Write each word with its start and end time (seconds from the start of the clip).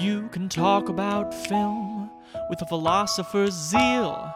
You 0.00 0.28
can 0.28 0.48
talk 0.48 0.88
about 0.88 1.34
film 1.34 2.08
with 2.48 2.62
a 2.62 2.66
philosopher's 2.66 3.52
zeal, 3.52 4.32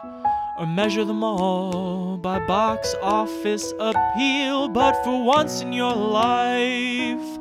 or 0.59 0.67
measure 0.67 1.05
them 1.05 1.23
all 1.23 2.17
by 2.17 2.45
box 2.45 2.93
office 3.01 3.73
appeal. 3.79 4.67
But 4.67 5.01
for 5.05 5.23
once 5.23 5.61
in 5.61 5.71
your 5.71 5.95
life, 5.95 7.39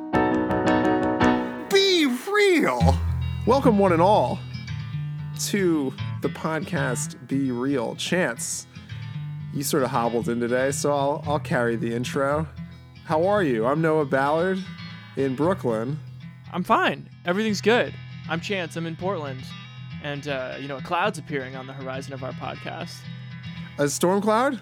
Be 1.73 2.07
real. 2.33 2.97
Welcome, 3.45 3.77
one 3.79 3.93
and 3.93 4.01
all, 4.01 4.39
to 5.47 5.93
the 6.21 6.29
podcast 6.29 7.27
Be 7.27 7.51
Real. 7.51 7.97
Chance, 7.97 8.69
you 9.53 9.65
sort 9.65 9.83
of 9.83 9.91
hobbled 9.91 10.29
in 10.29 10.39
today, 10.39 10.71
so 10.71 10.93
I'll 10.93 11.25
I'll 11.27 11.41
carry 11.41 11.75
the 11.75 11.93
intro. 11.93 12.47
How 13.05 13.27
are 13.27 13.43
you? 13.43 13.67
I'm 13.67 13.81
Noah 13.83 14.05
Ballard 14.05 14.63
in 15.17 15.35
Brooklyn. 15.35 15.99
I'm 16.53 16.63
fine. 16.63 17.09
Everything's 17.25 17.61
good. 17.61 17.93
I'm 18.29 18.41
Chance. 18.41 18.77
I'm 18.77 18.87
in 18.87 18.97
Portland. 18.97 19.43
And, 20.03 20.27
uh, 20.27 20.57
you 20.61 20.69
know, 20.69 20.77
a 20.79 20.83
cloud's 20.83 21.19
appearing 21.19 21.55
on 21.55 21.67
the 21.67 21.73
horizon 21.73 22.13
of 22.13 22.25
our 22.25 22.33
podcast. 22.33 22.97
A 23.79 23.89
storm 23.89 24.21
cloud? 24.21 24.61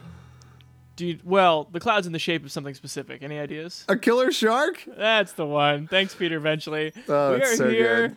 Dude, 0.97 1.25
well, 1.25 1.67
the 1.73 1.81
cloud's 1.81 2.07
in 2.07 2.13
the 2.13 2.19
shape 2.19 2.45
of 2.45 2.53
something 2.53 2.75
specific. 2.75 3.23
Any 3.23 3.39
ideas? 3.39 3.85
A 3.89 3.97
killer 3.97 4.31
shark? 4.33 4.85
That's 4.87 5.33
the 5.33 5.47
one. 5.47 5.87
Thanks, 5.89 6.15
Peter. 6.15 6.37
Eventually, 6.37 6.93
Oh, 7.09 7.35
we 7.37 7.43
are 7.43 7.57
so 7.57 7.71
here 7.71 8.17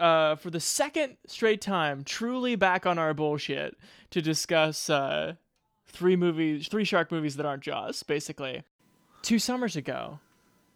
uh, 0.00 0.34
for 0.36 0.50
the 0.50 0.58
second 0.60 1.16
straight 1.26 1.60
time, 1.60 2.02
truly 2.02 2.56
back 2.56 2.86
on 2.86 2.98
our 2.98 3.14
bullshit 3.14 3.76
to 4.10 4.20
discuss 4.20 4.90
uh, 4.90 5.34
three 5.86 6.16
movies, 6.16 6.66
three 6.66 6.84
shark 6.84 7.12
movies 7.12 7.36
that 7.36 7.46
aren't 7.46 7.62
Jaws. 7.62 8.02
Basically, 8.02 8.64
two 9.22 9.38
summers 9.38 9.76
ago, 9.76 10.18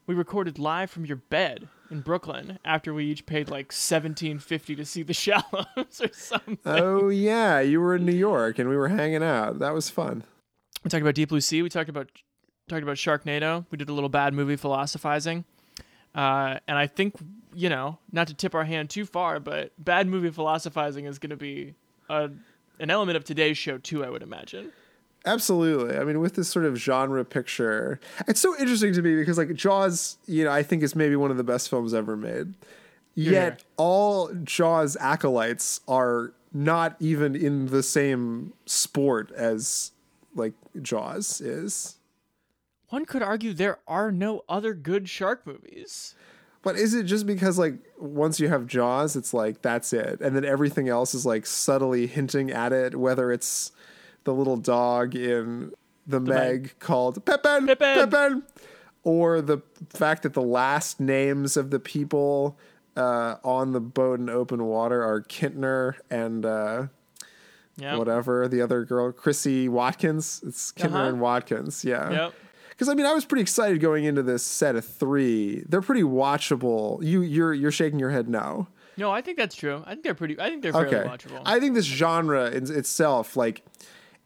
we 0.06 0.14
recorded 0.14 0.60
live 0.60 0.90
from 0.90 1.04
your 1.06 1.16
bed 1.16 1.68
in 1.92 2.00
Brooklyn 2.00 2.58
after 2.64 2.92
we 2.92 3.04
each 3.04 3.26
paid 3.26 3.48
like 3.48 3.70
seventeen 3.70 4.38
fifty 4.38 4.74
to 4.74 4.84
see 4.84 5.02
The 5.02 5.14
Shallows 5.24 6.00
or 6.00 6.12
something. 6.12 6.58
Oh 6.64 7.08
yeah, 7.10 7.60
you 7.60 7.80
were 7.80 7.94
in 7.94 8.04
New 8.04 8.12
York 8.14 8.58
and 8.58 8.68
we 8.68 8.76
were 8.76 8.88
hanging 8.88 9.22
out. 9.22 9.60
That 9.60 9.74
was 9.74 9.90
fun. 9.90 10.24
We 10.82 10.88
talked 10.90 11.02
about 11.02 11.14
Deep 11.14 11.28
Blue 11.28 11.40
Sea. 11.40 11.62
We 11.62 11.68
talked 11.68 11.90
about 11.90 12.10
talked 12.68 12.82
about 12.82 12.96
Sharknado. 12.96 13.66
We 13.70 13.78
did 13.78 13.88
a 13.88 13.92
little 13.92 14.08
bad 14.08 14.34
movie 14.34 14.56
philosophizing, 14.56 15.44
uh, 16.14 16.58
and 16.66 16.76
I 16.78 16.86
think 16.88 17.14
you 17.54 17.68
know 17.68 17.98
not 18.10 18.26
to 18.28 18.34
tip 18.34 18.54
our 18.54 18.64
hand 18.64 18.90
too 18.90 19.04
far, 19.04 19.38
but 19.38 19.72
bad 19.78 20.08
movie 20.08 20.30
philosophizing 20.30 21.04
is 21.04 21.18
going 21.18 21.30
to 21.30 21.36
be 21.36 21.74
a, 22.08 22.30
an 22.80 22.90
element 22.90 23.16
of 23.16 23.24
today's 23.24 23.58
show 23.58 23.78
too. 23.78 24.04
I 24.04 24.10
would 24.10 24.22
imagine. 24.22 24.72
Absolutely. 25.24 25.96
I 25.96 26.04
mean, 26.04 26.20
with 26.20 26.34
this 26.34 26.48
sort 26.48 26.64
of 26.64 26.76
genre 26.76 27.24
picture, 27.24 28.00
it's 28.26 28.40
so 28.40 28.56
interesting 28.58 28.92
to 28.94 29.02
me 29.02 29.14
because, 29.16 29.38
like, 29.38 29.54
Jaws, 29.54 30.18
you 30.26 30.44
know, 30.44 30.50
I 30.50 30.62
think 30.62 30.82
is 30.82 30.96
maybe 30.96 31.16
one 31.16 31.30
of 31.30 31.36
the 31.36 31.44
best 31.44 31.70
films 31.70 31.94
ever 31.94 32.16
made. 32.16 32.54
Yet, 33.14 33.32
here. 33.32 33.58
all 33.76 34.32
Jaws 34.42 34.96
acolytes 34.96 35.80
are 35.86 36.32
not 36.52 36.96
even 36.98 37.36
in 37.36 37.66
the 37.66 37.82
same 37.82 38.52
sport 38.66 39.30
as, 39.32 39.92
like, 40.34 40.54
Jaws 40.80 41.40
is. 41.40 41.96
One 42.88 43.04
could 43.04 43.22
argue 43.22 43.52
there 43.52 43.78
are 43.86 44.10
no 44.10 44.42
other 44.48 44.74
good 44.74 45.08
shark 45.08 45.46
movies. 45.46 46.14
But 46.62 46.76
is 46.76 46.94
it 46.94 47.04
just 47.04 47.26
because, 47.26 47.58
like, 47.58 47.74
once 47.98 48.38
you 48.40 48.48
have 48.48 48.66
Jaws, 48.66 49.16
it's 49.16 49.34
like, 49.34 49.62
that's 49.62 49.92
it. 49.92 50.20
And 50.20 50.34
then 50.34 50.44
everything 50.44 50.88
else 50.88 51.14
is, 51.14 51.26
like, 51.26 51.46
subtly 51.46 52.06
hinting 52.06 52.50
at 52.50 52.72
it, 52.72 52.96
whether 52.96 53.32
it's 53.32 53.72
the 54.24 54.32
little 54.34 54.56
dog 54.56 55.14
in 55.14 55.72
The, 56.06 56.20
Meg, 56.20 56.62
Meg. 56.62 56.74
called 56.78 57.24
Pepin, 57.24 57.66
Pepin. 57.66 58.10
Pepin, 58.10 58.42
or 59.04 59.40
the 59.40 59.58
fact 59.90 60.22
that 60.22 60.32
the 60.34 60.42
last 60.42 61.00
names 61.00 61.56
of 61.56 61.70
the 61.70 61.80
people 61.80 62.58
uh, 62.96 63.36
on 63.42 63.72
the 63.72 63.80
boat 63.80 64.20
in 64.20 64.28
open 64.28 64.64
water 64.64 65.02
are 65.02 65.22
Kintner 65.22 65.94
and 66.10 66.44
uh, 66.44 66.86
Yeah. 67.76 67.96
whatever, 67.96 68.48
the 68.48 68.60
other 68.60 68.84
girl, 68.84 69.12
Chrissy 69.12 69.68
Watkins. 69.68 70.42
It's 70.46 70.72
Kintner 70.72 70.86
Uh-huh. 70.96 71.08
and 71.08 71.20
Watkins, 71.20 71.84
yeah. 71.84 72.10
Yep. 72.10 72.34
Because 72.70 72.88
I 72.88 72.94
mean, 72.94 73.06
I 73.06 73.12
was 73.14 73.24
pretty 73.24 73.42
excited 73.42 73.80
going 73.80 74.04
into 74.04 74.22
this 74.22 74.42
set 74.42 74.76
of 74.76 74.84
three. 74.84 75.62
They're 75.68 75.82
pretty 75.82 76.02
watchable. 76.02 77.02
You, 77.04 77.20
you're, 77.22 77.52
you're 77.54 77.70
shaking 77.70 77.98
your 77.98 78.10
head 78.10 78.28
no. 78.28 78.66
No, 78.96 79.10
I 79.10 79.20
think 79.22 79.38
that's 79.38 79.54
true. 79.54 79.82
I 79.86 79.90
think 79.92 80.02
they're 80.04 80.14
pretty. 80.14 80.38
I 80.38 80.50
think 80.50 80.62
they're 80.62 80.72
fairly 80.72 80.94
Okay. 80.96 81.08
watchable. 81.08 81.40
I 81.46 81.58
think 81.60 81.74
this 81.74 81.86
genre 81.86 82.50
in 82.50 82.70
itself, 82.70 83.36
like, 83.36 83.62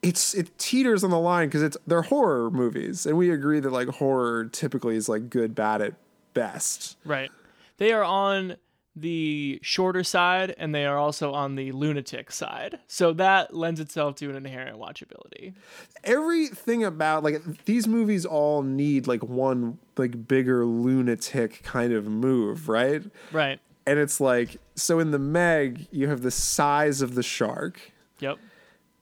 it's 0.03 0.35
it 0.35 0.57
teeters 0.59 1.03
on 1.03 1.11
the 1.11 1.19
line 1.19 1.49
because 1.49 1.63
it's 1.63 1.77
they're 1.87 2.03
horror 2.03 2.51
movies, 2.51 3.07
and 3.07 3.17
we 3.17 3.31
agree 3.31 3.61
that 3.61 3.73
like 3.73 3.89
horror 3.89 4.47
typically 4.47 4.97
is 4.97 5.09
like 5.09 5.31
good, 5.31 5.55
bad 5.55 5.83
at 5.83 5.95
best. 6.35 6.97
right. 7.05 7.31
They 7.79 7.93
are 7.93 8.05
on 8.05 8.57
the 8.99 9.59
shorter 9.63 10.03
side, 10.03 10.55
and 10.57 10.75
they 10.75 10.87
are 10.87 10.97
also 10.97 11.33
on 11.33 11.55
the 11.55 11.71
lunatic 11.73 12.33
side. 12.33 12.79
So 12.87 13.13
that 13.15 13.55
lends 13.55 13.79
itself 13.81 14.15
to 14.17 14.31
an 14.31 14.37
inherent 14.37 14.79
watchability. 14.79 15.53
Everything 16.03 16.83
about 16.83 17.23
like 17.23 17.65
these 17.67 17.87
movies 17.87 18.25
all 18.25 18.63
need 18.63 19.07
like 19.07 19.23
one 19.23 19.79
like 19.99 20.27
bigger 20.27 20.65
lunatic 20.65 21.63
kind 21.63 21.93
of 21.93 22.07
move, 22.07 22.69
right? 22.69 23.03
Right. 23.33 23.61
And 23.87 23.99
it's 23.99 24.21
like 24.21 24.57
so 24.75 24.99
in 24.99 25.11
the 25.11 25.19
Meg, 25.19 25.87
you 25.91 26.09
have 26.09 26.23
the 26.23 26.31
size 26.31 27.03
of 27.03 27.15
the 27.15 27.23
shark. 27.23 27.93
Yep. 28.21 28.39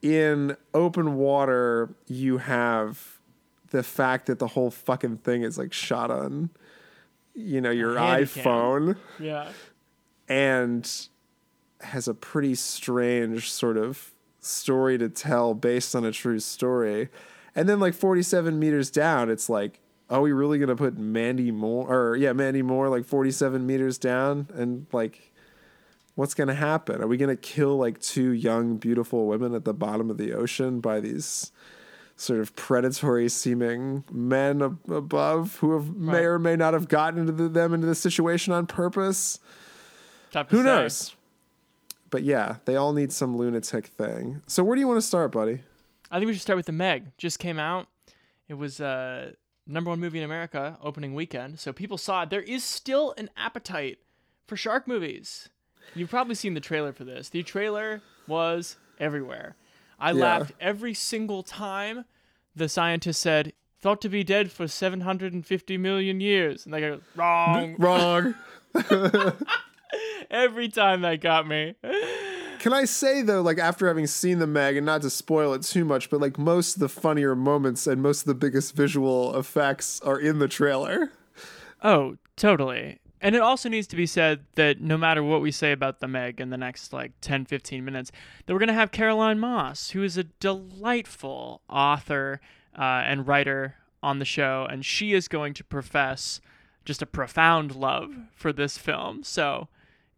In 0.04 0.54
open 0.74 1.14
water 1.14 1.94
you 2.06 2.36
have 2.36 3.18
the 3.70 3.82
fact 3.82 4.26
that 4.26 4.38
the 4.38 4.48
whole 4.48 4.70
fucking 4.70 5.16
thing 5.16 5.42
is 5.42 5.56
like 5.56 5.72
shot 5.72 6.10
on 6.10 6.50
you 7.34 7.60
know 7.60 7.70
your 7.70 7.94
iphone. 7.94 8.96
Yeah. 9.18 9.48
and 10.28 10.88
has 11.80 12.06
a 12.06 12.14
pretty 12.14 12.54
strange 12.54 13.50
sort 13.50 13.76
of 13.78 14.12
story 14.40 14.98
to 14.98 15.08
tell 15.08 15.54
based 15.54 15.96
on 15.96 16.04
a 16.04 16.12
true 16.12 16.38
story. 16.38 17.08
And 17.54 17.68
then 17.68 17.80
like 17.80 17.94
47 17.94 18.58
meters 18.58 18.90
down 18.90 19.30
it's 19.30 19.48
like 19.48 19.80
are 20.10 20.20
we 20.20 20.32
really 20.32 20.58
gonna 20.58 20.76
put 20.76 20.98
mandy 20.98 21.50
moore 21.50 21.90
or 21.90 22.14
yeah 22.16 22.34
mandy 22.34 22.60
moore 22.60 22.90
like 22.90 23.06
47 23.06 23.66
meters 23.66 23.96
down? 23.96 24.48
And 24.54 24.86
like 24.92 25.32
what's 26.14 26.34
going 26.34 26.48
to 26.48 26.54
happen? 26.54 27.02
Are 27.02 27.06
we 27.06 27.16
going 27.16 27.34
to 27.34 27.40
kill 27.40 27.76
like 27.76 28.00
two 28.00 28.30
young, 28.30 28.76
beautiful 28.76 29.26
women 29.26 29.54
at 29.54 29.64
the 29.64 29.74
bottom 29.74 30.10
of 30.10 30.18
the 30.18 30.32
ocean 30.32 30.80
by 30.80 31.00
these 31.00 31.52
sort 32.16 32.40
of 32.40 32.54
predatory 32.54 33.28
seeming 33.28 34.04
men 34.10 34.62
ab- 34.62 34.78
above 34.88 35.56
who 35.56 35.72
have, 35.72 35.94
may 35.94 36.24
or 36.24 36.38
may 36.38 36.54
not 36.56 36.72
have 36.72 36.88
gotten 36.88 37.18
into 37.18 37.32
the, 37.32 37.48
them 37.48 37.74
into 37.74 37.86
this 37.86 37.98
situation 37.98 38.52
on 38.52 38.66
purpose? 38.66 39.40
Who 40.48 40.58
say. 40.58 40.62
knows? 40.62 41.14
But 42.10 42.22
yeah, 42.22 42.56
they 42.64 42.76
all 42.76 42.92
need 42.92 43.12
some 43.12 43.36
lunatic 43.36 43.86
thing. 43.86 44.42
So 44.46 44.62
where 44.62 44.76
do 44.76 44.80
you 44.80 44.86
want 44.86 44.98
to 44.98 45.06
start, 45.06 45.32
buddy? 45.32 45.60
I 46.10 46.18
think 46.18 46.28
we 46.28 46.34
should 46.34 46.42
start 46.42 46.56
with 46.56 46.66
the 46.66 46.72
Meg. 46.72 47.16
Just 47.18 47.40
came 47.40 47.58
out. 47.58 47.88
It 48.46 48.54
was 48.54 48.80
uh, 48.80 49.32
number 49.66 49.90
one 49.90 49.98
movie 49.98 50.18
in 50.18 50.24
America 50.24 50.78
opening 50.80 51.14
weekend, 51.14 51.58
so 51.58 51.72
people 51.72 51.98
saw 51.98 52.22
it. 52.22 52.30
There 52.30 52.42
is 52.42 52.62
still 52.62 53.14
an 53.18 53.30
appetite 53.36 53.98
for 54.46 54.56
shark 54.56 54.86
movies. 54.86 55.48
You've 55.94 56.10
probably 56.10 56.34
seen 56.34 56.54
the 56.54 56.60
trailer 56.60 56.92
for 56.92 57.04
this. 57.04 57.28
The 57.28 57.42
trailer 57.42 58.00
was 58.26 58.76
everywhere. 58.98 59.56
I 59.98 60.10
Yeah. 60.12 60.22
laughed 60.22 60.52
every 60.60 60.94
single 60.94 61.42
time 61.42 62.04
the 62.56 62.68
scientist 62.68 63.20
said, 63.20 63.52
"Thought 63.80 64.00
to 64.02 64.08
be 64.08 64.24
dead 64.24 64.50
for 64.52 64.66
750 64.68 65.76
million 65.78 66.20
years," 66.20 66.64
and 66.64 66.72
they 66.74 66.80
go, 66.80 67.00
"Wrong." 67.16 67.76
Wrong. 67.78 68.34
every 70.30 70.68
time 70.68 71.02
that 71.02 71.20
got 71.20 71.46
me. 71.46 71.74
Can 72.58 72.72
I 72.72 72.84
say 72.86 73.22
though, 73.22 73.42
like 73.42 73.58
after 73.58 73.86
having 73.88 74.06
seen 74.06 74.38
the 74.38 74.46
Meg, 74.46 74.76
and 74.76 74.86
not 74.86 75.02
to 75.02 75.10
spoil 75.10 75.52
it 75.54 75.62
too 75.62 75.84
much, 75.84 76.08
but 76.10 76.20
like 76.20 76.38
most 76.38 76.76
of 76.76 76.80
the 76.80 76.88
funnier 76.88 77.36
moments 77.36 77.86
and 77.86 78.02
most 78.02 78.22
of 78.22 78.26
the 78.26 78.34
biggest 78.34 78.74
visual 78.74 79.36
effects 79.38 80.00
are 80.00 80.18
in 80.18 80.38
the 80.38 80.48
trailer. 80.48 81.12
Oh, 81.82 82.16
totally. 82.36 83.00
And 83.24 83.34
it 83.34 83.40
also 83.40 83.70
needs 83.70 83.86
to 83.86 83.96
be 83.96 84.04
said 84.04 84.44
that 84.56 84.82
no 84.82 84.98
matter 84.98 85.22
what 85.22 85.40
we 85.40 85.50
say 85.50 85.72
about 85.72 86.00
the 86.00 86.06
Meg 86.06 86.42
in 86.42 86.50
the 86.50 86.58
next 86.58 86.92
like 86.92 87.12
10, 87.22 87.46
15 87.46 87.82
minutes, 87.82 88.12
that 88.44 88.52
we're 88.52 88.58
going 88.58 88.68
to 88.68 88.74
have 88.74 88.90
Caroline 88.90 89.38
Moss, 89.38 89.90
who 89.90 90.02
is 90.02 90.18
a 90.18 90.24
delightful 90.24 91.62
author 91.66 92.42
uh, 92.78 92.82
and 92.82 93.26
writer 93.26 93.76
on 94.02 94.18
the 94.18 94.26
show. 94.26 94.66
And 94.70 94.84
she 94.84 95.14
is 95.14 95.26
going 95.26 95.54
to 95.54 95.64
profess 95.64 96.42
just 96.84 97.00
a 97.00 97.06
profound 97.06 97.74
love 97.74 98.14
for 98.36 98.52
this 98.52 98.76
film. 98.76 99.22
So 99.24 99.68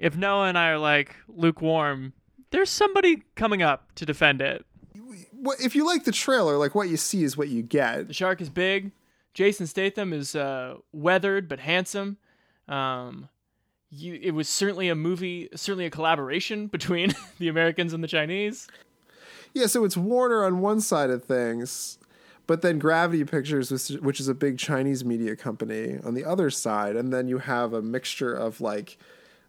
if 0.00 0.16
Noah 0.16 0.48
and 0.48 0.58
I 0.58 0.70
are 0.70 0.78
like 0.78 1.14
lukewarm, 1.28 2.12
there's 2.50 2.70
somebody 2.70 3.22
coming 3.36 3.62
up 3.62 3.94
to 3.94 4.04
defend 4.04 4.42
it. 4.42 4.66
If 5.60 5.76
you 5.76 5.86
like 5.86 6.02
the 6.06 6.10
trailer? 6.10 6.56
Like 6.56 6.74
what 6.74 6.88
you 6.88 6.96
see 6.96 7.22
is 7.22 7.36
what 7.36 7.50
you 7.50 7.62
get. 7.62 8.08
The 8.08 8.14
shark 8.14 8.40
is 8.40 8.50
big. 8.50 8.90
Jason 9.32 9.68
Statham 9.68 10.12
is 10.12 10.34
uh, 10.34 10.78
weathered 10.90 11.48
but 11.48 11.60
handsome. 11.60 12.16
Um, 12.68 13.28
you, 13.90 14.18
it 14.20 14.32
was 14.32 14.48
certainly 14.48 14.88
a 14.88 14.94
movie, 14.94 15.48
certainly 15.54 15.86
a 15.86 15.90
collaboration 15.90 16.66
between 16.76 17.14
the 17.38 17.48
Americans 17.48 17.92
and 17.92 18.02
the 18.02 18.08
Chinese. 18.08 18.68
Yeah, 19.54 19.66
so 19.66 19.84
it's 19.84 19.96
Warner 19.96 20.44
on 20.44 20.60
one 20.60 20.80
side 20.80 21.08
of 21.08 21.24
things, 21.24 21.98
but 22.46 22.60
then 22.60 22.78
Gravity 22.78 23.24
Pictures, 23.24 23.70
which, 23.70 24.00
which 24.02 24.20
is 24.20 24.28
a 24.28 24.34
big 24.34 24.58
Chinese 24.58 25.04
media 25.04 25.34
company, 25.34 25.98
on 26.04 26.12
the 26.12 26.24
other 26.24 26.50
side, 26.50 26.94
and 26.94 27.12
then 27.12 27.26
you 27.26 27.38
have 27.38 27.72
a 27.72 27.80
mixture 27.80 28.34
of 28.34 28.60
like 28.60 28.98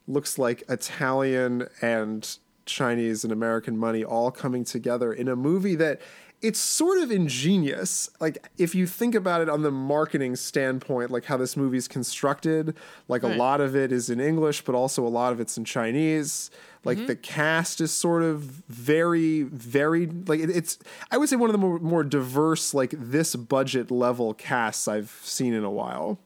looks 0.08 0.38
like 0.40 0.64
Italian 0.70 1.68
and 1.82 2.38
Chinese 2.66 3.24
and 3.24 3.34
American 3.34 3.78
money 3.78 4.04
all 4.04 4.32
coming 4.32 4.64
together 4.64 5.12
in 5.12 5.28
a 5.28 5.36
movie 5.36 5.76
that 5.76 6.02
it's 6.42 6.60
sort 6.60 7.00
of 7.00 7.12
ingenious. 7.12 8.10
Like 8.20 8.48
if 8.58 8.76
you 8.76 8.86
think 8.86 9.16
about 9.16 9.42
it 9.42 9.50
on 9.50 9.64
the 9.64 9.72
marketing 9.72 10.36
standpoint, 10.36 11.10
like 11.10 11.26
how 11.26 11.38
this 11.38 11.58
movie's 11.58 11.88
constructed, 11.88 12.76
like 13.08 13.24
Right. 13.24 13.34
a 13.36 13.38
lot 13.38 13.60
of 13.60 13.76
it 13.76 13.92
is 13.92 14.10
in 14.10 14.20
English, 14.20 14.64
but 14.64 14.76
also 14.76 15.06
a 15.06 15.10
lot 15.10 15.34
of 15.34 15.40
it's 15.40 15.58
in 15.58 15.66
Chinese. 15.66 16.52
Like 16.84 17.00
mm-hmm. 17.00 17.08
the 17.08 17.16
cast 17.16 17.82
is 17.82 17.92
sort 17.92 18.22
of 18.24 18.42
very, 18.42 19.44
very 19.44 20.06
like 20.06 20.40
it, 20.40 20.50
it's. 20.52 20.78
I 21.12 21.18
would 21.18 21.28
say 21.28 21.36
one 21.36 21.50
of 21.50 21.54
the 21.54 21.58
more, 21.58 21.80
more 21.80 22.04
diverse, 22.04 22.74
like 22.74 22.94
this 22.96 23.36
budget 23.36 23.90
level 23.90 24.34
casts 24.36 24.88
I've 24.88 25.20
seen 25.24 25.54
in 25.54 25.64
a 25.64 25.72
while 25.72 26.20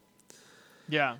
Yeah. 0.90 1.16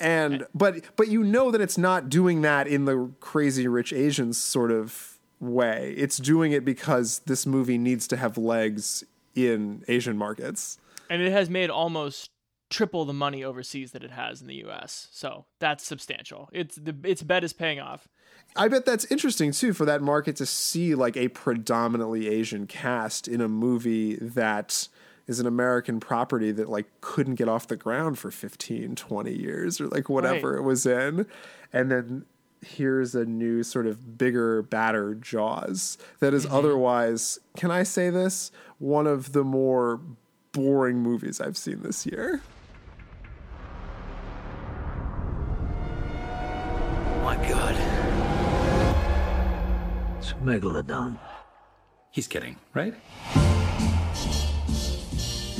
and 0.00 0.46
but 0.54 0.84
but 0.96 1.08
you 1.08 1.22
know 1.24 1.50
that 1.50 1.60
it's 1.60 1.78
not 1.78 2.08
doing 2.08 2.42
that 2.42 2.66
in 2.66 2.84
the 2.84 3.10
crazy 3.20 3.66
rich 3.68 3.92
asians 3.92 4.36
sort 4.38 4.70
of 4.70 5.11
way 5.42 5.92
it's 5.98 6.16
doing 6.18 6.52
it 6.52 6.64
because 6.64 7.18
this 7.26 7.44
movie 7.44 7.76
needs 7.76 8.06
to 8.06 8.16
have 8.16 8.38
legs 8.38 9.02
in 9.34 9.82
asian 9.88 10.16
markets 10.16 10.78
and 11.10 11.20
it 11.20 11.32
has 11.32 11.50
made 11.50 11.68
almost 11.68 12.30
triple 12.70 13.04
the 13.04 13.12
money 13.12 13.44
overseas 13.44 13.92
that 13.92 14.02
it 14.02 14.12
has 14.12 14.40
in 14.40 14.46
the 14.46 14.54
U.S. 14.54 15.08
So 15.12 15.44
that's 15.58 15.84
substantial. 15.84 16.48
It's 16.54 16.76
the 16.76 16.96
its 17.04 17.22
bet 17.22 17.44
is 17.44 17.52
paying 17.52 17.78
off. 17.80 18.08
i 18.56 18.66
bet 18.66 18.86
that's 18.86 19.04
interesting 19.10 19.52
too 19.52 19.74
for 19.74 19.84
that 19.84 20.00
market 20.00 20.36
to 20.36 20.46
see 20.46 20.94
like 20.94 21.14
a 21.14 21.28
predominantly 21.28 22.28
asian 22.28 22.66
cast 22.66 23.28
in 23.28 23.42
a 23.42 23.48
movie 23.48 24.16
that 24.16 24.88
is 25.26 25.38
an 25.38 25.46
american 25.46 26.00
property 26.00 26.50
that 26.50 26.70
like 26.70 26.86
couldn't 27.02 27.34
get 27.34 27.46
off 27.48 27.66
the 27.68 27.76
ground 27.76 28.18
for 28.18 28.30
15 28.30 28.94
20 28.94 29.32
years 29.34 29.78
or 29.78 29.88
like 29.88 30.08
whatever 30.08 30.52
Right. 30.52 30.58
it 30.60 30.62
was 30.62 30.86
in 30.86 31.26
and 31.74 31.90
then 31.90 32.24
here's 32.62 33.14
a 33.14 33.24
new 33.24 33.62
sort 33.62 33.86
of 33.86 34.16
bigger 34.16 34.62
badder 34.62 35.14
jaws 35.14 35.98
that 36.20 36.32
is 36.32 36.46
mm-hmm. 36.46 36.54
otherwise 36.54 37.38
can 37.56 37.70
i 37.70 37.82
say 37.82 38.08
this 38.08 38.50
one 38.78 39.06
of 39.06 39.32
the 39.32 39.42
more 39.42 40.00
boring 40.52 40.98
movies 40.98 41.40
i've 41.40 41.56
seen 41.56 41.82
this 41.82 42.06
year 42.06 42.40
My 47.22 47.36
God. 47.48 47.76
It's 50.18 50.32
a 50.32 50.34
megalodon. 50.34 51.20
He's 52.10 52.26
kidding, 52.26 52.56
right? 52.74 52.94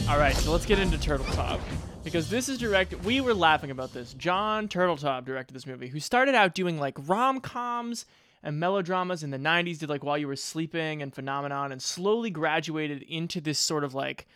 All 0.08 0.18
right, 0.18 0.34
so 0.34 0.50
let's 0.50 0.66
get 0.66 0.80
into 0.80 0.98
Turteltaub 0.98 1.60
because 2.04 2.28
this 2.28 2.48
is 2.48 2.58
directed. 2.58 3.04
We 3.04 3.20
were 3.20 3.34
laughing 3.34 3.70
about 3.70 3.92
this. 3.92 4.14
John 4.14 4.68
Turteltaub 4.68 5.24
directed 5.24 5.54
this 5.54 5.66
movie, 5.66 5.88
who 5.88 6.00
started 6.00 6.34
out 6.34 6.54
doing 6.54 6.78
like 6.78 6.96
rom 7.06 7.40
coms 7.40 8.06
and 8.42 8.58
melodramas 8.58 9.22
in 9.22 9.30
the 9.30 9.38
'90s. 9.38 9.78
Did 9.78 9.88
like 9.88 10.04
While 10.04 10.18
You 10.18 10.28
Were 10.28 10.36
Sleeping 10.36 11.02
and 11.02 11.14
Phenomenon, 11.14 11.72
and 11.72 11.80
slowly 11.80 12.30
graduated 12.30 13.02
into 13.02 13.40
this 13.40 13.58
sort 13.58 13.84
of 13.84 13.94
like 13.94 14.26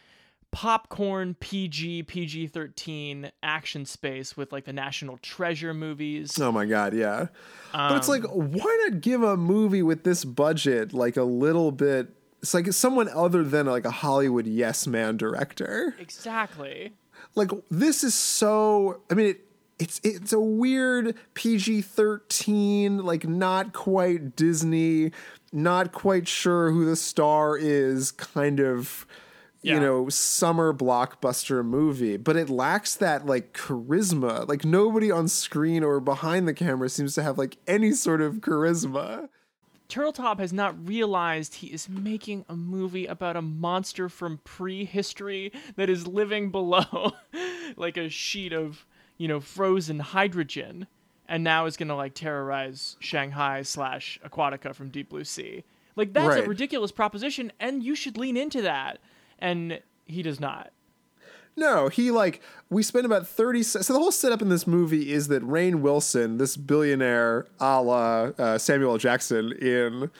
popcorn 0.52 1.34
PG 1.34 2.04
PG 2.04 2.46
13 2.46 3.30
action 3.42 3.84
space 3.84 4.36
with 4.36 4.52
like 4.52 4.64
the 4.64 4.72
National 4.72 5.18
Treasure 5.18 5.74
movies. 5.74 6.38
Oh 6.40 6.52
my 6.52 6.66
god, 6.66 6.94
yeah. 6.94 7.26
but 7.72 7.96
it's 7.96 8.08
like, 8.08 8.24
um, 8.24 8.52
why 8.52 8.88
not 8.88 9.00
give 9.00 9.22
a 9.22 9.36
movie 9.36 9.82
with 9.82 10.04
this 10.04 10.24
budget 10.24 10.94
like 10.94 11.16
a 11.16 11.24
little 11.24 11.72
bit? 11.72 12.08
It's 12.42 12.54
like 12.54 12.72
someone 12.72 13.08
other 13.08 13.42
than 13.42 13.66
like 13.66 13.84
a 13.84 13.90
Hollywood 13.90 14.46
yes 14.46 14.86
man 14.86 15.16
director. 15.16 15.94
Exactly. 15.98 16.92
Like 17.34 17.50
this 17.70 18.04
is 18.04 18.14
so. 18.14 19.00
I 19.10 19.14
mean, 19.14 19.26
it, 19.26 19.40
it's 19.78 20.00
it's 20.02 20.32
a 20.32 20.40
weird 20.40 21.14
PG 21.34 21.82
thirteen, 21.82 22.98
like 22.98 23.26
not 23.26 23.72
quite 23.72 24.36
Disney, 24.36 25.12
not 25.52 25.92
quite 25.92 26.28
sure 26.28 26.70
who 26.70 26.84
the 26.84 26.96
star 26.96 27.56
is, 27.56 28.12
kind 28.12 28.60
of. 28.60 29.06
Yeah. 29.62 29.74
You 29.74 29.80
know, 29.80 30.08
summer 30.08 30.72
blockbuster 30.72 31.64
movie, 31.64 32.18
but 32.18 32.36
it 32.36 32.48
lacks 32.48 32.94
that 32.96 33.26
like 33.26 33.52
charisma. 33.52 34.46
Like 34.46 34.64
nobody 34.64 35.10
on 35.10 35.26
screen 35.26 35.82
or 35.82 35.98
behind 35.98 36.46
the 36.46 36.54
camera 36.54 36.88
seems 36.88 37.16
to 37.16 37.22
have 37.24 37.36
like 37.36 37.56
any 37.66 37.90
sort 37.90 38.20
of 38.20 38.34
charisma. 38.34 39.28
Turteltaub 39.88 40.38
has 40.38 40.52
not 40.52 40.86
realized 40.86 41.56
he 41.56 41.68
is 41.68 41.88
making 41.88 42.44
a 42.48 42.56
movie 42.56 43.06
about 43.06 43.36
a 43.36 43.42
monster 43.42 44.08
from 44.08 44.38
prehistory 44.44 45.52
that 45.76 45.88
is 45.88 46.06
living 46.06 46.50
below 46.50 47.12
like 47.76 47.96
a 47.96 48.08
sheet 48.08 48.52
of, 48.52 48.84
you 49.16 49.28
know, 49.28 49.40
frozen 49.40 50.00
hydrogen 50.00 50.86
and 51.28 51.44
now 51.44 51.66
is 51.66 51.76
going 51.76 51.88
to 51.88 51.94
like 51.94 52.14
terrorize 52.14 52.96
Shanghai 53.00 53.62
slash 53.62 54.18
Aquatica 54.24 54.74
from 54.74 54.90
Deep 54.90 55.10
Blue 55.10 55.24
Sea. 55.24 55.64
Like 55.94 56.12
that's 56.12 56.36
a 56.36 56.42
ridiculous 56.42 56.92
proposition 56.92 57.52
and 57.58 57.82
you 57.82 57.94
should 57.94 58.16
lean 58.16 58.36
into 58.36 58.62
that. 58.62 58.98
And 59.38 59.80
he 60.04 60.22
does 60.22 60.40
not. 60.40 60.70
No, 61.56 61.88
he 61.88 62.10
like 62.10 62.42
we 62.70 62.82
spent 62.82 63.06
about 63.06 63.26
thirty. 63.26 63.62
se- 63.62 63.82
So 63.82 63.92
the 63.92 63.98
whole 63.98 64.12
setup 64.12 64.42
in 64.42 64.48
this 64.48 64.66
movie 64.66 65.12
is 65.12 65.28
that 65.28 65.42
Rainn 65.42 65.76
Wilson, 65.80 66.36
this 66.38 66.56
billionaire, 66.56 67.46
a 67.60 67.80
la 67.82 68.30
uh, 68.38 68.58
Samuel 68.58 68.92
L. 68.92 68.98
Jackson 68.98 69.52
in 69.52 70.10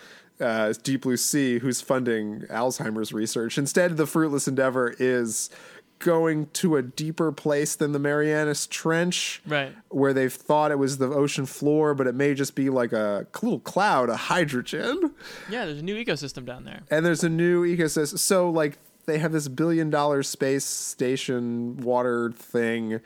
uh, 0.40 0.72
Deep 0.82 1.02
Blue 1.02 1.16
Sea, 1.16 1.58
who's 1.58 1.80
funding 1.80 2.42
Alzheimer's 2.50 3.12
research. 3.12 3.58
Instead, 3.58 3.96
the 3.96 4.06
fruitless 4.06 4.48
endeavor 4.48 4.94
is 4.98 5.50
going 5.98 6.46
to 6.52 6.76
a 6.76 6.82
deeper 6.82 7.32
place 7.32 7.74
than 7.74 7.92
the 7.92 7.98
Marianas 7.98 8.66
Trench, 8.66 9.40
Right. 9.46 9.74
Where 9.88 10.12
they've 10.12 10.32
thought 10.32 10.70
it 10.70 10.78
was 10.78 10.98
the 10.98 11.06
ocean 11.08 11.46
floor, 11.46 11.94
but 11.94 12.06
it 12.06 12.14
may 12.14 12.34
just 12.34 12.54
be 12.54 12.68
like 12.68 12.92
a 12.92 13.26
little 13.42 13.60
cloud 13.60 14.10
of 14.10 14.16
hydrogen 14.16 15.12
Yeah, 15.48 15.64
there's 15.64 15.78
a 15.78 15.82
new 15.82 15.96
ecosystem 15.96 16.44
down 16.44 16.64
there. 16.64 16.82
and 16.90 17.04
there's 17.06 17.24
a 17.24 17.30
new 17.30 17.64
ecosystem. 17.64 18.18
So 18.18 18.50
like 18.50 18.76
they 19.06 19.18
have 19.18 19.32
this 19.32 19.48
billion 19.48 19.90
dollar 19.90 20.22
space 20.22 20.64
station 20.64 21.76
water 21.78 22.32
thing, 22.32 23.00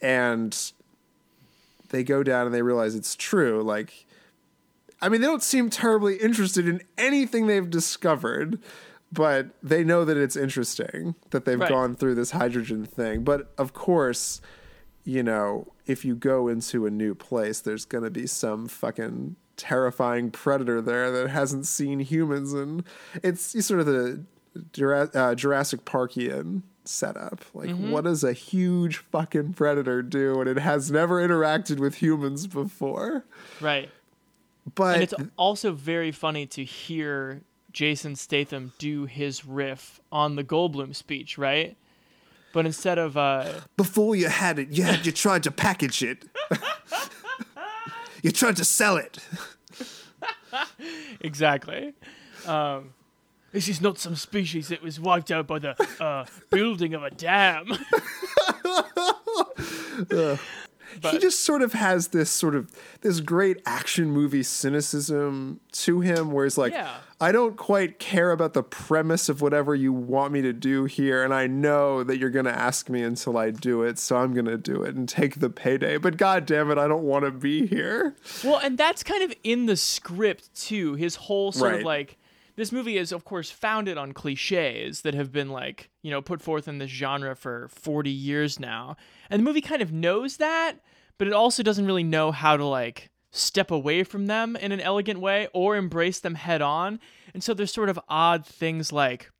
and 0.00 0.72
they 1.90 2.02
go 2.02 2.22
down 2.22 2.46
and 2.46 2.54
they 2.54 2.62
realize 2.62 2.94
it's 2.94 3.14
true. 3.16 3.62
Like, 3.62 4.06
I 5.00 5.08
mean, 5.08 5.20
they 5.20 5.26
don't 5.26 5.42
seem 5.42 5.68
terribly 5.68 6.16
interested 6.16 6.66
in 6.66 6.82
anything 6.96 7.46
they've 7.46 7.68
discovered. 7.68 8.58
But 9.14 9.48
they 9.62 9.84
know 9.84 10.06
that 10.06 10.16
it's 10.16 10.36
interesting 10.36 11.16
that 11.32 11.44
they've 11.44 11.60
Right. 11.60 11.68
gone 11.68 11.94
through 11.96 12.14
this 12.14 12.30
hydrogen 12.30 12.86
thing. 12.86 13.24
But 13.24 13.52
of 13.58 13.74
course, 13.74 14.40
you 15.04 15.22
know, 15.22 15.66
if 15.84 16.02
you 16.02 16.14
go 16.14 16.48
into 16.48 16.86
a 16.86 16.90
new 16.90 17.14
place, 17.14 17.60
there's 17.60 17.84
going 17.84 18.04
to 18.04 18.10
be 18.10 18.26
some 18.26 18.68
fucking 18.68 19.36
terrifying 19.58 20.30
predator 20.30 20.80
there 20.80 21.10
that 21.10 21.28
hasn't 21.28 21.66
seen 21.66 22.00
humans. 22.00 22.54
And 22.54 22.84
it's 23.22 23.66
sort 23.66 23.80
of 23.80 23.86
the 23.86 24.24
uh, 24.54 25.34
Jurassic 25.34 25.84
Parkian 25.84 26.62
setup. 26.84 27.44
Like, 27.54 27.70
what 27.76 28.04
does 28.04 28.24
a 28.24 28.32
huge 28.32 28.98
fucking 28.98 29.54
predator 29.54 30.02
do 30.02 30.38
when 30.38 30.48
it 30.48 30.58
has 30.58 30.90
never 30.90 31.26
interacted 31.26 31.78
with 31.78 31.96
humans 31.96 32.46
before? 32.46 33.24
Right. 33.60 33.90
But 34.74 34.94
And 34.94 35.02
it's 35.02 35.14
also 35.36 35.72
very 35.72 36.12
funny 36.12 36.46
to 36.46 36.64
hear 36.64 37.42
Jason 37.72 38.16
Statham 38.16 38.72
do 38.78 39.06
his 39.06 39.44
riff 39.44 40.00
on 40.10 40.36
the 40.36 40.44
Goldblum 40.44 40.94
speech, 40.94 41.38
right? 41.38 41.76
But 42.52 42.66
instead 42.66 42.98
of 42.98 43.16
uh, 43.16 43.50
before 43.76 44.14
you 44.14 44.28
had 44.28 44.58
it, 44.58 44.68
you 44.68 44.84
had 44.84 45.06
you 45.06 45.12
tried 45.12 45.42
to 45.44 45.50
package 45.50 46.02
it. 46.02 46.24
you 48.22 48.30
tried 48.30 48.56
to 48.56 48.64
sell 48.64 48.98
it. 48.98 49.18
exactly, 51.20 51.94
um, 52.46 52.92
this 53.52 53.68
is 53.68 53.80
not 53.80 53.98
some 53.98 54.16
species 54.16 54.68
that 54.68 54.82
was 54.82 54.98
wiped 54.98 55.30
out 55.30 55.46
by 55.46 55.58
the 55.58 55.76
uh, 56.02 56.24
building 56.50 56.94
of 56.94 57.02
a 57.02 57.10
dam. 57.10 57.66
he 61.10 61.18
just 61.18 61.40
sort 61.40 61.62
of 61.62 61.72
has 61.72 62.08
this 62.08 62.30
sort 62.30 62.54
of 62.54 62.70
this 63.00 63.20
great 63.20 63.56
action 63.64 64.10
movie 64.10 64.42
cynicism 64.42 65.58
to 65.72 66.00
him 66.00 66.30
where 66.32 66.44
he's 66.44 66.58
like 66.58 66.72
Yeah. 66.72 66.96
i 67.20 67.32
don't 67.32 67.56
quite 67.56 67.98
care 67.98 68.30
about 68.30 68.52
the 68.52 68.62
premise 68.62 69.28
of 69.30 69.40
whatever 69.40 69.74
you 69.74 69.90
want 69.92 70.32
me 70.34 70.42
to 70.42 70.52
do 70.52 70.84
here 70.84 71.24
and 71.24 71.32
i 71.32 71.46
know 71.46 72.04
that 72.04 72.18
you're 72.18 72.28
going 72.30 72.44
to 72.44 72.54
ask 72.56 72.90
me 72.90 73.02
until 73.02 73.38
i 73.38 73.50
do 73.50 73.82
it 73.82 73.98
so 73.98 74.16
i'm 74.18 74.34
going 74.34 74.44
to 74.46 74.58
do 74.58 74.82
it 74.82 74.94
and 74.94 75.08
take 75.08 75.40
the 75.40 75.48
payday 75.48 75.96
but 75.96 76.18
god 76.18 76.44
damn 76.44 76.70
it 76.70 76.76
i 76.76 76.86
don't 76.86 77.04
want 77.04 77.24
to 77.24 77.30
be 77.30 77.66
here 77.66 78.14
Well, 78.44 78.58
and 78.58 78.76
that's 78.76 79.02
kind 79.02 79.22
of 79.22 79.32
in 79.42 79.66
the 79.66 79.76
script 79.76 80.54
too. 80.54 80.94
His 80.94 81.16
whole 81.16 81.52
sort 81.52 81.72
Right. 81.72 81.80
of 81.80 81.86
like 81.86 82.18
this 82.56 82.72
movie 82.72 82.98
is 82.98 83.12
of 83.12 83.24
course 83.24 83.50
founded 83.50 83.98
on 83.98 84.12
cliches 84.12 85.02
that 85.02 85.14
have 85.14 85.32
been 85.32 85.50
like, 85.50 85.90
you 86.02 86.10
know, 86.10 86.22
put 86.22 86.42
forth 86.42 86.68
in 86.68 86.78
this 86.78 86.90
genre 86.90 87.34
for 87.34 87.68
40 87.68 88.10
years 88.10 88.60
now. 88.60 88.96
And 89.30 89.40
the 89.40 89.44
movie 89.44 89.60
kind 89.60 89.82
of 89.82 89.92
knows 89.92 90.36
that, 90.38 90.74
but 91.18 91.26
it 91.26 91.32
also 91.32 91.62
doesn't 91.62 91.86
really 91.86 92.04
know 92.04 92.32
how 92.32 92.56
to 92.56 92.64
like 92.64 93.10
step 93.30 93.70
away 93.70 94.04
from 94.04 94.26
them 94.26 94.54
in 94.56 94.72
an 94.72 94.80
elegant 94.80 95.18
way 95.18 95.48
or 95.54 95.76
embrace 95.76 96.20
them 96.20 96.34
head 96.34 96.62
on. 96.62 97.00
And 97.32 97.42
so 97.42 97.54
there's 97.54 97.72
sort 97.72 97.88
of 97.88 97.98
odd 98.08 98.44
things 98.44 98.92
like 98.92 99.30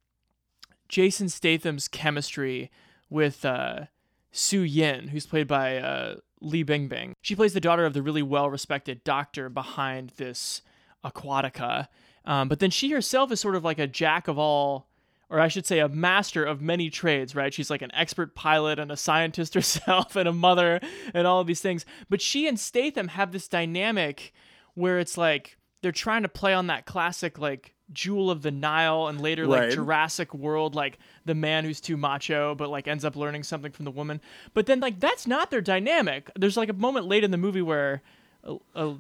Jason 0.89 1.29
Statham's 1.29 1.89
chemistry 1.89 2.71
with 3.11 3.45
uh, 3.45 3.87
Su 4.31 4.61
Yin, 4.61 5.09
who's 5.09 5.27
played 5.27 5.47
by 5.47 5.77
uh, 5.77 6.17
Li 6.41 6.65
Bingbing. 6.65 7.13
She 7.21 7.37
plays 7.37 7.53
the 7.53 7.61
daughter 7.61 7.85
of 7.85 7.93
the 7.93 8.03
really 8.03 8.23
well 8.23 8.49
respected 8.51 9.05
doctor 9.05 9.49
behind 9.49 10.13
this 10.17 10.63
Aquatica. 11.05 11.89
Um, 12.25 12.49
but 12.49 12.61
then 12.61 12.71
she 12.71 12.91
herself 12.91 13.33
is 13.33 13.41
sort 13.41 13.57
of 13.57 13.65
like 13.65 13.79
a 13.79 13.87
jack 13.87 14.29
of 14.29 14.39
all, 14.39 14.87
or 15.29 15.41
I 15.41 15.49
should 15.49 15.67
say, 15.67 15.79
a 15.81 15.89
master 15.89 16.45
of 16.45 16.61
many 16.61 16.91
trades, 16.91 17.35
right? 17.35 17.53
She's 17.53 17.71
like 17.71 17.83
an 17.83 17.95
expert 17.95 18.35
pilot 18.35 18.79
and 18.79 18.93
a 18.93 18.97
scientist 18.97 19.55
herself 19.55 20.17
and 20.17 20.29
a 20.29 20.33
mother 20.33 20.81
and 21.15 21.27
all 21.27 21.41
of 21.41 21.47
these 21.47 21.61
things. 21.61 21.85
But 22.09 22.21
she 22.21 22.47
and 22.47 22.59
Statham 22.59 23.09
have 23.09 23.33
this 23.33 23.49
dynamic 23.49 24.33
where 24.75 24.99
it's 24.99 25.19
like 25.19 25.57
they're 25.83 25.93
trying 25.93 26.23
to 26.23 26.29
play 26.29 26.55
on 26.55 26.69
that 26.69 26.87
classic, 26.87 27.39
like, 27.39 27.75
Jewel 27.93 28.31
of 28.31 28.41
the 28.41 28.51
Nile 28.51 29.09
and 29.09 29.21
later 29.21 29.47
like 29.47 29.61
Right. 29.61 29.73
Jurassic 29.73 30.33
World, 30.33 30.75
like 30.75 30.99
the 31.27 31.35
man 31.35 31.65
who's 31.65 31.79
too 31.79 31.99
macho 31.99 32.55
but 32.55 32.71
like 32.71 32.89
ends 32.89 33.05
up 33.05 33.17
learning 33.17 33.43
something 33.43 33.71
from 33.71 33.85
the 33.85 33.91
woman. 33.91 34.23
But 34.55 34.65
then 34.65 34.81
like 34.81 34.99
that's 34.99 35.27
not 35.27 35.51
their 35.51 35.61
dynamic. 35.61 36.31
There's 36.35 36.57
like 36.57 36.71
a 36.71 36.75
moment 36.75 37.05
late 37.07 37.23
in 37.23 37.33
the 37.33 37.37
movie 37.37 37.61
where, 37.61 38.01
uh, 38.47 38.55
uh, 38.75 38.95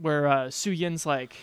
where 0.00 0.26
uh, 0.26 0.50
Su 0.50 0.72
Yin's 0.72 1.06
like, 1.06 1.36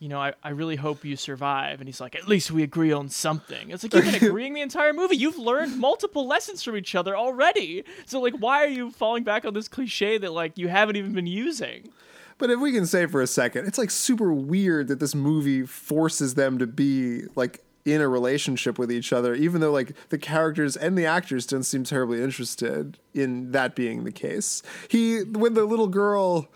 you 0.00 0.08
know, 0.08 0.18
I, 0.18 0.32
I 0.42 0.48
really 0.48 0.76
hope 0.76 1.04
you 1.04 1.14
survive, 1.14 1.80
and 1.80 1.86
he's 1.86 2.00
like, 2.00 2.16
at 2.16 2.26
least 2.26 2.50
we 2.50 2.62
agree 2.62 2.90
on 2.90 3.10
something. 3.10 3.70
It's 3.70 3.82
like 3.82 3.92
you've 3.92 4.04
been 4.04 4.24
agreeing 4.28 4.54
the 4.54 4.62
entire 4.62 4.94
movie. 4.94 5.16
You've 5.16 5.38
learned 5.38 5.78
multiple 5.78 6.26
lessons 6.26 6.62
from 6.62 6.76
each 6.76 6.94
other 6.94 7.14
already. 7.14 7.84
So 8.06 8.18
like, 8.18 8.34
why 8.34 8.64
are 8.64 8.68
you 8.68 8.90
falling 8.90 9.24
back 9.24 9.44
on 9.44 9.52
this 9.52 9.68
cliche 9.68 10.16
that 10.16 10.32
like 10.32 10.56
you 10.56 10.68
haven't 10.68 10.96
even 10.96 11.12
been 11.12 11.26
using? 11.26 11.90
But 12.38 12.48
if 12.48 12.58
we 12.58 12.72
can 12.72 12.86
say 12.86 13.04
for 13.04 13.20
a 13.20 13.26
second, 13.26 13.66
it's 13.66 13.76
like 13.76 13.90
super 13.90 14.32
weird 14.32 14.88
that 14.88 15.00
this 15.00 15.14
movie 15.14 15.66
forces 15.66 16.34
them 16.34 16.58
to 16.58 16.66
be 16.66 17.24
like 17.36 17.62
in 17.84 18.00
a 18.00 18.08
relationship 18.08 18.78
with 18.78 18.90
each 18.90 19.12
other, 19.12 19.34
even 19.34 19.60
though 19.60 19.70
like 19.70 19.92
the 20.08 20.16
characters 20.16 20.78
and 20.78 20.96
the 20.96 21.04
actors 21.04 21.44
don't 21.44 21.64
seem 21.64 21.84
terribly 21.84 22.22
interested 22.22 22.96
in 23.12 23.52
that 23.52 23.74
being 23.74 24.04
the 24.04 24.12
case. 24.12 24.62
He, 24.88 25.24
when 25.24 25.52
the 25.52 25.66
little 25.66 25.88
girl 25.88 26.48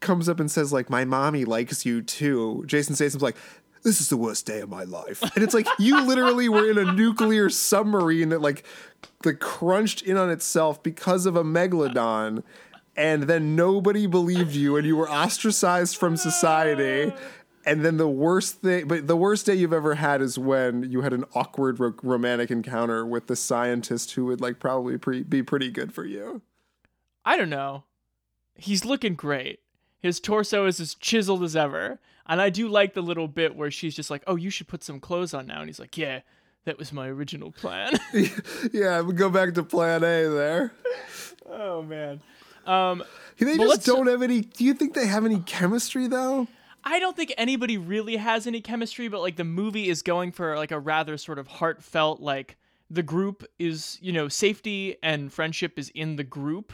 comes 0.00 0.28
up 0.28 0.40
and 0.40 0.50
says 0.50 0.72
like, 0.72 0.90
"My 0.90 1.04
mommy 1.04 1.44
likes 1.44 1.86
you 1.86 2.02
too," 2.02 2.64
Jason 2.66 2.94
Statham's 2.94 3.22
like. 3.22 3.36
This 3.82 4.00
is 4.00 4.08
the 4.08 4.16
worst 4.16 4.46
day 4.46 4.58
of 4.58 4.68
my 4.68 4.82
life. 4.82 5.22
And 5.22 5.44
it's 5.44 5.54
like 5.54 5.68
you 5.78 6.04
literally 6.04 6.48
were 6.48 6.68
in 6.68 6.76
a 6.76 6.90
nuclear 6.92 7.48
submarine 7.48 8.30
that 8.30 8.40
like 8.40 8.64
that 9.22 9.34
crunched 9.34 10.02
in 10.02 10.16
on 10.16 10.28
itself 10.28 10.82
because 10.82 11.24
of 11.24 11.36
a 11.36 11.44
megalodon 11.44 12.42
and 12.96 13.24
then 13.24 13.54
nobody 13.54 14.08
believed 14.08 14.56
you 14.56 14.76
and 14.76 14.88
you 14.88 14.96
were 14.96 15.08
ostracized 15.08 15.96
from 15.96 16.16
society 16.16 17.12
and 17.64 17.84
then 17.84 17.96
the 17.96 18.08
worst 18.08 18.56
thing 18.60 18.88
but 18.88 19.06
the 19.06 19.16
worst 19.16 19.46
day 19.46 19.54
you've 19.54 19.72
ever 19.72 19.94
had 19.94 20.20
is 20.20 20.36
when 20.36 20.90
you 20.90 21.02
had 21.02 21.12
an 21.12 21.24
awkward 21.34 21.78
ro- 21.78 21.94
romantic 22.02 22.50
encounter 22.50 23.06
with 23.06 23.28
the 23.28 23.36
scientist 23.36 24.12
who 24.12 24.24
would 24.24 24.40
like 24.40 24.58
probably 24.58 24.98
pre- 24.98 25.22
be 25.22 25.42
pretty 25.44 25.70
good 25.70 25.92
for 25.92 26.04
you 26.04 26.42
I 27.26 27.36
don't 27.36 27.50
know. 27.50 27.82
He's 28.54 28.84
looking 28.84 29.16
great. 29.16 29.58
His 30.00 30.20
torso 30.20 30.66
is 30.66 30.80
as 30.80 30.94
chiseled 30.94 31.42
as 31.42 31.56
ever. 31.56 31.98
And 32.26 32.40
I 32.40 32.50
do 32.50 32.68
like 32.68 32.94
the 32.94 33.02
little 33.02 33.28
bit 33.28 33.56
where 33.56 33.70
she's 33.70 33.94
just 33.94 34.10
like, 34.10 34.22
oh, 34.26 34.36
you 34.36 34.50
should 34.50 34.68
put 34.68 34.82
some 34.82 35.00
clothes 35.00 35.32
on 35.32 35.46
now. 35.46 35.60
And 35.60 35.68
he's 35.68 35.78
like, 35.78 35.96
yeah, 35.96 36.20
that 36.64 36.78
was 36.78 36.92
my 36.92 37.08
original 37.08 37.52
plan. 37.52 37.94
yeah 38.72 39.00
we 39.00 39.14
go 39.14 39.30
back 39.30 39.54
to 39.54 39.62
plan 39.62 40.02
a 40.02 40.28
there 40.28 40.72
oh, 41.50 41.82
man. 41.82 42.20
Um, 42.66 43.04
they 43.38 43.56
just 43.56 43.86
don't 43.86 44.08
have 44.08 44.22
any 44.22 44.40
do 44.40 44.64
you 44.64 44.74
think 44.74 44.94
they 44.94 45.06
have 45.06 45.24
any 45.24 45.38
chemistry 45.40 46.08
though 46.08 46.48
I 46.82 47.00
don't 47.00 47.16
think 47.16 47.34
anybody 47.36 47.78
really 47.78 48.14
has 48.14 48.46
any 48.46 48.60
chemistry, 48.60 49.08
but 49.08 49.20
like 49.20 49.34
the 49.34 49.42
movie 49.42 49.88
is 49.88 50.02
going 50.02 50.30
for 50.30 50.56
like 50.56 50.70
a 50.70 50.78
rather 50.78 51.18
sort 51.18 51.40
of 51.40 51.48
heartfelt, 51.48 52.20
like 52.20 52.56
the 52.88 53.02
group 53.02 53.44
is, 53.58 53.98
you 54.00 54.12
know, 54.12 54.28
safety 54.28 54.96
and 55.02 55.32
friendship 55.32 55.80
is 55.80 55.88
in 55.96 56.14
the 56.14 56.22
group. 56.22 56.72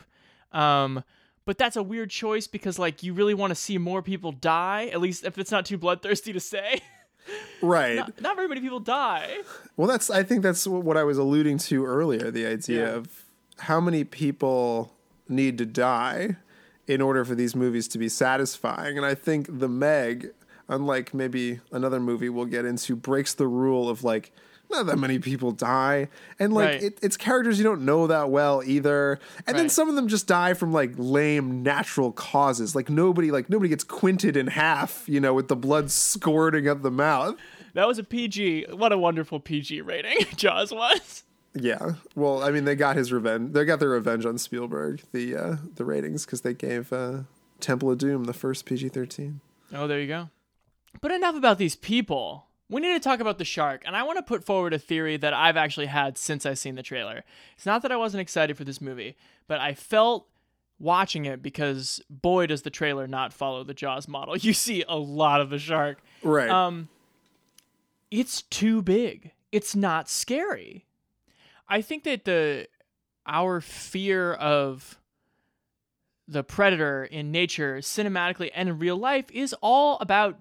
Um, 0.53 1.03
but 1.45 1.59
that's 1.59 1.77
a 1.77 1.83
weird 1.83 2.11
choice 2.11 2.47
because 2.47 2.79
like 2.79 3.03
you 3.03 3.15
really 3.15 3.35
want 3.35 3.51
to 3.51 3.55
see 3.55 3.79
more 3.79 4.03
people 4.03 4.33
die, 4.33 4.87
at 4.93 5.01
least 5.01 5.25
if 5.25 5.39
it's 5.39 5.51
not 5.51 5.67
too 5.67 5.79
bloodthirsty 5.79 6.33
to 6.33 6.41
say. 6.41 6.81
right 7.63 7.97
not, 7.97 8.21
not 8.21 8.37
very 8.37 8.49
many 8.49 8.61
people 8.61 8.81
die. 8.81 9.39
Well, 9.77 9.87
that's 9.89 10.11
I 10.11 10.23
think 10.23 10.43
that's 10.43 10.67
what 10.67 10.97
I 10.97 11.05
was 11.05 11.19
alluding 11.19 11.59
to 11.59 11.85
earlier. 11.85 12.31
The 12.31 12.47
idea 12.47 12.87
Yeah. 12.91 12.95
of 12.97 13.25
how 13.59 13.81
many 13.81 14.03
people 14.05 14.93
need 15.29 15.57
to 15.59 15.67
die 15.67 16.37
in 16.89 17.01
order 17.01 17.25
for 17.25 17.35
these 17.37 17.55
movies 17.55 17.87
to 17.89 17.99
be 17.99 18.09
satisfying, 18.09 18.97
and 18.97 19.07
I 19.07 19.15
think 19.15 19.61
The 19.61 19.69
Meg, 19.69 20.31
unlike 20.69 21.15
maybe 21.15 21.61
another 21.71 22.01
movie 22.01 22.29
we'll 22.29 22.47
get 22.47 22.65
into, 22.65 22.97
breaks 22.97 23.35
the 23.35 23.47
rule 23.47 23.89
of 23.89 24.03
like 24.03 24.33
not 24.73 24.87
that 24.87 24.99
many 24.99 25.19
people 25.19 25.53
die, 25.53 26.09
and 26.39 26.53
like 26.53 26.69
Right. 26.69 26.83
it, 26.83 26.99
it's 27.03 27.17
characters 27.17 27.59
you 27.59 27.65
don't 27.65 27.85
know 27.85 28.07
that 28.07 28.31
well 28.31 28.63
either, 28.65 29.19
and 29.47 29.57
then 29.57 29.69
some 29.69 29.89
of 29.89 29.95
them 29.95 30.09
just 30.09 30.27
die 30.27 30.55
from 30.55 30.73
like 30.73 30.93
lame 30.97 31.63
natural 31.63 32.13
causes. 32.13 32.75
Like 32.75 32.89
nobody 32.91 33.31
like 33.31 33.49
nobody 33.51 33.69
gets 33.69 33.85
quinted 33.85 34.37
in 34.37 34.49
half, 34.49 35.05
you 35.09 35.21
know, 35.21 35.35
with 35.35 35.49
the 35.49 35.57
blood 35.57 35.91
squirting 35.91 36.69
out 36.69 36.83
the 36.83 36.91
mouth. 36.91 37.37
That 37.75 37.87
was 37.87 37.99
a 37.99 38.05
PG. 38.05 38.67
What 38.73 38.93
a 38.93 38.99
wonderful 38.99 39.41
PG 39.41 39.81
rating 39.83 40.27
Jaws 40.37 40.73
was. 40.73 41.25
Yeah. 41.55 41.93
Well, 42.15 42.43
I 42.43 42.51
mean, 42.51 42.65
they 42.65 42.75
got 42.75 42.97
his 42.97 43.13
revenge. 43.13 43.53
They 43.53 43.65
got 43.65 43.79
their 43.81 43.91
revenge 43.91 44.25
on 44.27 44.39
Spielberg. 44.39 45.03
The 45.13 45.37
uh, 45.37 45.57
the 45.77 45.85
ratings 45.85 46.25
because 46.25 46.41
they 46.43 46.55
gave 46.55 46.93
uh, 46.93 47.21
Temple 47.61 47.91
of 47.91 47.99
Doom 47.99 48.25
the 48.25 48.33
first 48.33 48.65
PG 48.67 48.89
thirteen. 48.91 49.41
Oh, 49.75 49.87
there 49.87 50.01
you 50.01 50.07
go. 50.07 50.29
But 51.01 51.11
enough 51.13 51.35
about 51.35 51.57
these 51.59 51.77
people. 51.77 52.47
We 52.73 52.81
need 52.81 52.95
to 52.95 53.01
talk 53.01 53.21
about 53.21 53.37
the 53.37 53.45
shark, 53.45 53.83
and 53.85 53.95
I 53.95 54.03
want 54.03 54.17
to 54.17 54.23
put 54.23 54.45
forward 54.45 54.73
a 54.73 54.79
theory 54.79 55.19
that 55.19 55.35
I've 55.35 55.59
actually 55.59 55.87
had 55.87 56.17
since 56.17 56.47
I've 56.47 56.59
seen 56.59 56.75
the 56.75 56.83
trailer. 56.83 57.23
It's 57.55 57.67
not 57.67 57.83
that 57.83 57.93
I 57.93 57.97
wasn't 57.97 58.23
excited 58.23 58.57
for 58.57 58.65
this 58.65 58.81
movie, 58.81 59.15
but 59.47 59.61
I 59.61 59.75
felt 59.75 60.27
watching 60.79 61.27
it 61.27 61.43
because 61.43 62.01
boy 62.09 62.47
does 62.47 62.63
the 62.63 62.71
trailer 62.71 63.07
not 63.07 63.35
follow 63.35 63.63
the 63.63 63.75
Jaws 63.75 64.09
model. 64.09 64.37
You 64.41 64.55
see 64.55 64.85
a 64.89 64.97
lot 64.97 65.43
of 65.43 65.51
the 65.51 65.59
shark. 65.59 66.03
Right. 66.23 66.49
Um, 66.49 66.89
it's 68.11 68.41
too 68.41 68.81
big. 68.81 69.33
It's 69.53 69.77
not 69.77 70.09
scary. 70.09 70.87
I 71.69 71.83
think 71.83 72.05
that 72.05 72.25
the 72.25 72.69
our 73.27 73.61
fear 73.61 74.33
of 74.33 74.99
the 76.27 76.43
predator 76.43 77.05
in 77.05 77.31
nature, 77.31 77.79
cinematically 77.79 78.51
and 78.55 78.71
in 78.71 78.79
real 78.79 78.97
life, 78.97 79.27
is 79.31 79.55
all 79.61 79.99
about 80.01 80.39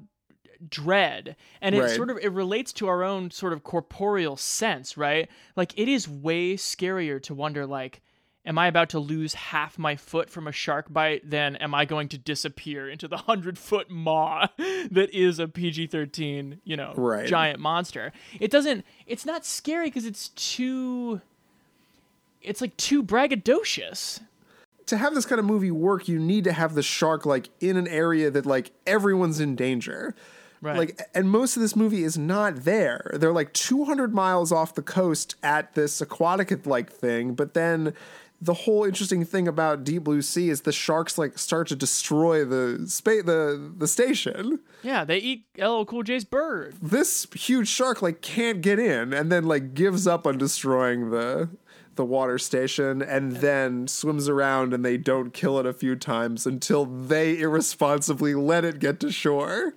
dread, 0.70 1.36
and 1.62 1.76
it 1.76 1.82
Right. 1.82 1.90
sort 1.96 2.10
of 2.10 2.18
it 2.18 2.32
relates 2.32 2.72
to 2.74 2.88
our 2.88 3.04
own 3.04 3.32
sort 3.32 3.54
of 3.54 3.64
corporeal 3.64 4.38
sense, 4.38 4.98
right? 4.98 5.30
Like 5.56 5.78
it 5.78 5.88
is 5.88 6.08
way 6.08 6.56
scarier 6.56 7.22
to 7.24 7.34
wonder 7.34 7.66
like. 7.66 8.02
Am 8.44 8.58
I 8.58 8.66
about 8.66 8.90
to 8.90 9.00
lose 9.00 9.36
half 9.36 9.78
my 9.78 9.96
foot 9.96 10.28
from 10.28 10.48
a 10.48 10.52
shark 10.52 10.92
bite? 10.92 11.30
Then 11.30 11.56
am 11.58 11.76
I 11.76 11.86
going 11.86 12.10
to 12.10 12.18
disappear 12.18 12.90
into 12.90 13.08
the 13.08 13.18
hundred 13.30 13.60
foot 13.60 13.92
maw 13.92 14.48
that 14.58 15.10
is 15.14 15.38
a 15.38 15.48
PG 15.48 15.86
thirteen, 15.88 16.60
you 16.64 16.76
know, 16.76 16.96
Right. 16.98 17.28
giant 17.28 17.60
monster? 17.60 18.12
It 18.40 18.50
doesn't. 18.50 18.84
It's 19.06 19.28
not 19.28 19.46
scary 19.46 19.90
because 19.90 20.08
it's 20.08 20.30
too. 20.30 21.22
It's 22.42 22.62
like 22.62 22.76
too 22.78 23.04
braggadocious. 23.04 24.22
to 24.88 24.98
have 24.98 25.14
this 25.14 25.26
kind 25.28 25.38
of 25.38 25.46
movie 25.46 25.70
work, 25.70 26.08
you 26.08 26.18
need 26.20 26.44
to 26.46 26.52
have 26.52 26.74
the 26.74 26.82
shark 26.82 27.26
like 27.28 27.50
in 27.60 27.78
an 27.78 27.88
area 27.88 28.32
that 28.32 28.48
like 28.48 28.72
everyone's 28.88 29.40
in 29.40 29.56
danger. 29.56 30.16
Right. 30.62 30.78
Like, 30.78 31.02
and 31.16 31.30
most 31.30 31.56
of 31.56 31.62
this 31.62 31.76
movie 31.76 32.04
is 32.04 32.18
not 32.18 32.64
there. 32.66 33.10
They're 33.16 33.32
like 33.34 33.52
200 33.54 34.14
miles 34.14 34.52
off 34.52 34.76
the 34.76 34.84
coast 34.84 35.36
at 35.42 35.74
this 35.74 36.02
aquatic 36.02 36.66
like 36.68 36.92
thing, 36.92 37.34
but 37.34 37.56
then 37.56 37.94
the 38.44 38.54
whole 38.54 38.84
interesting 38.84 39.24
thing 39.26 39.48
about 39.48 39.84
Deep 39.84 40.04
Blue 40.04 40.22
Sea 40.22 40.50
is 40.50 40.62
the 40.62 40.72
sharks 40.72 41.18
like 41.18 41.38
start 41.38 41.68
to 41.70 41.76
destroy 41.76 42.44
the 42.46 42.86
spa- 42.88 43.22
the 43.24 43.72
the 43.78 43.88
station. 43.88 44.60
Yeah, 44.84 45.04
they 45.04 45.18
eat 45.18 45.46
LL 45.58 45.84
Cool 45.84 46.04
J's 46.04 46.26
bird. 46.26 46.76
this 46.82 47.28
huge 47.36 47.68
shark 47.68 48.02
like 48.02 48.22
can't 48.22 48.62
get 48.62 48.80
in 48.80 49.14
and 49.14 49.32
then 49.32 49.44
like 49.46 49.74
gives 49.74 50.06
up 50.08 50.26
on 50.28 50.38
destroying 50.38 51.10
the 51.12 51.50
the 51.96 52.06
water 52.06 52.40
station 52.40 53.02
and 53.02 53.34
then 53.38 53.88
swims 53.88 54.30
around 54.30 54.74
and 54.74 54.84
they 54.84 54.98
don't 54.98 55.34
kill 55.34 55.60
it 55.60 55.66
a 55.66 55.74
few 55.74 55.96
times 55.96 56.48
until 56.48 56.86
they 56.86 57.38
irresponsibly 57.40 58.34
let 58.34 58.64
it 58.64 58.80
get 58.80 59.00
to 59.02 59.12
shore. 59.12 59.76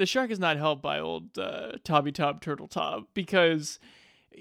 The 0.00 0.06
shark 0.06 0.30
is 0.30 0.38
not 0.38 0.56
helped 0.56 0.80
by 0.80 0.98
old 0.98 1.38
uh, 1.38 1.72
Tobby 1.84 2.10
Top 2.10 2.40
Turtle 2.40 2.66
Top 2.66 3.08
because 3.12 3.78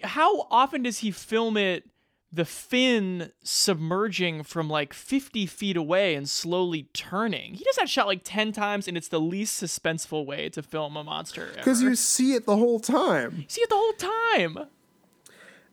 how 0.05 0.47
often 0.49 0.83
does 0.83 0.99
he 0.99 1.11
film 1.11 1.57
it? 1.57 1.83
The 2.31 2.45
fin 2.45 3.33
submerging 3.43 4.43
from 4.43 4.69
like 4.69 4.93
50 4.93 5.45
feet 5.47 5.75
away 5.75 6.15
and 6.15 6.29
slowly 6.29 6.83
turning. 6.93 7.55
He 7.55 7.65
does 7.65 7.75
that 7.75 7.89
shot 7.89 8.07
like 8.07 8.21
10 8.23 8.53
times, 8.53 8.87
and 8.87 8.95
it's 8.95 9.09
the 9.09 9.19
least 9.19 9.61
suspenseful 9.61 10.25
way 10.25 10.47
to 10.47 10.63
film 10.63 10.95
a 10.95 11.03
monster. 11.03 11.51
Because 11.57 11.81
you 11.81 11.93
see 11.95 12.35
it 12.35 12.45
the 12.45 12.55
whole 12.55 12.79
time. 12.79 13.39
You 13.39 13.45
see 13.49 13.61
it 13.61 13.69
the 13.69 13.75
whole 13.75 13.91
time. 14.37 14.69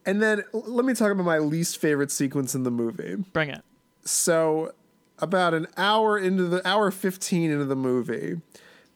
And 0.05 0.21
then 0.21 0.43
let 0.53 0.85
me 0.85 0.95
talk 0.95 1.13
about 1.13 1.27
my 1.27 1.39
least 1.39 1.79
favorite 1.79 2.11
sequence 2.11 2.57
in 2.57 2.65
the 2.65 2.73
movie. 2.73 3.15
Bring 3.33 3.51
it. 3.51 3.63
So, 4.05 4.73
about 5.21 5.55
an 5.55 5.69
hour 5.77 6.19
into 6.19 6.47
the 6.47 6.67
hour 6.67 6.91
15 6.91 7.53
into 7.53 7.65
the 7.65 7.77
movie, 7.77 8.41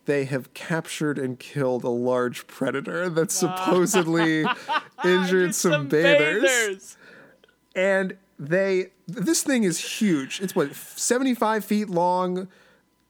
they 0.07 0.25
have 0.25 0.53
captured 0.55 1.19
and 1.19 1.39
killed 1.39 1.85
a 1.85 1.89
large 1.91 2.47
predator 2.47 3.09
that 3.11 3.31
supposedly 3.31 4.45
injured 5.05 5.55
some, 5.55 5.89
bathers. 5.89 6.97
and 7.77 8.17
they 8.39 8.87
this 9.07 9.43
thing 9.43 9.65
is 9.65 9.79
huge. 10.01 10.41
It's 10.41 10.55
what 10.57 10.75
seventy 10.75 11.35
five 11.35 11.65
feet 11.65 11.91
long, 11.91 12.49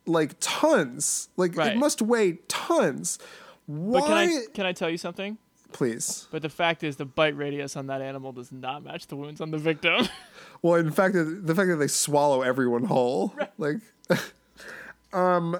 like 0.06 0.34
tons. 0.40 1.28
Like 1.36 1.56
Right. 1.56 1.72
it 1.72 1.78
must 1.78 2.02
weigh 2.02 2.38
tons. 2.48 3.18
Why? 3.66 4.00
But 4.00 4.06
can 4.06 4.16
I 4.16 4.44
can 4.54 4.66
I 4.66 4.72
tell 4.72 4.90
you 4.90 4.98
something? 4.98 5.38
Please. 5.72 6.26
But 6.32 6.42
the 6.42 6.48
fact 6.48 6.82
is, 6.82 6.96
the 6.96 7.04
bite 7.04 7.36
radius 7.36 7.76
on 7.76 7.86
that 7.86 8.02
animal 8.02 8.32
does 8.32 8.50
not 8.50 8.82
match 8.82 9.06
the 9.06 9.14
wounds 9.14 9.40
on 9.40 9.50
the 9.52 9.58
victim. 9.58 10.08
Well, 10.62 10.74
in 10.74 10.90
fact, 10.90 11.14
the 11.14 11.24
the 11.24 11.54
fact 11.54 11.68
that 11.68 11.76
they 11.76 11.86
swallow 11.86 12.42
everyone 12.42 12.84
whole, 12.84 13.34
like, 13.56 13.76
um, 15.14 15.58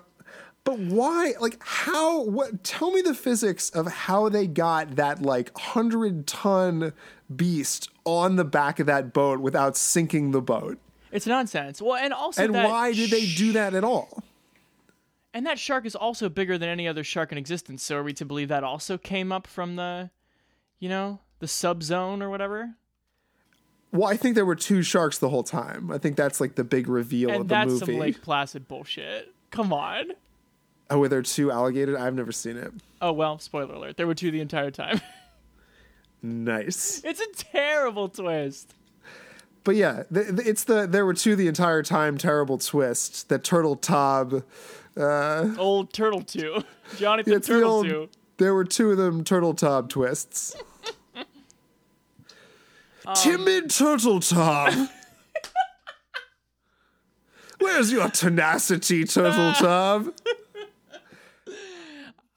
but 0.65 0.79
why? 0.79 1.35
Like, 1.41 1.59
how? 1.61 2.23
What? 2.23 2.63
Tell 2.65 2.91
me 2.91 3.01
the 3.01 3.15
physics 3.15 3.71
of 3.71 3.87
how 3.87 4.29
they 4.29 4.47
got 4.47 4.97
that 4.97 5.23
like 5.23 5.57
hundred 5.57 6.27
ton 6.27 6.93
beast 7.35 7.89
on 8.05 8.37
the 8.37 8.45
back 8.45 8.79
of 8.79 8.87
that 8.87 9.13
boat 9.13 9.41
without 9.41 9.77
sinking 9.77 10.33
the 10.33 10.43
boat, 10.43 10.79
it's 11.13 11.27
nonsense. 11.27 11.81
Well, 11.81 11.97
and 11.97 12.13
also 12.13 12.45
and 12.45 12.55
that 12.55 12.69
why 12.69 12.93
did 12.93 13.11
they 13.11 13.27
do 13.27 13.53
that 13.53 13.75
at 13.75 13.85
all? 13.85 14.23
And 15.33 15.47
that 15.47 15.59
shark 15.59 15.87
is 15.87 15.95
also 15.95 16.29
bigger 16.29 16.59
than 16.59 16.69
any 16.69 16.89
other 16.89 17.05
shark 17.05 17.31
in 17.33 17.39
existence. 17.39 17.83
So 17.85 17.97
are 17.97 18.03
we 18.03 18.13
to 18.15 18.25
believe 18.25 18.49
that 18.49 18.65
also 18.65 18.99
came 18.99 19.31
up 19.31 19.47
from 19.47 19.77
the, 19.77 20.11
you 20.81 20.89
know, 20.89 21.21
the 21.39 21.47
sub 21.47 21.83
zone 21.83 22.21
or 22.21 22.29
whatever? 22.29 22.75
Well, 23.93 24.09
I 24.09 24.17
think 24.17 24.35
there 24.35 24.45
were 24.45 24.57
two 24.57 24.83
sharks 24.83 25.19
the 25.19 25.29
whole 25.29 25.43
time. 25.45 25.91
I 25.91 25.99
think 25.99 26.17
that's 26.17 26.41
like 26.41 26.57
the 26.57 26.65
big 26.65 26.89
reveal 26.89 27.31
and 27.31 27.43
of 27.43 27.49
the 27.49 27.57
movie. 27.59 27.71
that's 27.71 27.87
some 27.87 27.99
Lake 27.99 28.23
Placid 28.23 28.69
bullshit. 28.69 29.33
Come 29.51 29.73
on. 29.73 30.13
Oh, 30.91 30.99
were 30.99 31.09
there 31.09 31.23
two 31.23 31.51
alligators? 31.51 31.97
I've 31.99 32.15
never 32.15 32.33
seen 32.33 32.57
it. 32.57 32.73
Oh 33.01 33.13
well, 33.13 33.39
spoiler 33.39 33.75
alert. 33.75 33.97
There 33.97 34.07
were 34.07 34.15
two 34.15 34.31
the 34.31 34.41
entire 34.41 34.71
time. 34.71 35.01
Nice. 36.23 37.01
it's 37.03 37.19
a 37.19 37.45
terrible 37.51 38.11
twist. 38.11 38.75
But 39.65 39.77
yeah, 39.77 40.03
th- 40.13 40.37
th- 40.37 40.47
it's 40.47 40.65
the 40.65 40.87
there 40.87 41.07
were 41.07 41.15
two 41.15 41.35
the 41.35 41.49
entire 41.49 41.83
time 41.83 42.19
terrible 42.19 42.59
twist 42.59 43.31
that 43.31 43.43
Turtle 43.43 43.75
Tob. 43.77 44.45
Old 44.99 45.95
Turtle 45.95 46.21
Two. 46.21 46.63
Jonathan 46.99 47.33
the 47.33 47.41
Turtle 47.41 47.71
old, 47.71 47.87
Two. 47.87 48.09
there 48.37 48.53
were 48.53 48.67
two 48.67 48.91
of 48.91 48.99
them 48.99 49.25
Turtle 49.25 49.55
Tob 49.55 49.89
twists. 49.89 50.55
Um, 53.07 53.15
Timid 53.15 53.71
Turtle 53.71 54.21
Tob. 54.21 54.75
Where's 57.59 57.91
your 57.91 58.09
tenacity, 58.11 59.05
Turtle 59.05 59.53
Tob? 59.55 60.13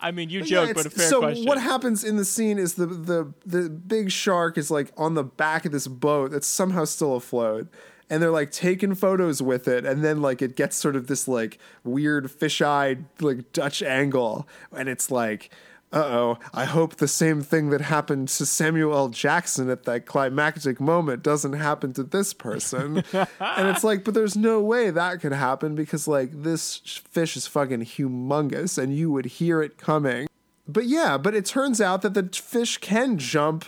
I 0.04 0.12
mean, 0.12 0.30
you 0.30 0.40
Yeah, 0.42 0.66
joke, 0.66 0.76
but 0.76 0.86
a 0.86 0.90
fair 0.90 1.10
so 1.10 1.20
question. 1.22 1.46
what 1.46 1.58
happens 1.60 2.04
in 2.04 2.18
the 2.18 2.26
scene 2.26 2.60
is 2.60 2.76
the 2.76 2.86
the 2.86 3.34
the 3.46 3.70
big 3.70 4.12
shark 4.12 4.58
is 4.58 4.70
like 4.70 4.92
on 4.98 5.16
the 5.16 5.24
back 5.24 5.66
of 5.66 5.72
this 5.72 5.88
boat 5.88 6.32
that's 6.32 6.46
somehow 6.46 6.84
still 6.86 7.16
afloat 7.16 7.68
and 8.10 8.22
they're 8.22 8.30
like 8.30 8.52
taking 8.52 8.94
photos 8.96 9.42
with 9.42 9.68
it 9.68 9.86
and 9.86 10.04
then 10.04 10.22
like 10.22 10.42
it 10.42 10.56
gets 10.58 10.76
sort 10.76 10.96
of 10.98 11.08
this 11.08 11.28
like 11.28 11.58
weird 11.86 12.30
fish-eyed 12.30 13.06
like 13.22 13.52
dutch 13.54 13.82
angle 13.82 14.46
and 14.76 14.90
it's 14.90 15.10
like 15.10 15.50
uh-oh 15.94 16.38
i 16.54 16.66
hope 16.66 16.96
the 16.96 17.08
same 17.08 17.42
thing 17.42 17.70
that 17.70 17.82
happened 17.82 18.28
to 18.28 18.46
samuel 18.46 18.94
l. 18.94 19.10
Jackson 19.10 19.70
at 19.70 19.84
that 19.84 20.06
climactic 20.06 20.82
moment 20.82 21.24
doesn't 21.24 21.54
happen 21.54 21.94
to 21.94 22.04
this 22.04 22.34
person. 22.34 23.04
And 23.40 23.68
it's 23.68 23.84
like 23.84 24.04
but 24.04 24.14
there's 24.14 24.36
no 24.36 24.62
way 24.62 24.90
that 24.90 25.22
could 25.22 25.32
happen 25.32 25.76
because 25.76 26.08
like 26.08 26.44
this 26.44 26.78
fish 26.78 27.38
is 27.38 27.48
fucking 27.48 27.82
humongous 27.82 28.78
and 28.82 28.96
you 28.96 29.12
would 29.12 29.26
hear 29.26 29.62
it 29.62 29.78
coming. 29.78 30.28
But 30.68 30.86
yeah, 30.86 31.18
but 31.18 31.36
it 31.36 31.46
turns 31.46 31.80
out 31.82 32.02
that 32.02 32.14
the 32.14 32.30
fish 32.34 32.78
can 32.78 33.18
jump 33.18 33.66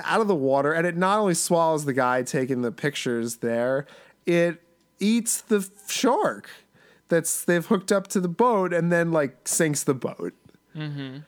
out 0.00 0.20
of 0.20 0.28
the 0.28 0.34
water 0.34 0.72
and 0.72 0.86
it 0.86 0.96
not 0.96 1.18
only 1.18 1.34
swallows 1.34 1.84
the 1.84 1.92
guy 1.92 2.22
taking 2.22 2.62
the 2.62 2.72
pictures 2.72 3.36
there, 3.36 3.86
it 4.24 4.62
eats 5.00 5.40
the 5.40 5.68
shark 5.88 6.48
that's 7.08 7.44
they've 7.44 7.66
hooked 7.66 7.90
up 7.92 8.06
to 8.08 8.20
the 8.20 8.28
boat 8.28 8.72
and 8.72 8.92
then 8.92 9.12
like 9.12 9.46
sinks 9.46 9.84
the 9.84 9.94
boat. 9.94 10.34
Mm-hmm. 10.76 11.18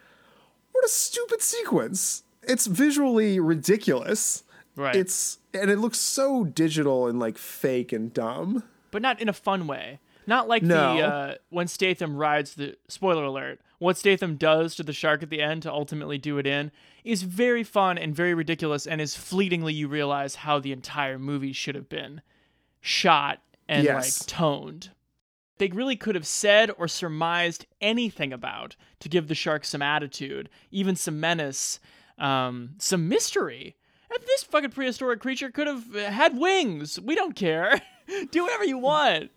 What 0.81 0.87
a 0.89 0.93
stupid 0.93 1.43
sequence. 1.43 2.23
It's 2.43 2.67
visually 2.67 3.39
ridiculous. 3.39 4.45
Right. 4.77 4.97
It's 4.97 5.37
and 5.53 5.71
it 5.71 5.77
looks 5.79 5.99
so 5.99 6.45
digital 6.45 7.07
and 7.07 7.19
like 7.21 7.37
fake 7.37 7.93
and 7.93 8.15
dumb. 8.15 8.63
but 8.91 9.03
not 9.03 9.21
in 9.21 9.29
a 9.29 9.35
fun 9.35 9.67
way. 9.67 10.01
Not 10.27 10.49
like 10.49 10.63
No. 10.63 10.97
the 10.97 11.03
uh, 11.03 11.35
when 11.51 11.69
Statham 11.69 12.17
rides 12.17 12.55
the 12.55 12.77
spoiler 12.89 13.25
alert. 13.25 13.61
What 13.79 13.99
Statham 13.99 14.37
does 14.37 14.75
to 14.77 14.83
the 14.83 14.95
shark 14.95 15.23
at 15.23 15.29
the 15.29 15.43
end 15.43 15.63
to 15.65 15.71
ultimately 15.73 16.17
do 16.17 16.39
it 16.39 16.47
in 16.47 16.71
is 17.05 17.25
very 17.25 17.63
fun 17.63 17.99
and 17.99 18.17
very 18.17 18.33
ridiculous, 18.33 18.87
and 18.87 19.03
is 19.03 19.15
fleetingly 19.15 19.75
you 19.75 19.87
realize 19.87 20.37
how 20.37 20.59
the 20.61 20.73
entire 20.73 21.19
movie 21.19 21.53
should 21.53 21.75
have 21.75 21.91
been 21.91 22.23
shot 22.81 23.43
and 23.69 23.85
Yes. 23.85 24.21
like 24.21 24.27
toned. 24.29 24.91
They 25.61 25.69
really 25.69 25.95
could 25.95 26.15
have 26.15 26.27
said 26.27 26.71
or 26.79 26.89
surmised 26.89 27.67
anything 27.83 28.33
about 28.33 28.77
to 29.01 29.11
give 29.11 29.29
the 29.29 29.35
shark 29.35 29.67
some 29.67 29.83
attitude, 29.83 30.49
even 30.71 30.97
some 30.97 31.21
menace, 31.21 31.81
um, 32.19 32.71
some 32.79 33.11
mystery. 33.11 33.77
And 34.11 34.19
this 34.27 34.43
fucking 34.43 34.71
prehistoric 34.71 35.21
creature 35.21 35.51
could 35.51 35.67
have 35.67 35.95
had 35.95 36.39
wings. 36.39 36.99
We 36.99 37.15
don't 37.15 37.37
care. 37.37 37.79
Do 38.31 38.43
whatever 38.45 38.65
you 38.65 38.79
want. 38.79 39.33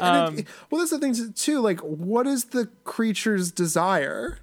Um, 0.00 0.38
it, 0.38 0.46
well, 0.70 0.78
that's 0.80 0.90
the 0.90 0.98
thing 0.98 1.14
too. 1.34 1.60
Like, 1.60 1.80
what 1.80 2.26
is 2.26 2.46
the 2.46 2.70
creature's 2.84 3.52
desire? 3.52 4.38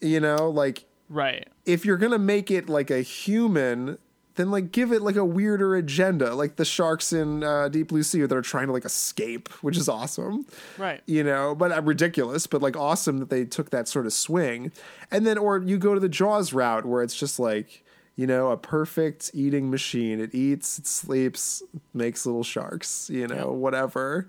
You 0.00 0.20
know, 0.20 0.48
like 0.48 0.84
Right. 1.08 1.48
if 1.66 1.84
you're 1.84 1.96
gonna 1.96 2.20
make 2.20 2.52
it 2.52 2.68
like 2.68 2.90
a 2.92 3.00
human, 3.02 3.98
then 4.36 4.50
like 4.50 4.72
give 4.72 4.92
it 4.92 5.02
like 5.02 5.16
a 5.16 5.24
weirder 5.24 5.74
agenda, 5.76 6.34
like 6.34 6.56
the 6.56 6.64
sharks 6.64 7.12
in 7.12 7.42
uh, 7.42 7.68
Deep 7.68 7.88
Blue 7.88 8.02
Sea 8.02 8.22
that 8.22 8.36
are 8.36 8.42
trying 8.42 8.66
to 8.66 8.72
like 8.72 8.84
escape, 8.84 9.48
which 9.62 9.76
is 9.76 9.88
awesome. 9.88 10.46
Right. 10.78 11.02
You 11.06 11.24
know, 11.24 11.54
but 11.54 11.72
uh, 11.72 11.82
ridiculous, 11.82 12.46
but 12.46 12.62
like 12.62 12.76
awesome 12.76 13.18
that 13.18 13.30
they 13.30 13.44
took 13.44 13.70
that 13.70 13.88
sort 13.88 14.06
of 14.06 14.12
swing. 14.12 14.72
And 15.10 15.26
then, 15.26 15.38
or 15.38 15.58
you 15.58 15.78
go 15.78 15.94
to 15.94 16.00
the 16.00 16.08
Jaws 16.08 16.52
route 16.52 16.86
where 16.86 17.02
it's 17.02 17.18
just 17.18 17.38
like, 17.38 17.84
you 18.16 18.26
know, 18.26 18.50
a 18.50 18.56
perfect 18.56 19.30
eating 19.34 19.70
machine. 19.70 20.20
It 20.20 20.34
eats, 20.34 20.78
it 20.78 20.86
sleeps, 20.86 21.62
makes 21.94 22.26
little 22.26 22.44
sharks, 22.44 23.08
you 23.10 23.26
know, 23.26 23.50
whatever. 23.52 24.28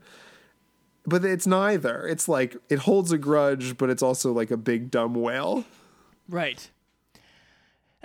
But 1.06 1.26
it's 1.26 1.48
neither. 1.48 2.08
It's 2.08 2.28
like 2.28 2.56
it 2.70 2.80
holds 2.80 3.12
a 3.12 3.18
grudge, 3.18 3.78
but 3.78 3.90
it's 3.90 4.04
also 4.04 4.32
like 4.32 4.52
a 4.52 4.58
big 4.58 4.92
dumb 4.92 5.16
whale. 5.16 5.66
Right. 6.30 6.70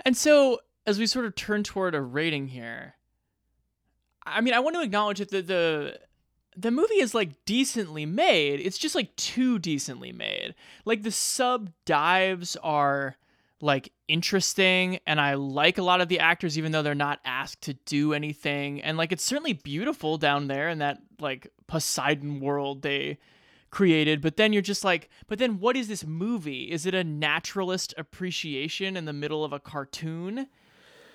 And 0.03 0.15
so, 0.17 0.59
as 0.87 0.97
we 0.97 1.05
sort 1.05 1.25
of 1.25 1.35
turn 1.35 1.63
toward 1.63 1.93
a 1.93 2.01
rating 2.01 2.47
here, 2.47 2.95
I 4.25 4.41
mean, 4.41 4.53
I 4.53 4.59
want 4.59 4.75
to 4.77 4.81
acknowledge 4.81 5.19
that 5.19 5.29
the 5.29 5.41
the 5.41 5.99
the 6.55 6.71
movie 6.71 6.95
is 6.95 7.13
like 7.13 7.45
decently 7.45 8.05
made. 8.05 8.59
It's 8.61 8.79
just 8.79 8.95
like 8.95 9.15
too 9.15 9.59
decently 9.59 10.11
made. 10.11 10.55
Like 10.85 11.03
the 11.03 11.11
sub 11.11 11.69
dives 11.85 12.55
are 12.63 13.15
like 13.61 13.91
interesting 14.07 14.99
and 15.05 15.19
I 15.19 15.35
like 15.35 15.77
a 15.77 15.83
lot 15.83 16.01
of 16.01 16.09
the 16.09 16.19
actors 16.19 16.57
even 16.57 16.71
though 16.71 16.81
they're 16.81 16.95
not 16.95 17.19
asked 17.25 17.61
to 17.63 17.73
do 17.73 18.13
anything. 18.13 18.81
And 18.81 18.97
like 18.97 19.11
it's 19.11 19.23
certainly 19.23 19.53
beautiful 19.53 20.17
down 20.17 20.47
there 20.47 20.69
in 20.69 20.79
that 20.79 20.99
like 21.19 21.51
Poseidon 21.67 22.39
world 22.39 22.81
they 22.81 23.19
created, 23.69 24.21
but 24.21 24.37
then 24.37 24.51
you're 24.51 24.61
just 24.61 24.83
like, 24.83 25.09
but 25.27 25.37
then 25.37 25.59
what 25.59 25.77
is 25.77 25.87
this 25.87 26.05
movie? 26.05 26.71
Is 26.71 26.87
it 26.87 26.95
a 26.95 27.03
naturalist 27.03 27.93
appreciation 27.97 28.97
in 28.97 29.05
the 29.05 29.13
middle 29.13 29.43
of 29.43 29.53
a 29.53 29.59
cartoon? 29.59 30.47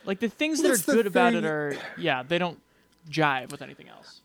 Like 0.05 0.21
the 0.21 0.29
things 0.29 0.59
Well, 0.59 0.71
that 0.73 0.77
that's 0.79 0.89
are 0.89 0.93
good 0.95 1.07
about 1.07 1.35
it 1.35 1.45
are 1.45 1.77
yeah, 1.97 2.23
they 2.23 2.39
don't 2.39 2.61
jive 3.11 3.51
with 3.53 3.63
anything 3.63 3.89
else. 3.89 4.21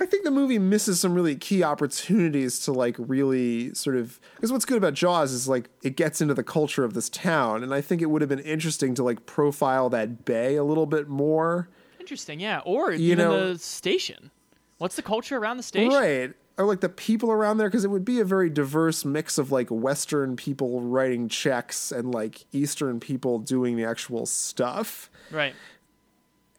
I 0.00 0.06
think 0.06 0.24
the 0.24 0.30
movie 0.30 0.58
misses 0.58 1.00
some 1.00 1.12
really 1.14 1.36
key 1.36 1.62
opportunities 1.62 2.58
to 2.60 2.72
like 2.72 2.96
really 2.98 3.74
sort 3.74 3.96
of 3.96 4.18
because 4.36 4.50
what's 4.50 4.64
good 4.64 4.78
about 4.78 4.94
Jaws 4.94 5.32
is 5.32 5.48
like 5.48 5.68
it 5.82 5.96
gets 5.96 6.20
into 6.22 6.32
the 6.34 6.42
culture 6.42 6.84
of 6.84 6.94
this 6.94 7.10
town, 7.10 7.62
and 7.62 7.74
I 7.74 7.80
think 7.82 8.00
it 8.00 8.06
would 8.06 8.22
have 8.22 8.28
been 8.30 8.38
interesting 8.38 8.94
to 8.94 9.02
like 9.02 9.26
profile 9.26 9.90
that 9.90 10.24
bay 10.24 10.56
a 10.56 10.64
little 10.64 10.86
bit 10.86 11.08
more, 11.08 11.68
Interesting, 12.00 12.40
yeah. 12.40 12.60
Or 12.64 12.90
You 12.90 13.12
even 13.12 13.18
know- 13.18 13.52
the 13.52 13.58
station. 13.58 14.30
What's 14.78 14.96
the 14.96 15.02
culture 15.02 15.36
around 15.36 15.58
the 15.58 15.62
station? 15.62 15.92
right? 15.92 16.32
Or 16.58 16.66
like 16.66 16.80
the 16.80 16.88
people 16.88 17.30
around 17.32 17.56
there, 17.56 17.68
because 17.68 17.84
it 17.84 17.90
would 17.90 18.04
be 18.04 18.20
a 18.20 18.24
very 18.24 18.50
diverse 18.50 19.04
mix 19.04 19.38
of 19.38 19.50
like 19.50 19.68
Western 19.70 20.36
people 20.36 20.82
writing 20.82 21.28
checks 21.28 21.90
and 21.90 22.12
like 22.12 22.44
Eastern 22.52 23.00
people 23.00 23.38
doing 23.38 23.76
the 23.76 23.84
actual 23.84 24.26
stuff. 24.26 25.10
Right. 25.30 25.54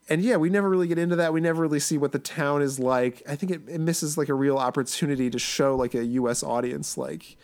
and 0.09 0.21
yeah, 0.23 0.37
we 0.37 0.49
never 0.49 0.67
really 0.67 0.87
get 0.87 0.97
into 0.97 1.15
that. 1.17 1.31
We 1.31 1.41
never 1.41 1.61
really 1.61 1.79
see 1.79 1.97
what 1.97 2.11
the 2.11 2.19
town 2.19 2.61
is 2.61 2.79
like. 2.79 3.21
I 3.29 3.35
think 3.35 3.51
it, 3.51 3.61
it 3.67 3.79
misses 3.79 4.17
like 4.17 4.29
a 4.29 4.33
real 4.33 4.57
opportunity 4.57 5.29
to 5.29 5.37
show 5.39 5.75
like 5.75 5.93
a 5.93 6.03
U.S. 6.05 6.41
audience 6.43 6.97
like 6.97 7.37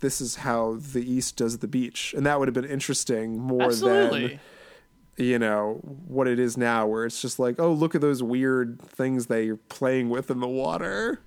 this 0.00 0.20
is 0.20 0.36
how 0.36 0.76
the 0.92 1.00
East 1.10 1.36
does 1.36 1.58
the 1.58 1.68
beach, 1.68 2.14
and 2.16 2.26
that 2.26 2.38
would 2.38 2.48
have 2.48 2.54
been 2.54 2.64
interesting 2.64 3.38
more 3.38 3.64
Absolutely. 3.64 4.26
than 5.16 5.26
you 5.26 5.38
know 5.38 5.80
what 6.06 6.26
it 6.26 6.38
is 6.38 6.56
now, 6.56 6.86
where 6.86 7.04
it's 7.04 7.20
just 7.20 7.38
like, 7.38 7.56
oh, 7.58 7.72
look 7.72 7.94
at 7.94 8.00
those 8.00 8.22
weird 8.22 8.80
things 8.82 9.26
they're 9.26 9.56
playing 9.56 10.08
with 10.08 10.30
in 10.30 10.40
the 10.40 10.48
water. 10.48 11.20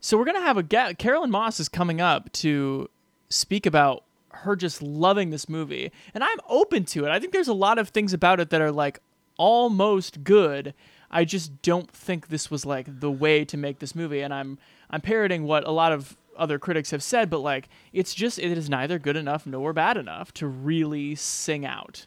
So 0.00 0.16
we're 0.16 0.24
gonna 0.24 0.40
have 0.40 0.56
a 0.56 0.62
ga- 0.62 0.94
Caroline 0.94 1.30
Moss 1.30 1.58
is 1.58 1.68
coming 1.68 2.00
up 2.00 2.30
to 2.32 2.88
speak 3.28 3.66
about 3.66 4.04
her 4.30 4.54
just 4.54 4.82
loving 4.82 5.30
this 5.30 5.48
movie, 5.48 5.90
and 6.14 6.22
I'm 6.22 6.38
open 6.48 6.84
to 6.86 7.04
it. 7.04 7.10
I 7.10 7.18
think 7.18 7.32
there's 7.32 7.48
a 7.48 7.54
lot 7.54 7.78
of 7.78 7.88
things 7.88 8.12
about 8.12 8.38
it 8.40 8.50
that 8.50 8.60
are 8.60 8.72
like 8.72 9.00
almost 9.38 10.24
good. 10.24 10.74
I 11.10 11.24
just 11.24 11.62
don't 11.62 11.90
think 11.90 12.28
this 12.28 12.50
was 12.50 12.66
like 12.66 13.00
the 13.00 13.10
way 13.10 13.44
to 13.44 13.56
make 13.56 13.78
this 13.78 13.94
movie. 13.94 14.20
And 14.20 14.32
I'm 14.34 14.58
I'm 14.90 15.00
parroting 15.00 15.44
what 15.44 15.66
a 15.66 15.70
lot 15.70 15.92
of 15.92 16.16
other 16.36 16.58
critics 16.58 16.90
have 16.90 17.02
said, 17.02 17.30
but 17.30 17.38
like 17.38 17.68
it's 17.92 18.14
just 18.14 18.38
it 18.38 18.56
is 18.56 18.68
neither 18.68 18.98
good 18.98 19.16
enough 19.16 19.46
nor 19.46 19.72
bad 19.72 19.96
enough 19.96 20.32
to 20.34 20.46
really 20.46 21.14
sing 21.14 21.64
out. 21.64 22.06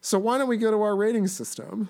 So 0.00 0.18
why 0.18 0.38
don't 0.38 0.48
we 0.48 0.56
go 0.56 0.70
to 0.70 0.80
our 0.80 0.96
rating 0.96 1.26
system? 1.26 1.88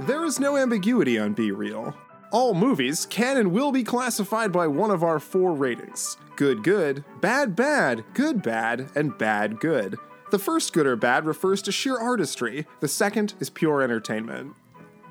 There 0.00 0.24
is 0.24 0.38
no 0.38 0.56
ambiguity 0.56 1.18
on 1.18 1.32
Be 1.32 1.50
Real. 1.50 1.96
All 2.36 2.52
movies 2.52 3.06
can 3.06 3.38
and 3.38 3.50
will 3.50 3.72
be 3.72 3.82
classified 3.82 4.52
by 4.52 4.66
one 4.66 4.90
of 4.90 5.02
our 5.02 5.18
four 5.18 5.54
ratings 5.54 6.18
good 6.36 6.62
good, 6.62 7.02
bad 7.22 7.56
bad, 7.56 8.04
good 8.12 8.42
bad, 8.42 8.90
and 8.94 9.16
bad 9.16 9.58
good. 9.58 9.96
The 10.30 10.38
first 10.38 10.74
good 10.74 10.86
or 10.86 10.96
bad 10.96 11.24
refers 11.24 11.62
to 11.62 11.72
sheer 11.72 11.96
artistry, 11.96 12.66
the 12.80 12.88
second 12.88 13.32
is 13.40 13.48
pure 13.48 13.80
entertainment. 13.80 14.52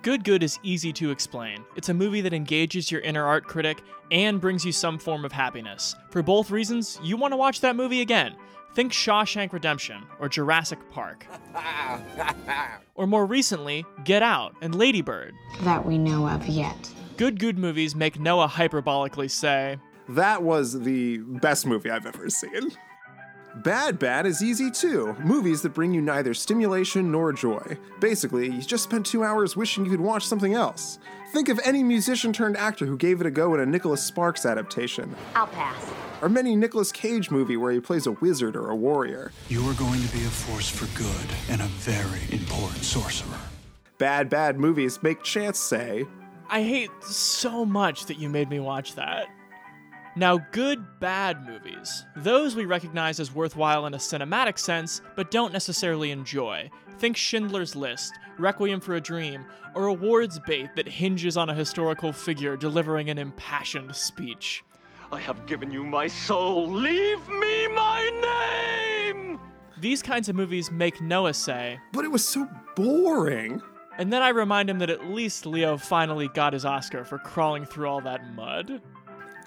Good 0.04 0.24
Good 0.24 0.44
is 0.44 0.60
easy 0.62 0.94
to 0.94 1.10
explain. 1.10 1.66
It's 1.76 1.90
a 1.90 1.96
movie 1.96 2.22
that 2.22 2.32
engages 2.32 2.92
your 2.92 3.02
inner 3.02 3.26
art 3.26 3.46
critic 3.46 3.82
and 4.12 4.40
brings 4.40 4.64
you 4.64 4.72
some 4.72 5.00
form 5.00 5.26
of 5.26 5.32
happiness. 5.32 5.96
For 6.12 6.22
both 6.22 6.52
reasons, 6.52 7.00
you 7.02 7.18
want 7.18 7.32
to 7.32 7.38
watch 7.38 7.60
that 7.62 7.76
movie 7.76 8.02
again. 8.02 8.36
Think 8.76 8.92
Shawshank 8.92 9.52
Redemption 9.52 10.04
or 10.20 10.30
Jurassic 10.30 10.78
Park. 10.92 11.26
or 12.94 13.08
more 13.08 13.26
recently, 13.26 13.84
Get 14.04 14.22
Out 14.22 14.56
and 14.62 14.76
Ladybird. 14.76 15.34
That 15.62 15.84
we 15.84 15.98
know 15.98 16.28
of 16.28 16.46
yet. 16.46 16.92
Good 17.18 17.40
Good 17.40 17.58
movies 17.58 17.96
make 17.96 18.20
Noah 18.20 18.48
hyperbolically 18.48 19.32
say, 19.32 19.78
That 20.10 20.44
was 20.44 20.82
the 20.82 21.18
best 21.20 21.66
movie 21.66 21.90
I've 21.90 22.06
ever 22.06 22.30
seen. 22.30 22.72
Bad 23.64 23.98
Bad 24.00 24.26
is 24.26 24.44
easy 24.44 24.70
too. 24.70 25.16
Movies 25.24 25.62
that 25.62 25.70
bring 25.74 25.94
you 25.94 26.02
neither 26.02 26.34
stimulation 26.34 27.10
nor 27.14 27.32
joy. 27.32 27.78
Basically, 28.02 28.48
you 28.52 28.62
just 28.62 28.84
spent 28.84 29.06
two 29.06 29.24
hours 29.24 29.56
wishing 29.56 29.86
you 29.86 29.92
could 29.92 30.02
watch 30.02 30.26
something 30.26 30.54
else. 30.54 31.00
Think 31.32 31.48
of 31.48 31.60
any 31.64 31.82
musician 31.82 32.34
turned 32.34 32.58
actor 32.58 32.86
who 32.86 32.98
gave 32.98 33.22
it 33.22 33.28
a 33.28 33.32
go 33.32 33.54
in 33.54 33.62
a 33.62 33.66
Nicholas 33.66 34.04
Sparks 34.04 34.46
adaptation, 34.46 35.16
I'll 35.36 35.48
pass. 35.48 35.90
or 36.22 36.28
many 36.28 36.54
Nicolas 36.58 36.92
Cage 36.92 37.32
movie 37.32 37.56
where 37.56 37.72
he 37.72 37.80
plays 37.80 38.08
a 38.08 38.12
wizard 38.12 38.58
or 38.58 38.70
a 38.72 38.76
warrior. 38.76 39.32
You 39.48 39.66
are 39.70 39.74
going 39.76 40.02
to 40.02 40.12
be 40.14 40.26
a 40.26 40.30
force 40.30 40.70
for 40.70 40.86
good 40.98 41.30
and 41.50 41.62
a 41.62 41.66
very 41.66 42.24
important 42.38 42.84
sorcerer. 42.84 43.40
Bad 43.98 44.30
Bad 44.30 44.60
movies 44.60 45.00
make 45.02 45.24
Chance 45.24 45.60
say, 45.60 46.06
I 46.50 46.62
hate 46.62 46.92
so 47.04 47.66
much 47.66 48.06
that 48.06 48.20
you 48.20 48.30
made 48.30 48.50
me 48.50 48.60
watch 48.60 48.96
that. 48.96 49.28
Now, 50.16 50.38
good, 50.52 51.00
bad 51.00 51.46
movies. 51.46 52.06
Those 52.16 52.56
we 52.56 52.66
recognize 52.66 53.20
as 53.20 53.36
worthwhile 53.36 53.86
in 53.86 53.94
a 53.94 53.98
cinematic 53.98 54.58
sense, 54.58 55.02
but 55.16 55.32
don't 55.32 55.52
necessarily 55.52 56.12
enjoy. 56.12 56.70
Think 57.00 57.18
Schindler's 57.18 57.76
List, 57.76 58.14
Requiem 58.38 58.80
for 58.80 58.96
a 58.96 59.02
Dream, 59.02 59.46
or 59.74 59.88
awards 59.88 60.40
bait 60.48 60.70
that 60.76 60.88
hinges 60.88 61.36
on 61.36 61.50
a 61.50 61.54
historical 61.54 62.14
figure 62.14 62.56
delivering 62.56 63.10
an 63.10 63.18
impassioned 63.18 63.94
speech. 63.94 64.64
I 65.12 65.20
have 65.20 65.46
given 65.48 65.70
you 65.72 65.84
my 65.84 66.08
soul. 66.08 66.70
Leave 66.70 67.28
me 67.28 67.68
my 67.68 68.10
name! 69.12 69.40
These 69.78 70.02
kinds 70.02 70.30
of 70.30 70.36
movies 70.38 70.72
make 70.72 71.02
Noah 71.02 71.34
say, 71.34 71.78
but 71.92 72.06
it 72.06 72.12
was 72.12 72.26
so 72.26 72.48
boring. 72.76 73.62
And 73.98 74.12
then 74.12 74.22
I 74.22 74.30
remind 74.30 74.70
him 74.70 74.80
that 74.80 74.90
at 74.90 75.08
least 75.08 75.46
Leo 75.46 75.78
finally 75.78 76.28
got 76.28 76.54
his 76.54 76.66
Oscar 76.66 77.06
for 77.06 77.18
crawling 77.18 77.66
through 77.66 77.88
all 77.88 78.02
that 78.02 78.34
mud. 78.34 78.82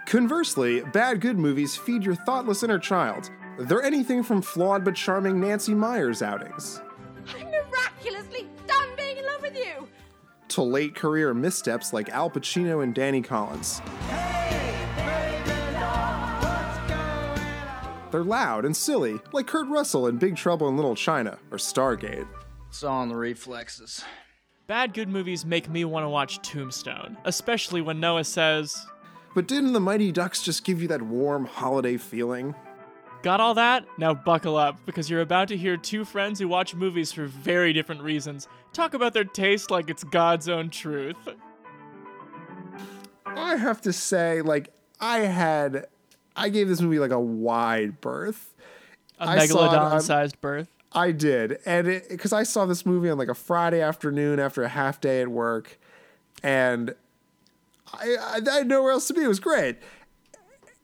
Conversely, 0.06 0.80
bad 0.80 1.20
good 1.20 1.38
movies 1.38 1.76
feed 1.76 2.02
your 2.02 2.14
thoughtless 2.14 2.62
inner 2.62 2.78
child. 2.78 3.30
They're 3.58 3.82
anything 3.82 4.22
from 4.22 4.40
flawed 4.40 4.84
but 4.84 4.94
charming 4.94 5.40
Nancy 5.40 5.74
Meyers 5.74 6.22
outings 6.22 6.80
I'm 7.36 7.50
miraculously 7.50 8.46
done 8.66 8.88
being 8.96 9.18
in 9.18 9.26
love 9.26 9.42
with 9.42 9.56
you. 9.56 9.86
to 10.48 10.62
late 10.62 10.94
career 10.94 11.34
missteps 11.34 11.92
like 11.92 12.08
Al 12.08 12.30
Pacino 12.30 12.82
and 12.82 12.94
Danny 12.94 13.20
Collins. 13.20 13.82
They're 18.10 18.24
loud 18.24 18.64
and 18.64 18.74
silly, 18.74 19.20
like 19.32 19.46
Kurt 19.46 19.68
Russell 19.68 20.06
in 20.06 20.16
Big 20.16 20.36
Trouble 20.36 20.68
in 20.68 20.76
Little 20.76 20.94
China 20.94 21.38
or 21.50 21.58
Stargate. 21.58 22.26
It's 22.68 22.82
all 22.82 23.02
in 23.02 23.10
the 23.10 23.16
reflexes. 23.16 24.02
Bad 24.68 24.92
good 24.92 25.08
movies 25.08 25.46
make 25.46 25.70
me 25.70 25.86
want 25.86 26.04
to 26.04 26.10
watch 26.10 26.42
Tombstone, 26.42 27.16
especially 27.24 27.80
when 27.80 28.00
Noah 28.00 28.22
says, 28.24 28.86
But 29.34 29.48
didn't 29.48 29.72
the 29.72 29.80
Mighty 29.80 30.12
Ducks 30.12 30.42
just 30.42 30.62
give 30.62 30.82
you 30.82 30.88
that 30.88 31.00
warm 31.00 31.46
holiday 31.46 31.96
feeling? 31.96 32.54
Got 33.22 33.40
all 33.40 33.54
that? 33.54 33.86
Now 33.96 34.12
buckle 34.12 34.58
up, 34.58 34.78
because 34.84 35.08
you're 35.08 35.22
about 35.22 35.48
to 35.48 35.56
hear 35.56 35.78
two 35.78 36.04
friends 36.04 36.38
who 36.38 36.48
watch 36.48 36.74
movies 36.74 37.12
for 37.12 37.24
very 37.24 37.72
different 37.72 38.02
reasons 38.02 38.46
talk 38.74 38.92
about 38.92 39.14
their 39.14 39.24
taste 39.24 39.70
like 39.70 39.88
it's 39.88 40.04
God's 40.04 40.50
own 40.50 40.68
truth. 40.68 41.16
I 43.24 43.56
have 43.56 43.80
to 43.80 43.92
say, 43.94 44.42
like, 44.42 44.68
I 45.00 45.20
had, 45.20 45.86
I 46.36 46.50
gave 46.50 46.68
this 46.68 46.82
movie 46.82 46.98
like 46.98 47.10
a 47.10 47.18
wide 47.18 48.02
berth. 48.02 48.52
A 49.18 49.28
I 49.28 49.46
saw 49.46 49.72
it 49.72 49.78
on- 49.78 49.92
megalodon 49.92 50.02
sized 50.02 50.38
birth. 50.42 50.68
I 50.98 51.12
did, 51.12 51.60
and 51.64 52.02
because 52.08 52.32
I 52.32 52.42
saw 52.42 52.66
this 52.66 52.84
movie 52.84 53.08
on 53.08 53.18
like 53.18 53.28
a 53.28 53.34
Friday 53.34 53.80
afternoon 53.80 54.40
after 54.40 54.64
a 54.64 54.68
half 54.68 55.00
day 55.00 55.22
at 55.22 55.28
work, 55.28 55.78
and 56.42 56.94
I, 57.92 58.16
I, 58.20 58.40
I 58.44 58.54
had 58.58 58.66
nowhere 58.66 58.90
else 58.90 59.06
to 59.08 59.14
be. 59.14 59.22
It 59.22 59.28
was 59.28 59.38
great, 59.38 59.76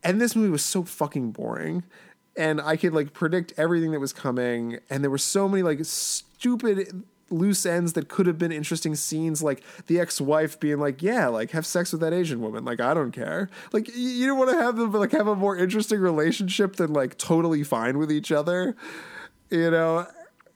and 0.05 0.20
this 0.20 0.37
movie 0.37 0.50
was 0.50 0.62
so 0.62 0.85
fucking 0.85 1.33
boring, 1.33 1.83
and 2.37 2.61
I 2.61 2.77
could 2.77 2.94
like 2.94 3.12
predict 3.12 3.55
everything 3.57 3.90
that 3.90 3.98
was 3.98 4.12
coming, 4.12 4.79
and 4.88 5.03
there 5.03 5.11
were 5.11 5.18
so 5.18 5.48
many 5.48 5.64
like 5.64 5.85
stupid 5.85 7.03
loose 7.31 7.66
ends 7.66 7.94
that 7.94 8.09
could 8.09 8.27
have 8.27 8.38
been 8.38 8.53
interesting 8.53 8.94
scenes 8.94 9.42
like 9.42 9.62
the 9.87 9.98
ex-wife 9.98 10.61
being 10.61 10.79
like 10.79 11.00
yeah 11.03 11.27
like 11.27 11.50
have 11.53 11.64
sex 11.64 11.90
with 11.90 12.00
that 12.03 12.12
asian 12.12 12.40
woman. 12.40 12.64
Like 12.64 12.81
i 12.81 12.94
don't 12.94 13.11
care. 13.11 13.50
Like 13.72 13.90
you 13.96 14.27
don't 14.27 14.38
want 14.38 14.50
to 14.50 14.62
have 14.62 14.77
them 14.77 14.92
like 14.92 15.11
have 15.11 15.27
a 15.27 15.35
more 15.35 15.57
interesting 15.57 15.98
relationship 15.98 16.77
than 16.77 16.92
like 16.92 17.18
totally 17.18 17.64
fine 17.64 17.98
with 17.98 18.12
each 18.12 18.31
other 18.31 18.77
you 19.54 19.70
know 19.70 20.06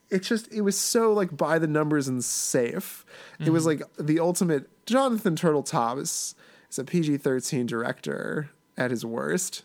it 0.09 0.23
just 0.23 0.51
it 0.51 0.61
was 0.61 0.77
so 0.77 1.13
like 1.13 1.35
by 1.35 1.59
the 1.59 1.67
numbers 1.67 2.07
and 2.07 2.23
safe 2.23 3.05
it 3.39 3.49
was 3.49 3.65
mm-hmm. 3.65 3.81
like 3.81 4.07
the 4.07 4.19
ultimate 4.19 4.69
jonathan 4.85 5.35
turtle 5.35 5.63
thomas 5.63 6.35
is 6.69 6.79
a 6.79 6.83
pg-13 6.83 7.65
director 7.65 8.49
at 8.77 8.91
his 8.91 9.05
worst 9.05 9.63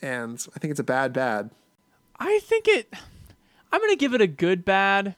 and 0.00 0.46
i 0.54 0.58
think 0.58 0.70
it's 0.70 0.80
a 0.80 0.84
bad 0.84 1.12
bad 1.12 1.50
I 2.22 2.38
think 2.40 2.68
it. 2.68 2.92
I'm 3.72 3.80
gonna 3.80 3.96
give 3.96 4.14
it 4.14 4.20
a 4.20 4.26
good 4.26 4.64
bad. 4.64 5.16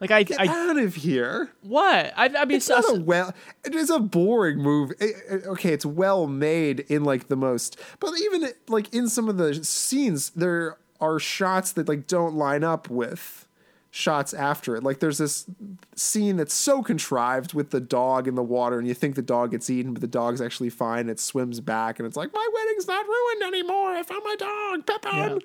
Like 0.00 0.10
I, 0.10 0.22
get 0.22 0.40
I 0.40 0.46
out 0.46 0.76
of 0.76 0.94
here 0.96 1.50
what? 1.62 2.12
I, 2.16 2.26
I 2.26 2.44
mean, 2.44 2.58
it's 2.58 2.68
not 2.68 2.84
a 2.88 3.00
well 3.00 3.32
it 3.64 3.74
is 3.74 3.90
a 3.90 3.98
boring 3.98 4.58
movie 4.58 4.94
It- 5.00 5.16
it- 5.30 5.46
okay 5.46 5.72
it's 5.72 5.86
well 5.86 6.26
made 6.26 6.80
in 6.80 7.04
like 7.04 7.28
the 7.28 7.36
most 7.36 7.80
but 8.00 8.12
even 8.20 8.50
like 8.68 8.92
in 8.92 9.08
some 9.08 9.28
of 9.28 9.38
the 9.38 9.64
scenes 9.64 10.30
there 10.30 10.76
are 11.04 11.18
shots 11.18 11.72
that 11.72 11.88
like 11.88 12.06
don't 12.06 12.34
line 12.34 12.64
up 12.64 12.88
with 12.88 13.46
shots 13.90 14.34
after 14.34 14.74
it. 14.74 14.82
Like 14.82 14.98
there's 14.98 15.18
this 15.18 15.46
scene 15.94 16.36
that's 16.36 16.52
so 16.52 16.82
contrived 16.82 17.54
with 17.54 17.70
the 17.70 17.78
dog 17.78 18.26
in 18.26 18.34
the 18.34 18.42
water 18.42 18.78
and 18.78 18.88
you 18.88 18.94
think 18.94 19.14
the 19.14 19.22
dog 19.22 19.52
gets 19.52 19.70
eaten 19.70 19.92
but 19.92 20.00
the 20.00 20.08
dog's 20.08 20.40
actually 20.40 20.70
fine. 20.70 21.08
It 21.08 21.20
swims 21.20 21.60
back 21.60 22.00
and 22.00 22.06
it's 22.06 22.16
like 22.16 22.34
my 22.34 22.48
wedding's 22.52 22.88
not 22.88 23.06
ruined 23.06 23.42
anymore. 23.42 23.90
I 23.90 24.02
found 24.02 24.22
my 24.24 24.34
dog. 24.34 24.86
Pepin. 24.86 25.40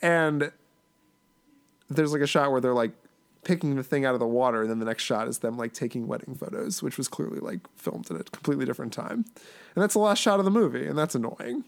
and 0.00 0.52
there's 1.90 2.12
like 2.12 2.22
a 2.22 2.26
shot 2.26 2.52
where 2.52 2.60
they're 2.60 2.72
like 2.72 2.92
picking 3.42 3.74
the 3.74 3.82
thing 3.82 4.04
out 4.04 4.14
of 4.14 4.20
the 4.20 4.26
water 4.26 4.60
and 4.62 4.70
then 4.70 4.78
the 4.78 4.84
next 4.84 5.02
shot 5.02 5.26
is 5.26 5.38
them 5.38 5.56
like 5.56 5.72
taking 5.72 6.06
wedding 6.06 6.36
photos 6.36 6.82
which 6.82 6.98
was 6.98 7.08
clearly 7.08 7.40
like 7.40 7.60
filmed 7.76 8.08
at 8.12 8.20
a 8.20 8.24
completely 8.24 8.64
different 8.64 8.92
time. 8.92 9.24
And 9.74 9.82
that's 9.82 9.94
the 9.94 10.00
last 10.00 10.20
shot 10.20 10.38
of 10.38 10.44
the 10.44 10.52
movie 10.52 10.86
and 10.86 10.96
that's 10.96 11.16
annoying 11.16 11.64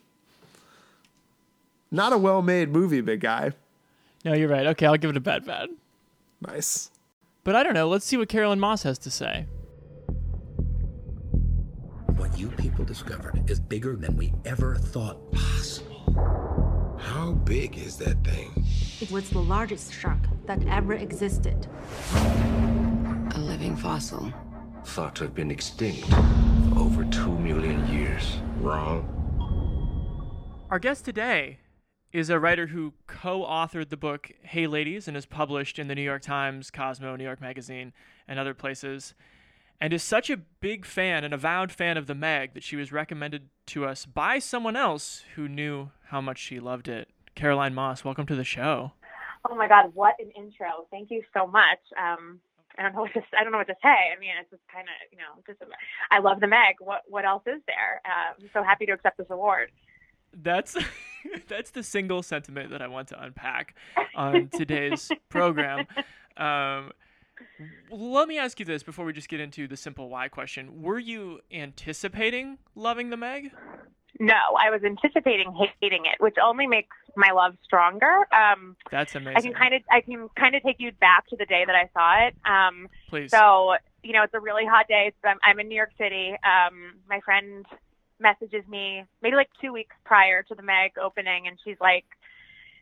not 1.91 2.13
a 2.13 2.19
well-made 2.19 2.71
movie 2.71 3.01
big 3.01 3.21
guy 3.21 3.53
no, 4.25 4.35
you're 4.35 4.49
right. 4.49 4.67
Okay, 4.67 4.87
I'll 4.87 4.97
give 4.97 5.11
it 5.11 5.17
a 5.17 5.21
bad 5.21 5.47
bad. 5.47 5.71
nice 6.47 6.91
But 7.43 7.57
I 7.57 7.63
don't 7.63 7.75
know. 7.75 7.89
Let's 7.89 8.05
see 8.05 8.17
what 8.17 8.29
Caroline 8.29 8.61
Moss 8.61 8.83
has 8.83 8.99
to 8.99 9.11
say. 9.11 9.47
What 12.17 12.39
you 12.39 12.49
people 12.49 12.85
discovered 12.85 13.49
is 13.51 13.59
bigger 13.59 13.97
than 13.97 14.17
we 14.17 14.35
ever 14.45 14.77
thought 14.77 15.33
possible. 15.33 16.99
How 17.01 17.33
big 17.33 17.79
is 17.79 17.97
that 17.97 18.23
thing? 18.23 18.65
It 19.01 19.11
was 19.11 19.31
the 19.31 19.39
largest 19.39 19.93
shark 19.93 20.21
that 20.45 20.63
ever 20.67 20.93
existed. 20.95 21.67
A 22.15 23.39
living 23.39 23.75
fossil. 23.75 24.33
Thought 24.85 25.15
to 25.17 25.25
have 25.25 25.35
been 25.35 25.51
extinct 25.51 26.07
for 26.09 26.79
over 26.79 27.05
two 27.05 27.39
million 27.39 27.87
years. 27.89 28.37
Wrong. 28.61 29.17
Our 30.71 30.79
guest 30.79 31.07
today 31.07 31.59
is 32.13 32.31
a 32.31 32.41
writer 32.41 32.69
who 32.69 32.93
co 33.07 33.41
authored 33.41 33.89
the 33.89 33.97
book 33.97 34.33
Hey 34.43 34.67
Ladies 34.67 35.07
and 35.07 35.17
is 35.17 35.27
published 35.27 35.79
in 35.79 35.89
the 35.89 35.95
New 35.95 36.03
York 36.03 36.23
Times, 36.23 36.71
Cosmo, 36.71 37.17
New 37.17 37.25
York 37.25 37.41
Magazine, 37.41 37.93
and 38.27 38.39
other 38.39 38.55
places, 38.55 39.15
and 39.81 39.93
is 39.93 40.03
such 40.03 40.29
a 40.29 40.37
big 40.37 40.85
fan, 40.85 41.25
an 41.25 41.33
avowed 41.33 41.71
fan 41.71 41.97
of 41.97 42.07
The 42.07 42.15
Meg, 42.15 42.55
that 42.55 42.65
she 42.65 42.77
was 42.77 42.93
recommended 42.93 43.49
to 43.67 43.87
us 43.87 44.07
by 44.07 44.39
someone 44.39 44.77
else 44.77 45.23
who 45.37 45.49
knew 45.49 45.91
how 46.07 46.21
much 46.21 46.39
she 46.39 46.59
loved 46.59 46.89
it. 46.89 47.09
Caroline 47.35 47.75
Moss, 47.75 48.05
welcome 48.05 48.27
to 48.27 48.35
the 48.35 48.45
show. 48.45 48.93
Oh 49.49 49.55
my 49.55 49.69
God, 49.69 49.93
what 49.95 50.17
an 50.19 50.31
intro. 50.37 50.87
Thank 50.91 51.11
you 51.11 51.23
so 51.33 51.47
much. 51.47 51.79
Um, 51.97 52.41
I 52.77 52.83
don't 52.83 52.95
know 52.95 53.03
what 53.03 53.13
to 53.15 53.23
I 53.39 53.43
don't 53.43 53.53
know 53.53 53.59
what 53.59 53.69
to 53.69 53.77
say. 53.83 53.89
I 53.89 54.19
mean, 54.19 54.31
it's 54.41 54.51
just 54.51 54.63
kind 54.73 54.87
of 54.89 55.13
you 55.13 55.19
know 55.19 55.43
just 55.47 55.61
I 56.11 56.19
love 56.19 56.41
the 56.41 56.47
Meg. 56.47 56.77
What 56.81 57.03
what 57.09 57.25
else 57.25 57.43
is 57.47 57.63
there? 57.67 58.03
Uh, 58.05 58.35
I'm 58.41 58.51
so 58.53 58.63
happy 58.63 58.87
to 58.87 58.93
accept 58.93 59.19
this 59.19 59.27
award. 59.31 59.71
That's 60.33 60.77
that's 61.49 61.71
the 61.71 61.83
single 61.83 62.23
sentiment 62.23 62.71
that 62.71 62.83
I 62.83 62.89
want 62.89 63.09
to 63.09 63.23
unpack 63.23 63.75
on 64.15 64.49
today's 64.49 65.11
program. 65.29 65.87
Um, 66.37 66.93
let 67.91 68.29
me 68.29 68.39
ask 68.39 68.59
you 68.59 68.67
this 68.67 68.83
before 68.83 69.05
we 69.05 69.13
just 69.13 69.29
get 69.29 69.41
into 69.41 69.67
the 69.67 69.77
simple 69.77 70.09
why 70.09 70.29
question. 70.29 70.83
Were 70.83 70.99
you 70.99 71.41
anticipating 71.53 72.59
loving 72.75 73.11
the 73.11 73.17
Meg? 73.17 73.53
No, 74.19 74.35
I 74.35 74.71
was 74.71 74.83
anticipating 74.85 75.53
hating 75.81 76.05
it, 76.05 76.17
which 76.19 76.37
only 76.43 76.67
makes 76.67 76.97
my 77.17 77.31
love 77.33 77.57
stronger. 77.65 78.27
Um, 78.33 78.77
That's 78.91 79.15
amazing. 79.15 79.37
I 79.37 79.41
can 79.41 79.55
kind 79.55 79.75
of 79.75 79.83
I 79.91 80.01
can 80.01 80.29
kind 80.37 80.55
of 80.55 80.63
take 80.63 80.77
you 80.79 80.93
back 80.93 81.27
to 81.29 81.37
the 81.37 81.47
day 81.47 81.65
that 81.67 81.75
I 81.75 81.89
saw 81.95 82.27
it. 82.27 82.35
Um, 82.45 82.89
Please. 83.09 83.31
So 83.31 83.77
you 84.03 84.13
know, 84.13 84.23
it's 84.23 84.35
a 84.35 84.41
really 84.41 84.65
hot 84.67 84.89
day. 84.89 85.13
So 85.23 85.29
I'm, 85.29 85.39
I'm 85.43 85.61
in 85.61 85.69
New 85.69 85.75
York 85.75 85.93
City. 85.99 86.33
Um, 86.45 86.95
my 87.09 87.21
friend 87.21 87.65
messages 88.21 88.67
me 88.69 89.05
maybe 89.23 89.37
like 89.37 89.51
two 89.61 89.73
weeks 89.73 89.97
prior 90.05 90.43
to 90.45 90.55
the 90.55 90.63
Meg 90.63 90.93
opening, 91.03 91.47
and 91.47 91.59
she's 91.65 91.81
like, 91.81 92.05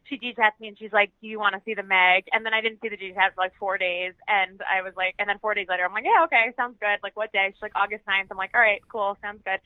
she 0.08 0.18
chats 0.34 0.58
me 0.60 0.68
and 0.68 0.78
she's 0.78 0.92
like, 0.92 1.10
"Do 1.20 1.28
you 1.28 1.38
want 1.38 1.54
to 1.54 1.62
see 1.64 1.74
the 1.74 1.82
Meg?" 1.82 2.24
And 2.32 2.44
then 2.44 2.54
I 2.54 2.60
didn't 2.60 2.80
see 2.80 2.88
the 2.88 2.96
chat 2.96 3.34
for 3.34 3.42
like 3.42 3.52
four 3.58 3.78
days, 3.78 4.14
and 4.26 4.60
I 4.64 4.82
was 4.82 4.94
like, 4.96 5.14
and 5.18 5.28
then 5.28 5.38
four 5.38 5.54
days 5.54 5.66
later, 5.68 5.84
I'm 5.84 5.92
like, 5.92 6.04
"Yeah, 6.04 6.24
okay, 6.24 6.52
sounds 6.56 6.76
good." 6.80 6.98
Like, 7.02 7.16
what 7.16 7.32
day? 7.32 7.50
She's 7.52 7.62
like, 7.62 7.76
"August 7.76 8.04
9th. 8.06 8.28
I'm 8.30 8.36
like, 8.36 8.50
"All 8.54 8.60
right, 8.60 8.80
cool, 8.90 9.16
sounds 9.20 9.42
good." 9.44 9.60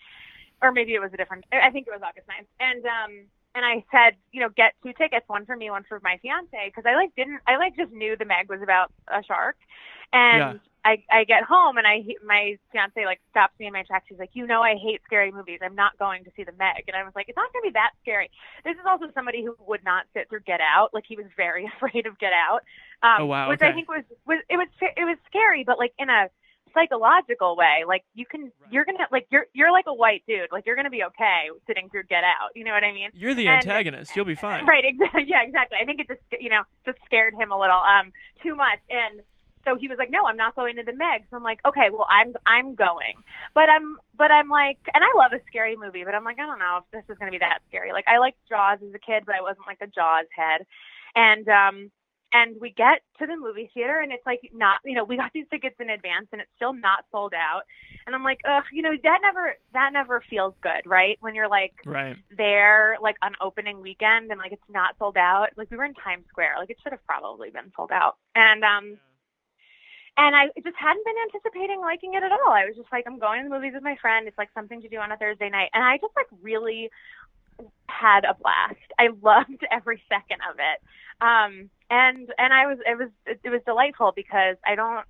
Or 0.61 0.72
maybe 0.72 0.94
it 0.94 1.00
was 1.00 1.12
a 1.12 1.16
different. 1.16 1.44
I 1.52 1.70
think 1.70 1.87
it 1.87 1.92
was 1.92 2.02
August 2.02 2.26
9th, 2.26 2.50
and 2.61 2.85
um, 2.87 3.12
and 3.54 3.64
I 3.64 3.85
said, 3.92 4.16
you 4.32 4.40
know, 4.40 4.48
get 4.48 4.74
two 4.82 4.92
tickets, 4.94 5.28
one 5.28 5.46
for 5.46 5.56
me, 5.56 5.70
one 5.70 5.85
for 5.88 6.00
my 6.02 6.18
fiance, 6.22 6.50
because 6.64 6.85
I 6.87 6.94
like 6.94 7.14
didn't, 7.16 7.40
I 7.46 7.56
like 7.56 7.76
just 7.76 7.92
knew 7.92 8.16
the 8.16 8.24
Meg 8.24 8.48
was 8.48 8.62
about 8.62 8.92
a 9.08 9.22
shark, 9.22 9.56
and. 10.12 10.61
Yeah. 10.61 10.71
I, 10.84 11.02
I 11.12 11.24
get 11.24 11.44
home 11.44 11.76
and 11.78 11.86
I 11.86 12.02
my 12.26 12.58
fiance 12.72 13.04
like 13.04 13.20
stops 13.30 13.58
me 13.60 13.66
in 13.68 13.72
my 13.72 13.84
tracks. 13.84 14.06
She's 14.08 14.18
like, 14.18 14.30
you 14.34 14.46
know, 14.46 14.62
I 14.62 14.74
hate 14.74 15.00
scary 15.04 15.30
movies. 15.30 15.60
I'm 15.62 15.76
not 15.76 15.96
going 15.98 16.24
to 16.24 16.30
see 16.36 16.42
the 16.44 16.52
Meg. 16.58 16.84
And 16.88 16.96
I 16.96 17.04
was 17.04 17.12
like, 17.14 17.28
it's 17.28 17.36
not 17.36 17.52
going 17.52 17.62
to 17.62 17.68
be 17.70 17.72
that 17.74 17.90
scary. 18.02 18.30
This 18.64 18.74
is 18.74 18.84
also 18.88 19.06
somebody 19.14 19.44
who 19.44 19.54
would 19.66 19.84
not 19.84 20.06
sit 20.12 20.28
through 20.28 20.40
Get 20.40 20.60
Out. 20.60 20.92
Like 20.92 21.04
he 21.06 21.16
was 21.16 21.26
very 21.36 21.70
afraid 21.76 22.06
of 22.06 22.18
Get 22.18 22.32
Out. 22.32 22.62
Um, 23.02 23.22
Oh, 23.22 23.26
wow, 23.26 23.48
Which 23.48 23.60
okay. 23.60 23.70
I 23.70 23.72
think 23.74 23.88
was 23.88 24.04
was 24.26 24.40
it 24.50 24.56
was 24.56 24.68
it 24.80 25.04
was 25.04 25.18
scary, 25.28 25.62
but 25.64 25.78
like 25.78 25.92
in 25.98 26.08
a 26.10 26.28
psychological 26.74 27.56
way. 27.56 27.84
Like 27.86 28.02
you 28.14 28.26
can 28.26 28.50
you're 28.70 28.84
gonna 28.84 29.06
like 29.10 29.26
you're 29.30 29.46
you're 29.52 29.72
like 29.72 29.84
a 29.86 29.94
white 29.94 30.22
dude. 30.26 30.50
Like 30.50 30.66
you're 30.66 30.76
gonna 30.76 30.90
be 30.90 31.04
okay 31.04 31.48
sitting 31.66 31.88
through 31.90 32.04
Get 32.04 32.24
Out. 32.24 32.50
You 32.54 32.64
know 32.64 32.72
what 32.72 32.84
I 32.84 32.92
mean? 32.92 33.10
You're 33.14 33.34
the 33.34 33.46
And- 33.46 33.56
antagonist. 33.56 34.16
You'll 34.16 34.24
be 34.24 34.34
fine. 34.34 34.66
Right, 34.72 34.84
exactly. 34.84 35.24
Yeah, 35.28 35.42
exactly. 35.42 35.78
I 35.80 35.84
think 35.84 36.00
it 36.00 36.08
just 36.08 36.20
you 36.40 36.48
know 36.50 36.62
just 36.86 36.98
scared 37.04 37.34
him 37.34 37.52
a 37.52 37.58
little 37.58 37.76
um 37.80 38.12
too 38.42 38.54
much, 38.54 38.78
and 38.90 39.20
so 39.64 39.77
he 39.77 39.88
was 39.88 39.98
like, 39.98 40.11
"No, 40.11 40.27
I'm 40.27 40.37
not 40.37 40.55
going 40.55 40.77
to 40.77 40.83
the 40.83 40.92
Meg." 40.92 41.25
So 41.31 41.37
I'm 41.37 41.42
like, 41.42 41.61
"Okay, 41.66 41.88
well, 41.90 42.07
I'm 42.11 42.35
I'm 42.46 42.75
going," 42.75 43.22
but 43.55 43.68
I'm 43.68 43.98
but 44.16 44.31
I'm 44.31 44.48
like, 44.48 44.79
and 44.94 45.03
I 45.05 45.11
love 45.16 45.33
a 45.33 45.42
scary 45.48 45.77
movie, 45.77 46.05
but 46.05 46.14
I'm 46.14 46.25
like, 46.25 46.38
I 46.38 46.46
don't 46.46 46.59
know 46.59 46.81
if 46.83 46.90
this 46.92 47.05
is 47.12 47.18
gonna 47.18 47.31
be 47.31 47.38
that 47.38 47.61
scary. 47.68 47.92
Like 47.92 48.07
I 48.09 48.18
liked 48.18 48.38
Jaws 48.48 48.79
as 48.83 48.94
a 48.94 48.98
kid, 48.98 49.25
but 49.27 49.35
I 49.35 49.42
wasn't 49.42 49.66
like 49.66 49.81
a 49.81 49.87
Jaws 49.87 50.27
head, 50.37 50.66
and 51.14 51.48
um 51.48 51.90
and 52.35 52.57
we 52.61 52.70
get 52.70 53.03
to 53.18 53.27
the 53.27 53.37
movie 53.37 53.70
theater 53.75 54.01
and 54.01 54.11
it's 54.11 54.25
like 54.25 54.40
not 54.55 54.79
you 54.85 54.94
know 54.94 55.05
we 55.05 55.16
got 55.16 55.31
these 55.35 55.46
tickets 55.51 55.77
in 55.81 55.90
advance 55.90 56.29
and 56.33 56.40
it's 56.40 56.51
still 56.57 56.72
not 56.72 57.05
sold 57.12 57.35
out 57.35 57.62
and 58.07 58.14
i'm 58.16 58.25
like 58.25 58.40
ugh 58.48 58.64
you 58.72 58.81
know 58.83 58.92
that 59.03 59.18
never 59.22 59.55
that 59.75 59.90
never 59.92 60.22
feels 60.31 60.55
good 60.62 60.81
right 60.87 61.18
when 61.20 61.35
you're 61.35 61.48
like 61.48 61.75
Right. 61.85 62.16
there 62.37 62.96
like 63.03 63.16
on 63.22 63.33
opening 63.40 63.81
weekend 63.83 64.31
and 64.31 64.38
like 64.38 64.53
it's 64.53 64.62
not 64.70 64.94
sold 64.98 65.16
out. 65.16 65.48
Like 65.57 65.70
we 65.70 65.77
were 65.77 65.85
in 65.85 65.94
Times 65.94 66.25
Square. 66.29 66.55
Like 66.59 66.70
it 66.70 66.79
should 66.83 66.92
have 66.92 67.05
probably 67.07 67.51
been 67.51 67.70
sold 67.77 67.90
out. 67.92 68.16
And 68.35 68.64
um 68.64 68.96
and 70.16 70.37
I 70.37 70.46
just 70.62 70.77
hadn't 70.77 71.05
been 71.05 71.14
anticipating 71.27 71.81
liking 71.81 72.14
it 72.14 72.22
at 72.22 72.33
all. 72.33 72.53
I 72.53 72.66
was 72.66 72.77
just 72.77 72.92
like, 72.92 73.05
I'm 73.07 73.18
going 73.18 73.42
to 73.42 73.48
the 73.48 73.55
movies 73.55 73.72
with 73.75 73.83
my 73.83 73.96
friend. 74.01 74.29
It's 74.29 74.38
like 74.38 74.51
something 74.55 74.81
to 74.83 74.88
do 74.88 74.98
on 74.98 75.12
a 75.12 75.16
Thursday 75.16 75.48
night. 75.51 75.70
And 75.72 75.83
I 75.83 75.96
just 75.98 76.14
like 76.16 76.27
really 76.42 76.90
had 77.88 78.25
a 78.25 78.35
blast. 78.35 78.77
I 78.98 79.09
loved 79.22 79.64
every 79.70 80.03
second 80.09 80.40
of 80.51 80.57
it. 80.59 80.81
Um 81.20 81.70
and 81.90 82.33
and 82.38 82.53
I 82.53 82.66
was 82.66 82.79
it 82.87 82.98
was 82.98 83.11
it 83.27 83.51
was 83.51 83.61
delightful 83.66 84.12
because 84.14 84.57
I 84.66 84.75
don't 84.75 85.05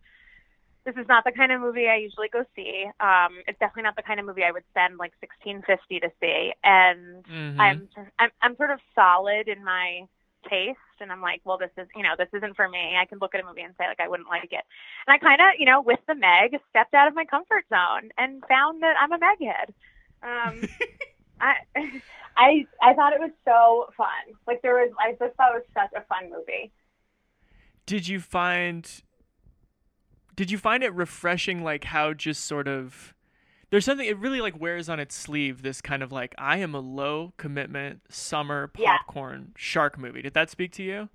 this 0.85 0.97
is 0.97 1.07
not 1.09 1.25
the 1.25 1.31
kind 1.33 1.53
of 1.53 1.61
movie 1.61 1.88
I 1.88 1.97
usually 1.97 2.29
go 2.29 2.45
see. 2.57 2.87
Um, 2.99 3.38
it's 3.47 3.59
definitely 3.61 3.85
not 3.85 3.95
the 3.95 4.03
kind 4.03 4.19
of 4.19 4.27
movie 4.27 4.43
I 4.43 4.51
would 4.51 4.65
spend 4.71 4.99
like 4.99 5.12
sixteen 5.21 5.62
fifty 5.62 6.01
to 6.01 6.11
see. 6.21 6.53
And 6.65 7.25
Mhm. 7.25 7.61
I'm, 7.61 7.88
I'm 8.19 8.31
I'm 8.43 8.57
sort 8.57 8.71
of 8.73 8.81
solid 8.95 9.47
in 9.49 9.62
my 9.65 10.09
taste, 10.48 10.78
and 11.00 11.11
I'm 11.12 11.20
like, 11.20 11.40
well, 11.44 11.59
this 11.59 11.70
is 11.76 11.88
you 11.94 12.02
know 12.02 12.14
this 12.16 12.28
isn't 12.33 12.57
for 12.57 12.68
me. 12.68 12.96
I 13.00 13.07
can 13.07 13.18
look 13.20 13.35
at 13.35 13.40
a 13.40 13.46
movie 13.46 13.62
and 13.62 13.74
say 13.78 13.87
like 13.87 14.00
I 14.00 14.09
wouldn't 14.09 14.28
like 14.28 14.52
it. 14.52 14.64
And 15.07 15.14
I 15.14 15.18
kind 15.18 15.40
of 15.40 15.59
you 15.59 15.66
know 15.66 15.81
with 15.81 16.00
the 16.07 16.14
Meg 16.14 16.59
stepped 16.70 16.94
out 16.94 17.09
of 17.09 17.14
my 17.14 17.24
comfort 17.24 17.64
zone 17.68 18.11
and 18.18 18.42
found 18.48 18.83
that 18.83 18.94
I'm 19.00 19.12
a 19.12 19.18
Meg 19.18 19.38
head. 19.40 19.74
Um, 20.22 20.68
I 21.40 21.55
I 22.37 22.66
I 22.83 22.94
thought 22.94 23.12
it 23.12 23.20
was 23.20 23.33
so 23.44 23.92
fun. 23.96 24.37
Like 24.46 24.62
there 24.62 24.74
was 24.74 24.92
I 24.98 25.12
just 25.12 25.37
thought 25.37 25.55
it 25.55 25.62
was 25.62 25.68
such 25.74 25.90
a 25.96 26.05
fun 26.07 26.31
movie. 26.31 26.72
Did 27.87 28.09
you 28.09 28.20
find 28.20 28.88
did 30.35 30.50
you 30.50 30.59
find 30.59 30.83
it 30.83 30.94
refreshing 30.94 31.62
like 31.62 31.85
how 31.85 32.14
just 32.14 32.44
sort 32.44 32.68
of 32.68 33.14
there's 33.72 33.87
something 33.87 34.06
it 34.06 34.18
really 34.18 34.40
like 34.42 34.61
wears 34.61 34.88
on 34.90 35.00
its 35.00 35.16
sleeve 35.16 35.62
this 35.62 35.80
kind 35.80 36.02
of 36.02 36.12
like 36.12 36.35
I 36.38 36.58
am 36.58 36.74
a 36.74 36.80
low 36.80 37.32
commitment 37.38 38.02
summer 38.11 38.70
Yeah. 38.78 38.98
popcorn 38.98 39.52
shark 39.56 39.98
movie. 39.98 40.20
Did 40.22 40.35
that 40.35 40.50
speak 40.50 40.72
to 40.72 40.82
you? 40.82 41.08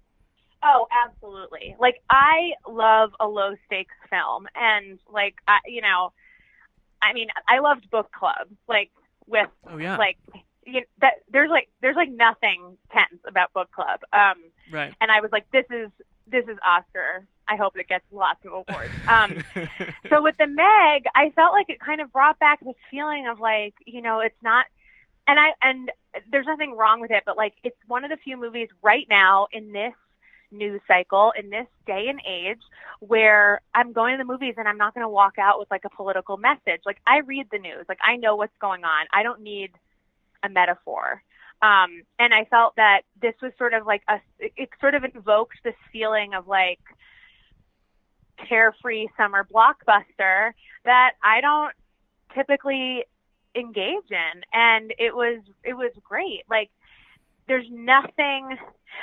Oh, 0.63 0.87
absolutely. 1.05 1.75
Like 1.79 2.01
I 2.09 2.53
love 2.67 3.11
a 3.19 3.27
low 3.27 3.53
stakes 3.67 3.93
film 4.09 4.47
and 4.55 4.97
like 5.07 5.35
I 5.47 5.59
you 5.67 5.81
know 5.81 6.11
I 6.99 7.13
mean, 7.13 7.27
I 7.47 7.59
loved 7.59 7.89
book 7.91 8.11
club 8.11 8.47
like 8.67 8.89
with 9.27 9.47
Oh 9.71 9.77
yeah. 9.77 9.97
like 9.97 10.17
you 10.65 10.81
that 10.99 11.13
there's 11.31 11.51
like 11.51 11.69
there's 11.81 11.95
like 11.95 12.09
nothing 12.09 12.75
tense 12.91 13.21
about 13.27 13.53
book 13.53 13.71
club. 13.71 13.99
Um 14.11 14.41
right. 14.71 14.95
and 14.99 15.11
I 15.11 15.21
was 15.21 15.31
like 15.31 15.45
this 15.51 15.65
is 15.69 15.89
this 16.29 16.45
is 16.45 16.57
Oscar. 16.65 17.25
I 17.47 17.55
hope 17.55 17.77
it 17.77 17.87
gets 17.87 18.03
lots 18.11 18.43
of 18.45 18.51
awards. 18.51 18.91
Um 19.07 19.43
so 20.09 20.21
with 20.21 20.35
the 20.37 20.47
Meg, 20.47 21.05
I 21.15 21.31
felt 21.35 21.53
like 21.53 21.69
it 21.69 21.79
kind 21.79 22.01
of 22.01 22.11
brought 22.11 22.39
back 22.39 22.59
this 22.59 22.75
feeling 22.91 23.27
of 23.27 23.39
like, 23.39 23.73
you 23.85 24.01
know, 24.01 24.19
it's 24.19 24.41
not 24.43 24.65
and 25.27 25.39
I 25.39 25.49
and 25.61 25.91
there's 26.31 26.45
nothing 26.45 26.75
wrong 26.75 27.01
with 27.01 27.11
it, 27.11 27.23
but 27.25 27.37
like 27.37 27.53
it's 27.63 27.77
one 27.87 28.03
of 28.03 28.09
the 28.09 28.17
few 28.17 28.37
movies 28.37 28.69
right 28.81 29.05
now 29.09 29.47
in 29.51 29.71
this 29.71 29.93
news 30.51 30.81
cycle 30.87 31.33
in 31.37 31.49
this 31.49 31.67
day 31.85 32.05
and 32.07 32.21
age 32.25 32.61
where 32.99 33.61
I'm 33.73 33.91
going 33.91 34.13
to 34.13 34.17
the 34.17 34.31
movies 34.31 34.55
and 34.57 34.67
I'm 34.67 34.77
not 34.77 34.93
going 34.93 35.03
to 35.03 35.09
walk 35.09 35.37
out 35.37 35.59
with 35.59 35.69
like 35.69 35.83
a 35.85 35.89
political 35.89 36.37
message. 36.37 36.81
Like 36.85 36.97
I 37.05 37.19
read 37.19 37.47
the 37.51 37.59
news, 37.59 37.85
like 37.89 37.99
I 38.01 38.15
know 38.15 38.35
what's 38.35 38.55
going 38.59 38.83
on. 38.83 39.05
I 39.11 39.23
don't 39.23 39.41
need 39.41 39.71
a 40.43 40.49
metaphor. 40.49 41.21
Um, 41.61 42.03
and 42.19 42.33
I 42.33 42.45
felt 42.45 42.75
that 42.75 43.01
this 43.21 43.33
was 43.41 43.51
sort 43.57 43.73
of 43.73 43.85
like 43.85 44.03
a, 44.07 44.19
it, 44.39 44.69
sort 44.79 44.93
of 44.95 45.03
invoked 45.03 45.57
this 45.63 45.75
feeling 45.91 46.33
of 46.33 46.47
like 46.47 46.79
carefree 48.47 49.07
summer 49.17 49.47
blockbuster 49.51 50.51
that 50.85 51.13
I 51.23 51.41
don't 51.41 51.73
typically 52.35 53.05
engage 53.55 54.11
in. 54.11 54.41
And 54.53 54.93
it 54.99 55.15
was, 55.15 55.39
it 55.63 55.73
was 55.73 55.91
great. 56.03 56.43
Like 56.47 56.69
there's 57.47 57.65
nothing 57.71 58.57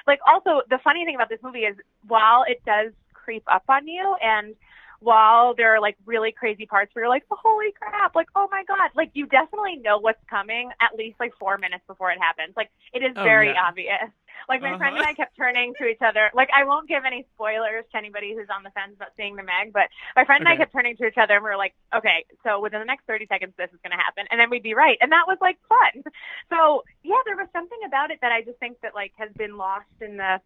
like 0.07 0.21
also 0.27 0.63
the 0.71 0.79
funny 0.85 1.05
thing 1.05 1.15
about 1.15 1.29
this 1.29 1.41
movie 1.43 1.61
is 1.61 1.77
while 2.07 2.45
it 2.47 2.63
does 2.65 2.93
creep 3.13 3.43
up 3.47 3.65
on 3.69 3.89
you 3.89 4.17
and 4.23 4.55
while 5.01 5.55
there 5.55 5.75
are 5.75 5.81
like 5.81 5.97
really 6.07 6.33
crazy 6.33 6.67
parts 6.67 6.95
where 6.95 7.05
you're 7.05 7.11
like, 7.11 7.25
holy 7.31 7.73
crap, 7.79 8.15
like, 8.15 8.29
oh 8.35 8.49
my 8.51 8.65
God, 8.67 8.91
like 8.95 9.11
you 9.15 9.27
definitely 9.27 9.77
know 9.77 9.99
what's 9.99 10.23
coming 10.29 10.71
at 10.81 10.97
least 10.97 11.17
like 11.21 11.33
four 11.39 11.59
minutes 11.59 11.85
before 11.87 12.11
it 12.11 12.19
happens. 12.21 12.55
Like 12.57 12.71
it 12.93 13.03
is 13.03 13.13
Oh, 13.17 13.25
very 13.25 13.49
yeah. 13.53 13.67
obvious. 13.69 14.11
Like 14.49 14.61
my 14.61 14.77
friend 14.77 14.95
and 14.97 15.01
Uh-huh. 15.03 15.11
I 15.11 15.15
kept 15.15 15.37
turning 15.37 15.73
to 15.79 15.87
each 15.87 16.03
other. 16.05 16.31
Like 16.35 16.51
I 16.55 16.65
won't 16.65 16.89
give 16.89 17.05
any 17.07 17.25
spoilers 17.35 17.85
to 17.93 17.97
anybody 17.97 18.35
who's 18.35 18.49
on 18.55 18.63
the 18.63 18.71
fence 18.71 18.93
about 18.97 19.09
seeing 19.17 19.37
the 19.37 19.43
Meg, 19.43 19.73
but 19.73 19.89
my 20.17 20.25
friend 20.25 20.41
and 20.43 20.49
I 20.49 20.57
kept 20.57 20.73
turning 20.73 20.97
to 20.99 21.07
each 21.07 21.17
other 21.17 21.35
and 21.37 21.45
we 21.45 21.49
were 21.51 21.57
like, 21.57 21.73
okay, 21.97 22.25
so 22.43 22.61
within 22.61 22.81
the 22.81 22.85
next 22.85 23.07
30 23.07 23.27
seconds, 23.27 23.55
this 23.57 23.71
is 23.73 23.81
going 23.83 23.97
to 23.97 24.03
happen. 24.03 24.27
And 24.31 24.39
then 24.39 24.51
we'd 24.51 24.63
be 24.63 24.75
right. 24.75 24.99
And 25.01 25.13
that 25.13 25.25
was 25.27 25.39
like 25.41 25.57
fun. 25.69 26.03
So 26.51 26.85
yeah, 27.03 27.21
there 27.25 27.37
was 27.37 27.49
something 27.53 27.79
about 27.87 28.11
it 28.11 28.19
that 28.21 28.33
I 28.33 28.43
just 28.43 28.59
think 28.59 28.81
that 28.83 28.95
like 28.95 29.13
has 29.17 29.31
been 29.37 29.57
lost 29.57 29.89
in 30.01 30.17
the, 30.19 30.41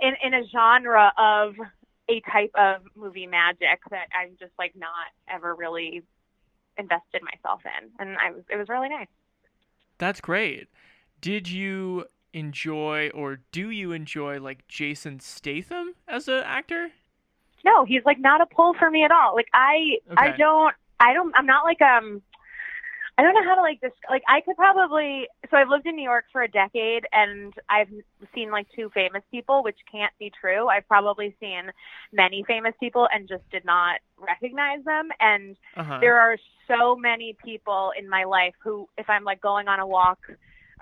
in, 0.00 0.14
in 0.22 0.34
a 0.34 0.46
genre 0.46 1.12
of 1.18 1.54
a 2.08 2.20
type 2.30 2.50
of 2.54 2.82
movie 2.94 3.26
magic 3.26 3.80
that 3.90 4.08
I'm 4.18 4.36
just 4.38 4.52
like 4.58 4.74
not 4.76 4.90
ever 5.28 5.54
really 5.54 6.02
invested 6.76 7.22
myself 7.22 7.62
in. 7.64 7.90
And 7.98 8.16
I 8.18 8.30
was, 8.30 8.42
it 8.50 8.56
was 8.56 8.68
really 8.68 8.88
nice. 8.88 9.08
That's 9.98 10.20
great. 10.20 10.68
Did 11.20 11.48
you 11.48 12.06
enjoy 12.32 13.10
or 13.14 13.40
do 13.52 13.70
you 13.70 13.92
enjoy 13.92 14.40
like 14.40 14.66
Jason 14.68 15.20
Statham 15.20 15.94
as 16.08 16.28
an 16.28 16.42
actor? 16.44 16.90
No, 17.64 17.84
he's 17.84 18.02
like 18.04 18.18
not 18.18 18.40
a 18.40 18.46
pull 18.46 18.74
for 18.74 18.90
me 18.90 19.04
at 19.04 19.10
all. 19.10 19.34
Like 19.34 19.48
I, 19.54 19.98
I 20.16 20.32
don't, 20.32 20.74
I 21.00 21.14
don't, 21.14 21.34
I'm 21.34 21.46
not 21.46 21.64
like 21.64 21.80
um, 21.80 22.20
I 23.16 23.22
don't 23.22 23.34
know 23.34 23.44
how 23.44 23.54
to 23.54 23.60
like 23.60 23.80
this. 23.80 23.92
Like 24.10 24.22
I 24.28 24.40
could 24.40 24.56
probably. 24.56 25.28
So 25.50 25.56
I've 25.56 25.68
lived 25.68 25.86
in 25.86 25.94
New 25.94 26.02
York 26.02 26.24
for 26.32 26.42
a 26.42 26.48
decade, 26.48 27.06
and 27.12 27.54
I've 27.68 27.88
seen 28.34 28.50
like 28.50 28.66
two 28.74 28.90
famous 28.92 29.22
people, 29.30 29.62
which 29.62 29.78
can't 29.90 30.12
be 30.18 30.32
true. 30.40 30.66
I've 30.68 30.86
probably 30.88 31.36
seen 31.38 31.70
many 32.12 32.44
famous 32.46 32.74
people 32.80 33.06
and 33.14 33.28
just 33.28 33.48
did 33.50 33.64
not 33.64 34.00
recognize 34.18 34.82
them. 34.84 35.10
And 35.20 35.56
Uh-huh. 35.76 35.98
there 36.00 36.18
are 36.20 36.36
so 36.66 36.96
many 36.96 37.36
people 37.44 37.92
in 37.96 38.08
my 38.08 38.24
life 38.24 38.54
who, 38.62 38.88
if 38.98 39.08
I'm 39.08 39.22
like 39.24 39.40
going 39.40 39.68
on 39.68 39.78
a 39.78 39.86
walk 39.86 40.18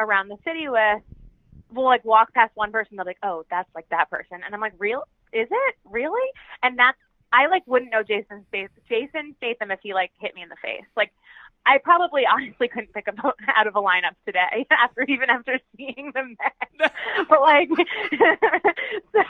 around 0.01 0.29
the 0.29 0.39
city 0.43 0.69
with, 0.69 1.03
will 1.71 1.85
like 1.85 2.05
walk 2.05 2.33
past 2.33 2.53
one 2.55 2.73
person, 2.73 2.97
they're 2.97 3.05
like, 3.05 3.19
"Oh, 3.23 3.45
that's 3.51 3.69
like 3.75 3.89
that 3.91 4.09
person," 4.11 4.41
and 4.45 4.55
I'm 4.55 4.61
like, 4.61 4.75
"Real? 4.79 5.03
Is 5.35 5.49
it 5.51 5.75
really?" 5.85 6.29
And 6.63 6.79
that's 6.79 6.99
I 7.33 7.47
like 7.47 7.67
wouldn't 7.67 7.91
know 7.91 8.03
Jason 8.03 8.45
Statham, 8.49 8.83
Jason 8.89 9.35
Statham 9.39 9.71
if 9.71 9.81
he 9.83 9.95
like 9.95 10.13
hit 10.21 10.35
me 10.35 10.43
in 10.43 10.49
the 10.49 10.57
face. 10.63 10.85
Like 10.97 11.13
I 11.67 11.79
probably 11.79 12.23
honestly 12.27 12.69
couldn't 12.69 12.93
pick 12.93 13.07
him 13.07 13.17
out 13.57 13.67
of 13.67 13.77
a 13.77 13.81
lineup 13.81 14.17
today 14.27 14.67
after 14.71 15.03
even 15.09 15.31
after 15.31 15.59
seeing 15.77 16.13
the 16.15 16.23
Meg. 16.25 16.91
but 17.29 17.41
like 17.41 17.69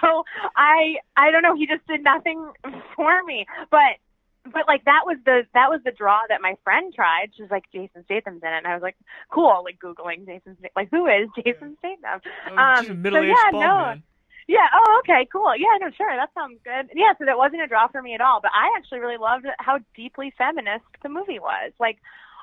so 0.00 0.24
I 0.56 0.96
I 1.16 1.30
don't 1.30 1.42
know, 1.42 1.54
he 1.54 1.66
just 1.66 1.86
did 1.86 2.02
nothing 2.02 2.50
for 2.96 3.22
me. 3.24 3.46
But 3.70 3.96
but 4.52 4.66
like 4.66 4.84
that 4.86 5.02
was 5.04 5.18
the 5.24 5.42
that 5.54 5.70
was 5.70 5.80
the 5.84 5.92
draw 5.92 6.20
that 6.28 6.40
my 6.40 6.54
friend 6.64 6.92
tried. 6.94 7.30
She 7.36 7.42
was 7.42 7.50
like 7.50 7.64
Jason 7.72 8.04
Statham's 8.04 8.42
in 8.42 8.48
it 8.48 8.56
and 8.58 8.66
I 8.66 8.74
was 8.74 8.82
like, 8.82 8.96
Cool, 9.30 9.62
like 9.64 9.78
Googling 9.78 10.26
Jason 10.26 10.56
Statham 10.58 10.70
like 10.74 10.88
who 10.90 11.06
is 11.06 11.28
Jason 11.36 11.76
Statham? 11.78 12.20
Oh, 12.50 12.56
Um, 12.56 13.02
so 13.04 13.20
yeah, 13.20 13.50
no. 13.52 13.60
man. 13.60 14.02
Yeah. 14.48 14.66
Oh, 14.74 15.00
okay. 15.00 15.26
Cool. 15.30 15.54
Yeah. 15.56 15.78
No. 15.80 15.90
Sure. 15.96 16.14
That 16.16 16.30
sounds 16.34 16.58
good. 16.64 16.90
Yeah. 16.94 17.12
So 17.18 17.24
that 17.24 17.38
wasn't 17.38 17.62
a 17.62 17.66
draw 17.66 17.88
for 17.88 18.02
me 18.02 18.14
at 18.14 18.20
all. 18.20 18.40
But 18.40 18.52
I 18.54 18.76
actually 18.76 19.00
really 19.00 19.18
loved 19.18 19.46
how 19.58 19.78
deeply 19.94 20.32
feminist 20.36 20.84
the 21.02 21.08
movie 21.08 21.38
was. 21.38 21.72
Like, 21.78 21.98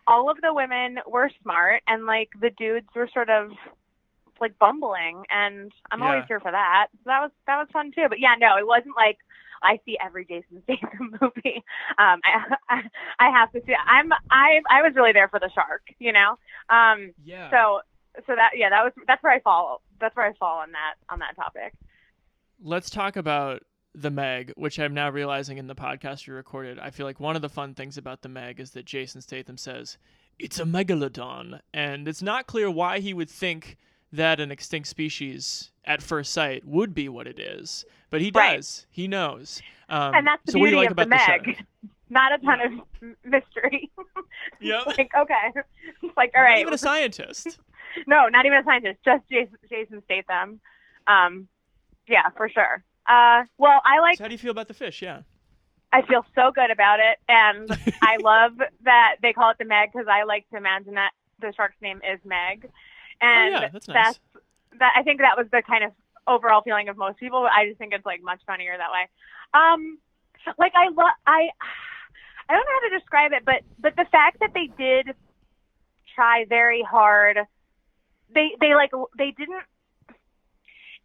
all 0.08 0.30
of 0.30 0.42
the 0.42 0.54
women 0.54 0.98
were 1.08 1.30
smart, 1.44 1.84
and 1.88 2.06
like 2.06 2.30
the 2.40 2.50
dudes 2.50 2.88
were 2.96 3.10
sort 3.14 3.30
of 3.30 3.52
like 4.42 4.58
bumbling. 4.58 5.24
And 5.30 5.72
I'm 5.92 6.02
always 6.02 6.24
here 6.28 6.40
for 6.40 6.52
that. 6.52 6.88
So 6.98 7.04
that 7.06 7.22
was 7.22 7.32
that 7.48 7.58
was 7.58 7.68
fun 7.72 7.92
too. 7.94 8.08
But 8.10 8.20
yeah, 8.20 8.36
no, 8.40 8.58
it 8.58 8.66
wasn't 8.66 8.96
like 8.96 9.18
I 9.62 9.80
see 9.86 9.98
every 10.04 10.26
Jason 10.26 10.64
Statham 10.64 11.18
movie. 11.22 11.64
Um, 11.98 12.22
I, 12.24 12.56
I 12.70 12.82
I 13.20 13.30
have 13.32 13.52
to 13.52 13.62
see. 13.66 13.74
I'm 13.74 14.12
I 14.32 14.62
I 14.70 14.82
was 14.82 14.94
really 14.96 15.14
there 15.14 15.28
for 15.28 15.40
the 15.40 15.52
shark. 15.54 15.84
You 16.00 16.14
know. 16.14 16.38
Um. 16.70 17.14
Yeah. 17.24 17.50
So 17.52 17.82
so 18.26 18.36
that 18.36 18.52
yeah 18.56 18.70
that 18.70 18.84
was 18.84 18.94
that's 19.08 19.22
where 19.22 19.34
I 19.34 19.40
fall 19.40 19.82
that's 20.00 20.16
where 20.16 20.26
I 20.26 20.34
fall 20.34 20.60
on 20.60 20.72
that 20.72 20.96
on 21.10 21.20
that 21.20 21.36
topic. 21.36 21.74
Let's 22.62 22.90
talk 22.90 23.16
about 23.16 23.64
the 23.96 24.12
Meg, 24.12 24.54
which 24.56 24.80
I'm 24.80 24.94
now 24.94 25.10
realizing 25.10 25.58
in 25.58 25.68
the 25.68 25.76
podcast 25.76 26.28
you 26.28 26.34
recorded. 26.34 26.80
I 26.80 26.90
feel 26.92 27.06
like 27.06 27.20
one 27.20 27.36
of 27.36 27.42
the 27.42 27.50
fun 27.50 27.74
things 27.74 27.98
about 27.98 28.22
the 28.22 28.30
Meg 28.30 28.60
is 28.60 28.72
that 28.72 28.86
Jason 28.86 29.22
Statham 29.22 29.58
says 29.58 29.98
it's 30.38 30.60
a 30.60 30.64
megalodon, 30.64 31.60
and 31.74 32.08
it's 32.08 32.22
not 32.22 32.48
clear 32.48 32.70
why 32.70 33.00
he 33.00 33.14
would 33.14 33.30
think 33.30 33.78
that 34.12 34.40
an 34.40 34.52
extinct 34.52 34.88
species 34.88 35.72
at 35.86 36.02
first 36.02 36.32
sight 36.34 36.66
would 36.66 36.94
be 36.94 37.10
what 37.10 37.28
it 37.28 37.40
is, 37.40 37.86
but 38.10 38.22
he 38.22 38.32
Right. 38.34 38.56
does. 38.58 38.86
He 38.90 39.08
knows. 39.08 39.62
Um, 39.90 40.14
and 40.16 40.26
that's 40.28 40.42
the 40.46 40.54
so 40.54 40.60
beauty 40.60 40.76
like 40.76 40.92
of 40.92 40.96
the 40.96 41.04
about 41.04 41.18
the 41.28 41.32
Meg. 41.32 41.46
shark? 41.56 41.66
Not 42.12 42.32
a 42.34 42.38
ton 42.40 42.60
of 42.62 43.16
mystery. 43.24 43.92
Yep. 44.62 44.86
like 44.88 45.12
okay, 45.18 45.52
it's 46.02 46.18
like 46.18 46.32
all 46.36 46.42
right. 46.42 46.56
Not 46.56 46.60
even 46.62 46.74
a 46.74 46.78
scientist. 46.78 47.60
no, 48.08 48.28
not 48.30 48.46
even 48.46 48.58
a 48.58 48.64
scientist. 48.64 49.00
Just 49.04 49.28
Jason, 49.30 49.58
Jason 49.70 50.02
Statham. 50.06 50.60
Um, 51.08 51.48
yeah, 52.10 52.30
for 52.36 52.50
sure. 52.50 52.84
Uh, 53.08 53.44
well, 53.58 53.82
I 53.86 54.00
like. 54.02 54.18
So 54.18 54.24
how 54.24 54.28
do 54.28 54.34
you 54.34 54.38
feel 54.40 54.52
about 54.52 54.68
the 54.68 54.74
fish? 54.74 55.02
Yeah. 55.02 55.22
I 55.92 56.04
feel 56.04 56.24
so 56.36 56.52
good 56.54 56.70
about 56.70 57.00
it, 57.00 57.18
and 57.28 57.70
I 58.02 58.18
love 58.18 58.54
that 58.84 59.16
they 59.22 59.34
call 59.34 59.52
it 59.52 59.58
the 59.58 59.66
Meg 59.66 59.90
because 59.92 60.08
I 60.08 60.24
like 60.24 60.48
to 60.52 60.58
imagine 60.58 60.94
that 60.96 61.12
the 61.40 61.52
shark's 61.56 61.78
name 61.82 61.98
is 61.98 62.20
Meg, 62.26 62.70
and 63.22 63.56
Oh, 63.56 63.62
yeah, 63.62 63.70
that's 63.70 63.88
nice. 63.88 64.20
that. 64.78 64.94
I 64.96 65.02
think 65.04 65.20
that 65.22 65.36
was 65.38 65.48
the 65.52 65.64
kind 65.66 65.84
of 65.84 65.92
overall 66.28 66.62
feeling 66.62 66.90
of 66.90 66.98
most 66.98 67.18
people. 67.18 67.42
But 67.42 67.52
I 67.54 67.66
just 67.68 67.80
think 67.80 67.94
it's 67.94 68.06
like 68.06 68.22
much 68.22 68.42
funnier 68.46 68.76
that 68.78 68.92
way. 68.92 69.10
Um, 69.54 69.98
like 70.58 70.74
I 70.76 70.90
love 70.90 71.12
I. 71.26 71.50
I 72.48 72.54
don't 72.54 72.66
know 72.66 72.80
how 72.82 72.90
to 72.90 72.98
describe 72.98 73.32
it, 73.34 73.44
but 73.46 73.62
but 73.80 73.96
the 73.96 74.06
fact 74.12 74.40
that 74.40 74.52
they 74.56 74.70
did 74.78 75.16
try 76.16 76.46
very 76.50 76.82
hard, 76.82 77.38
they 78.34 78.56
they 78.60 78.74
like 78.76 78.92
they 79.18 79.32
didn't 79.32 79.64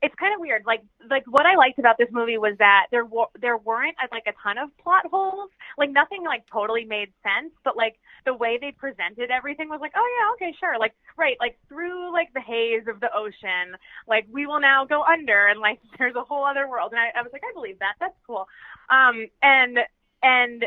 it's 0.04 0.14
kind 0.16 0.34
of 0.34 0.40
weird. 0.40 0.64
Like 0.66 0.82
like 1.08 1.24
what 1.26 1.46
I 1.46 1.56
liked 1.56 1.78
about 1.78 1.96
this 1.96 2.10
movie 2.12 2.36
was 2.36 2.56
that 2.58 2.88
there 2.90 3.06
were 3.06 3.24
there 3.40 3.56
weren't 3.56 3.96
uh, 4.02 4.06
like 4.12 4.24
a 4.26 4.34
ton 4.42 4.58
of 4.58 4.68
plot 4.76 5.06
holes. 5.10 5.48
Like 5.78 5.90
nothing 5.90 6.22
like 6.24 6.44
totally 6.52 6.84
made 6.84 7.08
sense, 7.22 7.54
but 7.64 7.74
like 7.74 7.96
the 8.26 8.34
way 8.34 8.58
they 8.60 8.70
presented 8.72 9.30
everything 9.30 9.70
was 9.70 9.80
like, 9.80 9.92
oh 9.96 10.06
yeah, 10.18 10.32
okay, 10.34 10.54
sure. 10.60 10.78
Like 10.78 10.92
right, 11.16 11.38
like 11.40 11.58
through 11.70 12.12
like 12.12 12.28
the 12.34 12.40
haze 12.42 12.86
of 12.86 13.00
the 13.00 13.08
ocean, 13.16 13.76
like 14.06 14.26
we 14.30 14.46
will 14.46 14.60
now 14.60 14.84
go 14.84 15.02
under, 15.02 15.46
and 15.46 15.58
like 15.58 15.80
there's 15.98 16.16
a 16.16 16.22
whole 16.22 16.44
other 16.44 16.68
world. 16.68 16.92
And 16.92 17.00
I, 17.00 17.18
I 17.18 17.22
was 17.22 17.32
like, 17.32 17.42
I 17.42 17.54
believe 17.54 17.78
that. 17.78 17.94
That's 17.98 18.18
cool. 18.26 18.46
Um, 18.90 19.28
and 19.42 19.78
and 20.22 20.66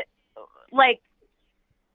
like 0.72 1.00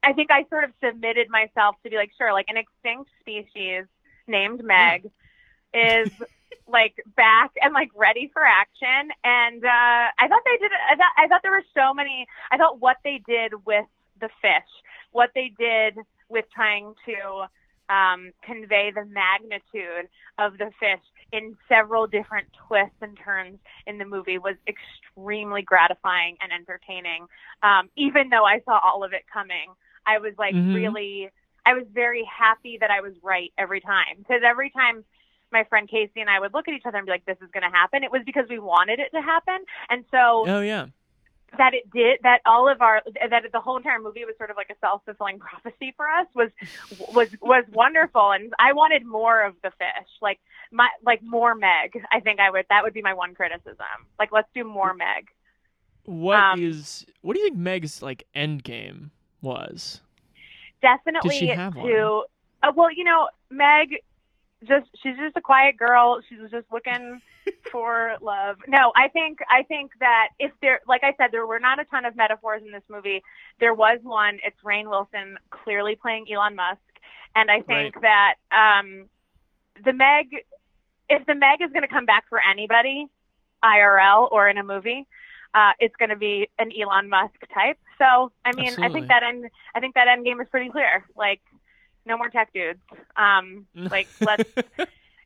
I 0.02 0.14
think 0.14 0.32
I 0.32 0.46
sort 0.50 0.64
of 0.64 0.72
submitted 0.82 1.28
myself 1.30 1.76
to 1.84 1.90
be 1.90 1.98
like, 1.98 2.12
sure, 2.18 2.32
like 2.32 2.48
an 2.48 2.56
extinct 2.56 3.12
species 3.20 3.84
named 4.28 4.64
Meg 4.64 5.12
is 5.74 6.10
like 6.68 6.96
back 7.16 7.52
and 7.62 7.74
like 7.74 7.90
ready 7.96 8.30
for 8.34 8.42
action. 8.44 9.12
And 9.24 9.64
uh, 9.64 10.06
I 10.20 10.28
thought 10.28 10.42
they 10.46 10.58
did. 10.60 10.72
I 10.72 10.96
thought 10.96 11.14
I 11.18 11.28
thought 11.28 11.42
there 11.44 11.52
were 11.52 11.66
so 11.74 11.94
many. 11.94 12.28
I 12.52 12.58
thought 12.58 12.80
what 12.80 12.98
they 13.04 13.22
did 13.28 13.54
with 13.66 13.86
the 14.20 14.30
fish, 14.42 14.70
what 15.12 15.30
they 15.36 15.52
did 15.58 15.98
with 16.30 16.46
trying 16.54 16.94
to 17.06 17.48
um, 17.94 18.32
convey 18.44 18.92
the 18.94 19.06
magnitude 19.06 20.08
of 20.38 20.58
the 20.58 20.72
fish 20.80 21.04
in 21.32 21.56
several 21.68 22.08
different 22.08 22.48
twists 22.68 22.96
and 23.02 23.18
turns 23.24 23.60
in 23.86 23.98
the 23.98 24.06
movie 24.06 24.38
was 24.38 24.56
extremely 24.68 25.62
gratifying 25.62 26.38
and 26.42 26.52
entertaining. 26.52 27.26
Um, 27.62 27.90
even 27.98 28.30
though 28.30 28.46
I 28.46 28.62
saw 28.66 28.80
all 28.84 29.04
of 29.04 29.14
it 29.14 29.24
coming, 29.32 29.74
I 30.06 30.20
was 30.20 30.34
like 30.38 30.56
Mhm. 30.56 30.74
really, 30.74 31.30
I 31.66 31.74
was 31.74 31.86
very 31.94 32.24
happy 32.26 32.78
that 32.80 32.92
I 32.92 33.02
was 33.02 33.14
right 33.24 33.52
every 33.58 33.82
time 33.82 34.18
because 34.20 34.42
every 34.46 34.70
time 34.70 35.04
my 35.54 35.64
friend 35.66 35.88
Casey 35.88 36.20
and 36.20 36.30
I 36.30 36.40
would 36.42 36.54
look 36.54 36.68
at 36.68 36.74
each 36.74 36.86
other 36.86 36.98
and 36.98 37.06
be 37.06 37.12
like, 37.14 37.26
"This 37.26 37.38
is 37.42 37.50
going 37.54 37.64
to 37.64 37.70
happen." 37.70 38.04
It 38.04 38.12
was 38.12 38.24
because 38.26 38.46
we 38.50 38.60
wanted 38.60 39.00
it 39.00 39.12
to 39.16 39.22
happen, 39.22 39.60
and 39.90 40.04
so 40.12 40.46
Oh 40.46 40.60
yeah. 40.62 40.88
that 41.58 41.74
it 41.76 41.90
did 41.92 42.20
that 42.24 42.42
all 42.46 42.68
of 42.68 42.82
our 42.82 43.04
that 43.30 43.44
the 43.52 43.60
whole 43.60 43.78
entire 43.78 44.00
movie 44.00 44.26
was 44.26 44.36
sort 44.38 44.50
of 44.50 44.58
like 44.58 44.72
a 44.72 44.76
self-fulfilling 44.82 45.38
prophecy 45.48 45.94
for 45.96 46.08
us 46.10 46.26
was 46.34 46.50
was 47.14 47.30
was 47.42 47.64
wonderful 47.72 48.32
and 48.32 48.52
I 48.58 48.74
wanted 48.74 49.06
more 49.06 49.44
of 49.46 49.54
the 49.62 49.70
fish 49.78 50.10
like 50.20 50.40
my 50.72 50.90
like 51.06 51.22
more 51.22 51.54
Meg 51.54 51.94
I 52.12 52.22
think 52.22 52.40
I 52.40 52.50
would 52.50 52.66
that 52.70 52.84
would 52.84 52.94
be 52.94 53.04
my 53.04 53.14
one 53.14 53.36
criticism 53.36 54.08
like 54.18 54.32
let's 54.32 54.50
do 54.56 54.64
more 54.64 54.96
Meg 54.96 55.28
What 56.06 56.46
is? 56.52 57.06
Um, 57.08 57.14
What 57.22 57.34
do 57.36 57.40
you 57.42 57.46
think 57.48 57.58
Meg's 57.58 58.02
like 58.02 58.26
end 58.34 58.64
game 58.64 59.12
was? 59.42 60.02
definitely 60.82 61.30
Did 61.40 61.40
she 61.40 61.48
have 61.48 61.74
to 61.76 61.80
one? 61.80 62.24
uh, 62.64 62.72
well 62.76 62.92
you 62.92 63.04
know 63.04 63.30
Meg 63.50 63.98
just 64.68 64.86
she's 65.02 65.16
just 65.18 65.36
a 65.36 65.42
quiet 65.42 65.78
girl 65.78 66.20
she 66.28 66.36
was 66.38 66.52
just 66.52 66.66
looking 66.72 67.22
for 67.72 68.16
love 68.22 68.58
no 68.68 68.92
i 68.96 69.08
think 69.08 69.40
i 69.50 69.64
think 69.64 69.92
that 70.00 70.30
if 70.40 70.52
there 70.62 70.80
like 70.88 71.04
i 71.04 71.14
said 71.18 71.28
there 71.32 71.46
were 71.46 71.60
not 71.60 71.80
a 71.80 71.86
ton 71.86 72.06
of 72.06 72.16
metaphors 72.16 72.62
in 72.66 72.72
this 72.72 72.84
movie 72.90 73.22
there 73.60 73.74
was 73.74 74.00
one 74.04 74.40
it's 74.44 74.58
rainn 74.64 74.90
wilson 74.90 75.38
clearly 75.52 75.96
playing 75.96 76.26
elon 76.32 76.56
musk 76.56 76.80
and 77.36 77.50
i 77.52 77.60
think 77.62 77.96
Right. 77.96 78.02
that 78.02 78.34
um 78.52 79.06
the 79.84 79.94
meg 79.94 80.28
if 81.10 81.26
the 81.26 81.36
meg 81.36 81.62
is 81.62 81.72
going 81.72 81.82
to 81.82 81.88
come 81.88 82.06
back 82.06 82.26
for 82.30 82.40
anybody 82.50 83.08
irl 83.64 84.32
or 84.32 84.48
in 84.50 84.58
a 84.58 84.64
movie 84.64 85.08
uh, 85.56 85.72
it's 85.80 85.96
going 85.98 86.10
to 86.10 86.16
be 86.16 86.50
an 86.58 86.72
Elon 86.72 87.10
Musk 87.10 87.36
type. 87.54 87.78
So, 88.00 88.32
I 88.44 88.54
mean, 88.54 88.74
I 88.82 88.90
think 88.90 89.08
that 89.08 89.22
end, 89.22 89.46
I 89.76 89.80
think 89.80 89.94
that 89.94 90.08
end 90.08 90.26
game 90.26 90.42
is 90.42 90.48
pretty 90.50 90.72
clear. 90.72 91.06
Like, 91.16 91.42
no 92.06 92.18
more 92.18 92.30
tech 92.30 92.52
dudes. 92.54 92.80
Um, 93.16 93.66
like, 93.92 94.08
let's, 94.22 94.44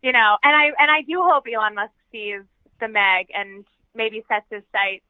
you 0.01 0.11
know, 0.11 0.37
and 0.43 0.55
I 0.55 0.65
and 0.79 0.91
I 0.91 1.01
do 1.01 1.21
hope 1.23 1.45
Elon 1.51 1.75
Musk 1.75 1.93
sees 2.11 2.41
the 2.79 2.87
Meg 2.87 3.27
and 3.33 3.65
maybe 3.95 4.23
sets 4.27 4.45
his 4.49 4.63
sights 4.71 5.03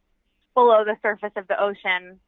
below 0.54 0.84
the 0.86 0.96
surface 1.02 1.34
of 1.36 1.48
the 1.48 1.62
ocean 1.62 2.20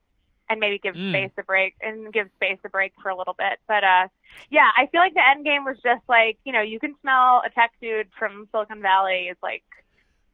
and 0.49 0.59
maybe 0.59 0.79
gives 0.79 0.97
Mm. 0.97 1.11
space 1.11 1.31
a 1.37 1.43
break 1.43 1.75
and 1.81 2.11
gives 2.11 2.31
space 2.33 2.57
a 2.65 2.69
break 2.69 2.91
for 3.01 3.09
a 3.09 3.15
little 3.17 3.35
bit. 3.37 3.59
But 3.67 3.83
uh 3.83 4.07
yeah, 4.49 4.69
I 4.75 4.87
feel 4.87 4.99
like 5.01 5.13
the 5.13 5.25
end 5.27 5.45
game 5.45 5.63
was 5.63 5.77
just 5.83 6.01
like, 6.09 6.37
you 6.43 6.51
know, 6.51 6.61
you 6.61 6.79
can 6.79 6.95
smell 7.01 7.41
a 7.45 7.49
tech 7.53 7.71
dude 7.81 8.09
from 8.17 8.47
Silicon 8.51 8.81
Valley 8.81 9.29
is 9.31 9.37
like, 9.41 9.63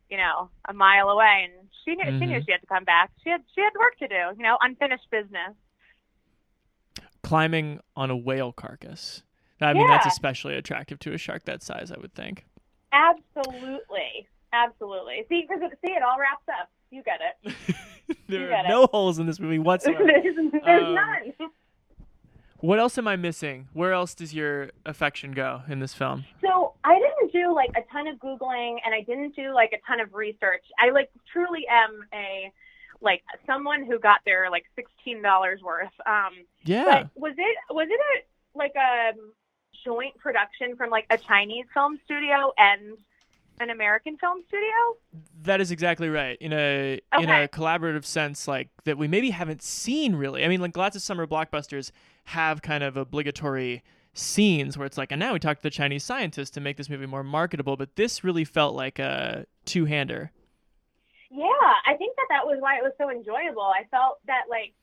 you 0.10 0.18
know, 0.18 0.50
a 0.68 0.74
mile 0.74 1.10
away 1.10 1.48
and 1.50 1.68
she 1.84 1.96
knew 1.96 2.06
she 2.20 2.26
knew 2.26 2.40
Mhm. 2.40 2.46
she 2.46 2.52
had 2.52 2.62
to 2.62 2.68
come 2.68 2.86
back. 2.86 3.12
She 3.24 3.30
had 3.30 3.44
she 3.54 3.62
had 3.62 3.74
work 3.78 3.98
to 4.00 4.08
do, 4.08 4.38
you 4.38 4.44
know, 4.44 4.58
unfinished 4.62 5.10
business. 5.12 5.54
Climbing 7.26 7.80
on 7.96 8.12
a 8.12 8.16
whale 8.16 8.52
carcass. 8.52 9.24
I 9.60 9.74
mean, 9.74 9.88
that's 9.88 10.06
especially 10.06 10.56
attractive 10.56 11.00
to 11.00 11.14
a 11.14 11.18
shark 11.18 11.46
that 11.46 11.64
size, 11.64 11.92
I 11.92 11.98
would 12.00 12.14
think. 12.14 12.46
Absolutely. 12.94 14.28
Absolutely. 14.54 15.26
See, 15.28 15.46
because 15.48 15.72
see, 15.84 15.92
it 15.92 16.04
all 16.04 16.18
wraps 16.20 16.46
up. 16.62 16.70
You 16.92 17.02
get 17.04 17.20
it. 17.22 17.56
there 18.30 18.50
get 18.50 18.66
are 18.66 18.66
it. 18.66 18.70
no 18.70 18.86
holes 18.88 19.18
in 19.20 19.26
this 19.26 19.40
movie 19.40 19.60
whatsoever. 19.70 20.04
there's 20.06 20.36
there's 20.64 20.84
Um, 20.84 20.94
none. 20.94 21.34
What 22.60 22.80
else 22.80 22.98
am 22.98 23.08
I 23.08 23.16
missing? 23.16 23.68
Where 23.74 23.92
else 23.92 24.14
does 24.16 24.34
your 24.34 24.70
affection 24.86 25.32
go 25.34 25.62
in 25.68 25.80
this 25.80 25.94
film? 25.94 26.26
So 26.42 26.74
I 26.84 26.98
didn't 27.00 27.32
do 27.34 27.54
like 27.54 27.70
a 27.76 27.82
ton 27.92 28.08
of 28.08 28.18
googling, 28.18 28.78
and 28.86 28.94
I 28.96 29.02
didn't 29.02 29.36
do 29.36 29.54
like 29.54 29.72
a 29.74 29.78
ton 29.88 30.00
of 30.00 30.14
research. 30.14 30.64
I 30.80 30.92
like 30.92 31.10
truly 31.32 31.66
am 31.70 32.02
a 32.14 32.52
like 33.06 33.24
someone 33.46 33.86
who 33.86 34.00
got 34.00 34.20
their 34.26 34.50
like 34.52 34.66
sixteen 34.76 35.22
dollars 35.22 35.62
worth. 35.64 35.94
Um, 36.06 36.34
Yeah. 36.64 37.06
Was 37.16 37.34
it 37.38 37.58
was 37.70 37.88
it 37.90 38.00
a 38.00 38.58
like 38.58 38.74
a 38.76 39.12
joint 39.86 40.18
production 40.18 40.76
from 40.76 40.90
like 40.90 41.06
a 41.10 41.18
Chinese 41.18 41.66
film 41.74 42.00
studio 42.04 42.52
and 42.58 42.98
an 43.62 43.70
American 43.70 44.18
film 44.18 44.44
studio? 44.48 44.74
That 45.44 45.62
is 45.62 45.72
exactly 45.72 46.10
right. 46.10 46.38
In 46.42 46.52
a 46.52 47.00
in 47.18 47.30
a 47.30 47.48
collaborative 47.48 48.04
sense, 48.06 48.48
like 48.48 48.70
that 48.84 48.98
we 48.98 49.08
maybe 49.08 49.30
haven't 49.30 49.62
seen 49.62 50.16
really. 50.16 50.44
I 50.44 50.48
mean, 50.48 50.60
like 50.60 50.76
lots 50.76 50.96
of 50.96 51.02
summer 51.02 51.26
blockbusters 51.28 51.92
have 52.26 52.62
kind 52.62 52.84
of 52.84 52.98
obligatory 52.98 53.84
scenes 54.14 54.78
where 54.78 54.88
it's 54.88 54.98
like, 54.98 55.12
and 55.12 55.20
now 55.20 55.34
we 55.34 55.40
talk 55.40 55.58
to 55.58 55.64
the 55.64 55.70
Chinese 55.70 56.04
scientist 56.04 56.54
to 56.56 56.62
make 56.62 56.78
this 56.78 56.90
movie 56.90 57.06
more 57.06 57.24
marketable. 57.24 57.78
But 57.78 57.96
this 57.96 58.24
really 58.24 58.46
felt 58.46 58.74
like 58.74 58.98
a 58.98 59.46
two-hander. 59.66 60.32
Yeah, 61.36 61.72
I 61.86 61.96
think 62.00 62.16
that 62.16 62.30
that 62.32 62.48
was 62.48 62.58
why 62.64 62.78
it 62.80 62.84
was 62.86 62.96
so 62.98 63.12
enjoyable. 63.12 63.68
I 63.68 63.84
felt 63.92 64.20
that 64.28 64.48
like 64.50 64.74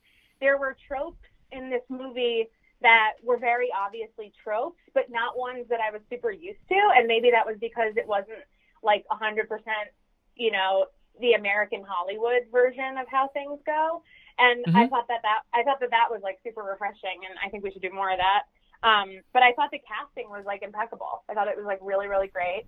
there 0.40 0.58
were 0.58 0.76
tropes 0.86 1.24
in 1.50 1.70
this 1.70 1.84
movie 1.88 2.48
that 2.82 3.12
were 3.22 3.38
very 3.38 3.68
obviously 3.72 4.32
tropes, 4.42 4.82
but 4.92 5.08
not 5.08 5.38
ones 5.38 5.64
that 5.70 5.80
I 5.80 5.90
was 5.90 6.02
super 6.10 6.30
used 6.30 6.60
to. 6.68 6.80
And 6.96 7.06
maybe 7.08 7.30
that 7.30 7.46
was 7.46 7.56
because 7.60 7.94
it 7.96 8.06
wasn't 8.06 8.44
like 8.82 9.04
a 9.10 9.16
hundred 9.16 9.48
percent, 9.48 9.88
you 10.36 10.52
know, 10.52 10.86
the 11.20 11.34
American 11.34 11.84
Hollywood 11.88 12.44
version 12.52 12.98
of 13.00 13.06
how 13.08 13.28
things 13.32 13.60
go. 13.64 14.02
And 14.38 14.66
I 14.74 14.84
Mhm. 14.84 14.90
thought 14.92 15.08
that 15.08 15.22
that 15.22 15.48
I 15.54 15.62
thought 15.64 15.80
that 15.80 15.90
that 15.94 16.10
was 16.10 16.20
like 16.22 16.36
super 16.44 16.62
refreshing, 16.62 17.24
and 17.24 17.38
I 17.44 17.48
think 17.48 17.64
we 17.64 17.72
should 17.72 17.82
do 17.86 17.92
more 17.94 18.12
of 18.12 18.18
that. 18.20 18.44
Um, 18.84 19.22
but 19.32 19.42
I 19.42 19.52
thought 19.54 19.70
the 19.72 19.80
casting 19.88 20.28
was 20.28 20.44
like 20.44 20.62
impeccable. 20.62 21.24
I 21.30 21.34
thought 21.34 21.48
it 21.48 21.56
was 21.56 21.64
like 21.66 21.78
really, 21.80 22.08
really 22.08 22.28
great. 22.28 22.64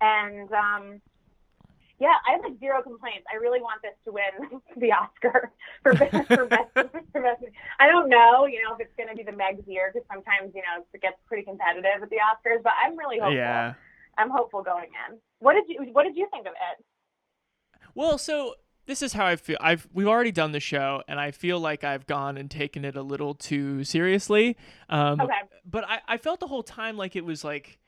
And 0.00 0.48
um, 0.52 1.00
yeah, 1.98 2.14
I 2.28 2.32
have 2.32 2.42
like 2.42 2.58
zero 2.60 2.82
complaints. 2.82 3.24
I 3.32 3.36
really 3.36 3.60
want 3.60 3.80
this 3.82 3.94
to 4.04 4.12
win 4.12 4.60
the 4.76 4.92
Oscar 4.92 5.52
for 5.82 5.94
best 5.94 6.28
for 6.28 6.46
best 6.46 6.70
for 7.12 7.22
best. 7.22 7.42
I 7.80 7.88
don't 7.88 8.08
know, 8.08 8.46
you 8.46 8.62
know, 8.62 8.74
if 8.74 8.80
it's 8.80 8.94
going 8.96 9.08
to 9.08 9.16
be 9.16 9.22
the 9.22 9.36
Meg's 9.36 9.66
year 9.66 9.90
because 9.92 10.06
sometimes 10.12 10.52
you 10.54 10.62
know 10.62 10.84
it 10.92 11.00
gets 11.00 11.16
pretty 11.26 11.44
competitive 11.44 12.02
at 12.02 12.10
the 12.10 12.16
Oscars. 12.16 12.62
But 12.62 12.72
I'm 12.84 12.96
really 12.96 13.18
hopeful. 13.18 13.36
Yeah. 13.36 13.74
I'm 14.18 14.30
hopeful 14.30 14.62
going 14.62 14.90
in. 15.08 15.18
What 15.38 15.54
did 15.54 15.64
you 15.68 15.92
What 15.92 16.04
did 16.04 16.16
you 16.16 16.28
think 16.30 16.46
of 16.46 16.52
it? 16.52 16.84
Well, 17.94 18.18
so 18.18 18.54
this 18.86 19.02
is 19.02 19.12
how 19.14 19.26
I 19.26 19.36
feel. 19.36 19.56
I've 19.60 19.88
we've 19.92 20.06
already 20.06 20.32
done 20.32 20.52
the 20.52 20.60
show, 20.60 21.02
and 21.08 21.18
I 21.18 21.30
feel 21.30 21.58
like 21.58 21.82
I've 21.82 22.06
gone 22.06 22.36
and 22.36 22.50
taken 22.50 22.84
it 22.84 22.96
a 22.96 23.02
little 23.02 23.34
too 23.34 23.84
seriously. 23.84 24.56
Um, 24.88 25.20
Okay. 25.20 25.32
But 25.68 25.84
I, 25.88 26.00
I 26.06 26.16
felt 26.18 26.40
the 26.40 26.46
whole 26.46 26.62
time 26.62 26.96
like 26.96 27.16
it 27.16 27.24
was 27.24 27.42
like 27.42 27.78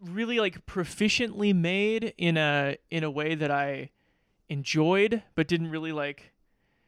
really 0.00 0.40
like 0.40 0.66
proficiently 0.66 1.54
made 1.54 2.14
in 2.16 2.36
a 2.36 2.76
in 2.90 3.04
a 3.04 3.10
way 3.10 3.34
that 3.34 3.50
I 3.50 3.90
enjoyed, 4.48 5.22
but 5.34 5.46
didn't 5.48 5.70
really 5.70 5.92
like 5.92 6.32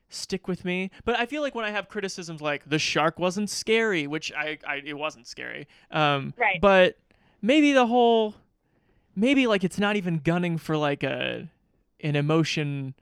stick 0.08 0.46
with 0.48 0.64
me. 0.64 0.90
But 1.04 1.18
I 1.18 1.26
feel 1.26 1.42
like 1.42 1.54
when 1.54 1.64
I 1.64 1.70
have 1.70 1.88
criticisms 1.88 2.40
like 2.42 2.68
the 2.68 2.78
shark 2.78 3.18
wasn't 3.18 3.48
scary, 3.50 4.06
which 4.06 4.32
I, 4.32 4.58
I 4.66 4.82
it 4.84 4.94
wasn't 4.94 5.26
scary. 5.26 5.66
Um, 5.90 6.34
Right. 6.36 6.60
But 6.60 6.98
maybe 7.40 7.72
the 7.72 7.86
whole 7.86 8.34
maybe 9.14 9.46
like 9.46 9.64
it's 9.64 9.78
not 9.78 9.96
even 9.96 10.18
gunning 10.18 10.58
for 10.58 10.76
like 10.76 11.02
a 11.02 11.48
an 12.00 12.16
emotion 12.16 12.94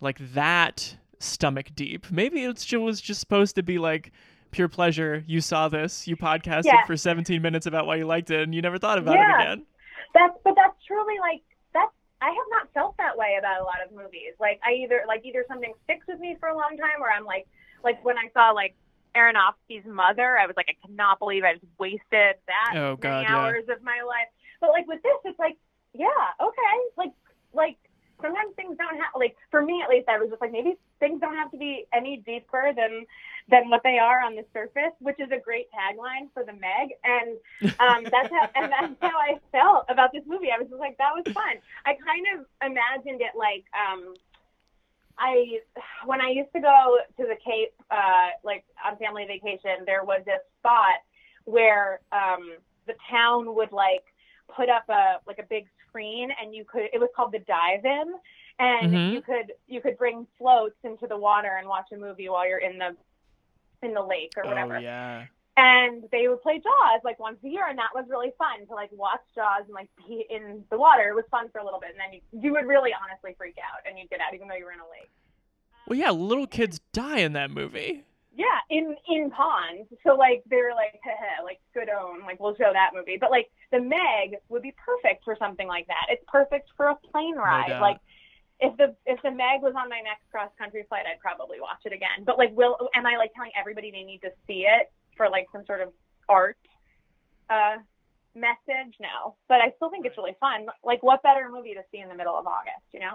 like 0.00 0.18
that 0.34 0.96
stomach 1.18 1.74
deep. 1.74 2.10
Maybe 2.10 2.44
it's 2.44 2.64
ju- 2.64 2.80
was 2.80 3.00
just 3.00 3.20
supposed 3.20 3.54
to 3.56 3.62
be 3.62 3.78
like 3.78 4.12
pure 4.54 4.68
pleasure. 4.68 5.24
You 5.26 5.40
saw 5.40 5.68
this, 5.68 6.06
you 6.06 6.16
podcasted 6.16 6.66
Yeah. 6.66 6.84
for 6.86 6.96
17 6.96 7.42
minutes 7.42 7.66
about 7.66 7.86
why 7.86 7.96
you 7.96 8.06
liked 8.06 8.30
it, 8.30 8.40
and 8.42 8.54
you 8.54 8.62
never 8.62 8.78
thought 8.78 8.98
about 8.98 9.16
Yeah. 9.16 9.38
it 9.38 9.42
again. 9.42 9.66
That's 10.14 10.38
but 10.44 10.54
that's 10.54 10.76
truly 10.86 11.18
like 11.18 11.42
that's 11.72 11.92
I 12.22 12.26
have 12.30 12.46
not 12.50 12.72
felt 12.72 12.96
that 12.98 13.16
way 13.18 13.34
about 13.38 13.60
a 13.60 13.64
lot 13.64 13.82
of 13.84 13.90
movies. 13.92 14.32
Like 14.38 14.60
I 14.64 14.72
either 14.74 15.02
like 15.08 15.24
either 15.24 15.44
something 15.48 15.74
sticks 15.84 16.06
with 16.06 16.20
me 16.20 16.36
for 16.38 16.48
a 16.48 16.56
long 16.56 16.76
time 16.78 17.02
or 17.02 17.10
I'm 17.10 17.24
like 17.24 17.46
like 17.82 18.02
when 18.04 18.16
I 18.16 18.28
saw 18.32 18.50
like 18.52 18.76
Aronofsky's 19.16 19.84
mother, 19.86 20.38
I 20.38 20.46
was 20.46 20.56
like, 20.56 20.66
I 20.68 20.86
cannot 20.86 21.18
believe 21.18 21.44
I 21.44 21.54
just 21.54 21.66
wasted 21.78 22.36
that 22.46 22.72
Oh, 22.74 22.90
many 22.90 22.96
God, 22.96 23.20
yeah. 23.28 23.36
hours 23.36 23.64
of 23.68 23.82
my 23.82 24.02
life. 24.06 24.28
But 24.60 24.70
like 24.70 24.86
with 24.86 25.02
this, 25.02 25.18
it's 25.24 25.38
like, 25.38 25.56
yeah, 25.92 26.08
okay. 26.40 26.76
Like 26.96 27.12
like 27.52 27.76
sometimes 28.24 28.54
things 28.56 28.76
don't 28.78 28.96
have 28.96 29.12
like 29.14 29.36
for 29.50 29.62
me 29.62 29.82
at 29.84 29.90
least 29.90 30.08
I 30.08 30.18
was 30.18 30.30
just 30.30 30.40
like 30.40 30.52
maybe 30.52 30.74
things 30.98 31.20
don't 31.20 31.36
have 31.36 31.50
to 31.50 31.58
be 31.58 31.84
any 31.92 32.22
deeper 32.24 32.72
than 32.74 33.04
than 33.48 33.68
what 33.68 33.82
they 33.84 33.98
are 33.98 34.22
on 34.22 34.34
the 34.34 34.44
surface, 34.54 34.96
which 35.00 35.20
is 35.20 35.30
a 35.30 35.38
great 35.38 35.68
tagline 35.72 36.32
for 36.32 36.44
the 36.44 36.52
Meg. 36.52 36.96
And 37.04 37.36
um, 37.78 38.04
that's 38.10 38.32
how 38.32 38.48
and 38.54 38.72
that's 38.72 38.96
how 39.00 39.18
I 39.18 39.38
felt 39.52 39.84
about 39.88 40.12
this 40.12 40.22
movie. 40.26 40.48
I 40.50 40.58
was 40.58 40.68
just 40.68 40.80
like, 40.80 40.96
that 40.98 41.12
was 41.14 41.30
fun. 41.32 41.56
I 41.84 41.94
kind 41.94 42.24
of 42.34 42.46
imagined 42.64 43.20
it 43.20 43.36
like 43.36 43.64
um, 43.76 44.14
I 45.18 45.60
when 46.06 46.20
I 46.20 46.30
used 46.30 46.52
to 46.54 46.60
go 46.60 46.98
to 47.18 47.22
the 47.22 47.36
Cape, 47.44 47.74
uh, 47.90 48.30
like 48.42 48.64
on 48.84 48.96
family 48.96 49.26
vacation, 49.26 49.84
there 49.84 50.04
was 50.04 50.22
this 50.24 50.40
spot 50.60 51.04
where 51.44 52.00
um, 52.12 52.56
the 52.86 52.94
town 53.10 53.54
would 53.54 53.72
like 53.72 54.04
put 54.48 54.68
up 54.68 54.88
a 54.88 55.20
like 55.26 55.38
a 55.38 55.46
big 55.48 55.66
screen, 55.94 56.30
and 56.42 56.54
you 56.54 56.64
could. 56.64 56.88
It 56.92 56.98
was 57.00 57.08
called 57.14 57.32
the 57.32 57.38
dive-in, 57.40 58.14
and 58.58 58.92
Mhm. 58.92 59.12
you 59.12 59.22
could 59.22 59.52
you 59.68 59.80
could 59.80 59.96
bring 59.96 60.26
floats 60.38 60.76
into 60.82 61.06
the 61.06 61.16
water 61.16 61.56
and 61.58 61.68
watch 61.68 61.92
a 61.92 61.96
movie 61.96 62.28
while 62.28 62.46
you're 62.48 62.58
in 62.58 62.78
the 62.78 62.96
in 63.82 63.94
the 63.94 64.02
lake 64.02 64.32
or 64.36 64.44
whatever 64.44 64.76
Oh 64.76 64.80
yeah. 64.80 65.26
and 65.58 66.04
they 66.10 66.26
would 66.26 66.40
play 66.42 66.58
Jaws 66.58 67.00
like 67.04 67.18
once 67.20 67.38
a 67.44 67.48
year, 67.48 67.66
and 67.68 67.78
that 67.78 67.90
was 67.94 68.06
really 68.08 68.32
fun 68.38 68.66
to 68.66 68.74
like 68.74 68.90
watch 68.92 69.20
Jaws 69.34 69.62
and 69.66 69.74
like 69.74 69.88
be 69.96 70.26
in 70.30 70.64
the 70.70 70.78
water. 70.78 71.08
It 71.08 71.14
was 71.14 71.26
fun 71.30 71.48
for 71.50 71.58
a 71.60 71.64
little 71.64 71.78
bit, 71.80 71.90
and 71.90 72.00
then 72.00 72.12
you, 72.14 72.20
you 72.40 72.52
would 72.52 72.66
really 72.66 72.92
honestly 72.92 73.34
freak 73.38 73.56
out, 73.58 73.80
and 73.86 73.98
you'd 73.98 74.10
get 74.10 74.20
out 74.20 74.34
even 74.34 74.48
though 74.48 74.54
you 74.56 74.64
were 74.64 74.72
in 74.72 74.80
a 74.80 74.90
lake. 74.90 75.10
Well, 75.86 75.98
yeah, 75.98 76.10
little 76.10 76.46
kids 76.46 76.80
die 76.92 77.18
in 77.18 77.34
that 77.34 77.50
movie. 77.50 78.04
Yeah, 78.36 78.58
in 78.68 78.96
in 79.08 79.30
ponds. 79.30 79.88
So 80.04 80.14
like 80.14 80.42
they 80.50 80.56
were 80.56 80.74
like, 80.74 80.98
Haha, 81.04 81.44
like 81.44 81.60
good 81.72 81.88
own, 81.88 82.22
like 82.22 82.40
we'll 82.40 82.56
show 82.56 82.70
that 82.72 82.90
movie. 82.92 83.16
But 83.20 83.30
like 83.30 83.48
the 83.70 83.80
Meg 83.80 84.36
would 84.48 84.62
be 84.62 84.74
perfect 84.84 85.24
for 85.24 85.36
something 85.38 85.68
like 85.68 85.86
that. 85.86 86.06
It's 86.10 86.24
perfect 86.26 86.70
for 86.76 86.88
a 86.88 86.96
plane 86.96 87.36
ride. 87.36 87.68
doubt. 87.68 87.80
like 87.80 87.98
if 88.60 88.76
the 88.76 88.94
if 89.06 89.22
the 89.22 89.30
Meg 89.30 89.62
was 89.62 89.74
on 89.78 89.88
my 89.88 90.00
next 90.00 90.28
cross 90.30 90.50
country 90.58 90.84
flight, 90.88 91.06
I'd 91.06 91.20
probably 91.20 91.60
watch 91.60 91.82
it 91.84 91.92
again. 91.92 92.24
But 92.26 92.38
like, 92.38 92.50
will 92.56 92.76
am 92.94 93.06
I 93.06 93.16
like 93.16 93.32
telling 93.34 93.52
everybody 93.58 93.90
they 93.90 94.02
need 94.02 94.20
to 94.22 94.30
see 94.46 94.66
it 94.66 94.90
for 95.16 95.28
like 95.28 95.46
some 95.52 95.64
sort 95.66 95.80
of 95.80 95.92
art 96.28 96.58
uh 97.50 97.78
message? 98.34 98.94
No, 98.98 99.36
but 99.48 99.62
I 99.62 99.70
still 99.76 99.90
think 99.90 100.06
it's 100.06 100.16
really 100.16 100.36
fun. 100.40 100.66
Like, 100.82 101.02
what 101.02 101.22
better 101.22 101.48
movie 101.52 101.74
to 101.74 101.82
see 101.92 101.98
in 101.98 102.08
the 102.08 102.14
middle 102.14 102.34
of 102.34 102.46
August? 102.46 102.86
You 102.92 103.00
know. 103.00 103.14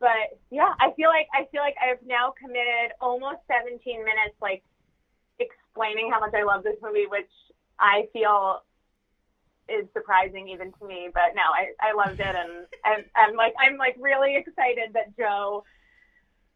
But 0.00 0.40
yeah, 0.50 0.72
I 0.80 0.92
feel 0.96 1.08
like 1.08 1.28
I 1.32 1.44
feel 1.52 1.60
like 1.60 1.76
I've 1.76 2.00
now 2.06 2.32
committed 2.32 2.96
almost 3.00 3.44
17 3.46 3.78
minutes, 4.00 4.34
like 4.40 4.64
explaining 5.38 6.10
how 6.10 6.20
much 6.20 6.32
I 6.34 6.42
love 6.42 6.64
this 6.64 6.76
movie, 6.82 7.06
which 7.06 7.30
I 7.78 8.08
feel 8.12 8.64
is 9.68 9.86
surprising 9.92 10.48
even 10.48 10.72
to 10.80 10.86
me. 10.86 11.08
But 11.12 11.36
no, 11.36 11.42
I, 11.42 11.76
I 11.84 11.92
loved 11.92 12.18
it, 12.18 12.34
and 12.34 12.66
and 12.84 13.04
I'm 13.14 13.36
like 13.36 13.52
I'm 13.60 13.76
like 13.76 13.96
really 14.00 14.36
excited 14.36 14.94
that 14.94 15.16
Joe 15.16 15.64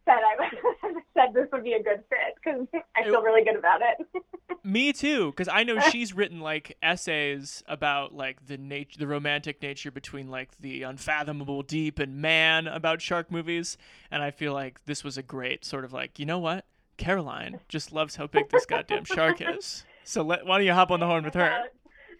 said 0.05 0.19
I 0.23 0.49
said 1.13 1.33
this 1.33 1.47
would 1.51 1.63
be 1.63 1.73
a 1.73 1.83
good 1.83 2.03
fit 2.09 2.35
because 2.35 2.67
I 2.95 3.03
feel 3.03 3.21
really 3.21 3.43
good 3.43 3.57
about 3.57 3.81
it. 3.81 4.07
Me 4.63 4.93
too, 4.93 5.31
because 5.31 5.47
I 5.47 5.63
know 5.63 5.79
she's 5.79 6.13
written 6.13 6.39
like 6.39 6.77
essays 6.81 7.63
about 7.67 8.13
like 8.13 8.47
the 8.47 8.57
nature, 8.57 8.97
the 8.99 9.07
romantic 9.07 9.61
nature 9.61 9.91
between 9.91 10.29
like 10.29 10.57
the 10.59 10.83
unfathomable 10.83 11.61
deep 11.61 11.99
and 11.99 12.21
man 12.21 12.67
about 12.67 13.01
shark 13.01 13.31
movies, 13.31 13.77
and 14.09 14.23
I 14.23 14.31
feel 14.31 14.53
like 14.53 14.83
this 14.85 15.03
was 15.03 15.17
a 15.17 15.23
great 15.23 15.65
sort 15.65 15.85
of 15.85 15.93
like, 15.93 16.17
you 16.19 16.25
know 16.25 16.39
what, 16.39 16.65
Caroline 16.97 17.59
just 17.67 17.91
loves 17.91 18.15
how 18.15 18.27
big 18.27 18.49
this 18.49 18.65
goddamn 18.65 19.05
shark 19.05 19.41
is. 19.41 19.85
So 20.03 20.21
let, 20.21 20.45
why 20.45 20.57
don't 20.57 20.65
you 20.65 20.73
hop 20.73 20.91
on 20.91 20.99
the 20.99 21.07
horn 21.07 21.25
with 21.25 21.33
her? 21.33 21.65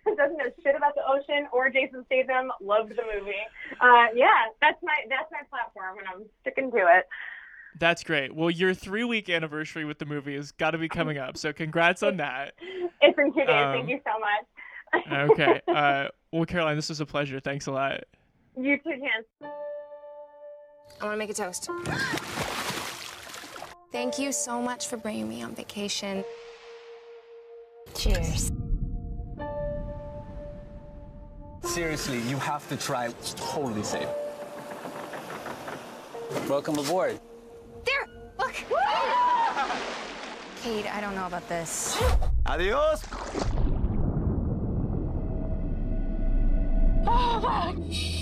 Doesn't 0.05 0.37
know 0.37 0.45
shit 0.61 0.75
about 0.75 0.93
the 0.93 1.01
ocean 1.07 1.47
or 1.51 1.69
Jason 1.69 2.05
Statham. 2.05 2.51
Loved 2.61 2.91
the 2.91 3.01
movie. 3.01 3.41
Uh, 3.81 4.05
yeah, 4.13 4.53
that's 4.61 4.77
my 4.83 4.93
that's 5.09 5.31
my 5.31 5.41
platform, 5.49 5.97
and 5.97 6.07
I'm 6.07 6.29
sticking 6.41 6.69
to 6.71 6.77
it. 6.77 7.07
That's 7.79 8.03
great. 8.03 8.33
Well, 8.33 8.49
your 8.49 8.73
three 8.73 9.03
week 9.03 9.29
anniversary 9.29 9.85
with 9.85 9.99
the 9.99 10.05
movie 10.05 10.35
has 10.35 10.51
got 10.51 10.71
to 10.71 10.77
be 10.77 10.87
coming 10.87 11.17
up, 11.17 11.37
so 11.37 11.51
congrats 11.51 12.03
on 12.03 12.17
that. 12.17 12.53
It's 13.01 13.19
in 13.19 13.33
two 13.33 13.39
days. 13.41 13.49
Um, 13.49 13.73
Thank 13.73 13.89
you 13.89 13.99
so 14.05 14.19
much. 14.19 15.31
Okay. 15.31 15.61
Uh, 15.67 16.07
well, 16.31 16.45
Caroline, 16.45 16.77
this 16.77 16.87
was 16.89 17.01
a 17.01 17.05
pleasure. 17.05 17.39
Thanks 17.39 17.67
a 17.67 17.71
lot. 17.71 18.05
You 18.57 18.77
too, 18.77 18.91
Chance. 18.91 19.51
I 21.01 21.05
want 21.05 21.13
to 21.13 21.17
make 21.17 21.29
a 21.29 21.33
toast. 21.33 21.69
Thank 23.91 24.17
you 24.17 24.31
so 24.31 24.61
much 24.61 24.87
for 24.87 24.95
bringing 24.97 25.27
me 25.27 25.43
on 25.43 25.53
vacation. 25.53 26.23
Cheers. 27.95 28.51
Seriously, 31.63 32.19
you 32.21 32.37
have 32.37 32.67
to 32.69 32.77
try. 32.77 33.07
It's 33.07 33.33
totally 33.37 33.83
safe. 33.83 34.07
Welcome 36.47 36.77
aboard. 36.77 37.19
Kate, 40.65 40.91
I 40.91 40.99
don't 40.99 41.13
know 41.13 41.27
about 41.27 41.47
this. 41.47 41.95
Adios. 42.47 43.03
Oh 47.05 47.39
my! 47.39 47.75
Oh 47.77 48.14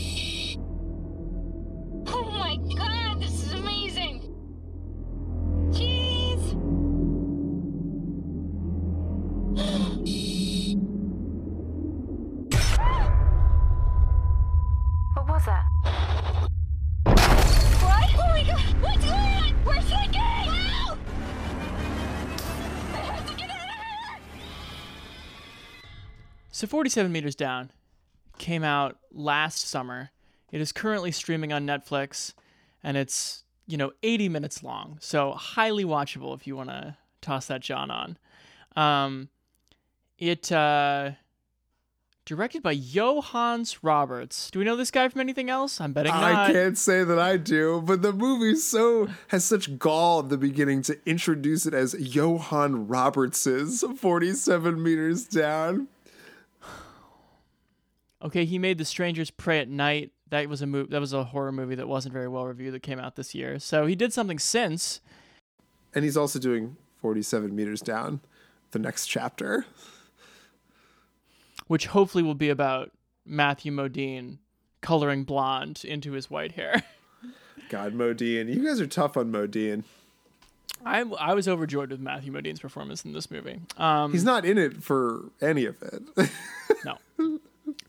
So 26.63 26.67
47 26.67 27.11
Meters 27.11 27.35
Down 27.35 27.71
came 28.37 28.63
out 28.63 28.95
last 29.11 29.67
summer. 29.67 30.11
It 30.49 30.61
is 30.61 30.71
currently 30.71 31.11
streaming 31.11 31.51
on 31.51 31.67
Netflix, 31.67 32.31
and 32.81 32.95
it's, 32.95 33.43
you 33.67 33.75
know, 33.75 33.91
80 34.01 34.29
minutes 34.29 34.63
long. 34.63 34.97
So 35.01 35.33
highly 35.33 35.83
watchable 35.83 36.33
if 36.33 36.47
you 36.47 36.55
want 36.55 36.69
to 36.69 36.95
toss 37.19 37.47
that 37.47 37.59
John 37.59 37.91
on. 37.91 38.17
Um, 38.77 39.27
it, 40.17 40.53
uh, 40.53 41.11
directed 42.23 42.63
by 42.63 42.75
Johannes 42.75 43.83
Roberts. 43.83 44.49
Do 44.49 44.59
we 44.59 44.63
know 44.63 44.77
this 44.77 44.89
guy 44.89 45.09
from 45.09 45.19
anything 45.19 45.49
else? 45.49 45.81
I'm 45.81 45.91
betting 45.91 46.13
not. 46.13 46.23
I 46.23 46.53
can't 46.53 46.77
say 46.77 47.03
that 47.03 47.19
I 47.19 47.35
do, 47.35 47.81
but 47.85 48.01
the 48.01 48.13
movie 48.13 48.55
so 48.55 49.09
has 49.27 49.43
such 49.43 49.77
gall 49.77 50.19
at 50.19 50.29
the 50.29 50.37
beginning 50.37 50.81
to 50.83 50.97
introduce 51.05 51.65
it 51.65 51.73
as 51.73 51.91
Johannes 51.91 52.87
Roberts's 52.87 53.83
47 53.97 54.81
meters 54.81 55.25
down. 55.25 55.89
Okay, 58.23 58.45
he 58.45 58.57
made 58.57 58.77
The 58.77 58.85
Strangers 58.85 59.29
Prey 59.31 59.59
at 59.59 59.67
Night. 59.67 60.11
That 60.29 60.47
was 60.47 60.61
a 60.61 60.65
movie. 60.65 60.89
That 60.91 61.01
was 61.01 61.13
a 61.13 61.25
horror 61.25 61.51
movie 61.51 61.75
that 61.75 61.87
wasn't 61.87 62.13
very 62.13 62.27
well 62.27 62.45
reviewed 62.45 62.73
that 62.73 62.81
came 62.81 62.99
out 62.99 63.15
this 63.15 63.35
year. 63.35 63.59
So 63.59 63.85
he 63.85 63.95
did 63.95 64.13
something 64.13 64.39
since. 64.39 65.01
And 65.93 66.03
he's 66.03 66.17
also 66.17 66.39
doing 66.39 66.77
47 67.01 67.55
meters 67.55 67.81
down, 67.81 68.21
the 68.71 68.79
next 68.79 69.07
chapter. 69.07 69.65
which 71.67 71.87
hopefully 71.87 72.23
will 72.23 72.33
be 72.35 72.49
about 72.49 72.91
Matthew 73.25 73.71
Modine 73.71 74.37
coloring 74.81 75.23
blonde 75.23 75.83
into 75.85 76.13
his 76.13 76.29
white 76.29 76.53
hair. 76.53 76.83
God, 77.69 77.93
Modine. 77.93 78.53
You 78.53 78.65
guys 78.65 78.79
are 78.81 78.87
tough 78.87 79.17
on 79.17 79.31
Modine. 79.31 79.83
I, 80.85 81.01
I 81.01 81.33
was 81.33 81.47
overjoyed 81.47 81.91
with 81.91 82.01
Matthew 82.01 82.33
Modine's 82.33 82.59
performance 82.59 83.05
in 83.05 83.13
this 83.13 83.31
movie. 83.31 83.61
Um, 83.77 84.11
He's 84.11 84.25
not 84.25 84.43
in 84.45 84.57
it 84.57 84.83
for 84.83 85.25
any 85.41 85.65
of 85.65 85.81
it. 85.81 86.29
no. 86.85 86.97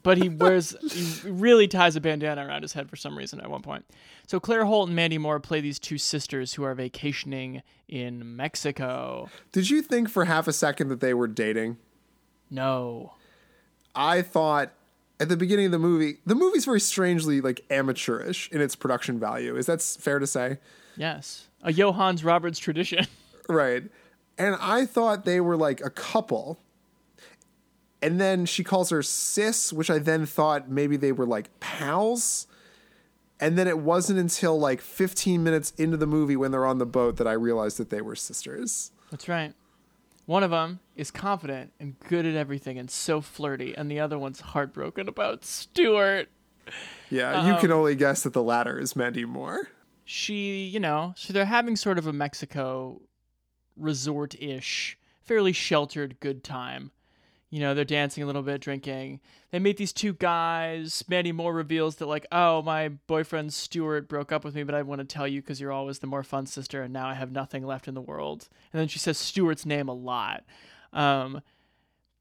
But 0.04 0.18
he 0.18 0.28
wears, 0.28 0.76
he 0.92 1.28
really 1.28 1.66
ties 1.66 1.96
a 1.96 2.00
bandana 2.00 2.46
around 2.46 2.62
his 2.62 2.74
head 2.74 2.88
for 2.88 2.94
some 2.94 3.18
reason 3.18 3.40
at 3.40 3.50
one 3.50 3.62
point. 3.62 3.84
So 4.28 4.38
Claire 4.38 4.64
Holt 4.64 4.88
and 4.88 4.94
Mandy 4.94 5.18
Moore 5.18 5.40
play 5.40 5.60
these 5.60 5.80
two 5.80 5.98
sisters 5.98 6.54
who 6.54 6.62
are 6.62 6.74
vacationing 6.74 7.62
in 7.88 8.36
Mexico. 8.36 9.28
Did 9.50 9.70
you 9.70 9.82
think 9.82 10.08
for 10.08 10.26
half 10.26 10.46
a 10.46 10.52
second 10.52 10.88
that 10.90 11.00
they 11.00 11.14
were 11.14 11.26
dating? 11.26 11.78
No. 12.50 13.14
I 13.96 14.22
thought 14.22 14.70
at 15.18 15.28
the 15.28 15.36
beginning 15.36 15.66
of 15.66 15.72
the 15.72 15.78
movie, 15.78 16.18
the 16.26 16.34
movie's 16.34 16.64
very 16.64 16.80
strangely 16.80 17.40
like 17.40 17.62
amateurish 17.70 18.48
in 18.52 18.60
its 18.60 18.76
production 18.76 19.18
value. 19.18 19.56
Is 19.56 19.66
that 19.66 19.82
fair 19.82 20.18
to 20.18 20.26
say? 20.26 20.58
Yes. 20.96 21.48
A 21.62 21.72
Johannes 21.72 22.22
Roberts 22.24 22.58
tradition. 22.58 23.06
Right. 23.46 23.82
And 24.38 24.56
I 24.58 24.86
thought 24.86 25.26
they 25.26 25.38
were 25.38 25.54
like 25.56 25.82
a 25.82 25.90
couple. 25.90 26.58
And 28.04 28.20
then 28.20 28.44
she 28.44 28.62
calls 28.62 28.90
her 28.90 29.02
sis, 29.02 29.72
which 29.72 29.88
I 29.90 29.98
then 29.98 30.26
thought 30.26 30.68
maybe 30.68 30.96
they 30.98 31.10
were 31.10 31.24
like 31.26 31.48
pals. 31.60 32.46
And 33.40 33.56
then 33.58 33.66
it 33.66 33.78
wasn't 33.78 34.18
until 34.18 34.58
like 34.58 34.80
15 34.80 35.42
minutes 35.42 35.72
into 35.78 35.96
the 35.96 36.06
movie 36.06 36.36
when 36.36 36.50
they're 36.50 36.66
on 36.66 36.78
the 36.78 36.86
boat 36.86 37.16
that 37.16 37.26
I 37.26 37.32
realized 37.32 37.78
that 37.78 37.88
they 37.90 38.02
were 38.02 38.14
sisters. 38.14 38.92
That's 39.10 39.26
right. 39.28 39.54
One 40.26 40.42
of 40.42 40.50
them 40.50 40.80
is 40.96 41.10
confident 41.10 41.72
and 41.80 41.98
good 42.00 42.24
at 42.26 42.34
everything 42.34 42.78
and 42.78 42.90
so 42.90 43.20
flirty, 43.20 43.74
and 43.76 43.90
the 43.90 44.00
other 44.00 44.18
one's 44.18 44.40
heartbroken 44.40 45.08
about 45.08 45.44
Stuart. 45.44 46.28
Yeah, 47.10 47.46
you 47.46 47.60
can 47.60 47.70
Um, 47.70 47.78
only 47.78 47.94
guess 47.94 48.22
that 48.22 48.32
the 48.32 48.42
latter 48.42 48.78
is 48.78 48.94
Mandy 48.96 49.24
Moore. 49.26 49.68
She, 50.06 50.64
you 50.64 50.80
know, 50.80 51.12
so 51.16 51.32
they're 51.32 51.44
having 51.44 51.76
sort 51.76 51.98
of 51.98 52.06
a 52.06 52.12
Mexico 52.12 53.00
resort 53.76 54.34
ish, 54.40 54.98
fairly 55.22 55.52
sheltered 55.52 56.18
good 56.20 56.42
time. 56.44 56.90
You 57.54 57.60
know, 57.60 57.72
they're 57.72 57.84
dancing 57.84 58.24
a 58.24 58.26
little 58.26 58.42
bit, 58.42 58.60
drinking. 58.60 59.20
They 59.52 59.60
meet 59.60 59.76
these 59.76 59.92
two 59.92 60.14
guys. 60.14 61.04
Mandy 61.06 61.30
Moore 61.30 61.54
reveals 61.54 61.94
that, 61.96 62.06
like, 62.06 62.26
oh, 62.32 62.62
my 62.62 62.88
boyfriend 62.88 63.54
Stuart 63.54 64.08
broke 64.08 64.32
up 64.32 64.44
with 64.44 64.56
me, 64.56 64.64
but 64.64 64.74
I 64.74 64.82
want 64.82 65.02
to 65.02 65.04
tell 65.04 65.28
you 65.28 65.40
because 65.40 65.60
you're 65.60 65.70
always 65.70 66.00
the 66.00 66.08
more 66.08 66.24
fun 66.24 66.46
sister, 66.46 66.82
and 66.82 66.92
now 66.92 67.06
I 67.06 67.14
have 67.14 67.30
nothing 67.30 67.64
left 67.64 67.86
in 67.86 67.94
the 67.94 68.00
world. 68.00 68.48
And 68.72 68.80
then 68.80 68.88
she 68.88 68.98
says 68.98 69.18
Stuart's 69.18 69.64
name 69.64 69.88
a 69.88 69.92
lot. 69.92 70.42
Um, 70.92 71.42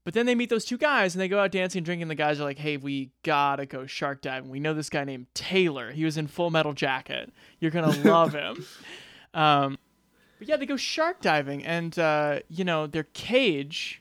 but 0.04 0.14
then 0.14 0.24
they 0.24 0.36
meet 0.36 0.50
those 0.50 0.64
two 0.64 0.78
guys 0.78 1.16
and 1.16 1.20
they 1.20 1.26
go 1.26 1.40
out 1.40 1.50
dancing 1.50 1.80
and 1.80 1.84
drinking. 1.84 2.06
The 2.06 2.14
guys 2.14 2.38
are 2.38 2.44
like, 2.44 2.58
hey, 2.58 2.76
we 2.76 3.10
gotta 3.24 3.66
go 3.66 3.86
shark 3.86 4.22
diving. 4.22 4.50
We 4.50 4.60
know 4.60 4.72
this 4.72 4.88
guy 4.88 5.02
named 5.02 5.26
Taylor. 5.34 5.90
He 5.90 6.04
was 6.04 6.16
in 6.16 6.28
Full 6.28 6.50
Metal 6.50 6.74
Jacket. 6.74 7.32
You're 7.58 7.72
gonna 7.72 7.90
love 8.08 8.34
him. 8.34 8.64
Um, 9.34 9.78
but 10.38 10.46
yeah, 10.46 10.58
they 10.58 10.66
go 10.66 10.76
shark 10.76 11.20
diving 11.20 11.64
and, 11.64 11.98
uh, 11.98 12.38
you 12.48 12.62
know, 12.62 12.86
their 12.86 13.02
cage. 13.02 14.00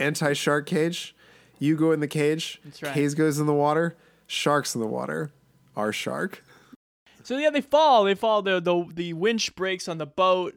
Anti 0.00 0.32
shark 0.32 0.66
cage. 0.66 1.14
You 1.58 1.76
go 1.76 1.92
in 1.92 2.00
the 2.00 2.08
cage. 2.08 2.60
That's 2.64 2.82
right. 2.82 2.94
Cage 2.94 3.14
goes 3.14 3.38
in 3.38 3.46
the 3.46 3.54
water. 3.54 3.96
Sharks 4.26 4.74
in 4.74 4.80
the 4.80 4.86
water. 4.86 5.30
Our 5.76 5.92
shark. 5.92 6.42
So 7.22 7.36
yeah, 7.36 7.50
they 7.50 7.60
fall. 7.60 8.04
They 8.04 8.14
fall. 8.14 8.42
The 8.42 8.60
the 8.60 8.86
the 8.92 9.12
winch 9.12 9.54
breaks 9.54 9.88
on 9.88 9.98
the 9.98 10.06
boat, 10.06 10.54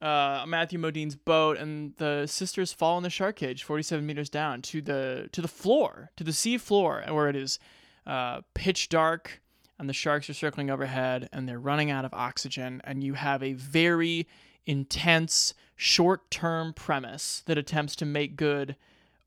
uh, 0.00 0.44
Matthew 0.46 0.78
Modine's 0.78 1.16
boat, 1.16 1.56
and 1.56 1.94
the 1.96 2.26
sisters 2.26 2.72
fall 2.72 2.96
in 2.98 3.02
the 3.02 3.10
shark 3.10 3.36
cage, 3.36 3.64
forty-seven 3.64 4.04
meters 4.06 4.28
down 4.28 4.62
to 4.62 4.82
the 4.82 5.28
to 5.32 5.40
the 5.40 5.48
floor, 5.48 6.10
to 6.16 6.24
the 6.24 6.32
sea 6.32 6.58
floor, 6.58 7.02
where 7.08 7.28
it 7.28 7.36
is 7.36 7.58
uh, 8.06 8.42
pitch 8.54 8.88
dark, 8.88 9.40
and 9.78 9.88
the 9.88 9.94
sharks 9.94 10.28
are 10.28 10.34
circling 10.34 10.70
overhead, 10.70 11.28
and 11.32 11.48
they're 11.48 11.58
running 11.58 11.90
out 11.90 12.04
of 12.04 12.12
oxygen, 12.12 12.80
and 12.84 13.02
you 13.02 13.14
have 13.14 13.42
a 13.42 13.54
very 13.54 14.28
intense 14.66 15.54
short-term 15.76 16.72
premise 16.74 17.42
that 17.46 17.58
attempts 17.58 17.96
to 17.96 18.04
make 18.04 18.36
good 18.36 18.76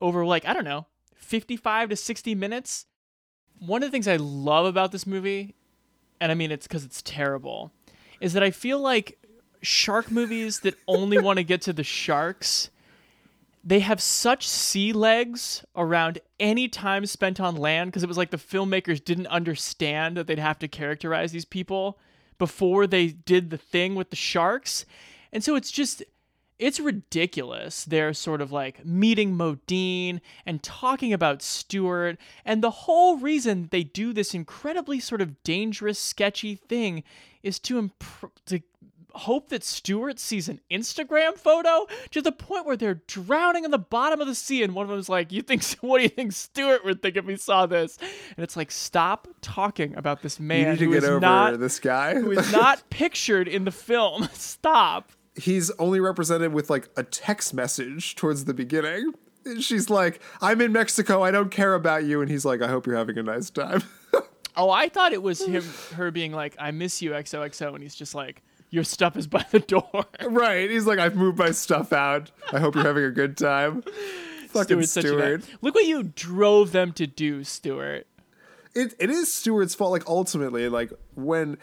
over 0.00 0.24
like 0.24 0.46
I 0.46 0.52
don't 0.52 0.64
know, 0.64 0.86
fifty-five 1.14 1.88
to 1.88 1.96
sixty 1.96 2.34
minutes. 2.34 2.86
One 3.58 3.82
of 3.82 3.88
the 3.88 3.92
things 3.92 4.08
I 4.08 4.16
love 4.16 4.66
about 4.66 4.92
this 4.92 5.06
movie 5.06 5.54
and 6.20 6.30
I 6.32 6.34
mean 6.34 6.50
it's 6.50 6.66
because 6.66 6.84
it's 6.84 7.02
terrible, 7.02 7.72
is 8.20 8.32
that 8.32 8.42
I 8.42 8.50
feel 8.50 8.78
like 8.78 9.18
shark 9.62 10.10
movies 10.10 10.60
that 10.60 10.74
only 10.86 11.18
want 11.18 11.38
to 11.38 11.44
get 11.44 11.62
to 11.62 11.72
the 11.72 11.84
sharks, 11.84 12.70
they 13.64 13.80
have 13.80 14.00
such 14.00 14.46
sea 14.46 14.92
legs 14.92 15.64
around 15.74 16.20
any 16.38 16.68
time 16.68 17.04
spent 17.04 17.40
on 17.40 17.56
land 17.56 17.90
because 17.90 18.02
it 18.02 18.08
was 18.08 18.16
like 18.16 18.30
the 18.30 18.36
filmmakers 18.36 19.04
didn't 19.04 19.26
understand 19.26 20.16
that 20.16 20.26
they'd 20.26 20.38
have 20.38 20.58
to 20.60 20.68
characterize 20.68 21.32
these 21.32 21.44
people 21.44 21.98
before 22.38 22.86
they 22.86 23.08
did 23.08 23.50
the 23.50 23.58
thing 23.58 23.94
with 23.94 24.10
the 24.10 24.16
sharks. 24.16 24.86
And 25.32 25.42
so 25.42 25.56
it's 25.56 25.70
just 25.70 26.04
it's 26.58 26.80
ridiculous. 26.80 27.84
They're 27.84 28.14
sort 28.14 28.40
of 28.40 28.50
like 28.52 28.84
meeting 28.84 29.36
Modine 29.36 30.20
and 30.46 30.62
talking 30.62 31.12
about 31.12 31.42
Stuart. 31.42 32.18
And 32.44 32.62
the 32.62 32.70
whole 32.70 33.16
reason 33.18 33.68
they 33.70 33.82
do 33.84 34.12
this 34.12 34.34
incredibly 34.34 35.00
sort 35.00 35.20
of 35.20 35.42
dangerous, 35.42 35.98
sketchy 35.98 36.54
thing 36.54 37.02
is 37.42 37.58
to 37.60 37.78
imp- 37.78 38.32
to 38.46 38.60
hope 39.14 39.48
that 39.48 39.64
Stuart 39.64 40.18
sees 40.18 40.46
an 40.48 40.60
Instagram 40.70 41.38
photo 41.38 41.86
to 42.10 42.20
the 42.20 42.32
point 42.32 42.66
where 42.66 42.76
they're 42.76 43.00
drowning 43.06 43.64
in 43.64 43.70
the 43.70 43.78
bottom 43.78 44.20
of 44.20 44.26
the 44.26 44.34
sea. 44.34 44.62
And 44.62 44.74
one 44.74 44.84
of 44.84 44.90
them's 44.90 45.08
like, 45.08 45.32
"You 45.32 45.42
think? 45.42 45.62
What 45.80 45.98
do 45.98 46.02
you 46.04 46.08
think 46.10 46.32
Stuart 46.32 46.84
would 46.84 47.02
think 47.02 47.16
if 47.16 47.26
he 47.26 47.36
saw 47.36 47.66
this?" 47.66 47.98
And 48.36 48.44
it's 48.44 48.56
like, 48.56 48.70
stop 48.70 49.28
talking 49.40 49.96
about 49.96 50.22
this 50.22 50.38
man 50.38 50.60
you 50.60 50.66
need 50.66 50.78
to 50.78 50.84
who 50.84 50.90
get 50.92 51.02
is 51.02 51.08
over 51.08 51.20
not 51.20 51.60
this 51.60 51.78
guy. 51.80 52.14
who 52.14 52.30
is 52.30 52.52
not 52.52 52.88
pictured 52.90 53.48
in 53.48 53.64
the 53.64 53.70
film. 53.70 54.28
Stop. 54.32 55.12
He's 55.36 55.70
only 55.72 56.00
represented 56.00 56.52
with 56.52 56.70
like 56.70 56.88
a 56.96 57.02
text 57.02 57.52
message 57.54 58.14
towards 58.16 58.44
the 58.46 58.54
beginning. 58.54 59.12
She's 59.60 59.88
like, 59.90 60.20
I'm 60.40 60.60
in 60.60 60.72
Mexico. 60.72 61.22
I 61.22 61.30
don't 61.30 61.50
care 61.50 61.74
about 61.74 62.04
you. 62.04 62.20
And 62.20 62.30
he's 62.30 62.44
like, 62.44 62.62
I 62.62 62.68
hope 62.68 62.86
you're 62.86 62.96
having 62.96 63.18
a 63.18 63.22
nice 63.22 63.50
time. 63.50 63.82
Oh, 64.58 64.70
I 64.70 64.88
thought 64.88 65.12
it 65.12 65.22
was 65.22 65.42
him, 65.46 65.62
her 65.96 66.10
being 66.10 66.32
like, 66.32 66.56
"I 66.58 66.70
miss 66.70 67.02
you, 67.02 67.10
XOXO," 67.10 67.74
and 67.74 67.82
he's 67.82 67.94
just 67.94 68.14
like, 68.14 68.42
"Your 68.70 68.84
stuff 68.84 69.14
is 69.14 69.26
by 69.26 69.44
the 69.50 69.58
door." 69.58 70.06
right. 70.30 70.70
He's 70.70 70.86
like, 70.86 70.98
I've 70.98 71.14
moved 71.14 71.36
my 71.36 71.50
stuff 71.50 71.92
out. 71.92 72.30
I 72.54 72.58
hope 72.58 72.74
you're 72.74 72.84
having 72.84 73.04
a 73.04 73.10
good 73.10 73.36
time. 73.36 73.82
Fucking 74.48 74.82
Stuart's 74.82 74.90
such 74.92 75.04
an- 75.04 75.10
Stuart. 75.10 75.44
Look 75.60 75.74
what 75.74 75.84
you 75.84 76.04
drove 76.04 76.72
them 76.72 76.92
to 76.94 77.06
do, 77.06 77.44
Stuart. 77.44 78.06
it, 78.74 78.94
it 78.98 79.10
is 79.10 79.30
Stuart's 79.30 79.74
fault. 79.74 79.90
Like 79.90 80.06
ultimately, 80.06 80.70
like 80.70 80.90
when, 81.16 81.58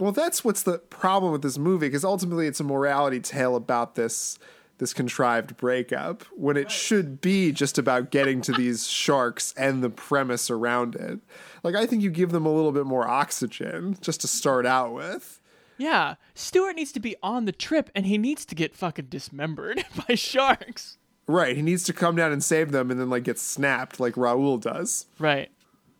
well, 0.00 0.12
that's 0.12 0.44
what's 0.44 0.62
the 0.62 0.78
problem 0.78 1.32
with 1.32 1.42
this 1.42 1.58
movie 1.58 1.86
because 1.86 2.04
ultimately 2.04 2.46
it's 2.46 2.60
a 2.60 2.64
morality 2.64 3.20
tale 3.20 3.56
about 3.56 3.94
this 3.94 4.38
this 4.78 4.94
contrived 4.94 5.56
breakup 5.56 6.22
when 6.36 6.56
it 6.56 6.70
should 6.70 7.20
be 7.20 7.50
just 7.50 7.78
about 7.78 8.10
getting 8.12 8.40
to 8.40 8.52
these 8.52 8.86
sharks 8.86 9.52
and 9.56 9.82
the 9.82 9.90
premise 9.90 10.50
around 10.50 10.94
it. 10.94 11.18
Like 11.64 11.74
I 11.74 11.84
think 11.84 12.02
you 12.02 12.10
give 12.10 12.30
them 12.30 12.46
a 12.46 12.54
little 12.54 12.70
bit 12.72 12.86
more 12.86 13.06
oxygen 13.06 13.98
just 14.00 14.20
to 14.20 14.28
start 14.28 14.66
out 14.66 14.94
with. 14.94 15.40
Yeah, 15.78 16.14
Stuart 16.34 16.76
needs 16.76 16.92
to 16.92 17.00
be 17.00 17.16
on 17.22 17.44
the 17.44 17.52
trip 17.52 17.90
and 17.94 18.06
he 18.06 18.18
needs 18.18 18.44
to 18.46 18.54
get 18.54 18.74
fucking 18.74 19.06
dismembered 19.06 19.84
by 20.08 20.14
sharks. 20.14 20.98
Right, 21.26 21.56
he 21.56 21.62
needs 21.62 21.84
to 21.84 21.92
come 21.92 22.16
down 22.16 22.32
and 22.32 22.42
save 22.42 22.72
them 22.72 22.90
and 22.90 22.98
then 22.98 23.10
like 23.10 23.24
get 23.24 23.38
snapped 23.38 24.00
like 24.00 24.14
Raul 24.14 24.60
does. 24.60 25.06
Right. 25.18 25.50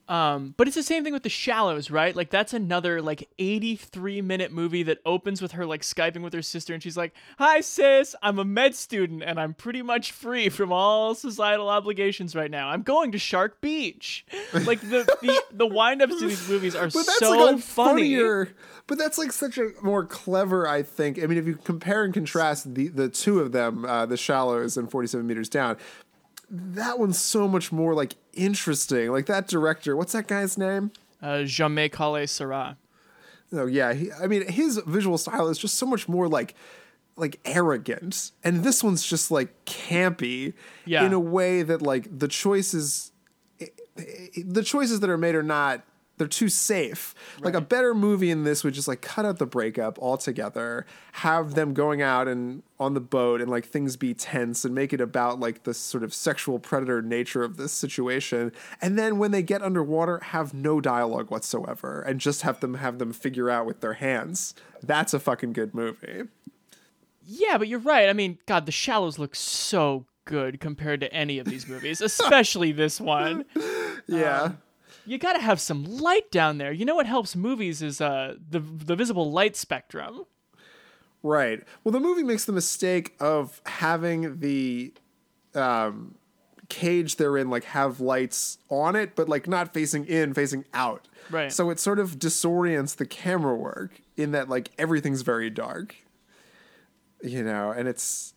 Um, 0.09 0.54
but 0.56 0.66
it's 0.66 0.74
the 0.74 0.82
same 0.82 1.04
thing 1.04 1.12
with 1.12 1.22
the 1.22 1.28
Shallows, 1.28 1.90
right? 1.90 2.16
Like 2.16 2.30
that's 2.30 2.54
another 2.54 3.02
like 3.02 3.28
83 3.38 4.22
minute 4.22 4.50
movie 4.52 4.82
that 4.84 4.98
opens 5.04 5.42
with 5.42 5.52
her 5.52 5.66
like 5.66 5.82
skyping 5.82 6.22
with 6.22 6.32
her 6.32 6.40
sister, 6.40 6.72
and 6.72 6.82
she's 6.82 6.96
like, 6.96 7.12
"Hi 7.38 7.61
sis, 7.61 8.16
I'm 8.22 8.38
a 8.38 8.44
med 8.44 8.74
student 8.74 9.22
and 9.22 9.38
I'm 9.38 9.52
pretty 9.52 9.82
much 9.82 10.12
free 10.12 10.48
from 10.48 10.72
all 10.72 11.14
societal 11.14 11.68
obligations 11.68 12.34
right 12.34 12.50
now. 12.50 12.68
I'm 12.70 12.82
going 12.82 13.12
to 13.12 13.18
Shark 13.18 13.61
Beach." 13.61 14.24
Like 14.54 14.80
the 14.80 15.04
the, 15.20 15.42
the 15.52 15.66
windups 15.66 16.18
to 16.20 16.26
these 16.28 16.48
movies 16.48 16.74
are 16.74 16.86
But 16.98 17.04
that's 17.06 17.18
so 17.18 17.32
like 17.32 17.59
funny. 17.61 18.00
funnier. 18.14 18.48
But 18.86 18.96
that's 18.96 19.18
like 19.18 19.32
such 19.32 19.59
a 19.59 19.72
more 19.82 20.06
clever, 20.06 20.66
I 20.66 20.82
think. 20.82 21.22
I 21.22 21.26
mean, 21.26 21.36
if 21.36 21.46
you 21.46 21.56
compare 21.56 22.02
and 22.04 22.14
contrast 22.14 22.74
the 22.74 22.88
the 22.88 23.11
two 23.11 23.40
of 23.40 23.52
them, 23.52 23.84
uh, 23.84 24.06
the 24.06 24.16
Shallows 24.16 24.78
and 24.78 24.90
Forty 24.90 25.06
Seven 25.06 25.26
Meters 25.26 25.50
Down, 25.50 25.76
that 26.51 26.99
one's 26.99 27.18
so 27.18 27.46
much 27.49 27.70
more 27.72 27.94
like 27.94 28.14
interesting. 28.32 29.11
Like 29.11 29.26
that 29.26 29.49
director, 29.49 29.96
what's 29.96 30.12
that 30.12 30.26
guy's 30.26 30.57
name? 30.59 30.90
Uh, 31.22 31.38
Jaume 31.44 31.90
Collet-Serra. 31.90 32.76
Oh 33.53 33.66
yeah, 33.66 33.92
he, 33.94 34.11
I 34.12 34.26
mean 34.26 34.46
his 34.49 34.76
visual 34.86 35.16
style 35.18 35.49
is 35.49 35.59
just 35.59 35.76
so 35.76 35.86
much 35.86 36.09
more 36.09 36.28
like 36.28 36.55
like 37.16 37.40
arrogant, 37.44 38.30
and 38.44 38.62
this 38.62 38.84
one's 38.84 39.05
just 39.05 39.30
like 39.30 39.64
campy 39.64 40.53
Yeah. 40.84 41.05
in 41.05 41.12
a 41.12 41.18
way 41.20 41.62
that 41.62 41.82
like 41.82 42.07
the 42.18 42.28
choices 42.28 43.11
the 44.36 44.62
choices 44.62 45.01
that 45.01 45.11
are 45.11 45.18
made 45.18 45.34
are 45.34 45.42
not 45.42 45.82
they're 46.19 46.27
too 46.27 46.49
safe. 46.49 47.14
Like 47.41 47.55
a 47.55 47.61
better 47.61 47.95
movie 47.95 48.31
in 48.31 48.45
this 48.45 48.64
would 48.64 48.75
just 48.75 48.89
like 48.89 49.01
cut 49.01 49.25
out 49.25 49.39
the 49.39 49.47
breakup 49.47 49.99
altogether, 49.99 50.87
have 51.12 51.55
them 51.55 51.75
going 51.75 52.03
out 52.03 52.29
and 52.29 52.62
on 52.79 52.95
the 52.95 53.01
boat 53.01 53.41
and 53.41 53.51
like 53.51 53.64
things 53.64 53.97
be 53.97 54.14
tense 54.14 54.64
and 54.64 54.75
make 54.75 54.93
it 54.93 55.01
about 55.01 55.41
like 55.41 55.64
the 55.64 55.75
sort 55.75 56.05
of 56.05 56.12
sexual 56.12 56.59
predator 56.59 57.01
nature 57.01 57.43
of 57.43 57.57
this 57.57 57.73
situation. 57.73 58.53
And 58.81 58.99
then 58.99 59.19
when 59.19 59.31
they 59.31 59.43
get 59.43 59.62
underwater, 59.62 60.19
have 60.19 60.53
no 60.53 60.81
dialogue 60.81 61.31
whatsoever 61.31 62.03
and 62.03 62.21
just 62.21 62.43
have 62.43 62.61
them 62.61 62.75
have 62.75 62.99
them 62.99 63.12
figure 63.12 63.49
out 63.51 63.66
with 63.66 63.81
their 63.81 63.95
hands. 63.95 64.55
That's 64.83 65.14
a 65.14 65.21
fucking 65.21 65.53
good 65.53 65.75
movie. 65.75 66.25
Yeah, 67.25 67.59
but 67.59 67.69
you're 67.69 67.79
right. 67.79 68.09
I 68.09 68.14
mean, 68.14 68.39
God, 68.47 68.64
The 68.64 68.73
Shallows 68.73 69.19
look 69.19 69.35
so 69.35 70.07
good 70.25 70.61
compared 70.61 71.01
to 71.01 71.12
any 71.12 71.39
of 71.39 71.47
these 71.47 71.66
movies, 71.69 72.01
especially 72.01 72.73
this 72.73 73.01
one. 73.01 73.45
Yeah. 74.11 74.41
Um, 74.43 74.59
you 75.09 75.18
got 75.18 75.32
to 75.32 75.40
have 75.40 75.61
some 75.61 75.84
light 75.84 76.30
down 76.30 76.59
there. 76.59 76.72
You 76.72 76.84
know 76.84 76.94
what 76.94 77.06
helps 77.06 77.34
movies 77.34 77.82
is 77.82 78.00
uh, 78.00 78.34
the 78.50 78.61
the 78.61 78.94
visible 78.94 79.30
light 79.30 79.56
spectrum. 79.56 80.24
Right. 81.22 81.64
Well, 81.82 81.92
the 81.92 82.00
movie 82.00 82.22
makes 82.22 82.44
the 82.44 82.52
mistake 82.52 83.16
of 83.18 83.61
having 83.66 84.38
the 84.38 84.92
um, 85.54 86.14
cage 86.68 87.16
they're 87.16 87.36
in 87.36 87.50
like 87.50 87.64
have 87.64 88.00
lights 88.00 88.59
on 88.68 88.94
it, 88.94 89.16
but 89.16 89.28
like 89.28 89.48
not 89.48 89.74
facing 89.74 90.04
in, 90.06 90.34
facing 90.34 90.64
out. 90.74 91.09
Right. 91.30 91.52
So 91.52 91.70
it 91.70 91.80
sort 91.80 91.98
of 91.98 92.18
disorients 92.18 92.96
the 92.96 93.06
camera 93.06 93.56
work 93.56 94.00
in 94.16 94.32
that 94.32 94.48
like 94.48 94.70
everything's 94.78 95.22
very 95.22 95.50
dark. 95.50 95.96
You 97.22 97.42
know, 97.42 97.72
and 97.72 97.88
it's 97.88 98.34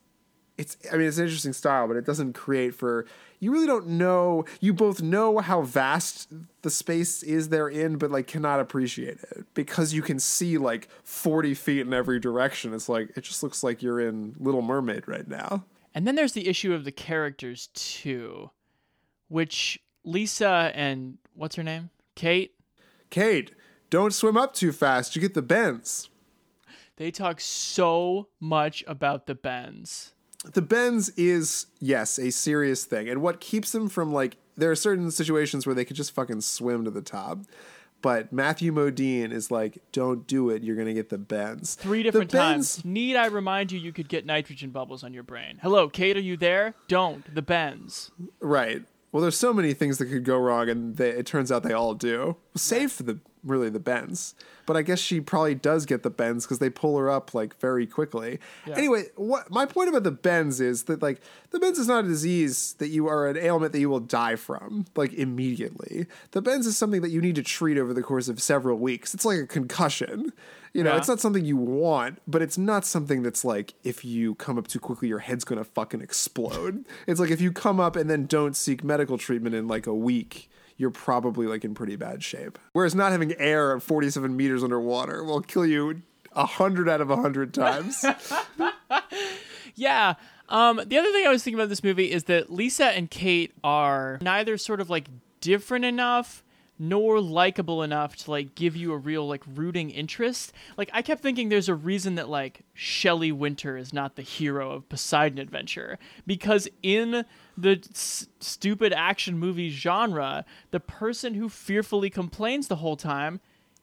it's 0.61 0.77
I 0.93 0.95
mean 0.95 1.07
it's 1.07 1.17
an 1.17 1.23
interesting 1.25 1.53
style, 1.53 1.87
but 1.87 1.97
it 1.97 2.05
doesn't 2.05 2.33
create 2.33 2.75
for 2.75 3.05
you 3.39 3.51
really 3.51 3.65
don't 3.65 3.87
know 3.87 4.45
you 4.59 4.73
both 4.73 5.01
know 5.01 5.39
how 5.39 5.63
vast 5.63 6.31
the 6.61 6.69
space 6.69 7.23
is 7.23 7.49
they're 7.49 7.67
in, 7.67 7.97
but 7.97 8.11
like 8.11 8.27
cannot 8.27 8.59
appreciate 8.59 9.17
it 9.31 9.45
because 9.55 9.91
you 9.91 10.03
can 10.03 10.19
see 10.19 10.59
like 10.59 10.87
40 11.03 11.55
feet 11.55 11.81
in 11.81 11.93
every 11.93 12.19
direction. 12.19 12.73
It's 12.75 12.87
like 12.87 13.09
it 13.17 13.21
just 13.21 13.41
looks 13.41 13.63
like 13.63 13.81
you're 13.81 13.99
in 13.99 14.35
Little 14.39 14.61
Mermaid 14.61 15.07
right 15.07 15.27
now. 15.27 15.65
And 15.95 16.07
then 16.07 16.15
there's 16.15 16.33
the 16.33 16.47
issue 16.47 16.73
of 16.73 16.85
the 16.85 16.91
characters 16.91 17.67
too, 17.73 18.51
which 19.29 19.79
Lisa 20.05 20.71
and 20.75 21.17
what's 21.33 21.55
her 21.55 21.63
name? 21.63 21.89
Kate? 22.15 22.53
Kate, 23.09 23.51
don't 23.89 24.13
swim 24.13 24.37
up 24.37 24.53
too 24.53 24.71
fast. 24.71 25.15
You 25.15 25.21
get 25.21 25.33
the 25.33 25.41
bends. 25.41 26.09
They 26.97 27.09
talk 27.09 27.41
so 27.41 28.27
much 28.39 28.83
about 28.85 29.25
the 29.25 29.33
bends. 29.33 30.13
The 30.53 30.61
bends 30.61 31.09
is 31.09 31.67
yes 31.79 32.17
a 32.17 32.31
serious 32.31 32.83
thing 32.85 33.07
and 33.09 33.21
what 33.21 33.39
keeps 33.39 33.71
them 33.71 33.87
from 33.89 34.11
like 34.11 34.37
there 34.57 34.71
are 34.71 34.75
certain 34.75 35.11
situations 35.11 35.65
where 35.65 35.75
they 35.75 35.85
could 35.85 35.95
just 35.95 36.11
fucking 36.13 36.41
swim 36.41 36.83
to 36.83 36.89
the 36.91 37.01
top 37.01 37.39
but 38.01 38.33
matthew 38.33 38.71
modine 38.73 39.31
is 39.31 39.51
like 39.51 39.77
don't 39.91 40.25
do 40.25 40.49
it 40.49 40.63
you're 40.63 40.75
gonna 40.75 40.93
get 40.93 41.09
the 41.09 41.17
bends 41.17 41.75
Three 41.75 42.01
different 42.03 42.31
bends- 42.31 42.77
times. 42.77 42.85
Need 42.85 43.15
I 43.15 43.27
remind 43.27 43.71
you 43.71 43.79
you 43.79 43.93
could 43.93 44.09
get 44.09 44.25
nitrogen 44.25 44.71
bubbles 44.71 45.03
on 45.03 45.13
your 45.13 45.23
brain? 45.23 45.59
Hello, 45.61 45.87
Kate, 45.87 46.17
are 46.17 46.21
you 46.21 46.37
there? 46.37 46.73
Don't. 46.87 47.33
The 47.35 47.41
bends. 47.43 48.09
right 48.39 48.81
well 49.11 49.21
there's 49.21 49.37
so 49.37 49.53
many 49.53 49.73
things 49.75 49.99
that 49.99 50.05
could 50.07 50.23
go 50.25 50.37
wrong 50.37 50.69
and 50.69 50.97
they, 50.97 51.09
it 51.09 51.25
turns 51.27 51.51
out 51.51 51.61
they 51.63 51.73
all 51.73 51.93
do 51.93 52.37
save 52.55 52.91
for 52.91 53.03
the 53.03 53.19
really 53.43 53.69
the 53.69 53.79
bends. 53.79 54.35
But 54.67 54.77
i 54.77 54.83
guess 54.83 54.99
she 54.99 55.19
probably 55.19 55.55
does 55.55 55.85
get 55.85 56.03
the 56.03 56.09
bends 56.09 56.45
because 56.45 56.59
they 56.59 56.69
pull 56.69 56.97
her 56.97 57.09
up 57.09 57.33
like 57.33 57.59
very 57.59 57.85
quickly. 57.87 58.39
Yeah. 58.65 58.77
anyway 58.77 59.05
what 59.15 59.49
my 59.51 59.65
point 59.65 59.89
about 59.89 60.03
the 60.03 60.11
bends 60.11 60.61
is 60.61 60.83
that 60.83 61.01
like 61.01 61.19
the 61.49 61.59
bends 61.59 61.79
is 61.79 61.87
not 61.87 62.05
a 62.05 62.07
disease 62.07 62.73
that 62.77 62.87
you 62.89 63.07
are 63.07 63.27
an 63.27 63.37
ailment 63.37 63.73
that 63.73 63.79
you 63.79 63.89
will 63.89 63.99
die 63.99 64.35
from 64.35 64.85
like 64.95 65.13
immediately. 65.13 66.05
The 66.31 66.41
bends 66.41 66.67
is 66.67 66.77
something 66.77 67.01
that 67.01 67.09
you 67.09 67.21
need 67.21 67.35
to 67.35 67.43
treat 67.43 67.77
over 67.77 67.93
the 67.93 68.03
course 68.03 68.27
of 68.29 68.41
several 68.41 68.77
weeks. 68.77 69.13
It's 69.13 69.25
like 69.25 69.39
a 69.39 69.47
concussion. 69.47 70.31
You 70.73 70.83
know 70.83 70.91
Yeah. 70.91 70.97
it's 70.97 71.07
not 71.09 71.19
something 71.19 71.43
you 71.43 71.57
want 71.57 72.21
but 72.27 72.41
it's 72.41 72.57
not 72.57 72.85
something 72.85 73.23
that's 73.23 73.43
like 73.43 73.73
if 73.83 74.05
you 74.05 74.35
come 74.35 74.57
up 74.57 74.67
too 74.67 74.79
quickly 74.79 75.09
your 75.09 75.19
head's 75.19 75.43
gonna 75.43 75.65
fucking 75.65 76.01
explode. 76.01 76.85
It's 77.07 77.19
like 77.19 77.31
if 77.31 77.41
you 77.41 77.51
come 77.51 77.79
up 77.79 77.95
and 77.97 78.09
then 78.09 78.25
don't 78.25 78.55
seek 78.55 78.83
medical 78.83 79.17
treatment 79.17 79.53
in 79.55 79.67
like 79.67 79.85
a 79.87 79.93
week 79.93 80.49
you're 80.81 80.89
probably 80.89 81.45
like 81.47 81.63
in 81.63 81.73
pretty 81.73 81.95
bad 81.95 82.23
shape 82.23 82.57
whereas 82.73 82.93
not 82.95 83.11
having 83.11 83.33
air 83.37 83.75
at 83.75 83.83
47 83.83 84.35
meters 84.35 84.63
underwater 84.63 85.23
will 85.23 85.41
kill 85.41 85.65
you 85.65 86.01
a 86.33 86.45
hundred 86.45 86.89
out 86.89 86.99
of 87.01 87.09
a 87.09 87.15
hundred 87.15 87.53
times 87.53 88.03
Yeah. 89.75 90.15
Um, 90.49 90.81
the 90.85 90.97
other 90.97 91.11
thing 91.11 91.25
I 91.25 91.29
was 91.29 91.43
thinking 91.43 91.59
about 91.59 91.69
this 91.69 91.83
movie 91.83 92.11
is 92.11 92.25
that 92.25 92.51
Lisa 92.51 92.87
and 92.87 93.09
Kate 93.09 93.53
are 93.63 94.19
neither 94.21 94.57
sort 94.57 94.81
of 94.81 94.89
like 94.89 95.07
different 95.39 95.85
enough 95.85 96.43
nor 96.81 97.21
likable 97.21 97.83
enough 97.83 98.15
to 98.15 98.31
like 98.31 98.55
give 98.55 98.75
you 98.75 98.91
a 98.91 98.97
real 98.97 99.27
like 99.27 99.43
rooting 99.53 99.91
interest. 99.91 100.51
Like 100.77 100.89
I 100.91 101.03
kept 101.03 101.21
thinking 101.21 101.49
there's 101.49 101.69
a 101.69 101.75
reason 101.75 102.15
that 102.15 102.27
like 102.27 102.61
Shelley 102.73 103.31
Winter 103.31 103.77
is 103.77 103.93
not 103.93 104.15
the 104.15 104.23
hero 104.23 104.71
of 104.71 104.89
Poseidon 104.89 105.37
Adventure 105.37 105.99
because 106.25 106.67
in 106.81 107.23
the 107.55 107.79
s- 107.91 108.27
stupid 108.39 108.93
action 108.93 109.37
movie 109.37 109.69
genre, 109.69 110.43
the 110.71 110.79
person 110.79 111.35
who 111.35 111.49
fearfully 111.49 112.09
complains 112.09 112.67
the 112.67 112.77
whole 112.77 112.97
time 112.97 113.39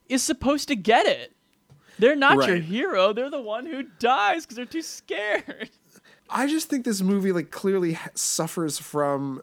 is 0.09 0.21
supposed 0.21 0.67
to 0.67 0.75
get 0.75 1.07
it. 1.07 1.37
They're 2.01 2.17
not 2.17 2.37
your 2.49 2.57
hero. 2.57 3.13
They're 3.13 3.31
the 3.31 3.41
one 3.41 3.65
who 3.67 3.85
dies 4.01 4.45
because 4.45 4.57
they're 4.57 4.65
too 4.67 4.83
scared. 4.83 5.71
I 6.29 6.49
just 6.49 6.69
think 6.69 6.85
this 6.85 7.01
movie 7.01 7.31
like 7.31 7.53
clearly 7.53 7.97
suffers 8.15 8.77
from 8.79 9.43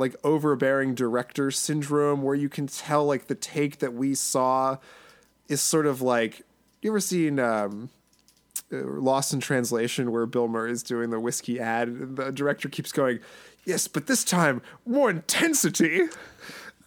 like 0.00 0.16
overbearing 0.24 0.94
director 0.94 1.50
syndrome 1.50 2.22
where 2.22 2.34
you 2.34 2.48
can 2.48 2.66
tell 2.66 3.04
like 3.04 3.26
the 3.26 3.34
take 3.34 3.78
that 3.78 3.94
we 3.94 4.14
saw 4.14 4.76
is 5.48 5.60
sort 5.60 5.86
of 5.86 6.00
like 6.02 6.42
you 6.82 6.90
ever 6.90 7.00
seen 7.00 7.38
um 7.38 7.90
uh, 8.72 8.76
Lost 8.84 9.32
in 9.32 9.40
Translation 9.40 10.12
where 10.12 10.26
Bill 10.26 10.46
Murray 10.46 10.70
is 10.70 10.82
doing 10.82 11.10
the 11.10 11.18
whiskey 11.18 11.58
ad 11.58 11.88
and 11.88 12.16
the 12.16 12.32
director 12.32 12.68
keeps 12.68 12.92
going 12.92 13.20
yes 13.64 13.86
but 13.86 14.06
this 14.06 14.24
time 14.24 14.62
more 14.86 15.10
intensity 15.10 16.02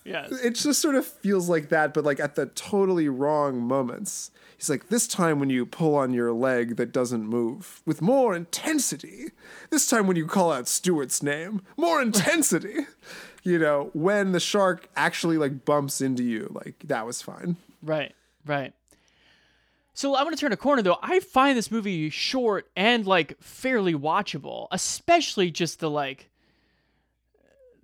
Yes. 0.05 0.31
it 0.43 0.55
just 0.55 0.81
sort 0.81 0.95
of 0.95 1.05
feels 1.05 1.47
like 1.49 1.69
that, 1.69 1.93
but 1.93 2.03
like 2.03 2.19
at 2.19 2.35
the 2.35 2.47
totally 2.47 3.07
wrong 3.09 3.59
moments. 3.61 4.31
He's 4.57 4.69
like, 4.69 4.87
this 4.89 5.07
time 5.07 5.39
when 5.39 5.49
you 5.49 5.65
pull 5.65 5.95
on 5.95 6.13
your 6.13 6.31
leg 6.31 6.77
that 6.77 6.91
doesn't 6.93 7.25
move 7.25 7.81
with 7.85 8.01
more 8.01 8.35
intensity. 8.35 9.27
This 9.71 9.87
time 9.89 10.07
when 10.07 10.15
you 10.15 10.25
call 10.25 10.51
out 10.53 10.67
Stuart's 10.67 11.21
name, 11.23 11.61
more 11.77 12.01
intensity. 12.07 12.85
you 13.43 13.59
know, 13.59 13.89
when 13.93 14.31
the 14.31 14.39
shark 14.39 14.87
actually 14.95 15.37
like 15.37 15.65
bumps 15.65 15.99
into 16.01 16.23
you, 16.23 16.49
like 16.53 16.75
that 16.85 17.05
was 17.05 17.21
fine. 17.21 17.57
Right, 17.81 18.13
right. 18.45 18.73
So 19.93 20.15
I'm 20.15 20.23
going 20.23 20.33
to 20.35 20.39
turn 20.39 20.51
a 20.53 20.57
corner 20.57 20.81
though. 20.81 20.97
I 21.01 21.19
find 21.19 21.57
this 21.57 21.69
movie 21.69 22.09
short 22.09 22.69
and 22.75 23.05
like 23.05 23.37
fairly 23.41 23.93
watchable, 23.93 24.67
especially 24.71 25.51
just 25.51 25.79
the 25.81 25.89
like 25.89 26.29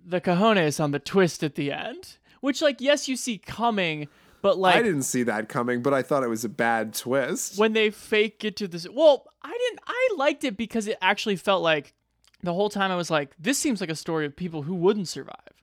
the 0.04 0.20
cojones 0.20 0.82
on 0.82 0.90
the 0.90 0.98
twist 0.98 1.42
at 1.42 1.54
the 1.54 1.72
end, 1.72 2.16
which 2.40 2.62
like 2.62 2.80
yes 2.80 3.08
you 3.08 3.16
see 3.16 3.38
coming, 3.38 4.08
But 4.42 4.58
like 4.58 4.76
I 4.76 4.82
didn't 4.82 5.02
see 5.02 5.22
that 5.24 5.48
coming, 5.48 5.82
but 5.82 5.92
I 5.94 6.02
thought 6.02 6.22
it 6.22 6.28
was 6.28 6.44
a 6.44 6.48
bad 6.48 6.94
twist. 6.94 7.58
when 7.58 7.72
they 7.72 7.90
fake 7.90 8.44
it 8.44 8.56
to 8.56 8.66
this 8.68 8.86
well 8.88 9.26
i 9.42 9.50
didn't 9.52 9.80
i 9.86 10.08
liked 10.16 10.44
it 10.44 10.56
because 10.56 10.86
it 10.86 10.96
actually 11.00 11.36
felt 11.36 11.62
like 11.62 11.94
the 12.42 12.52
whole 12.54 12.68
time 12.70 12.90
i 12.90 12.96
was 12.96 13.10
like 13.10 13.34
this 13.38 13.56
seems 13.58 13.80
like 13.80 13.90
a 13.90 13.94
story 13.94 14.26
of 14.26 14.34
people 14.36 14.62
who 14.62 14.74
wouldn't 14.74 15.08
survive. 15.08 15.54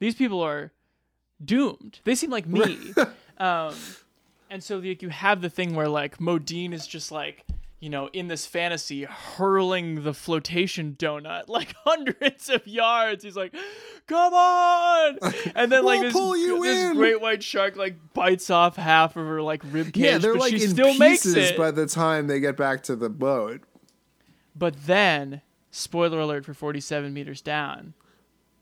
These 0.00 0.14
people 0.16 0.40
are 0.40 0.72
doomed. 1.44 2.00
They 2.04 2.14
seem 2.14 2.30
like 2.30 2.46
me. 2.46 2.92
Um 3.38 3.74
and 4.50 4.62
so 4.62 4.78
like 4.78 5.02
you 5.02 5.08
have 5.08 5.40
the 5.40 5.50
thing 5.50 5.74
where 5.74 5.88
like 5.88 6.18
modine 6.18 6.72
is 6.72 6.86
just 6.86 7.10
like 7.10 7.44
you 7.84 7.90
know 7.90 8.08
in 8.14 8.28
this 8.28 8.46
fantasy 8.46 9.04
hurling 9.04 10.04
the 10.04 10.14
flotation 10.14 10.96
donut 10.98 11.44
like 11.48 11.74
hundreds 11.84 12.48
of 12.48 12.66
yards 12.66 13.22
he's 13.22 13.36
like 13.36 13.54
come 14.06 14.32
on 14.32 15.18
and 15.54 15.70
then 15.70 15.84
like 15.84 16.00
We'll 16.14 16.62
this, 16.62 16.62
this 16.62 16.92
great 16.96 17.20
white 17.20 17.42
shark 17.42 17.76
like 17.76 17.96
bites 18.14 18.48
off 18.48 18.76
half 18.76 19.16
of 19.16 19.26
her 19.26 19.42
like 19.42 19.62
rib 19.70 19.92
cage 19.92 20.04
yeah, 20.04 20.18
they're 20.18 20.32
but 20.32 20.40
like 20.40 20.56
she 20.56 20.64
in 20.64 20.70
still 20.70 20.94
makes 20.94 21.24
pieces 21.24 21.50
it 21.50 21.56
by 21.56 21.70
the 21.70 21.86
time 21.86 22.26
they 22.26 22.40
get 22.40 22.56
back 22.56 22.82
to 22.84 22.96
the 22.96 23.10
boat. 23.10 23.60
But 24.56 24.86
then, 24.86 25.42
spoiler 25.70 26.20
alert 26.20 26.44
for 26.44 26.54
47 26.54 27.12
meters 27.12 27.40
down. 27.40 27.94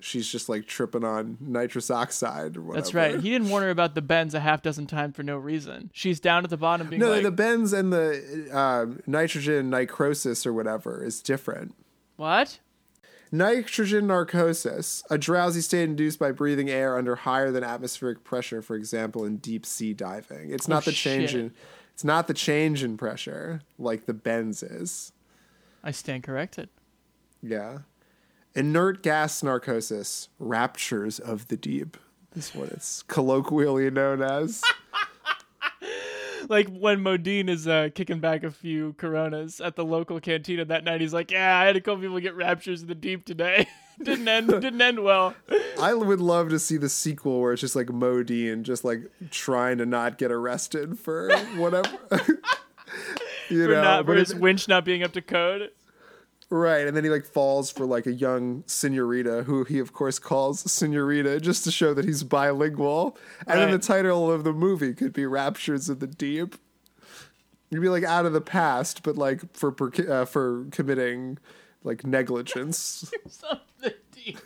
She's 0.02 0.28
just 0.28 0.48
like 0.48 0.66
tripping 0.66 1.04
on 1.04 1.38
nitrous 1.40 1.90
oxide 1.90 2.56
or 2.56 2.62
whatever. 2.62 2.82
That's 2.82 2.94
right. 2.94 3.20
He 3.20 3.30
didn't 3.30 3.48
warn 3.48 3.62
her 3.62 3.70
about 3.70 3.94
the 3.94 4.02
bends 4.02 4.34
a 4.34 4.40
half 4.40 4.62
dozen 4.62 4.86
times 4.86 5.16
for 5.16 5.22
no 5.22 5.36
reason. 5.36 5.90
She's 5.94 6.20
down 6.20 6.44
at 6.44 6.50
the 6.50 6.56
bottom 6.56 6.88
being 6.88 7.00
no, 7.00 7.10
like, 7.10 7.22
the 7.22 7.30
bends 7.30 7.72
and 7.72 7.92
the 7.92 8.48
uh, 8.52 8.86
nitrogen 9.06 9.70
necrosis 9.70 10.44
or 10.46 10.52
whatever 10.52 11.02
is 11.04 11.20
different. 11.22 11.74
What? 12.16 12.58
Nitrogen 13.34 14.06
narcosis, 14.08 15.02
a 15.08 15.16
drowsy 15.16 15.62
state 15.62 15.84
induced 15.84 16.18
by 16.18 16.32
breathing 16.32 16.68
air 16.68 16.98
under 16.98 17.16
higher 17.16 17.50
than 17.50 17.64
atmospheric 17.64 18.24
pressure, 18.24 18.60
for 18.60 18.76
example, 18.76 19.24
in 19.24 19.38
deep 19.38 19.64
sea 19.64 19.94
diving. 19.94 20.50
It's 20.52 20.68
not 20.68 20.82
Oh, 20.82 20.90
the 20.90 20.92
change 20.92 21.30
shit. 21.30 21.40
in 21.40 21.52
it's 21.94 22.04
not 22.04 22.26
the 22.26 22.34
change 22.34 22.82
in 22.82 22.96
pressure 22.96 23.62
like 23.78 24.04
the 24.06 24.12
bends 24.14 24.62
is. 24.62 25.12
I 25.84 25.90
stand 25.92 26.22
corrected. 26.24 26.68
Yeah. 27.42 27.78
Inert 28.54 29.02
gas 29.02 29.42
narcosis, 29.42 30.28
raptures 30.38 31.18
of 31.18 31.48
the 31.48 31.56
deep. 31.56 31.96
is 32.36 32.54
what 32.54 32.68
it's 32.68 33.02
colloquially 33.04 33.90
known 33.90 34.22
as. 34.22 34.62
Like 36.48 36.68
when 36.68 37.02
Modine 37.02 37.48
is 37.48 37.68
uh, 37.68 37.90
kicking 37.94 38.18
back 38.18 38.42
a 38.42 38.50
few 38.50 38.94
Coronas 38.94 39.60
at 39.60 39.76
the 39.76 39.84
local 39.84 40.20
cantina 40.20 40.64
that 40.64 40.84
night, 40.84 41.00
he's 41.00 41.14
like, 41.14 41.30
"Yeah, 41.30 41.58
I 41.58 41.64
had 41.64 41.76
a 41.76 41.80
couple 41.80 42.02
people 42.02 42.18
get 42.20 42.34
raptures 42.34 42.82
of 42.82 42.88
the 42.88 42.94
deep 42.94 43.24
today. 43.24 43.68
didn't 44.02 44.26
end. 44.28 44.48
Didn't 44.48 44.80
end 44.80 45.02
well." 45.02 45.34
I 45.80 45.94
would 45.94 46.20
love 46.20 46.48
to 46.50 46.58
see 46.58 46.76
the 46.76 46.88
sequel 46.88 47.40
where 47.40 47.52
it's 47.52 47.60
just 47.60 47.76
like 47.76 47.88
Modine 47.88 48.62
just 48.62 48.84
like 48.84 49.02
trying 49.30 49.78
to 49.78 49.86
not 49.86 50.18
get 50.18 50.32
arrested 50.32 50.98
for 50.98 51.34
whatever. 51.56 51.96
you 53.48 53.64
for 53.64 53.72
know, 53.72 53.82
not, 53.82 54.06
for 54.06 54.14
his 54.14 54.34
winch 54.34 54.68
not 54.68 54.84
being 54.84 55.02
up 55.02 55.12
to 55.12 55.22
code. 55.22 55.70
Right, 56.58 56.86
and 56.86 56.96
then 56.96 57.04
he 57.04 57.10
like 57.10 57.24
falls 57.24 57.70
for 57.70 57.86
like 57.86 58.06
a 58.06 58.12
young 58.12 58.62
senorita 58.66 59.44
who 59.44 59.64
he 59.64 59.78
of 59.78 59.92
course 59.92 60.18
calls 60.18 60.70
senorita 60.70 61.40
just 61.40 61.64
to 61.64 61.70
show 61.70 61.94
that 61.94 62.04
he's 62.04 62.22
bilingual. 62.22 63.16
And 63.46 63.58
then 63.58 63.70
the 63.70 63.78
title 63.78 64.30
of 64.30 64.44
the 64.44 64.52
movie 64.52 64.94
could 64.94 65.12
be 65.12 65.26
Raptures 65.26 65.88
of 65.88 66.00
the 66.00 66.06
Deep. 66.06 66.56
You'd 67.70 67.80
be 67.80 67.88
like 67.88 68.04
out 68.04 68.26
of 68.26 68.34
the 68.34 68.40
past, 68.40 69.02
but 69.02 69.16
like 69.16 69.40
for 69.56 69.74
uh, 70.08 70.26
for 70.26 70.66
committing 70.70 71.38
like 71.84 72.04
negligence. 72.04 73.10
Something 73.28 73.92
deep. 74.12 74.38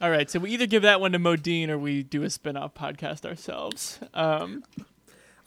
All 0.00 0.10
right, 0.10 0.30
so 0.30 0.38
we 0.38 0.50
either 0.52 0.66
give 0.66 0.82
that 0.82 1.00
one 1.00 1.12
to 1.12 1.18
Modine 1.18 1.68
or 1.68 1.78
we 1.78 2.02
do 2.02 2.22
a 2.22 2.30
spin-off 2.30 2.72
podcast 2.72 3.26
ourselves. 3.26 3.98
Um, 4.14 4.62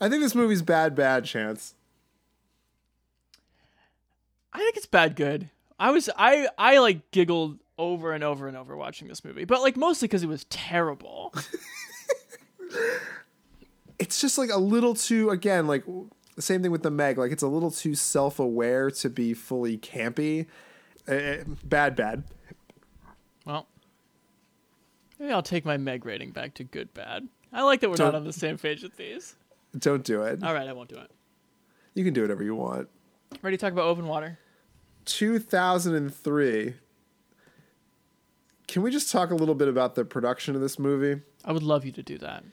I 0.00 0.08
think 0.08 0.22
this 0.22 0.34
movie's 0.34 0.62
bad, 0.62 0.94
bad 0.94 1.24
chance. 1.24 1.74
I 4.52 4.58
think 4.58 4.76
it's 4.76 4.86
bad 4.86 5.16
good. 5.16 5.50
I 5.78 5.90
was 5.90 6.08
I 6.16 6.48
I 6.58 6.78
like 6.78 7.10
giggled 7.10 7.58
over 7.78 8.12
and 8.12 8.22
over 8.22 8.46
and 8.48 8.56
over 8.56 8.76
watching 8.76 9.08
this 9.08 9.24
movie, 9.24 9.44
but 9.44 9.60
like 9.62 9.76
mostly 9.76 10.06
because 10.08 10.22
it 10.22 10.28
was 10.28 10.44
terrible. 10.44 11.34
it's 13.98 14.20
just 14.20 14.38
like 14.38 14.50
a 14.50 14.58
little 14.58 14.94
too 14.94 15.30
again 15.30 15.66
like 15.66 15.84
the 16.36 16.42
same 16.42 16.62
thing 16.62 16.70
with 16.70 16.82
the 16.82 16.90
meg 16.90 17.18
like 17.18 17.30
it's 17.32 17.42
a 17.42 17.48
little 17.48 17.70
too 17.70 17.94
self-aware 17.94 18.90
to 18.90 19.10
be 19.10 19.34
fully 19.34 19.76
campy 19.78 20.46
Uh, 21.08 21.44
bad 21.64 21.94
bad 21.96 22.24
well, 23.44 23.66
maybe 25.18 25.32
I'll 25.32 25.42
take 25.42 25.64
my 25.64 25.76
Meg 25.76 26.06
rating 26.06 26.30
back 26.30 26.54
to 26.54 26.64
good 26.64 26.94
bad. 26.94 27.26
I 27.52 27.62
like 27.64 27.80
that 27.80 27.90
we're 27.90 27.96
Don't- 27.96 28.12
not 28.12 28.14
on 28.14 28.24
the 28.24 28.32
same 28.32 28.56
page 28.56 28.84
with 28.84 28.96
these. 28.96 29.34
don't 29.76 30.04
do 30.04 30.22
it 30.22 30.42
All 30.44 30.54
right, 30.54 30.68
I 30.68 30.72
won't 30.72 30.88
do 30.88 30.96
it. 30.96 31.10
you 31.94 32.04
can 32.04 32.14
do 32.14 32.22
whatever 32.22 32.42
you 32.44 32.54
want 32.54 32.88
Ready 33.40 33.56
to 33.56 33.60
talk 33.60 33.72
about 33.72 33.84
open 33.86 34.06
water? 34.06 34.38
2003 35.04 36.74
can 38.68 38.82
we 38.82 38.90
just 38.90 39.10
talk 39.10 39.30
a 39.32 39.34
little 39.34 39.56
bit 39.56 39.66
about 39.66 39.96
the 39.96 40.04
production 40.04 40.54
of 40.54 40.60
this 40.60 40.78
movie 40.78 41.20
I 41.44 41.50
would 41.52 41.64
love 41.64 41.84
you 41.84 41.90
to 41.92 42.02
do 42.04 42.18
that. 42.18 42.44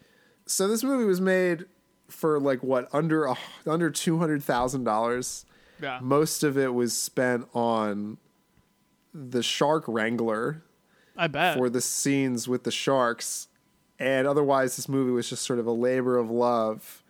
so 0.47 0.67
this 0.67 0.83
movie 0.83 1.05
was 1.05 1.21
made 1.21 1.65
for 2.07 2.39
like 2.39 2.63
what 2.63 2.89
under 2.91 3.25
a, 3.25 3.35
under 3.67 3.91
$200000 3.91 5.45
Yeah. 5.79 5.99
most 6.01 6.43
of 6.43 6.57
it 6.57 6.73
was 6.73 6.97
spent 6.97 7.47
on 7.53 8.17
the 9.13 9.43
shark 9.43 9.83
wrangler 9.87 10.63
I 11.15 11.27
bet. 11.27 11.55
for 11.55 11.69
the 11.69 11.81
scenes 11.81 12.47
with 12.47 12.63
the 12.63 12.71
sharks. 12.71 13.47
And 13.99 14.25
otherwise, 14.25 14.75
this 14.77 14.87
movie 14.89 15.11
was 15.11 15.29
just 15.29 15.43
sort 15.43 15.59
of 15.59 15.67
a 15.67 15.71
labor 15.71 16.17
of 16.17 16.31
love 16.31 17.03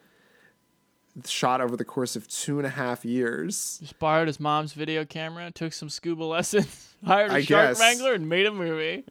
shot 1.28 1.62
over 1.62 1.76
the 1.76 1.86
course 1.86 2.16
of 2.16 2.28
two 2.28 2.58
and 2.58 2.66
a 2.66 2.72
half 2.72 3.04
years. 3.06 3.80
Just 3.82 4.00
borrowed 4.00 4.28
his 4.28 4.40
mom's 4.40 4.74
video 4.74 5.06
camera, 5.06 5.52
took 5.52 5.74
some 5.74 5.90
scuba 5.90 6.24
lessons, 6.24 6.94
hired 7.06 7.32
a 7.32 7.36
I 7.36 7.42
shark 7.42 7.70
guess. 7.70 7.80
wrangler, 7.80 8.14
and 8.14 8.28
made 8.30 8.46
a 8.46 8.52
movie. 8.52 9.06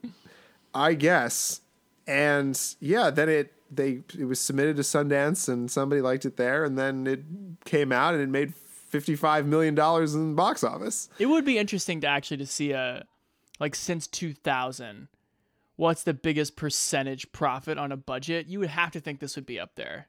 I 0.74 0.94
guess. 0.94 1.60
And 2.06 2.58
yeah, 2.80 3.10
then 3.10 3.28
it 3.28 3.52
they 3.70 4.00
it 4.18 4.24
was 4.24 4.40
submitted 4.40 4.76
to 4.76 4.82
Sundance 4.82 5.48
and 5.48 5.70
somebody 5.70 6.00
liked 6.00 6.24
it 6.24 6.36
there 6.36 6.64
and 6.64 6.78
then 6.78 7.06
it 7.06 7.22
came 7.64 7.92
out 7.92 8.14
and 8.14 8.22
it 8.22 8.28
made 8.28 8.54
55 8.54 9.46
million 9.46 9.74
dollars 9.74 10.14
in 10.14 10.30
the 10.30 10.34
box 10.34 10.64
office. 10.64 11.08
It 11.18 11.26
would 11.26 11.44
be 11.44 11.58
interesting 11.58 12.00
to 12.00 12.06
actually 12.06 12.38
to 12.38 12.46
see 12.46 12.72
a 12.72 13.04
like 13.60 13.74
since 13.74 14.06
2000 14.06 15.08
what's 15.76 16.02
the 16.02 16.14
biggest 16.14 16.56
percentage 16.56 17.30
profit 17.32 17.78
on 17.78 17.92
a 17.92 17.96
budget? 17.96 18.46
You 18.48 18.60
would 18.60 18.70
have 18.70 18.90
to 18.92 19.00
think 19.00 19.20
this 19.20 19.36
would 19.36 19.46
be 19.46 19.60
up 19.60 19.76
there. 19.76 20.08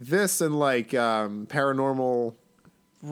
This 0.00 0.40
and 0.40 0.58
like 0.58 0.94
um 0.94 1.46
paranormal 1.46 2.34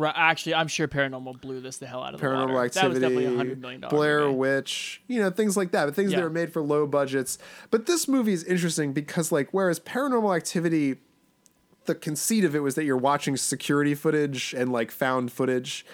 Actually, 0.02 0.54
I'm 0.54 0.66
sure 0.66 0.88
Paranormal 0.88 1.40
blew 1.40 1.60
this 1.60 1.76
the 1.76 1.86
hell 1.86 2.02
out 2.02 2.14
of 2.14 2.20
the 2.20 2.26
Paranormal 2.26 2.54
water. 2.54 2.68
That 2.70 2.88
was 2.90 2.98
definitely 2.98 3.26
a 3.26 3.36
hundred 3.36 3.60
million 3.60 3.80
dollar 3.82 3.94
Blair 3.94 4.20
movie. 4.22 4.34
Witch, 4.36 5.02
you 5.06 5.20
know, 5.20 5.30
things 5.30 5.56
like 5.56 5.70
that. 5.72 5.84
But 5.84 5.94
things 5.94 6.10
Yeah. 6.10 6.18
that 6.20 6.24
are 6.24 6.30
made 6.30 6.52
for 6.52 6.62
low 6.62 6.86
budgets. 6.86 7.38
But 7.70 7.86
this 7.86 8.08
movie 8.08 8.32
is 8.32 8.42
interesting 8.44 8.92
because, 8.92 9.30
like, 9.30 9.48
whereas 9.52 9.78
Paranormal 9.78 10.34
Activity, 10.34 10.96
the 11.84 11.94
conceit 11.94 12.44
of 12.44 12.56
it 12.56 12.60
was 12.60 12.74
that 12.74 12.84
you're 12.84 12.96
watching 12.96 13.36
security 13.36 13.94
footage 13.94 14.52
and 14.54 14.72
like 14.72 14.90
found 14.90 15.30
footage. 15.30 15.86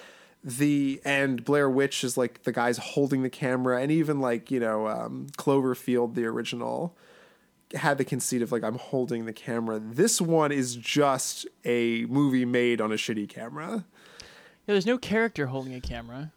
The 0.42 1.02
and 1.04 1.44
Blair 1.44 1.68
Witch 1.68 2.02
is 2.02 2.16
like 2.16 2.44
the 2.44 2.52
guys 2.52 2.78
holding 2.78 3.22
the 3.22 3.28
camera, 3.28 3.82
and 3.82 3.92
even 3.92 4.20
like 4.20 4.50
you 4.50 4.60
know 4.60 4.86
um, 4.88 5.26
Cloverfield, 5.36 6.14
the 6.14 6.24
original, 6.24 6.96
had 7.74 7.98
the 7.98 8.04
conceit 8.04 8.42
of 8.42 8.52
like 8.52 8.64
I'm 8.64 8.78
holding 8.78 9.26
the 9.26 9.32
camera. 9.32 9.80
This 9.80 10.20
one 10.20 10.52
is 10.52 10.76
just 10.76 11.46
a 11.64 12.04
movie 12.06 12.44
made 12.44 12.80
on 12.80 12.92
a 12.92 12.96
shitty 12.96 13.28
camera. 13.28 13.84
Yeah, 14.66 14.74
there's 14.74 14.86
no 14.86 14.98
character 14.98 15.46
holding 15.46 15.74
a 15.74 15.80
camera. 15.80 16.32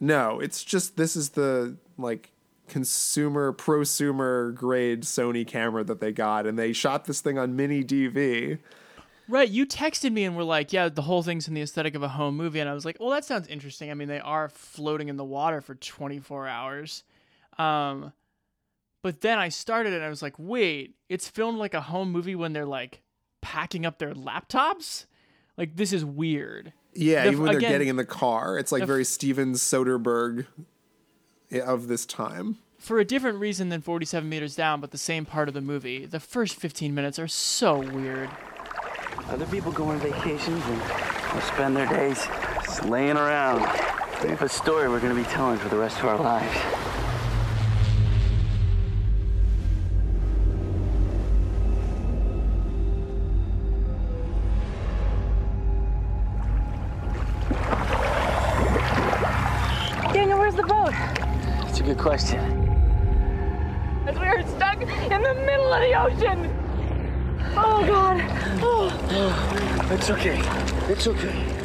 No, 0.00 0.40
it's 0.40 0.62
just 0.62 0.96
this 0.96 1.16
is 1.16 1.30
the 1.30 1.76
like 1.98 2.32
consumer 2.68 3.52
prosumer 3.52 4.54
grade 4.54 5.02
Sony 5.02 5.46
camera 5.46 5.84
that 5.84 6.00
they 6.00 6.12
got 6.12 6.46
and 6.46 6.58
they 6.58 6.72
shot 6.72 7.04
this 7.04 7.20
thing 7.20 7.38
on 7.38 7.56
mini 7.56 7.84
DV. 7.84 8.58
Right, 9.28 9.48
you 9.48 9.66
texted 9.66 10.12
me 10.12 10.24
and 10.24 10.36
were 10.36 10.44
like, 10.44 10.72
"Yeah, 10.72 10.88
the 10.88 11.02
whole 11.02 11.22
thing's 11.22 11.48
in 11.48 11.54
the 11.54 11.62
aesthetic 11.62 11.96
of 11.96 12.02
a 12.02 12.08
home 12.08 12.36
movie," 12.36 12.60
and 12.60 12.70
I 12.70 12.74
was 12.74 12.84
like, 12.84 12.98
"Well, 13.00 13.10
that 13.10 13.24
sounds 13.24 13.48
interesting. 13.48 13.90
I 13.90 13.94
mean, 13.94 14.06
they 14.06 14.20
are 14.20 14.48
floating 14.48 15.08
in 15.08 15.16
the 15.16 15.24
water 15.24 15.60
for 15.60 15.74
24 15.74 16.46
hours." 16.46 17.02
Um, 17.58 18.12
but 19.06 19.20
then 19.20 19.38
I 19.38 19.50
started 19.50 19.92
and 19.92 20.02
I 20.02 20.08
was 20.08 20.20
like, 20.20 20.34
"Wait, 20.36 20.96
it's 21.08 21.28
filmed 21.28 21.58
like 21.58 21.74
a 21.74 21.80
home 21.80 22.10
movie 22.10 22.34
when 22.34 22.52
they're 22.52 22.66
like 22.66 23.02
packing 23.40 23.86
up 23.86 23.98
their 24.00 24.12
laptops? 24.14 25.06
Like 25.56 25.76
this 25.76 25.92
is 25.92 26.04
weird." 26.04 26.72
Yeah, 26.92 27.22
The- 27.22 27.28
even 27.30 27.42
when 27.42 27.50
they're 27.52 27.58
again, 27.58 27.70
getting 27.70 27.86
in 27.86 27.94
the 27.94 28.04
car, 28.04 28.58
it's 28.58 28.72
like 28.72 28.80
the- 28.80 28.86
very 28.86 29.04
Steven 29.04 29.52
Soderbergh 29.52 30.46
eh, 31.52 31.60
of 31.60 31.86
this 31.86 32.04
time. 32.04 32.56
for 32.80 32.98
a 32.98 33.04
different 33.04 33.38
reason 33.38 33.68
than 33.68 33.80
47 33.80 34.28
meters 34.28 34.56
down, 34.56 34.80
but 34.80 34.90
the 34.90 34.98
same 34.98 35.24
part 35.24 35.46
of 35.46 35.54
the 35.54 35.60
movie. 35.60 36.04
The 36.04 36.18
first 36.20 36.56
15 36.56 36.92
minutes 36.92 37.18
are 37.20 37.28
so 37.28 37.78
weird. 37.78 38.28
Other 39.28 39.46
people 39.46 39.70
go 39.70 39.84
on 39.86 40.00
vacations 40.00 40.64
and 40.64 40.80
will 41.32 41.40
spend 41.42 41.76
their 41.76 41.86
days 41.86 42.26
just 42.64 42.84
laying 42.86 43.16
around. 43.16 43.60
We 44.24 44.30
have 44.30 44.42
a 44.42 44.48
story 44.48 44.88
we're 44.88 44.98
going 45.00 45.14
to 45.14 45.22
be 45.22 45.28
telling 45.28 45.58
for 45.58 45.68
the 45.68 45.78
rest 45.78 45.98
of 46.00 46.06
our 46.06 46.18
lives. 46.18 46.85
The 60.56 60.62
boat? 60.62 60.90
That's 60.90 61.80
a 61.80 61.82
good 61.82 61.98
question. 61.98 62.38
As 64.06 64.18
we 64.18 64.24
are 64.24 64.46
stuck 64.48 64.80
in 64.80 65.22
the 65.22 65.34
middle 65.34 65.72
of 65.72 65.80
the 65.80 66.00
ocean. 66.00 66.50
Oh 67.56 67.84
God. 67.86 68.20
Oh. 68.62 69.52
It's 69.88 70.10
okay. 70.10 70.40
It's 70.90 71.06
okay. 71.06 71.56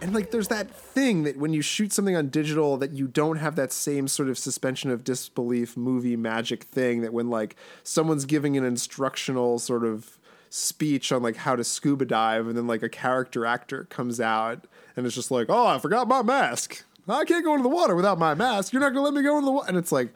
And 0.00 0.14
like 0.14 0.30
there's 0.30 0.48
that 0.48 0.70
thing 0.70 1.24
that 1.24 1.36
when 1.36 1.52
you 1.52 1.62
shoot 1.62 1.92
something 1.92 2.14
on 2.16 2.28
digital 2.28 2.76
that 2.76 2.92
you 2.92 3.08
don't 3.08 3.36
have 3.38 3.56
that 3.56 3.72
same 3.72 4.06
sort 4.06 4.28
of 4.28 4.38
suspension 4.38 4.90
of 4.90 5.02
disbelief 5.02 5.76
movie 5.76 6.16
magic 6.16 6.64
thing 6.64 7.00
that 7.02 7.12
when 7.12 7.28
like 7.28 7.56
someone's 7.82 8.24
giving 8.24 8.56
an 8.56 8.64
instructional 8.64 9.58
sort 9.58 9.84
of 9.84 10.19
speech 10.50 11.12
on 11.12 11.22
like 11.22 11.36
how 11.36 11.54
to 11.56 11.64
scuba 11.64 12.04
dive 12.04 12.48
and 12.48 12.56
then 12.56 12.66
like 12.66 12.82
a 12.82 12.88
character 12.88 13.46
actor 13.46 13.84
comes 13.84 14.20
out 14.20 14.66
and 14.96 15.06
it's 15.06 15.14
just 15.14 15.30
like, 15.30 15.46
"Oh, 15.48 15.66
I 15.66 15.78
forgot 15.78 16.08
my 16.08 16.22
mask. 16.22 16.84
I 17.08 17.24
can't 17.24 17.44
go 17.44 17.54
into 17.54 17.62
the 17.62 17.74
water 17.74 17.96
without 17.96 18.18
my 18.18 18.34
mask. 18.34 18.72
You're 18.72 18.82
not 18.82 18.92
going 18.92 19.02
to 19.02 19.02
let 19.02 19.14
me 19.14 19.22
go 19.22 19.36
into 19.36 19.46
the 19.46 19.52
water." 19.52 19.68
And 19.68 19.78
it's 19.78 19.92
like, 19.92 20.12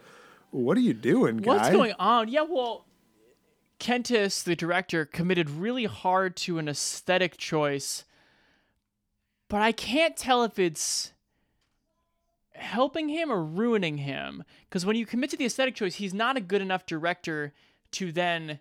"What 0.51 0.77
are 0.77 0.81
you 0.81 0.93
doing, 0.93 1.37
guy?" 1.37 1.55
What's 1.55 1.69
going 1.69 1.93
on? 1.97 2.27
Yeah, 2.27 2.41
well, 2.41 2.85
Kentis, 3.79 4.43
the 4.43 4.55
director, 4.55 5.05
committed 5.05 5.49
really 5.49 5.85
hard 5.85 6.35
to 6.37 6.59
an 6.59 6.67
aesthetic 6.67 7.37
choice, 7.37 8.03
but 9.49 9.61
I 9.61 9.71
can't 9.71 10.17
tell 10.17 10.43
if 10.43 10.59
it's 10.59 11.13
helping 12.53 13.09
him 13.09 13.31
or 13.31 13.43
ruining 13.43 13.99
him. 13.99 14.43
Because 14.69 14.85
when 14.85 14.95
you 14.95 15.05
commit 15.05 15.29
to 15.31 15.37
the 15.37 15.45
aesthetic 15.45 15.75
choice, 15.75 15.95
he's 15.95 16.13
not 16.13 16.37
a 16.37 16.41
good 16.41 16.61
enough 16.61 16.85
director 16.85 17.53
to 17.91 18.11
then 18.11 18.59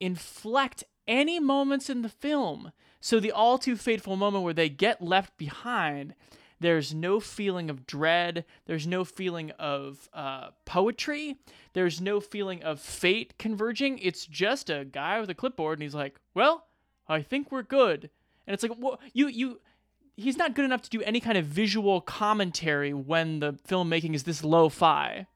inflect 0.00 0.84
any 1.08 1.40
moments 1.40 1.90
in 1.90 2.02
the 2.02 2.08
film. 2.08 2.70
So 3.00 3.18
the 3.18 3.32
all 3.32 3.58
too 3.58 3.76
fateful 3.76 4.16
moment 4.16 4.44
where 4.44 4.54
they 4.54 4.68
get 4.68 5.02
left 5.02 5.36
behind, 5.38 6.14
there's 6.60 6.94
no 6.94 7.20
feeling 7.20 7.70
of 7.70 7.86
dread. 7.86 8.44
There's 8.66 8.86
no 8.86 9.04
feeling 9.04 9.52
of 9.52 10.08
uh, 10.12 10.50
poetry. 10.64 11.36
There's 11.72 12.00
no 12.00 12.20
feeling 12.20 12.62
of 12.62 12.80
fate 12.80 13.34
converging. 13.38 13.98
It's 13.98 14.26
just 14.26 14.68
a 14.68 14.84
guy 14.84 15.20
with 15.20 15.30
a 15.30 15.34
clipboard, 15.34 15.78
and 15.78 15.82
he's 15.82 15.94
like, 15.94 16.20
"Well, 16.34 16.66
I 17.08 17.22
think 17.22 17.50
we're 17.50 17.62
good." 17.62 18.10
And 18.46 18.54
it's 18.54 18.62
like, 18.62 18.72
well, 18.78 18.98
you 19.12 19.28
you. 19.28 19.60
He's 20.16 20.36
not 20.36 20.56
good 20.56 20.64
enough 20.64 20.82
to 20.82 20.90
do 20.90 21.00
any 21.02 21.20
kind 21.20 21.38
of 21.38 21.44
visual 21.44 22.00
commentary 22.00 22.92
when 22.92 23.38
the 23.38 23.52
filmmaking 23.52 24.14
is 24.14 24.24
this 24.24 24.42
lo-fi. 24.42 25.28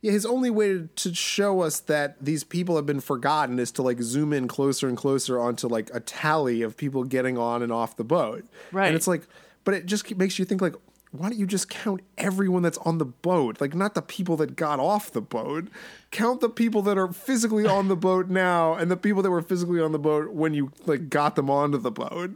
Yeah, 0.00 0.12
his 0.12 0.24
only 0.24 0.50
way 0.50 0.88
to 0.94 1.14
show 1.14 1.60
us 1.62 1.80
that 1.80 2.16
these 2.20 2.44
people 2.44 2.76
have 2.76 2.86
been 2.86 3.00
forgotten 3.00 3.58
is 3.58 3.72
to 3.72 3.82
like 3.82 4.00
zoom 4.00 4.32
in 4.32 4.48
closer 4.48 4.88
and 4.88 4.96
closer 4.96 5.40
onto 5.40 5.66
like 5.66 5.90
a 5.92 6.00
tally 6.00 6.62
of 6.62 6.76
people 6.76 7.04
getting 7.04 7.36
on 7.36 7.62
and 7.62 7.72
off 7.72 7.96
the 7.96 8.04
boat. 8.04 8.44
Right. 8.70 8.86
And 8.86 8.96
it's 8.96 9.08
like, 9.08 9.26
but 9.64 9.74
it 9.74 9.86
just 9.86 10.16
makes 10.16 10.38
you 10.38 10.44
think 10.44 10.60
like, 10.60 10.74
why 11.10 11.30
don't 11.30 11.38
you 11.38 11.46
just 11.46 11.70
count 11.70 12.02
everyone 12.18 12.62
that's 12.62 12.78
on 12.78 12.98
the 12.98 13.04
boat? 13.04 13.60
Like 13.60 13.74
not 13.74 13.94
the 13.94 14.02
people 14.02 14.36
that 14.36 14.56
got 14.56 14.78
off 14.78 15.10
the 15.10 15.20
boat. 15.20 15.68
Count 16.10 16.40
the 16.40 16.50
people 16.50 16.82
that 16.82 16.98
are 16.98 17.12
physically 17.12 17.66
on 17.66 17.88
the 17.88 17.96
boat 17.96 18.28
now 18.30 18.74
and 18.74 18.90
the 18.90 18.96
people 18.96 19.22
that 19.22 19.30
were 19.30 19.42
physically 19.42 19.80
on 19.80 19.92
the 19.92 19.98
boat 19.98 20.32
when 20.32 20.54
you 20.54 20.72
like 20.86 21.08
got 21.08 21.34
them 21.34 21.50
onto 21.50 21.78
the 21.78 21.90
boat. 21.90 22.32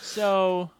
So, 0.00 0.70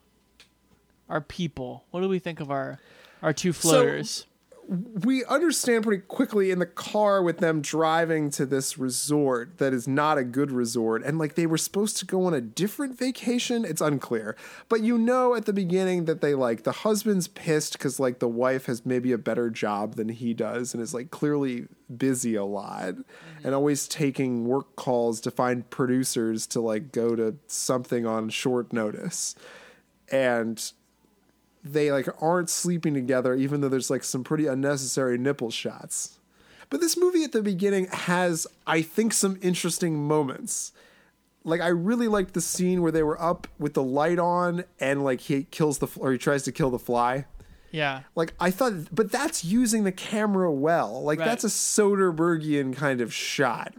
our 1.09 1.21
people. 1.21 1.85
What 1.91 2.01
do 2.01 2.09
we 2.09 2.19
think 2.19 2.41
of 2.41 2.51
our 2.51 2.79
our 3.23 3.33
two 3.33 3.53
floaters? 3.53 4.27
We 4.69 5.25
understand 5.25 5.85
pretty 5.85 6.03
quickly 6.03 6.51
in 6.51 6.59
the 6.59 6.67
car 6.67 7.23
with 7.23 7.39
them 7.39 7.63
driving 7.63 8.29
to 8.29 8.45
this 8.45 8.77
resort 8.77 9.57
that 9.57 9.73
is 9.73 9.89
not 9.89 10.19
a 10.19 10.25
good 10.25 10.53
resort 10.53 11.03
and 11.05 11.19
like 11.19 11.37
they 11.37 11.47
were 11.47 11.57
supposed 11.57 11.97
to 11.97 12.05
go 12.05 12.27
on 12.27 12.35
a 12.35 12.41
different 12.41 12.99
vacation. 12.99 13.65
It's 13.65 13.81
unclear. 13.81 14.37
But 14.69 14.83
you 14.83 14.99
know 14.99 15.35
at 15.35 15.47
the 15.47 15.55
beginning 15.55 16.05
that 16.05 16.21
they 16.21 16.35
like 16.35 16.65
the 16.65 16.73
husband's 16.73 17.29
pissed 17.29 17.73
because 17.75 17.99
like 17.99 18.19
the 18.19 18.29
wife 18.29 18.67
has 18.67 18.85
maybe 18.85 19.11
a 19.11 19.19
better 19.19 19.49
job 19.49 19.95
than 19.95 20.11
he 20.11 20.35
does 20.35 20.75
and 20.75 20.83
is 20.83 20.93
like 20.93 21.11
clearly 21.11 21.67
busy 21.97 22.35
a 22.35 22.45
lot 22.45 22.95
and 23.43 23.55
always 23.55 23.89
taking 23.89 24.45
work 24.45 24.77
calls 24.77 25.19
to 25.23 25.31
find 25.31 25.71
producers 25.71 26.47
to 26.49 26.61
like 26.61 26.93
go 26.93 27.17
to 27.17 27.37
something 27.47 28.05
on 28.05 28.29
short 28.29 28.75
notice. 28.75 29.35
And 30.11 30.73
they 31.73 31.93
like 31.93 32.09
aren't 32.23 32.51
sleeping 32.51 32.95
together 32.95 33.35
even 33.35 33.61
though 33.61 33.69
there's 33.69 33.91
like 33.91 34.05
some 34.05 34.25
pretty 34.25 34.47
unnecessary 34.47 35.19
nipple 35.19 35.51
shots. 35.51 36.19
But 36.71 36.81
this 36.81 36.97
movie 36.99 37.25
at 37.25 37.33
the 37.33 37.43
beginning 37.43 37.87
has 37.87 38.47
i 38.67 38.83
think 38.83 39.13
some 39.13 39.39
interesting 39.43 40.07
moments. 40.07 40.73
Like 41.45 41.61
i 41.61 41.69
really 41.69 42.09
liked 42.09 42.35
the 42.35 42.41
scene 42.41 42.83
where 42.83 42.93
they 42.93 43.03
were 43.03 43.21
up 43.21 43.47
with 43.59 43.75
the 43.75 43.83
light 43.83 44.19
on 44.19 44.65
and 44.81 45.03
like 45.05 45.21
he 45.21 45.45
kills 45.45 45.79
the 45.79 45.89
or 45.97 46.13
he 46.13 46.19
tries 46.19 46.43
to 46.45 46.53
kill 46.53 46.71
the 46.71 46.79
fly. 46.79 47.25
Yeah. 47.71 48.03
like 48.15 48.33
i 48.41 48.51
thought 48.51 48.73
but 48.95 49.13
that's 49.13 49.45
using 49.45 49.85
the 49.85 49.93
camera 49.93 50.51
well. 50.53 51.03
Like 51.03 51.19
Right. 51.19 51.27
that's 51.27 51.45
a 51.45 51.49
soderberghian 51.49 52.75
kind 52.77 53.01
of 53.01 53.13
shot. 53.13 53.75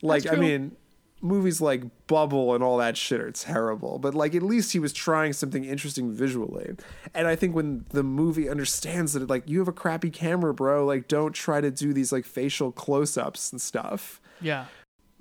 Like 0.00 0.30
i 0.30 0.36
mean 0.36 0.76
movies 1.22 1.60
like 1.60 1.84
bubble 2.08 2.54
and 2.54 2.64
all 2.64 2.76
that 2.76 2.96
shit 2.96 3.20
are 3.20 3.30
terrible 3.30 3.98
but 3.98 4.14
like 4.14 4.34
at 4.34 4.42
least 4.42 4.72
he 4.72 4.78
was 4.78 4.92
trying 4.92 5.32
something 5.32 5.64
interesting 5.64 6.12
visually. 6.12 6.74
And 7.14 7.28
i 7.28 7.36
think 7.36 7.54
when 7.54 7.84
the 7.90 8.02
movie 8.02 8.48
understands 8.48 9.12
that 9.12 9.30
like 9.30 9.48
you 9.48 9.60
have 9.60 9.68
a 9.68 9.72
crappy 9.72 10.10
camera 10.10 10.52
bro 10.52 10.84
like 10.84 11.08
don't 11.08 11.32
try 11.32 11.60
to 11.60 11.70
do 11.70 11.92
these 11.92 12.12
like 12.12 12.26
facial 12.26 12.72
close-ups 12.72 13.52
and 13.52 13.60
stuff. 13.60 14.20
Yeah. 14.40 14.66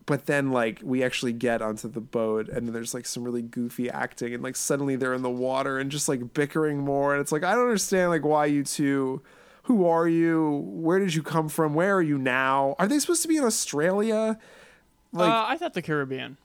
but 0.07 0.25
then 0.25 0.51
like 0.51 0.81
we 0.83 1.03
actually 1.03 1.33
get 1.33 1.61
onto 1.61 1.87
the 1.87 2.01
boat 2.01 2.49
and 2.49 2.65
then 2.65 2.73
there's 2.73 2.93
like 2.95 3.05
some 3.05 3.23
really 3.23 3.43
goofy 3.43 3.89
acting 3.89 4.33
and 4.33 4.41
like 4.41 4.55
suddenly 4.55 4.95
they're 4.95 5.13
in 5.13 5.21
the 5.21 5.29
water 5.29 5.77
and 5.77 5.91
just 5.91 6.09
like 6.09 6.33
bickering 6.33 6.79
more. 6.79 7.13
And 7.13 7.21
it's 7.21 7.31
like 7.31 7.43
i 7.43 7.53
don't 7.53 7.65
understand 7.65 8.09
like 8.09 8.25
why 8.25 8.47
you 8.47 8.63
two 8.63 9.21
who 9.65 9.85
are 9.87 10.07
you? 10.07 10.65
Where 10.65 10.97
did 10.97 11.13
you 11.13 11.21
come 11.21 11.47
from? 11.47 11.75
Where 11.75 11.95
are 11.95 12.01
you 12.01 12.17
now? 12.17 12.75
Are 12.79 12.87
they 12.87 12.97
supposed 12.97 13.21
to 13.21 13.27
be 13.27 13.37
in 13.37 13.43
australia 13.43 14.39
like 15.11 15.29
uh, 15.31 15.45
I 15.47 15.57
thought 15.57 15.73
the 15.73 15.81
Caribbean. 15.81 16.37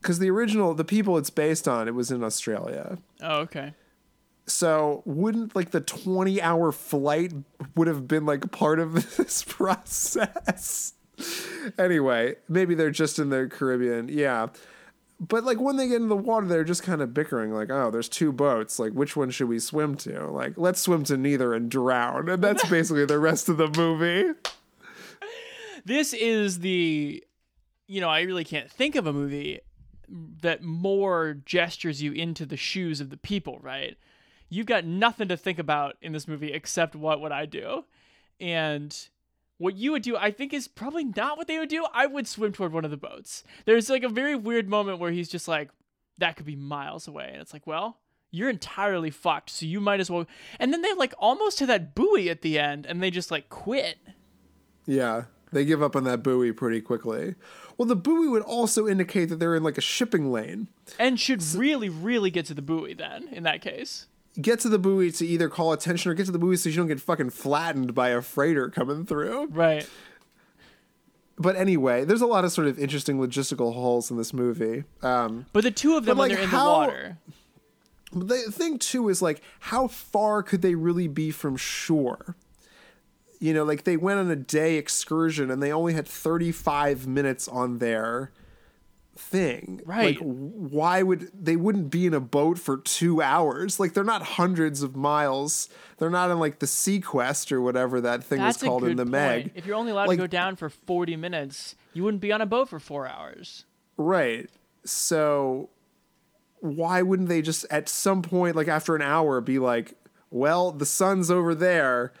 because 0.00 0.18
the 0.18 0.30
original 0.30 0.74
the 0.74 0.84
people 0.84 1.16
it's 1.18 1.30
based 1.30 1.66
on 1.68 1.88
it 1.88 1.94
was 1.94 2.10
in 2.10 2.22
australia. 2.24 2.98
Oh, 3.22 3.40
okay. 3.40 3.74
so 4.46 5.02
wouldn't 5.06 5.54
like 5.56 5.70
the 5.70 5.80
20 5.80 6.40
hour 6.42 6.72
flight 6.72 7.32
would 7.76 7.88
have 7.88 8.06
been 8.08 8.26
like 8.26 8.50
part 8.50 8.78
of 8.78 8.94
this 9.16 9.42
process? 9.42 10.92
Anyway 11.78 12.34
maybe 12.48 12.74
they're 12.74 12.90
just 12.90 13.18
in 13.18 13.30
the 13.30 13.46
caribbean 13.46 14.08
yeah. 14.08 14.48
But 15.20 15.44
like 15.44 15.60
when 15.60 15.76
they 15.76 15.86
get 15.88 16.00
in 16.02 16.08
the 16.08 16.16
water 16.16 16.46
they're 16.46 16.64
just 16.64 16.82
kind 16.82 17.00
of 17.00 17.14
bickering 17.14 17.52
like 17.52 17.70
oh 17.70 17.90
there's 17.90 18.08
two 18.08 18.32
boats. 18.32 18.78
Like 18.78 18.92
which 18.92 19.14
one 19.16 19.30
should 19.30 19.48
we 19.48 19.58
swim 19.60 19.94
to? 19.98 20.26
Like 20.26 20.54
let's 20.56 20.80
swim 20.80 21.04
to 21.04 21.16
neither 21.16 21.54
and 21.54 21.70
drown. 21.70 22.28
And 22.28 22.42
that's 22.42 22.68
basically 22.68 23.04
the 23.06 23.18
rest 23.20 23.48
of 23.48 23.56
the 23.56 23.68
movie. 23.68 24.32
This 25.86 26.14
is 26.14 26.60
the, 26.60 27.22
you 27.86 28.00
know, 28.00 28.08
I 28.08 28.22
really 28.22 28.44
can't 28.44 28.70
think 28.70 28.94
of 28.94 29.06
a 29.06 29.12
movie 29.12 29.60
that 30.08 30.62
more 30.62 31.34
gestures 31.44 32.02
you 32.02 32.12
into 32.12 32.46
the 32.46 32.56
shoes 32.56 33.00
of 33.00 33.10
the 33.10 33.16
people, 33.16 33.58
right? 33.60 33.96
You've 34.48 34.66
got 34.66 34.84
nothing 34.84 35.28
to 35.28 35.36
think 35.36 35.58
about 35.58 35.96
in 36.02 36.12
this 36.12 36.28
movie 36.28 36.52
except 36.52 36.94
what 36.94 37.20
would 37.20 37.32
I 37.32 37.46
do? 37.46 37.84
And 38.40 38.96
what 39.58 39.76
you 39.76 39.92
would 39.92 40.02
do, 40.02 40.16
I 40.16 40.30
think, 40.30 40.52
is 40.52 40.68
probably 40.68 41.04
not 41.04 41.38
what 41.38 41.46
they 41.46 41.58
would 41.58 41.68
do. 41.68 41.86
I 41.92 42.06
would 42.06 42.26
swim 42.26 42.52
toward 42.52 42.72
one 42.72 42.84
of 42.84 42.90
the 42.90 42.96
boats. 42.96 43.44
There's 43.64 43.88
like 43.88 44.02
a 44.02 44.08
very 44.08 44.36
weird 44.36 44.68
moment 44.68 44.98
where 44.98 45.12
he's 45.12 45.28
just 45.28 45.48
like, 45.48 45.70
that 46.18 46.36
could 46.36 46.46
be 46.46 46.56
miles 46.56 47.08
away. 47.08 47.30
And 47.32 47.40
it's 47.40 47.52
like, 47.52 47.66
well, 47.66 47.98
you're 48.30 48.50
entirely 48.50 49.10
fucked. 49.10 49.50
So 49.50 49.66
you 49.66 49.80
might 49.80 50.00
as 50.00 50.10
well. 50.10 50.26
And 50.58 50.72
then 50.72 50.82
they 50.82 50.92
like 50.94 51.14
almost 51.18 51.58
to 51.58 51.66
that 51.66 51.94
buoy 51.94 52.28
at 52.28 52.42
the 52.42 52.58
end 52.58 52.84
and 52.86 53.02
they 53.02 53.10
just 53.10 53.30
like 53.30 53.48
quit. 53.48 53.96
Yeah, 54.86 55.24
they 55.54 55.64
give 55.64 55.82
up 55.82 55.96
on 55.96 56.04
that 56.04 56.22
buoy 56.22 56.52
pretty 56.52 56.80
quickly. 56.82 57.34
Well, 57.78 57.86
the 57.86 57.96
buoy 57.96 58.28
would 58.28 58.42
also 58.42 58.86
indicate 58.86 59.26
that 59.30 59.36
they're 59.40 59.56
in 59.56 59.62
like 59.62 59.78
a 59.78 59.80
shipping 59.82 60.30
lane. 60.30 60.68
And 60.98 61.18
should 61.18 61.42
really, 61.54 61.88
really 61.88 62.30
get 62.30 62.44
to 62.46 62.54
the 62.54 62.62
buoy 62.62 62.92
then, 62.94 63.28
in 63.32 63.42
that 63.44 63.62
case. 63.62 64.06
Get 64.40 64.60
to 64.60 64.68
the 64.68 64.78
buoy 64.78 65.10
to 65.12 65.26
either 65.26 65.48
call 65.48 65.72
attention 65.72 66.10
or 66.10 66.14
get 66.14 66.26
to 66.26 66.32
the 66.32 66.38
buoy 66.38 66.56
so 66.56 66.68
you 66.68 66.76
don't 66.76 66.88
get 66.88 67.00
fucking 67.00 67.30
flattened 67.30 67.94
by 67.94 68.08
a 68.10 68.20
freighter 68.20 68.68
coming 68.68 69.06
through. 69.06 69.46
Right. 69.46 69.88
But 71.36 71.56
anyway, 71.56 72.04
there's 72.04 72.20
a 72.20 72.26
lot 72.26 72.44
of 72.44 72.52
sort 72.52 72.68
of 72.68 72.78
interesting 72.78 73.18
logistical 73.18 73.74
holes 73.74 74.10
in 74.10 74.16
this 74.16 74.32
movie. 74.32 74.84
Um, 75.02 75.46
But 75.52 75.64
the 75.64 75.70
two 75.70 75.96
of 75.96 76.04
them 76.04 76.18
when 76.18 76.28
like, 76.28 76.36
they're 76.36 76.44
in 76.44 76.50
how- 76.50 76.64
the 76.64 76.70
water. 76.70 77.18
the 78.12 78.36
thing 78.52 78.78
too 78.78 79.08
is 79.08 79.20
like, 79.20 79.40
how 79.58 79.88
far 79.88 80.42
could 80.44 80.62
they 80.62 80.76
really 80.76 81.08
be 81.08 81.30
from 81.32 81.56
shore? 81.56 82.36
You 83.40 83.52
know, 83.54 83.64
like 83.64 83.84
they 83.84 83.96
went 83.96 84.20
on 84.20 84.30
a 84.30 84.36
day 84.36 84.76
excursion 84.76 85.50
and 85.50 85.62
they 85.62 85.72
only 85.72 85.92
had 85.94 86.06
35 86.08 87.06
minutes 87.06 87.46
on 87.48 87.78
their 87.78 88.30
thing. 89.16 89.80
Right. 89.84 90.16
Like, 90.16 90.26
why 90.26 91.02
would 91.02 91.30
they 91.38 91.56
wouldn't 91.56 91.90
be 91.90 92.06
in 92.06 92.14
a 92.14 92.20
boat 92.20 92.58
for 92.58 92.78
two 92.78 93.22
hours? 93.22 93.78
Like, 93.78 93.92
they're 93.94 94.02
not 94.04 94.22
hundreds 94.22 94.82
of 94.82 94.96
miles. 94.96 95.68
They're 95.98 96.10
not 96.10 96.30
in 96.30 96.38
like 96.38 96.58
the 96.58 96.66
Sequest 96.66 97.52
or 97.52 97.60
whatever 97.60 98.00
that 98.00 98.24
thing 98.24 98.38
That's 98.38 98.60
was 98.62 98.68
called 98.68 98.84
in 98.84 98.96
the 98.96 99.04
point. 99.04 99.12
Meg. 99.12 99.52
If 99.54 99.66
you're 99.66 99.76
only 99.76 99.92
allowed 99.92 100.08
Like- 100.08 100.18
to 100.18 100.22
go 100.22 100.26
down 100.26 100.56
for 100.56 100.68
40 100.68 101.16
minutes, 101.16 101.76
you 101.92 102.02
wouldn't 102.04 102.20
be 102.22 102.32
on 102.32 102.40
a 102.40 102.46
boat 102.46 102.68
for 102.68 102.78
four 102.80 103.06
hours. 103.06 103.64
Right. 103.96 104.50
So 104.84 105.70
why 106.60 107.02
wouldn't 107.02 107.28
they 107.28 107.42
just 107.42 107.66
at 107.70 107.88
some 107.88 108.22
point, 108.22 108.56
like 108.56 108.68
after 108.68 108.96
an 108.96 109.02
hour, 109.02 109.40
be 109.40 109.58
like, 109.58 109.94
well, 110.30 110.72
the 110.72 110.86
sun's 110.86 111.30
over 111.30 111.54
there, 111.54 112.12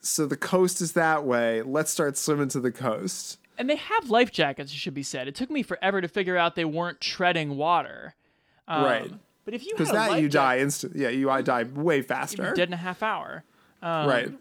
so 0.00 0.26
the 0.26 0.36
coast 0.36 0.80
is 0.80 0.92
that 0.92 1.24
way. 1.24 1.62
Let's 1.62 1.90
start 1.90 2.16
swimming 2.16 2.48
to 2.48 2.60
the 2.60 2.72
coast. 2.72 3.38
And 3.58 3.68
they 3.68 3.76
have 3.76 4.08
life 4.10 4.30
jackets, 4.30 4.72
it 4.72 4.76
should 4.76 4.94
be 4.94 5.02
said. 5.02 5.26
It 5.26 5.34
took 5.34 5.50
me 5.50 5.62
forever 5.62 6.00
to 6.00 6.08
figure 6.08 6.36
out 6.36 6.54
they 6.54 6.64
weren't 6.64 7.00
treading 7.00 7.56
water. 7.56 8.14
Um, 8.68 8.84
right. 8.84 9.12
But 9.44 9.54
if 9.54 9.64
you 9.66 9.72
Because 9.72 9.90
that 9.90 10.10
life 10.10 10.22
you 10.22 10.28
jacket, 10.28 10.58
die 10.58 10.58
instant. 10.62 10.96
Yeah, 10.96 11.08
you 11.08 11.30
I 11.30 11.42
die 11.42 11.62
way 11.64 12.02
faster. 12.02 12.52
dead 12.54 12.68
in 12.68 12.74
a 12.74 12.76
half 12.76 13.02
hour. 13.02 13.44
Um, 13.82 14.06
right. 14.08 14.32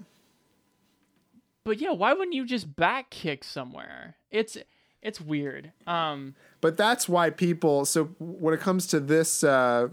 But 1.63 1.79
yeah, 1.79 1.91
why 1.91 2.13
wouldn't 2.13 2.33
you 2.35 2.45
just 2.45 2.75
back 2.75 3.09
kick 3.09 3.43
somewhere? 3.43 4.15
It's 4.31 4.57
it's 5.01 5.19
weird. 5.21 5.71
Um, 5.85 6.35
But 6.61 6.75
that's 6.77 7.07
why 7.07 7.29
people. 7.29 7.85
So 7.85 8.05
when 8.19 8.53
it 8.53 8.59
comes 8.59 8.85
to 8.87 8.99
this 8.99 9.43
uh, 9.43 9.89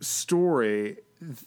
story, 0.00 0.98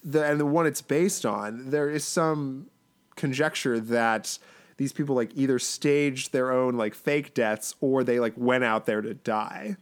the, 0.04 0.24
and 0.24 0.40
the 0.40 0.46
one 0.46 0.66
it's 0.66 0.82
based 0.82 1.26
on, 1.26 1.70
there 1.70 1.90
is 1.90 2.04
some 2.04 2.68
conjecture 3.16 3.80
that 3.80 4.38
these 4.78 4.94
people 4.94 5.16
like 5.16 5.32
either 5.36 5.60
staged 5.60 6.32
their 6.32 6.52
own 6.52 6.76
like 6.76 6.94
fake 6.94 7.34
deaths 7.34 7.76
or 7.82 8.04
they 8.04 8.20
like 8.20 8.34
went 8.36 8.64
out 8.64 8.86
there 8.86 9.02
to 9.02 9.14
die 9.14 9.76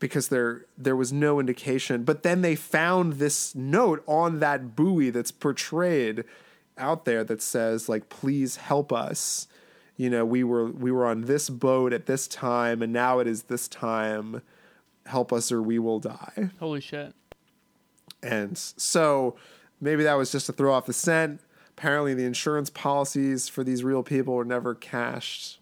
because 0.00 0.28
there 0.28 0.64
there 0.76 0.96
was 0.96 1.12
no 1.12 1.38
indication. 1.38 2.02
But 2.02 2.22
then 2.22 2.42
they 2.42 2.56
found 2.56 3.14
this 3.14 3.54
note 3.54 4.02
on 4.06 4.40
that 4.40 4.74
buoy 4.74 5.10
that's 5.10 5.30
portrayed 5.30 6.24
out 6.76 7.04
there 7.04 7.22
that 7.24 7.42
says 7.42 7.88
like, 7.88 8.08
"Please 8.08 8.56
help 8.56 8.92
us." 8.92 9.46
You 9.96 10.08
know, 10.10 10.24
we 10.24 10.42
were 10.42 10.70
we 10.70 10.90
were 10.90 11.06
on 11.06 11.22
this 11.22 11.50
boat 11.50 11.92
at 11.92 12.06
this 12.06 12.26
time, 12.26 12.82
and 12.82 12.92
now 12.92 13.18
it 13.20 13.26
is 13.26 13.44
this 13.44 13.68
time. 13.68 14.42
Help 15.06 15.32
us, 15.32 15.52
or 15.52 15.62
we 15.62 15.78
will 15.78 16.00
die. 16.00 16.50
holy 16.58 16.80
shit. 16.80 17.14
And 18.22 18.56
so 18.56 19.36
maybe 19.80 20.02
that 20.04 20.14
was 20.14 20.32
just 20.32 20.46
to 20.46 20.52
throw 20.52 20.72
off 20.72 20.86
the 20.86 20.92
scent. 20.92 21.40
Apparently, 21.76 22.12
the 22.14 22.24
insurance 22.24 22.68
policies 22.68 23.48
for 23.48 23.64
these 23.64 23.82
real 23.82 24.02
people 24.02 24.34
were 24.34 24.44
never 24.44 24.74
cashed. 24.74 25.60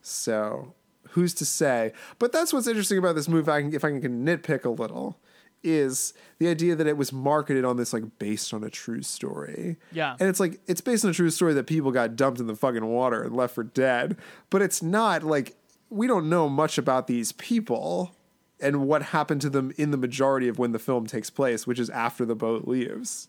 So 0.00 0.74
who's 1.10 1.34
to 1.34 1.44
say? 1.44 1.92
But 2.18 2.32
that's 2.32 2.52
what's 2.52 2.66
interesting 2.66 2.98
about 2.98 3.14
this 3.14 3.28
movie. 3.28 3.42
If 3.42 3.48
I 3.48 3.60
can, 3.62 3.74
if 3.74 3.84
I 3.84 3.90
can 4.00 4.24
nitpick 4.24 4.64
a 4.64 4.70
little, 4.70 5.18
is 5.62 6.14
the 6.38 6.48
idea 6.48 6.74
that 6.74 6.86
it 6.86 6.96
was 6.96 7.12
marketed 7.12 7.64
on 7.64 7.76
this 7.76 7.92
like 7.92 8.18
based 8.18 8.54
on 8.54 8.64
a 8.64 8.70
true 8.70 9.02
story. 9.02 9.76
Yeah. 9.92 10.16
And 10.18 10.28
it's 10.28 10.40
like 10.40 10.60
it's 10.66 10.80
based 10.80 11.04
on 11.04 11.10
a 11.10 11.14
true 11.14 11.30
story 11.30 11.52
that 11.54 11.66
people 11.66 11.92
got 11.92 12.16
dumped 12.16 12.40
in 12.40 12.46
the 12.46 12.56
fucking 12.56 12.86
water 12.86 13.22
and 13.22 13.36
left 13.36 13.54
for 13.54 13.64
dead. 13.64 14.16
But 14.48 14.62
it's 14.62 14.82
not 14.82 15.22
like 15.22 15.56
we 15.90 16.06
don't 16.06 16.28
know 16.28 16.48
much 16.48 16.78
about 16.78 17.06
these 17.06 17.32
people 17.32 18.14
and 18.60 18.86
what 18.86 19.02
happened 19.02 19.40
to 19.42 19.50
them 19.50 19.72
in 19.76 19.90
the 19.90 19.96
majority 19.96 20.48
of 20.48 20.58
when 20.58 20.72
the 20.72 20.78
film 20.78 21.06
takes 21.06 21.30
place, 21.30 21.66
which 21.66 21.78
is 21.78 21.90
after 21.90 22.24
the 22.24 22.34
boat 22.34 22.66
leaves. 22.66 23.28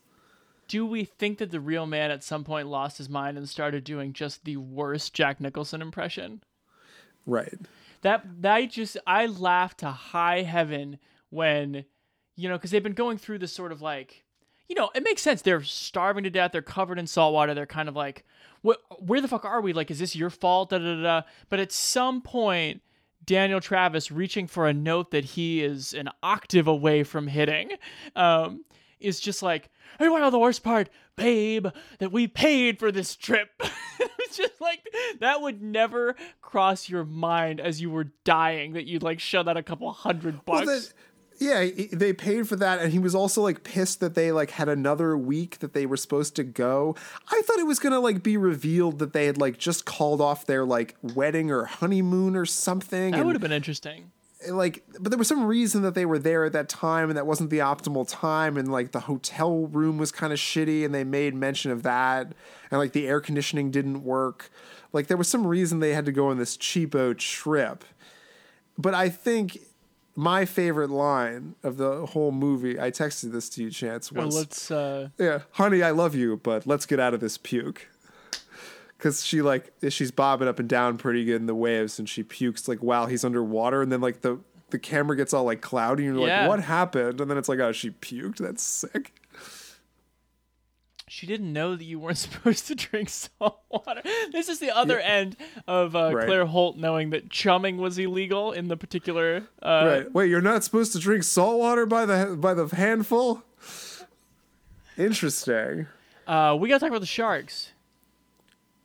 Do 0.68 0.86
we 0.86 1.04
think 1.04 1.38
that 1.40 1.52
the 1.52 1.60
real 1.60 1.86
man 1.86 2.12
at 2.12 2.24
some 2.24 2.44
point 2.44 2.68
lost 2.68 2.98
his 2.98 3.10
mind 3.10 3.38
and 3.38 3.48
started 3.48 3.84
doing 3.84 4.14
just 4.14 4.46
the 4.46 4.58
worst 4.58 5.14
Jack 5.14 5.42
Nicholson 5.42 5.82
impression? 5.82 6.44
Right. 7.26 7.58
That 8.02 8.42
that 8.42 8.54
I 8.54 8.66
just 8.66 8.98
I 9.06 9.26
laughed 9.26 9.80
to 9.80 9.92
high 9.92 10.42
heaven 10.42 10.98
when 11.30 11.86
you 12.36 12.50
know 12.50 12.58
because 12.58 12.72
they've 12.72 12.82
been 12.82 12.94
going 12.94 13.18
through 13.18 13.40
this 13.40 13.54
sort 13.54 13.72
of 13.72 13.82
like 13.82 14.24
you 14.68 14.76
know 14.76 14.90
it 14.96 15.04
makes 15.04 15.22
sense 15.22 15.42
they're 15.42 15.64
starving 15.64 16.24
to 16.24 16.30
death 16.30 16.52
they're 16.52 16.62
covered 16.62 16.98
in 16.98 17.06
salt 17.06 17.34
water 17.34 17.54
they're 17.54 17.66
kind 17.66 17.90
of 17.90 17.96
like 17.96 18.26
what 18.62 18.80
where 19.00 19.22
the 19.22 19.28
fuck 19.28 19.46
are 19.46 19.62
we 19.62 19.74
like 19.74 19.92
is 19.92 20.00
this 20.00 20.16
your 20.16 20.30
fault 20.30 20.70
da 20.70 20.78
da 20.80 20.96
da 20.96 21.02
da 21.02 21.22
but 21.50 21.60
at 21.60 21.72
some 21.72 22.22
point 22.22 22.82
Daniel 23.26 23.60
Travis 23.60 24.12
reaching 24.12 24.48
for 24.48 24.68
a 24.68 24.74
note 24.74 25.12
that 25.12 25.26
he 25.26 25.64
is 25.64 25.94
an 25.94 26.10
octave 26.24 26.68
away 26.68 27.04
from 27.04 27.28
hitting 27.28 27.72
um 28.16 28.64
is 29.00 29.20
just 29.20 29.42
like 29.42 29.70
hey 30.00 30.10
what 30.10 30.30
the 30.30 30.40
worst 30.40 30.64
part 30.64 30.90
babe 31.16 31.68
that 32.00 32.12
we 32.12 32.28
paid 32.28 32.80
for 32.80 32.92
this 32.92 33.16
trip. 33.16 33.50
It's 34.32 34.38
just 34.38 34.62
like 34.62 34.88
that 35.20 35.42
would 35.42 35.62
never 35.62 36.16
cross 36.40 36.88
your 36.88 37.04
mind 37.04 37.60
as 37.60 37.82
you 37.82 37.90
were 37.90 38.14
dying 38.24 38.74
that 38.74 38.86
you'd 38.86 39.04
like 39.04 39.20
shell 39.20 39.50
out 39.50 39.58
a 39.58 39.62
couple 39.62 39.92
hundred 39.92 40.46
bucks. 40.46 40.68
Well, 40.68 40.82
yeah, 41.42 41.64
he- 41.64 41.88
they 41.92 42.14
paid 42.14 42.48
for 42.48 42.56
that, 42.56 42.80
and 42.80 42.94
he 42.94 43.00
was 43.00 43.16
also 43.16 43.42
like 43.42 43.64
pissed 43.64 44.00
that 44.00 44.14
they 44.16 44.32
like 44.32 44.52
had 44.52 44.70
another 44.70 45.18
week 45.18 45.60
that 45.60 45.74
they 45.74 45.86
were 45.86 45.98
supposed 45.98 46.36
to 46.38 46.44
go. 46.44 46.96
I 47.32 47.42
thought 47.44 47.60
it 47.60 47.66
was 47.66 47.80
gonna 47.80 48.00
like 48.00 48.22
be 48.24 48.38
revealed 48.38 49.00
that 49.00 49.12
they 49.14 49.26
had 49.26 49.38
like 49.38 49.58
just 49.58 49.86
called 49.86 50.22
off 50.22 50.46
their 50.46 50.64
like 50.66 50.96
wedding 51.02 51.52
or 51.52 51.66
honeymoon 51.66 52.36
or 52.36 52.46
something. 52.46 53.12
that 53.12 53.26
would 53.26 53.36
have 53.36 53.42
been 53.42 53.52
interesting 53.52 54.12
like 54.50 54.84
but 55.00 55.12
there 55.12 55.20
was 55.20 55.28
some 55.28 55.46
reason 55.46 55.84
that 55.84 55.94
they 55.94 56.04
were 56.04 56.18
there 56.18 56.46
at 56.46 56.52
that 56.52 56.68
time 56.68 57.10
and 57.10 57.16
that 57.18 57.28
wasn't 57.28 57.48
the 57.52 57.60
optimal 57.60 58.08
time 58.10 58.58
and 58.58 58.72
like 58.72 58.92
the 58.92 59.02
hotel 59.02 59.68
room 59.68 60.00
was 60.00 60.12
kind 60.12 60.34
of 60.34 60.40
shitty 60.40 60.84
and 60.84 60.96
they 60.96 61.04
made 61.04 61.36
mention 61.36 61.70
of 61.70 61.84
that 61.84 62.26
and 62.72 62.80
like 62.80 62.92
the 62.92 63.08
air 63.08 63.22
conditioning 63.22 63.70
didn't 63.70 64.04
work 64.04 64.50
like 64.94 65.06
there 65.06 65.16
was 65.16 65.28
some 65.28 65.46
reason 65.46 65.80
they 65.80 65.94
had 65.94 66.06
to 66.08 66.12
go 66.12 66.30
on 66.30 66.40
this 66.40 66.58
cheapo 66.58 67.16
trip 67.16 67.86
but 68.80 68.96
i 68.96 69.10
think 69.10 69.60
my 70.22 70.46
favorite 70.46 70.92
line 70.92 71.56
of 71.64 71.78
the 71.78 72.06
whole 72.08 72.32
movie 72.32 72.80
i 72.80 72.92
texted 72.92 73.32
this 73.32 73.50
to 73.50 73.64
you 73.64 73.72
chance 73.72 74.12
Well, 74.12 74.28
let's 74.30 74.70
uh 74.70 75.10
yeah 75.18 75.40
honey 75.54 75.82
i 75.82 75.90
love 75.90 76.14
you 76.14 76.38
but 76.44 76.68
let's 76.68 76.86
get 76.86 77.00
out 77.00 77.14
of 77.16 77.20
this 77.22 77.38
puke. 77.40 77.88
Because 78.98 79.26
she 79.26 79.42
like 79.42 79.74
she's 79.90 80.12
bobbing 80.12 80.48
up 80.48 80.60
and 80.60 80.70
down 80.70 80.98
pretty 81.00 81.26
good 81.26 81.38
in 81.38 81.48
the 81.48 81.56
waves 81.56 81.98
and 81.98 82.08
she 82.08 82.22
pukes 82.22 82.68
like 82.68 82.78
while 82.80 83.08
he's 83.08 83.26
underwater 83.26 83.82
and 83.82 83.92
then 83.92 84.00
like 84.00 84.22
the 84.22 84.40
the 84.70 84.78
camera 84.78 85.18
gets 85.18 85.34
all 85.34 85.44
like 85.44 85.60
cloudy 85.62 86.06
and 86.06 86.16
you're 86.20 86.28
Yeah. 86.28 86.42
like 86.42 86.50
what 86.50 86.60
happened? 86.64 87.20
And 87.20 87.30
then 87.30 87.38
it's 87.40 87.50
like 87.50 87.60
oh 87.60 87.72
she 87.72 87.90
puked? 87.90 88.38
That's 88.38 88.62
sick 88.62 89.14
she 91.12 91.28
didn't 91.28 91.52
know 91.52 91.76
that 91.76 91.84
you 91.84 92.00
weren't 92.00 92.18
supposed 92.30 92.68
to 92.68 92.76
drink 92.76 93.10
salt 93.10 93.60
water. 93.70 94.02
This 94.32 94.48
is 94.48 94.60
the 94.60 94.74
other 94.74 94.98
end 94.98 95.36
of 95.68 95.94
uh, 95.94 96.12
Right. 96.16 96.26
Claire 96.26 96.46
Holt 96.46 96.78
knowing 96.78 97.10
that 97.10 97.30
chumming 97.30 97.76
was 97.78 97.98
illegal 97.98 98.54
in 98.54 98.70
the 98.70 98.78
particular. 98.78 99.44
Uh, 99.62 99.84
right 99.86 100.14
wait 100.14 100.30
you're 100.30 100.40
not 100.42 100.64
supposed 100.64 100.94
to 100.94 101.00
drink 101.00 101.24
salt 101.24 101.60
water 101.60 101.86
by 101.86 102.06
the 102.06 102.38
by 102.40 102.54
the 102.54 102.66
handful 102.68 103.44
interesting 104.98 105.88
Uh, 106.28 106.56
we 106.60 106.70
gotta 106.70 106.80
talk 106.80 106.90
about 106.90 107.02
the 107.02 107.06
sharks. 107.06 107.72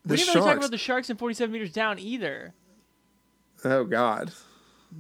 the 0.05 0.15
we 0.15 0.17
didn't 0.17 0.35
really 0.35 0.47
talk 0.49 0.57
about 0.59 0.71
the 0.73 0.79
sharks 0.79 1.09
in 1.09 1.17
47 1.17 1.53
meters 1.53 1.73
down 1.73 1.99
either. 1.99 2.55
oh 3.65 3.85
god 3.85 4.33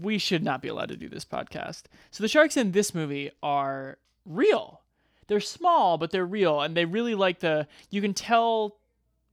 we 0.00 0.18
should 0.18 0.44
not 0.44 0.62
be 0.62 0.68
allowed 0.68 0.90
to 0.90 0.96
do 0.96 1.08
this 1.08 1.24
podcast. 1.24 1.84
So 2.10 2.22
the 2.22 2.28
sharks 2.28 2.56
in 2.56 2.72
this 2.72 2.94
movie 2.94 3.30
are 3.42 3.98
real. 4.26 4.82
They're 5.28 5.40
small, 5.40 5.98
but 5.98 6.10
they're 6.10 6.26
real, 6.26 6.60
and 6.60 6.76
they 6.76 6.84
really 6.84 7.14
like 7.14 7.40
the. 7.40 7.66
You 7.90 8.00
can 8.00 8.14
tell 8.14 8.76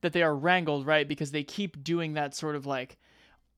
that 0.01 0.11
they 0.13 0.23
are 0.23 0.35
wrangled, 0.35 0.85
right? 0.85 1.07
Because 1.07 1.31
they 1.31 1.43
keep 1.43 1.83
doing 1.83 2.13
that 2.13 2.35
sort 2.35 2.55
of 2.55 2.65
like 2.65 2.97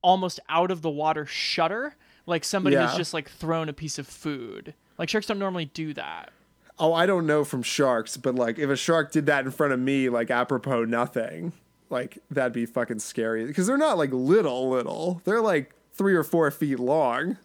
almost 0.02 0.38
out 0.48 0.70
of 0.70 0.82
the 0.82 0.90
water 0.90 1.26
shudder, 1.26 1.96
like 2.26 2.44
somebody 2.44 2.76
has 2.76 2.92
Yeah. 2.92 2.96
just 2.98 3.14
like 3.14 3.28
thrown 3.28 3.68
a 3.68 3.72
piece 3.72 3.98
of 3.98 4.06
food. 4.06 4.74
Like 4.98 5.08
sharks 5.08 5.26
don't 5.26 5.38
normally 5.38 5.64
do 5.66 5.92
that. 5.94 6.30
oh 6.78 6.92
i 6.92 7.06
don't 7.06 7.26
know 7.26 7.42
from 7.42 7.62
sharks 7.62 8.18
but 8.18 8.34
like 8.34 8.58
if 8.58 8.68
a 8.68 8.76
shark 8.76 9.10
did 9.10 9.24
that 9.26 9.46
in 9.46 9.50
front 9.50 9.72
of 9.72 9.80
me 9.80 10.10
like 10.10 10.30
apropos 10.30 10.84
nothing 10.84 11.52
like 11.88 12.18
that'd 12.30 12.52
be 12.52 12.66
fucking 12.66 12.98
scary 12.98 13.46
because 13.46 13.66
they're 13.66 13.78
not 13.78 13.96
like 13.96 14.10
little 14.12 14.68
little 14.68 15.22
they're 15.24 15.40
like 15.40 15.72
three 15.94 16.14
or 16.14 16.22
four 16.22 16.50
feet 16.50 16.78
long 16.78 17.38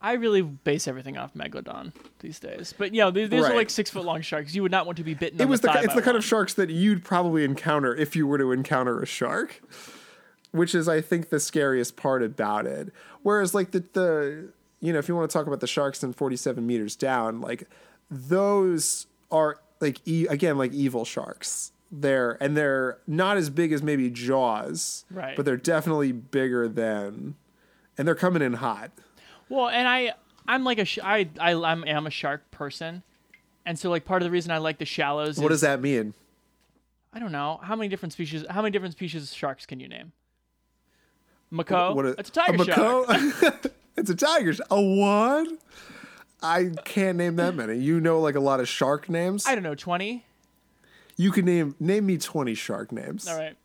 I 0.00 0.12
really 0.12 0.42
base 0.42 0.86
everything 0.86 1.16
off 1.18 1.34
megalodon 1.34 1.92
these 2.20 2.38
days, 2.38 2.72
but 2.78 2.94
you 2.94 3.00
know, 3.00 3.10
these, 3.10 3.30
these 3.30 3.44
are 3.44 3.54
like 3.54 3.68
six 3.70 3.90
foot 3.90 4.04
long 4.04 4.20
sharks. 4.22 4.54
You 4.54 4.62
would 4.62 4.70
not 4.70 4.86
want 4.86 4.98
to 4.98 5.04
be 5.04 5.14
bitten. 5.14 5.40
it 5.40 5.48
was 5.48 5.60
the, 5.60 5.72
the, 5.72 5.78
it's 5.82 5.94
the 5.94 6.02
kind 6.02 6.14
one. 6.14 6.16
of 6.16 6.24
sharks 6.24 6.54
that 6.54 6.70
you'd 6.70 7.04
probably 7.04 7.44
encounter 7.44 7.94
if 7.96 8.14
you 8.14 8.26
were 8.26 8.38
to 8.38 8.52
encounter 8.52 9.00
a 9.02 9.06
shark 9.06 9.60
which 10.50 10.74
is 10.74 10.88
i 10.88 10.98
think 11.00 11.28
the 11.28 11.38
scariest 11.38 11.94
part 11.96 12.22
about 12.22 12.64
it 12.66 12.90
whereas 13.22 13.54
like 13.54 13.72
the 13.72 13.80
the 13.92 14.48
you 14.80 14.92
know 14.94 14.98
if 14.98 15.06
you 15.08 15.14
want 15.14 15.28
to 15.28 15.32
talk 15.36 15.46
about 15.46 15.60
the 15.60 15.66
sharks 15.66 16.02
in 16.02 16.12
47 16.14 16.66
meters 16.66 16.96
down 16.96 17.40
like 17.42 17.68
those 18.10 19.06
are 19.30 19.60
like 19.80 20.00
e- 20.06 20.26
again 20.26 20.56
like 20.58 20.72
evil 20.72 21.04
sharks 21.04 21.72
they're 21.92 22.42
and 22.42 22.56
they're 22.56 22.98
not 23.06 23.36
as 23.36 23.50
big 23.50 23.72
as 23.72 23.82
maybe 23.82 24.10
jaws 24.10 25.04
Right. 25.10 25.36
but 25.36 25.44
they're 25.44 25.56
definitely 25.56 26.12
bigger 26.12 26.66
than 26.68 27.34
and 27.98 28.06
they're 28.08 28.14
coming 28.14 28.40
in 28.42 28.54
hot 28.54 28.90
Well, 29.48 29.68
and 29.68 29.86
I 29.88 30.12
I'm 30.46 30.64
like 30.64 30.78
a 30.78 30.84
sh- 30.84 30.98
I 31.02 31.28
I 31.38 31.54
I'm, 31.54 31.84
am 31.86 32.06
a 32.06 32.10
shark 32.10 32.50
person, 32.50 33.02
and 33.66 33.78
so 33.78 33.90
like 33.90 34.04
part 34.04 34.22
of 34.22 34.26
the 34.26 34.30
reason 34.30 34.50
I 34.50 34.58
like 34.58 34.78
the 34.78 34.84
shallows. 34.84 35.38
what 35.38 35.52
is, 35.52 35.60
does 35.60 35.68
that 35.68 35.80
mean 35.80 36.14
I 37.12 37.18
don't 37.18 37.32
know 37.32 37.60
how 37.62 37.74
many 37.76 37.88
different 37.88 38.12
species. 38.12 38.44
How 38.48 38.62
many 38.62 38.70
different 38.72 38.92
species 38.94 39.30
of 39.30 39.36
sharks 39.36 39.66
can 39.66 39.80
you 39.80 39.88
name? 39.88 40.12
Macaw. 41.50 41.94
What 41.94 42.16
That's 42.16 42.28
a 42.28 42.32
tiger 42.32 42.62
a 42.62 42.64
shark. 42.64 43.08
it's 43.96 44.10
a 44.10 44.14
tiger. 44.14 44.52
sh- 44.52 44.60
A 44.70 44.80
what? 44.80 45.48
I 46.42 46.70
can't 46.84 47.18
name 47.18 47.36
that 47.36 47.54
many. 47.54 47.78
You 47.78 48.00
know, 48.00 48.20
like 48.20 48.34
a 48.34 48.40
lot 48.40 48.60
of 48.60 48.68
shark 48.68 49.08
names. 49.08 49.46
I 49.46 49.54
don't 49.54 49.64
know. 49.64 49.74
Twenty. 49.74 50.24
You 51.16 51.32
can 51.32 51.44
name 51.46 51.74
name 51.80 52.06
me 52.06 52.18
twenty 52.18 52.54
shark 52.54 52.92
names. 52.92 53.26
All 53.26 53.36
right. 53.36 53.56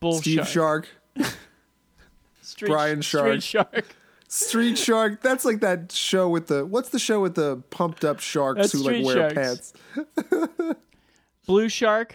Bull 0.00 0.14
Steve 0.14 0.46
shark. 0.46 0.88
Shark, 1.16 1.32
Street, 2.42 2.68
Brian 2.68 3.02
Street 3.02 3.42
Shark. 3.42 3.94
Street 4.28 4.76
Shark. 4.78 5.22
That's 5.22 5.44
like 5.44 5.60
that 5.60 5.90
show 5.90 6.28
with 6.28 6.46
the 6.48 6.64
what's 6.66 6.90
the 6.90 6.98
show 6.98 7.20
with 7.20 7.34
the 7.34 7.62
pumped 7.70 8.04
up 8.04 8.20
sharks 8.20 8.58
That's 8.60 8.72
who 8.72 8.78
like 8.80 9.04
wear 9.04 9.30
Sharks. 9.30 9.72
pants? 9.94 10.76
Blue 11.46 11.68
shark, 11.70 12.14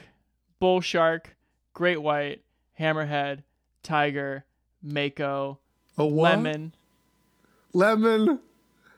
bull 0.59 0.79
shark, 0.79 1.35
great 1.73 2.01
white, 2.01 2.43
hammerhead, 2.79 3.39
tiger, 3.81 4.45
mako, 4.83 5.57
A 5.97 6.05
what? 6.05 6.37
lemon, 6.37 6.75
Lemon. 7.73 8.39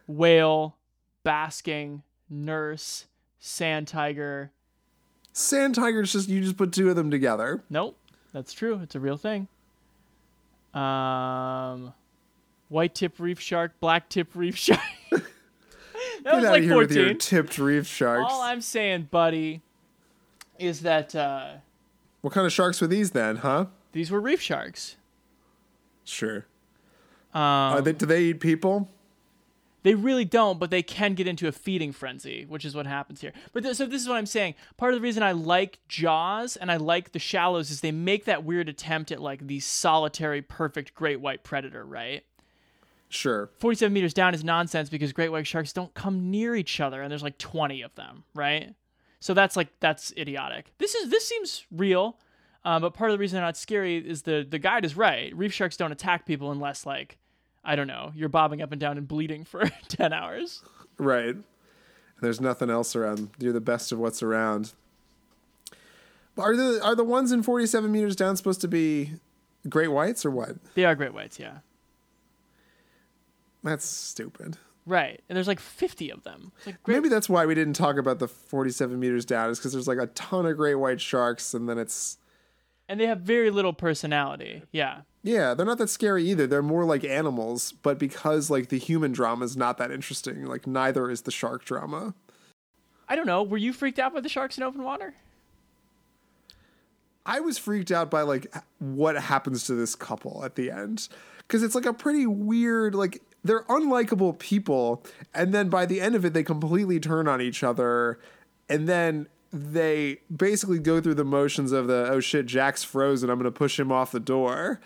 whale, 0.08 0.76
basking, 1.24 2.04
nurse, 2.30 3.06
sand 3.40 3.88
tiger. 3.88 4.52
Sand 5.32 5.76
tiger. 5.76 5.86
tigers 5.86 6.12
just 6.12 6.28
you 6.28 6.42
just 6.42 6.58
put 6.58 6.74
two 6.74 6.90
of 6.90 6.98
them 6.98 7.10
together. 7.10 7.64
Nope, 7.70 7.98
that's 8.34 8.52
true. 8.52 8.82
It's 8.84 8.96
a 8.96 9.00
real 9.00 9.18
thing. 9.18 9.48
Um, 10.74 11.94
white 12.70 12.96
tip 12.96 13.20
reef 13.20 13.40
shark, 13.40 13.80
black 13.80 14.10
tip 14.10 14.30
reef 14.36 14.56
shark. 14.58 14.80
that 15.12 15.22
Get 16.24 16.36
was 16.36 16.46
out 16.46 16.52
like 16.52 16.60
of 16.64 16.66
here 16.66 16.78
with 16.78 16.92
your 16.92 17.06
14. 17.06 17.18
tipped 17.20 17.58
reef 17.58 17.88
sharks. 17.88 18.32
All 18.32 18.42
I'm 18.42 18.62
saying, 18.62 19.10
buddy, 19.12 19.62
is 20.60 20.82
that 20.82 21.16
uh, 21.16 21.56
What 22.22 22.34
kind 22.34 22.46
of 22.46 22.54
sharks 22.54 22.82
were 22.82 22.88
these 22.88 23.12
then, 23.12 23.38
huh? 23.38 23.68
these 23.92 24.12
were 24.12 24.20
reef 24.20 24.42
sharks. 24.42 24.96
Sure. 26.04 26.46
Um, 27.34 27.42
Are 27.42 27.82
they, 27.82 27.94
do 27.94 28.06
they 28.06 28.24
eat 28.24 28.40
people? 28.40 28.90
They 29.84 29.94
really 29.94 30.26
don't, 30.26 30.60
but 30.60 30.72
they 30.72 30.82
can 30.82 31.14
get 31.14 31.28
into 31.28 31.48
a 31.48 31.52
feeding 31.52 31.92
frenzy, 31.92 32.46
which 32.48 32.66
is 32.66 32.74
what 32.74 32.88
happens 32.88 33.22
here. 33.22 33.34
But 33.54 33.62
th- 33.64 33.76
so 33.76 33.86
this 33.86 34.02
is 34.02 34.08
what 34.08 34.18
I'm 34.18 34.26
saying. 34.26 34.56
Part 34.78 34.94
of 34.94 35.00
the 35.00 35.04
reason 35.04 35.22
I 35.22 35.32
like 35.34 35.78
Jaws 35.88 36.56
and 36.56 36.72
I 36.72 36.78
like 36.78 37.12
The 37.12 37.20
Shallows 37.20 37.70
is 37.70 37.82
they 37.82 37.92
make 37.92 38.26
that 38.26 38.44
weird 38.44 38.68
attempt 38.68 39.12
at 39.12 39.22
like 39.22 39.46
the 39.46 39.60
solitary, 39.60 40.42
perfect 40.42 40.96
great 40.96 41.22
white 41.22 41.44
predator, 41.44 41.86
right? 41.86 42.24
Sure. 43.10 43.50
47 43.60 43.94
meters 43.94 44.14
down 44.14 44.34
is 44.34 44.44
nonsense 44.44 44.90
because 44.90 45.14
great 45.14 45.30
white 45.32 45.48
sharks 45.48 45.72
don't 45.74 45.94
come 45.94 46.32
near 46.32 46.56
each 46.56 46.80
other, 46.80 47.02
and 47.02 47.10
there's 47.12 47.24
like 47.24 47.38
20 47.38 47.82
of 47.82 47.94
them, 47.96 48.24
right? 48.34 48.74
So 49.20 49.34
that's 49.34 49.56
like 49.56 49.70
that's 49.80 50.12
idiotic. 50.18 50.72
This 50.78 50.96
is 50.96 51.10
this 51.10 51.28
seems 51.28 51.66
real, 51.72 52.18
uh, 52.64 52.80
but 52.80 52.94
part 52.94 53.10
of 53.10 53.16
the 53.16 53.20
reason 53.20 53.38
they're 53.38 53.46
not 53.46 53.58
scary 53.58 53.98
is 53.98 54.24
the 54.24 54.46
the 54.48 54.60
guide 54.60 54.86
is 54.86 54.96
right. 54.98 55.36
Reef 55.36 55.54
sharks 55.54 55.78
don't 55.78 55.92
attack 55.92 56.26
people 56.26 56.52
unless 56.52 56.86
like 56.86 57.18
I 57.64 57.76
don't 57.76 57.88
know 57.88 58.12
you're 58.16 58.30
bobbing 58.30 58.62
up 58.62 58.72
and 58.72 58.80
down 58.80 58.98
and 58.98 59.08
bleeding 59.08 59.44
for 59.44 59.64
10 59.88 60.14
hours. 60.14 60.64
Right. 60.98 61.36
There's 62.22 62.40
nothing 62.40 62.70
else 62.70 62.96
around. 62.96 63.30
You're 63.40 63.54
the 63.54 63.62
best 63.62 63.92
of 63.92 64.00
what's 64.00 64.22
around. 64.22 64.74
Are 66.38 66.56
the 66.56 66.82
are 66.84 66.96
the 66.96 67.04
ones 67.04 67.32
in 67.32 67.44
47 67.44 67.92
meters 67.92 68.16
down 68.16 68.36
supposed 68.36 68.62
to 68.62 68.68
be 68.68 69.14
great 69.70 69.88
whites 69.88 70.26
or 70.26 70.32
what? 70.32 70.58
They 70.76 70.86
are 70.86 70.96
great 70.96 71.14
whites, 71.14 71.40
yeah. 71.40 71.60
That's 73.66 73.86
stupid. 73.86 74.58
Right, 74.86 75.22
and 75.28 75.36
there's 75.36 75.48
like 75.48 75.60
50 75.60 76.12
of 76.12 76.24
them. 76.24 76.52
Like 76.66 76.82
great. 76.84 76.96
Maybe 76.96 77.10
that's 77.10 77.28
why 77.28 77.46
we 77.46 77.56
didn't 77.56 77.74
talk 77.74 77.98
about 77.98 78.20
the 78.20 78.28
47 78.28 79.00
meters 79.00 79.26
down 79.26 79.50
is 79.50 79.58
because 79.58 79.74
there's 79.74 79.88
like 79.88 79.98
a 79.98 80.08
ton 80.08 80.46
of 80.46 80.56
great 80.56 80.76
white 80.76 81.02
sharks 81.02 81.54
and 81.54 81.68
then 81.68 81.78
it's 81.78 82.18
and 82.88 83.00
they 83.00 83.08
have 83.08 83.22
very 83.22 83.50
little 83.50 83.74
personality. 83.74 84.62
Yeah. 84.72 85.02
yeah 85.24 85.56
they're 85.56 85.66
not 85.66 85.80
that 85.80 85.90
scary 85.90 86.24
either 86.30 86.46
they're 86.46 86.62
more 86.62 86.86
like 86.86 87.04
animals 87.04 87.72
but 87.72 87.98
because 87.98 88.52
like 88.52 88.70
the 88.70 88.78
human 88.78 89.12
drama 89.12 89.44
is 89.44 89.58
not 89.58 89.80
that 89.80 89.90
interesting 89.90 90.46
like 90.46 90.68
neither 90.68 91.10
is 91.10 91.24
the 91.24 91.32
shark 91.32 91.66
drama 91.66 92.14
I 93.08 93.16
don't 93.16 93.28
know. 93.28 93.44
Were 93.44 93.58
you 93.58 93.72
freaked 93.74 94.00
out 94.00 94.14
by 94.14 94.22
the 94.22 94.30
sharks 94.30 94.58
in 94.58 94.64
open 94.64 94.84
water? 94.84 95.14
I 97.26 97.40
was 97.40 97.58
freaked 97.58 97.92
out 97.92 98.12
by 98.12 98.22
like 98.22 98.54
what 98.80 99.16
happens 99.16 99.66
to 99.66 99.74
this 99.74 99.96
couple 99.96 100.44
at 100.46 100.56
the 100.56 100.70
end 100.70 101.08
because 101.40 101.64
it's 101.64 101.76
like 101.76 101.86
a 101.86 101.94
pretty 101.94 102.28
weird 102.28 102.94
like 102.94 103.22
they're 103.46 103.64
unlikable 103.64 104.38
people 104.40 105.04
and 105.34 105.54
then 105.54 105.70
by 105.70 105.86
the 105.86 106.02
end 106.02 106.16
of 106.16 106.26
it 106.26 106.34
they 106.34 106.44
completely 106.44 107.00
turn 107.00 107.28
on 107.28 107.40
each 107.42 107.64
other 107.64 108.20
and 108.68 108.88
then 108.90 109.28
they 109.54 110.18
basically 110.36 110.80
go 110.80 111.00
through 111.00 111.14
the 111.14 111.24
motions 111.24 111.72
of 111.72 111.88
the 111.88 112.08
oh 112.10 112.20
shit 112.20 112.46
Jack's 112.46 112.84
frozen 112.84 113.30
I'm 113.30 113.38
going 113.40 113.46
to 113.46 113.52
push 113.58 113.80
him 113.80 113.92
off 113.92 114.12
the 114.12 114.20
door 114.20 114.82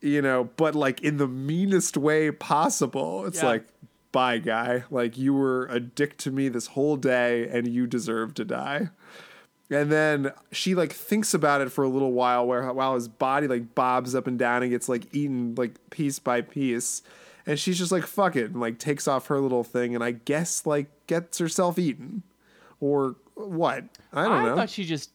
you 0.00 0.22
know 0.22 0.44
but 0.56 0.74
like 0.74 1.00
in 1.02 1.16
the 1.16 1.26
meanest 1.28 1.96
way 1.96 2.30
possible 2.30 3.24
it's 3.26 3.42
Yeah. 3.42 3.48
like 3.48 3.64
bye 4.12 4.38
guy 4.38 4.84
like 4.90 5.16
you 5.16 5.32
were 5.32 5.66
a 5.70 5.80
dick 5.80 6.18
to 6.18 6.30
me 6.30 6.48
this 6.48 6.68
whole 6.68 6.96
day 6.96 7.48
and 7.48 7.66
you 7.66 7.86
deserve 7.86 8.34
to 8.34 8.44
die 8.44 8.90
and 9.70 9.90
then 9.90 10.32
she 10.50 10.74
like 10.74 10.92
thinks 10.92 11.32
about 11.32 11.62
it 11.62 11.72
for 11.72 11.82
a 11.82 11.88
little 11.88 12.12
while 12.12 12.46
where 12.46 12.70
while 12.74 12.94
his 12.94 13.08
body 13.08 13.48
like 13.48 13.74
bobs 13.74 14.14
up 14.14 14.26
and 14.26 14.38
down 14.38 14.62
and 14.62 14.70
gets 14.70 14.86
like 14.86 15.06
eaten 15.14 15.54
like 15.54 15.72
piece 15.88 16.18
by 16.18 16.42
piece. 16.42 17.02
And 17.46 17.58
she's 17.58 17.78
just 17.78 17.92
like 17.92 18.06
fuck 18.06 18.36
it 18.36 18.50
and 18.50 18.60
like 18.60 18.78
takes 18.78 19.08
off 19.08 19.26
her 19.26 19.40
little 19.40 19.64
thing 19.64 19.94
and 19.94 20.02
I 20.02 20.12
guess 20.12 20.64
like 20.66 20.88
gets 21.06 21.38
herself 21.38 21.78
eaten. 21.78 22.22
Or 22.80 23.16
what? 23.34 23.84
I 24.12 24.24
don't 24.28 24.44
know. 24.44 24.52
I 24.52 24.56
thought 24.56 24.70
she 24.70 24.84
just 24.84 25.10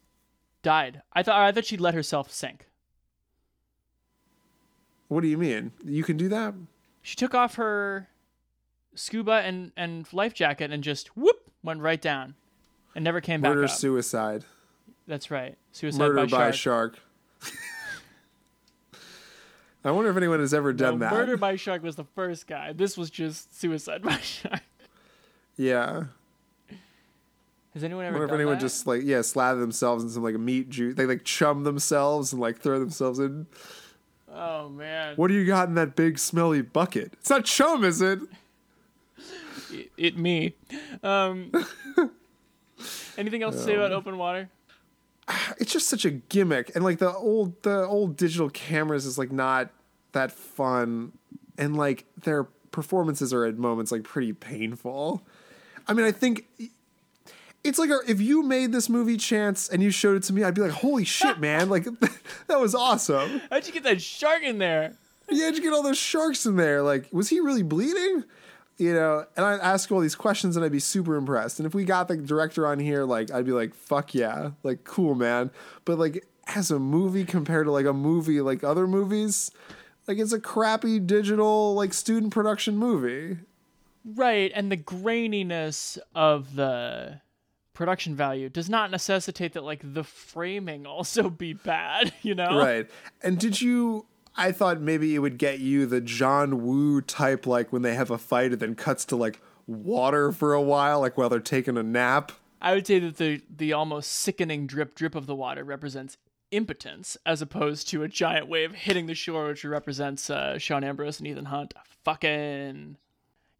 died. 0.64 1.02
I 1.14 1.24
thought 1.24 1.40
I 1.40 1.52
thought 1.52 1.66
she'd 1.66 1.82
let 1.82 1.94
herself 1.94 2.32
sink. 2.32 2.66
what 5.08 5.22
do 5.22 5.28
you 5.28 5.38
mean? 5.38 5.72
You 5.86 6.04
can 6.04 6.18
do 6.18 6.28
that? 6.30 6.54
She 7.02 7.16
took 7.16 7.34
off 7.34 7.56
her 7.56 8.10
scuba 8.96 9.44
and, 9.46 9.72
and 9.78 10.12
life 10.12 10.34
jacket 10.34 10.72
and 10.72 10.84
just 10.84 11.16
whoop 11.16 11.52
went 11.64 11.82
right 11.82 12.02
down 12.02 12.36
and 12.96 13.04
never 13.04 13.22
came 13.22 13.42
back 13.42 13.54
Murder 13.54 13.68
suicide. 13.68 14.44
That's 15.08 15.32
right. 15.32 15.56
Suicide 15.72 16.00
Murder 16.00 16.26
by, 16.26 16.26
by, 16.26 16.52
shark. 16.52 16.98
shark. 17.42 17.54
I 19.84 19.92
wonder 19.92 20.10
if 20.10 20.18
anyone 20.18 20.40
has 20.40 20.54
ever 20.54 20.74
No, 20.74 20.78
done 20.78 21.00
that. 21.00 21.14
Murder 21.14 21.38
by 21.38 21.56
shark 21.56 21.82
was 21.84 21.96
the 21.96 22.04
first 22.04 22.48
guy. 22.48 22.74
This 22.74 22.98
was 22.98 23.10
just 23.10 23.58
suicide 23.60 24.02
by 24.04 24.18
shark. 24.18 24.62
yeah. 25.56 26.06
Has 27.74 27.84
anyone 27.84 28.06
I 28.06 28.08
ever 28.08 28.18
wonder 28.20 28.34
if 28.34 28.38
anyone 28.38 28.56
that? 28.56 28.62
just 28.62 28.88
like 28.88 29.04
yeah 29.04 29.22
slather 29.22 29.60
themselves 29.60 30.04
in 30.04 30.10
some 30.10 30.24
like 30.24 30.36
meat 30.36 30.70
juice. 30.70 30.96
They 30.96 31.06
like 31.06 31.24
chum 31.24 31.64
themselves 31.64 32.34
and 32.34 32.42
like 32.42 32.58
throw 32.60 32.80
themselves 32.80 33.20
in. 33.20 33.46
Oh 34.34 34.70
man. 34.70 35.16
What 35.16 35.28
do 35.28 35.36
you 35.36 35.46
got 35.46 35.70
in 35.70 35.76
that 35.76 35.96
big 35.96 36.18
smelly 36.20 36.62
bucket? 36.64 37.14
It's 37.14 37.30
not 37.30 37.46
chum, 37.46 37.84
is 37.84 38.02
it? 38.02 38.20
It, 39.72 39.92
it 39.98 40.18
me. 40.18 40.54
Um, 41.04 41.52
anything 43.18 43.44
else 43.44 43.56
to 43.56 43.62
say 43.62 43.76
about 43.76 43.92
open 43.92 44.18
water? 44.18 44.50
It's 45.60 45.74
just 45.74 45.88
such 45.88 46.06
a 46.06 46.12
gimmick, 46.12 46.72
and 46.76 46.84
like 46.84 47.00
the 47.00 47.14
old 47.14 47.62
the 47.64 47.86
old 47.86 48.16
digital 48.16 48.50
cameras 48.50 49.06
is 49.06 49.18
like 49.18 49.32
not 49.32 49.70
that 50.14 50.32
fun, 50.32 51.14
and 51.58 51.76
like 51.76 52.06
their 52.24 52.44
performances 52.72 53.34
are 53.34 53.46
at 53.46 53.58
moments 53.58 53.92
like 53.92 54.04
pretty 54.04 54.34
painful. 54.34 55.22
I 55.88 55.94
mean, 55.94 56.06
I 56.06 56.12
think 56.12 56.46
it's 57.64 57.80
like 57.80 57.90
a, 57.90 58.00
if 58.08 58.22
you 58.22 58.44
made 58.44 58.72
this 58.72 58.90
movie 58.90 59.18
Chance 59.18 59.70
and 59.70 59.82
you 59.82 59.90
showed 59.90 60.16
it 60.18 60.24
to 60.24 60.34
me, 60.34 60.44
I'd 60.44 60.54
be 60.54 60.62
like, 60.62 60.72
"Holy 60.72 61.04
shit, 61.04 61.40
man! 61.40 61.70
Like 61.70 61.84
that 62.48 62.60
was 62.60 62.76
awesome." 62.76 63.42
How'd 63.50 63.68
you 63.68 63.74
get 63.74 63.84
that 63.84 64.02
shark 64.02 64.44
in 64.44 64.58
there? 64.58 64.94
Yeah, 65.30 65.46
how'd 65.46 65.56
you 65.56 65.62
get 65.62 65.74
all 65.74 65.84
those 65.84 65.98
sharks 65.98 66.46
in 66.46 66.56
there? 66.56 66.82
Like, 66.82 67.08
was 67.12 67.30
he 67.30 67.40
really 67.40 67.64
bleeding? 67.64 68.24
You 68.78 68.94
know, 68.94 69.26
and 69.36 69.46
I'd 69.46 69.60
ask 69.60 69.92
all 69.92 70.00
these 70.00 70.16
questions 70.16 70.56
and 70.56 70.64
I'd 70.64 70.72
be 70.72 70.80
super 70.80 71.16
impressed. 71.16 71.60
And 71.60 71.66
if 71.66 71.74
we 71.74 71.84
got 71.84 72.08
the 72.08 72.18
director 72.18 72.68
on 72.68 72.78
here, 72.78 73.06
like, 73.06 73.32
I'd 73.32 73.46
be 73.46 73.52
like, 73.52 73.74
fuck 73.74 74.14
yeah, 74.14 74.52
like, 74.62 74.84
cool, 74.84 75.16
man. 75.16 75.50
But 75.84 75.98
like, 75.98 76.26
as 76.46 76.70
a 76.70 76.78
movie 76.78 77.26
compared 77.26 77.66
to 77.66 77.72
like 77.72 77.88
a 77.88 77.94
movie 77.94 78.40
like 78.40 78.64
other 78.64 78.86
movies, 78.86 79.50
like, 80.08 80.20
it's 80.20 80.32
a 80.32 80.40
crappy 80.40 81.00
digital, 81.00 81.74
like, 81.74 81.94
student 81.94 82.32
production 82.32 82.78
movie. 82.78 83.40
Right, 84.06 84.52
and 84.56 84.72
the 84.72 84.78
graininess 84.78 85.98
of 86.16 86.56
the 86.56 87.20
production 87.78 88.16
value 88.16 88.50
does 88.50 88.70
not 88.70 88.90
necessitate 88.90 89.54
that 89.54 89.64
like 89.64 89.82
the 89.94 90.04
framing 90.04 90.86
also 90.88 91.30
be 91.30 91.54
bad, 91.54 92.12
you 92.24 92.36
know? 92.36 92.58
Right. 92.58 92.90
And 93.22 93.40
did 93.40 93.62
you. 93.62 94.06
I 94.38 94.52
thought 94.52 94.80
maybe 94.80 95.16
it 95.16 95.20
would 95.20 95.38
get 95.38 95.60
you 95.60 95.86
the 95.86 96.00
John 96.00 96.64
Woo 96.64 97.02
type, 97.02 97.48
like 97.48 97.74
when 97.74 97.82
they 97.82 97.96
have 97.96 98.12
a 98.12 98.18
fight, 98.18 98.52
and 98.52 98.60
then 98.60 98.76
cuts 98.76 99.04
to 99.06 99.16
like 99.16 99.42
water 99.66 100.32
for 100.32 100.54
a 100.54 100.62
while, 100.62 101.02
like 101.02 101.18
while 101.18 101.30
they're 101.30 101.40
taking 101.40 101.78
a 101.78 101.84
nap. 101.84 102.32
I 102.62 102.74
would 102.74 102.88
say 102.88 103.00
that 103.00 103.18
the 103.18 103.42
the 103.50 103.74
almost 103.74 104.12
sickening 104.12 104.68
drip 104.68 104.96
drip 104.96 105.16
of 105.16 105.26
the 105.26 105.36
water 105.36 105.64
represents 105.64 106.18
impotence 106.52 107.18
as 107.26 107.42
opposed 107.42 107.90
to 107.90 108.04
a 108.04 108.08
giant 108.08 108.48
wave 108.48 108.74
hitting 108.74 109.06
the 109.06 109.14
shore 109.14 109.48
which 109.48 109.66
represents 109.66 110.30
uh, 110.30 110.58
Sean 110.58 110.84
Ambrose 110.84 111.20
and 111.20 111.28
Ethan 111.28 111.46
Hunt. 111.46 111.74
Fucking 112.04 112.98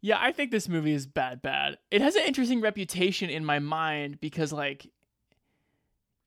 Yeah, 0.00 0.18
I 0.20 0.32
think 0.32 0.50
this 0.50 0.68
movie 0.68 0.94
is 0.94 1.06
bad 1.06 1.42
bad. 1.42 1.78
It 1.90 2.00
has 2.00 2.16
an 2.16 2.24
interesting 2.26 2.60
reputation 2.60 3.30
in 3.30 3.44
my 3.44 3.58
mind 3.58 4.20
because 4.20 4.52
like 4.52 4.90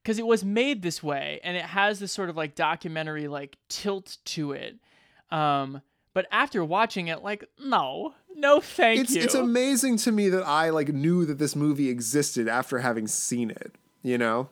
because 0.03 0.17
it 0.19 0.25
was 0.25 0.43
made 0.43 0.81
this 0.81 1.01
way 1.03 1.39
and 1.43 1.55
it 1.57 1.63
has 1.65 1.99
this 1.99 2.11
sort 2.11 2.29
of 2.29 2.37
like 2.37 2.55
documentary 2.55 3.27
like 3.27 3.57
tilt 3.69 4.17
to 4.25 4.51
it. 4.53 4.75
Um 5.31 5.81
but 6.13 6.27
after 6.31 6.63
watching 6.65 7.07
it 7.07 7.23
like 7.23 7.43
no, 7.63 8.13
no 8.35 8.59
thank 8.59 8.99
it's 9.01 9.15
you. 9.15 9.21
it's 9.21 9.35
amazing 9.35 9.97
to 9.97 10.11
me 10.11 10.29
that 10.29 10.43
I 10.45 10.69
like 10.69 10.89
knew 10.89 11.25
that 11.25 11.37
this 11.39 11.55
movie 11.55 11.89
existed 11.89 12.47
after 12.47 12.79
having 12.79 13.07
seen 13.07 13.49
it. 13.51 13.73
You 14.03 14.17
know, 14.17 14.49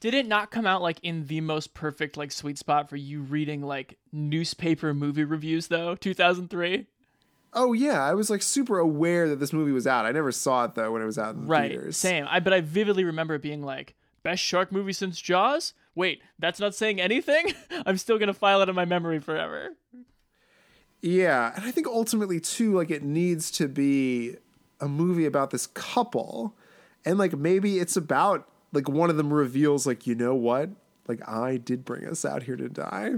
Did 0.00 0.14
it 0.14 0.26
not 0.26 0.50
come 0.50 0.66
out 0.66 0.80
like 0.82 0.98
in 1.02 1.26
the 1.26 1.40
most 1.42 1.74
perfect 1.74 2.16
like 2.16 2.32
sweet 2.32 2.56
spot 2.58 2.88
for 2.88 2.96
you 2.96 3.20
reading 3.22 3.62
like 3.62 3.98
newspaper 4.12 4.94
movie 4.94 5.24
reviews 5.24 5.68
though? 5.68 5.94
2003. 5.94 6.86
Oh 7.52 7.72
yeah, 7.72 8.02
I 8.04 8.12
was 8.14 8.28
like 8.30 8.42
super 8.42 8.78
aware 8.78 9.28
that 9.28 9.40
this 9.40 9.52
movie 9.52 9.72
was 9.72 9.86
out. 9.86 10.04
I 10.04 10.12
never 10.12 10.32
saw 10.32 10.64
it 10.64 10.74
though 10.74 10.92
when 10.92 11.02
it 11.02 11.06
was 11.06 11.18
out 11.18 11.34
in 11.34 11.46
Right. 11.46 11.70
theaters. 11.70 11.96
Same. 11.96 12.26
I 12.28 12.40
but 12.40 12.52
I 12.52 12.60
vividly 12.60 13.04
remember 13.04 13.34
it 13.34 13.42
being 13.42 13.62
like 13.62 13.94
best 14.26 14.42
shark 14.42 14.72
movie 14.72 14.92
since 14.92 15.20
Jaws. 15.20 15.72
Wait, 15.94 16.20
that's 16.36 16.58
not 16.58 16.74
saying 16.74 17.00
anything. 17.00 17.54
I'm 17.86 17.96
still 17.96 18.18
gonna 18.18 18.34
file 18.34 18.60
it 18.60 18.68
in 18.68 18.74
my 18.74 18.84
memory 18.84 19.20
forever. 19.20 19.76
Yeah, 21.00 21.52
and 21.54 21.64
I 21.64 21.70
think 21.70 21.86
ultimately 21.86 22.40
too, 22.40 22.74
like 22.74 22.90
it 22.90 23.04
needs 23.04 23.52
to 23.52 23.68
be 23.68 24.34
a 24.80 24.88
movie 24.88 25.26
about 25.26 25.50
this 25.50 25.68
couple, 25.68 26.56
and 27.04 27.18
like 27.18 27.38
maybe 27.38 27.78
it's 27.78 27.96
about 27.96 28.48
like 28.72 28.88
one 28.88 29.10
of 29.10 29.16
them 29.16 29.32
reveals 29.32 29.86
like 29.86 30.08
you 30.08 30.16
know 30.16 30.34
what, 30.34 30.70
like 31.06 31.26
I 31.28 31.56
did 31.56 31.84
bring 31.84 32.04
us 32.04 32.24
out 32.24 32.42
here 32.42 32.56
to 32.56 32.68
die, 32.68 33.12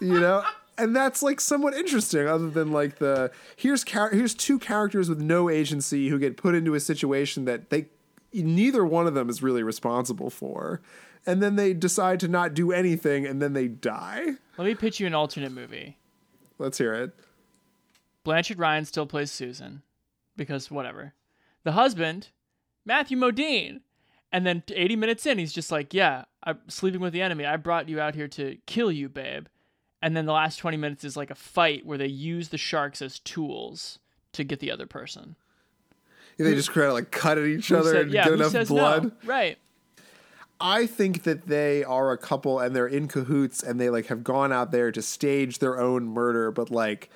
you 0.00 0.18
know. 0.18 0.42
And 0.78 0.96
that's 0.96 1.22
like 1.22 1.42
somewhat 1.42 1.74
interesting, 1.74 2.26
other 2.26 2.48
than 2.48 2.72
like 2.72 3.00
the 3.00 3.30
here's 3.54 3.84
char- 3.84 4.12
here's 4.12 4.34
two 4.34 4.58
characters 4.58 5.10
with 5.10 5.20
no 5.20 5.50
agency 5.50 6.08
who 6.08 6.18
get 6.18 6.38
put 6.38 6.54
into 6.54 6.72
a 6.72 6.80
situation 6.80 7.44
that 7.44 7.68
they 7.68 7.88
neither 8.32 8.84
one 8.84 9.06
of 9.06 9.14
them 9.14 9.28
is 9.28 9.42
really 9.42 9.62
responsible 9.62 10.30
for, 10.30 10.80
and 11.26 11.42
then 11.42 11.56
they 11.56 11.72
decide 11.72 12.20
to 12.20 12.28
not 12.28 12.54
do 12.54 12.72
anything, 12.72 13.26
and 13.26 13.40
then 13.40 13.52
they 13.52 13.68
die. 13.68 14.36
Let 14.56 14.64
me 14.64 14.74
pitch 14.74 15.00
you 15.00 15.06
an 15.06 15.14
alternate 15.14 15.52
movie. 15.52 15.98
Let's 16.58 16.78
hear 16.78 16.94
it. 16.94 17.14
Blanchard 18.24 18.58
Ryan 18.58 18.84
still 18.84 19.06
plays 19.06 19.30
Susan 19.32 19.82
because 20.36 20.70
whatever. 20.70 21.14
The 21.64 21.72
husband, 21.72 22.28
Matthew 22.84 23.16
Modine. 23.16 23.80
And 24.32 24.46
then 24.46 24.62
80 24.68 24.94
minutes 24.96 25.26
in, 25.26 25.38
he's 25.38 25.52
just 25.52 25.72
like, 25.72 25.92
Yeah, 25.92 26.24
I'm 26.44 26.60
sleeping 26.68 27.00
with 27.00 27.12
the 27.12 27.22
enemy. 27.22 27.44
I 27.44 27.56
brought 27.56 27.88
you 27.88 28.00
out 28.00 28.14
here 28.14 28.28
to 28.28 28.58
kill 28.66 28.92
you, 28.92 29.08
babe. 29.08 29.46
And 30.00 30.16
then 30.16 30.24
the 30.24 30.32
last 30.32 30.56
20 30.56 30.76
minutes 30.76 31.04
is 31.04 31.16
like 31.16 31.30
a 31.30 31.34
fight 31.34 31.84
where 31.84 31.98
they 31.98 32.06
use 32.06 32.48
the 32.48 32.58
sharks 32.58 33.02
as 33.02 33.18
tools 33.18 33.98
to 34.32 34.44
get 34.44 34.60
the 34.60 34.70
other 34.70 34.86
person. 34.86 35.36
They 36.44 36.54
just 36.54 36.72
kind 36.72 36.86
of 36.86 36.94
like 36.94 37.10
cut 37.10 37.38
at 37.38 37.46
each 37.46 37.70
other 37.72 37.92
said- 37.92 38.02
and 38.06 38.12
yeah, 38.12 38.24
get 38.24 38.32
enough 38.34 38.68
blood. 38.68 39.04
No? 39.04 39.12
Right. 39.24 39.58
I 40.62 40.86
think 40.86 41.22
that 41.22 41.46
they 41.46 41.84
are 41.84 42.12
a 42.12 42.18
couple 42.18 42.58
and 42.58 42.76
they're 42.76 42.86
in 42.86 43.08
cahoots 43.08 43.62
and 43.62 43.80
they 43.80 43.88
like 43.88 44.06
have 44.06 44.22
gone 44.22 44.52
out 44.52 44.72
there 44.72 44.92
to 44.92 45.00
stage 45.00 45.58
their 45.58 45.80
own 45.80 46.06
murder, 46.06 46.50
but 46.50 46.70
like 46.70 47.08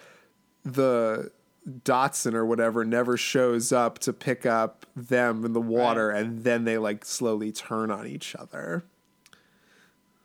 the 0.65 1.31
Dotson 1.69 2.33
or 2.35 2.47
whatever 2.47 2.85
never 2.85 3.17
shows 3.19 3.71
up 3.71 3.99
to 4.01 4.13
pick 4.15 4.47
up 4.47 4.87
them 4.97 5.45
in 5.45 5.53
the 5.53 5.61
water 5.61 6.11
and 6.11 6.43
then 6.45 6.65
they 6.65 6.79
like 6.79 7.05
slowly 7.05 7.53
turn 7.53 7.91
on 7.91 8.07
each 8.07 8.35
other. 8.35 8.85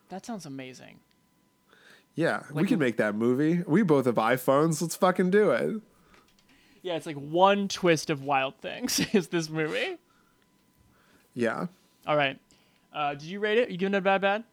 That 0.08 0.26
sounds 0.26 0.46
amazing. 0.46 1.00
Yeah, 2.16 2.44
we 2.52 2.66
can 2.66 2.80
make 2.80 2.98
that 2.98 3.16
movie. 3.16 3.64
We 3.66 3.82
both 3.84 4.06
have 4.06 4.16
iPhones. 4.16 4.82
Let's 4.82 4.96
fucking 4.96 5.30
do 5.30 5.52
it. 5.52 5.82
Yeah, 6.82 6.96
it's 6.96 7.06
like 7.06 7.18
one 7.18 7.68
twist 7.68 8.10
of 8.10 8.24
Wild 8.24 8.56
Things 8.58 9.00
is 9.14 9.28
this 9.28 9.50
movie. 9.50 9.98
Yeah. 11.34 11.68
All 12.08 12.16
right. 12.16 12.40
Uh, 12.94 13.12
did 13.14 13.24
you 13.24 13.40
rate 13.40 13.58
it? 13.58 13.70
You 13.70 13.78
giving 13.78 13.94
it 13.94 13.98
a 13.98 14.02
bad 14.02 14.22
bad? 14.22 14.44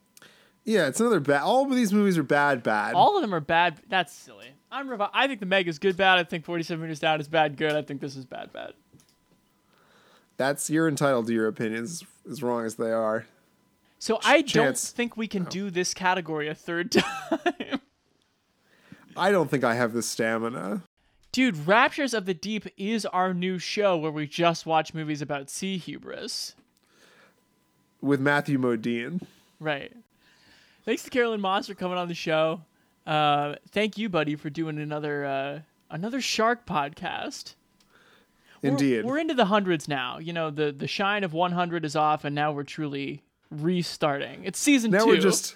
Yeah, 0.65 0.89
it's 0.89 0.99
another 0.99 1.21
bad. 1.21 1.43
All 1.43 1.65
of 1.65 1.71
these 1.77 1.93
movies 1.93 2.19
are 2.19 2.25
bad, 2.25 2.63
bad. 2.63 2.95
All 2.95 3.17
of 3.17 3.23
them 3.23 3.33
are 3.35 3.41
bad. 3.41 3.81
That's 3.89 4.13
silly. 4.13 4.49
I'm 4.71 4.89
revi- 4.89 5.11
I 5.15 5.29
think 5.29 5.39
the 5.41 5.47
Meg 5.47 5.69
is 5.69 5.79
good 5.79 5.97
bad. 5.97 6.19
I 6.19 6.25
think 6.25 6.45
47 6.45 6.83
meters 6.83 6.99
down 6.99 7.21
is 7.21 7.29
bad 7.29 7.57
good. 7.57 7.73
I 7.73 7.83
think 7.83 8.01
this 8.01 8.17
is 8.17 8.25
bad 8.25 8.53
bad. 8.53 8.73
That's 10.37 10.69
you're 10.69 10.89
entitled 10.89 11.29
to 11.29 11.33
your 11.33 11.47
opinions 11.47 12.05
as 12.29 12.43
wrong 12.43 12.67
as 12.67 12.75
they 12.75 12.91
are. 12.91 13.27
So 13.99 14.19
I 14.25 14.43
don't 14.43 14.77
think 14.77 15.17
we 15.17 15.27
can 15.29 15.45
do 15.45 15.71
this 15.71 15.95
category 15.95 16.49
a 16.49 16.55
third 16.55 16.93
time. 16.93 17.81
I 19.17 19.31
don't 19.31 19.51
think 19.51 19.65
I 19.65 19.75
have 19.75 19.95
the 19.95 20.03
stamina. 20.03 20.83
Dude, 21.37 21.67
Raptures 21.67 22.15
of 22.15 22.25
the 22.25 22.33
Deep 22.33 22.65
is 22.79 23.05
our 23.05 23.35
new 23.35 23.59
show 23.59 23.95
where 23.99 24.11
we 24.11 24.27
just 24.27 24.65
watch 24.65 24.95
movies 24.95 25.21
about 25.21 25.51
sea 25.51 25.77
hubris. 25.77 26.55
with 28.01 28.21
Matthew 28.21 28.59
Modine. 28.59 29.21
Right. 29.61 29.93
Thanks 30.87 31.03
to 31.03 31.11
Caroline 31.11 31.43
Moss 31.43 31.67
for 31.67 31.75
coming 31.75 31.99
on 31.99 32.09
the 32.09 32.15
show. 32.15 32.63
Uh, 33.07 33.57
thank 33.69 33.99
you, 33.99 34.09
buddy, 34.09 34.35
for 34.35 34.49
doing 34.49 34.79
another 34.79 35.27
uh, 35.27 35.61
another 35.91 36.23
shark 36.23 36.65
podcast. 36.65 37.55
We're- 38.63 38.73
Indeed. 38.73 39.05
We're, 39.05 39.19
into 39.19 39.35
the 39.35 39.45
hundreds 39.45 39.89
now. 39.89 40.17
You 40.17 40.33
know, 40.33 40.49
the 40.49 40.73
the 40.73 40.89
shine 40.89 41.23
of 41.23 41.35
100 41.35 41.85
is 41.85 41.95
off, 41.95 42.25
and 42.25 42.35
now 42.35 42.53
we're 42.53 42.65
truly 42.65 43.23
restarting. 43.51 44.43
It's 44.45 44.59
season 44.59 44.91
now 44.91 45.01
two. 45.01 45.09
we're 45.09 45.21
just 45.21 45.55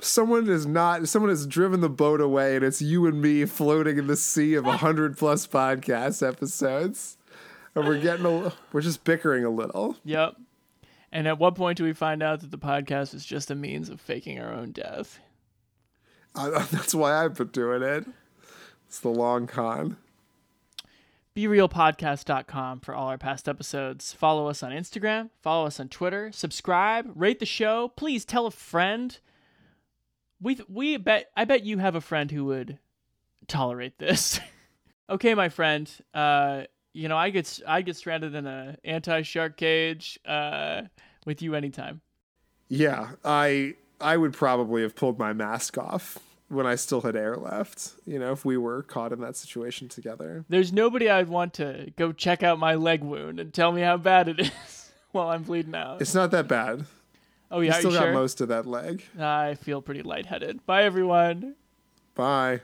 someone 0.00 0.48
is 0.48 0.66
not 0.66 1.08
someone 1.08 1.30
has 1.30 1.46
driven 1.46 1.80
the 1.80 1.88
boat 1.88 2.20
away 2.20 2.56
and 2.56 2.64
it's 2.64 2.80
you 2.80 3.06
and 3.06 3.20
me 3.20 3.44
floating 3.44 3.98
in 3.98 4.06
the 4.06 4.16
sea 4.16 4.54
of 4.54 4.64
100 4.64 5.16
plus 5.16 5.46
podcast 5.46 6.26
episodes 6.26 7.16
and 7.74 7.86
we're 7.86 8.00
getting 8.00 8.24
a 8.26 8.52
we're 8.72 8.80
just 8.80 9.04
bickering 9.04 9.44
a 9.44 9.50
little 9.50 9.96
Yep. 10.04 10.36
And 11.10 11.26
at 11.26 11.38
what 11.38 11.54
point 11.54 11.78
do 11.78 11.84
we 11.84 11.94
find 11.94 12.22
out 12.22 12.40
that 12.40 12.50
the 12.50 12.58
podcast 12.58 13.14
is 13.14 13.24
just 13.24 13.50
a 13.50 13.54
means 13.54 13.88
of 13.88 13.98
faking 13.98 14.38
our 14.38 14.52
own 14.52 14.72
death? 14.72 15.20
I, 16.34 16.48
that's 16.70 16.94
why 16.94 17.24
i've 17.24 17.34
been 17.34 17.48
doing 17.48 17.82
it 17.82 18.06
it's 18.86 19.00
the 19.00 19.08
long 19.08 19.46
con 19.46 19.96
BeRealPodcast.com 21.36 22.80
for 22.80 22.96
all 22.96 23.06
our 23.06 23.18
past 23.18 23.48
episodes. 23.48 24.12
Follow 24.12 24.48
us 24.48 24.60
on 24.64 24.72
Instagram, 24.72 25.30
follow 25.40 25.66
us 25.66 25.78
on 25.78 25.88
Twitter, 25.88 26.32
subscribe, 26.32 27.12
rate 27.14 27.38
the 27.38 27.46
show. 27.46 27.92
Please 27.94 28.24
tell 28.24 28.46
a 28.46 28.50
friend. 28.50 29.20
We 30.40 30.58
we 30.68 30.96
bet 30.96 31.30
I 31.36 31.44
bet 31.44 31.64
you 31.64 31.78
have 31.78 31.94
a 31.94 32.00
friend 32.00 32.30
who 32.30 32.44
would 32.46 32.78
tolerate 33.46 33.98
this. 33.98 34.38
okay, 35.10 35.34
my 35.34 35.48
friend. 35.48 35.90
Uh, 36.14 36.64
you 36.92 37.08
know 37.08 37.16
I 37.16 37.30
get 37.30 37.60
I 37.66 37.82
get 37.82 37.96
stranded 37.96 38.34
in 38.34 38.46
a 38.46 38.76
anti 38.84 39.22
shark 39.22 39.56
cage. 39.56 40.18
Uh, 40.26 40.82
with 41.26 41.42
you 41.42 41.54
anytime. 41.54 42.00
yeah 42.70 43.10
i 43.22 43.74
i 44.00 44.16
would 44.16 44.32
probably 44.32 44.80
have 44.80 44.96
pulled 44.96 45.18
my 45.18 45.34
mask 45.34 45.76
off 45.76 46.16
when 46.48 46.66
i 46.66 46.74
still 46.74 47.02
had 47.02 47.14
air 47.14 47.36
left 47.36 47.92
you 48.06 48.18
know 48.18 48.32
if 48.32 48.46
we 48.46 48.56
were 48.56 48.82
caught 48.82 49.12
in 49.12 49.20
that 49.20 49.36
situation 49.36 49.88
together 49.90 50.42
There's 50.48 50.72
nobody 50.72 51.10
I'd 51.10 51.28
want 51.28 51.52
to 51.54 51.92
go 51.96 52.12
check 52.12 52.42
out 52.42 52.58
my 52.58 52.76
leg 52.76 53.02
wound 53.02 53.40
and 53.40 53.52
tell 53.52 53.72
me 53.72 53.82
how 53.82 53.98
bad 53.98 54.28
it 54.28 54.40
is 54.66 54.92
while 55.12 55.28
I'm 55.28 55.42
bleeding 55.42 55.74
out. 55.74 56.00
it's 56.00 56.14
not 56.14 56.30
that 56.30 56.48
bad 56.48 56.86
Oh 57.50 57.60
yeah, 57.60 57.70
are 57.70 57.74
still 57.78 57.92
you 57.92 57.98
got 57.98 58.04
sure? 58.04 58.12
most 58.12 58.40
of 58.40 58.48
that 58.48 58.66
leg 58.66 59.02
I 59.18 59.54
feel 59.54 59.80
pretty 59.80 60.02
lightheaded. 60.02 60.64
Bye 60.66 60.84
everyone. 60.84 61.54
bye 62.14 62.60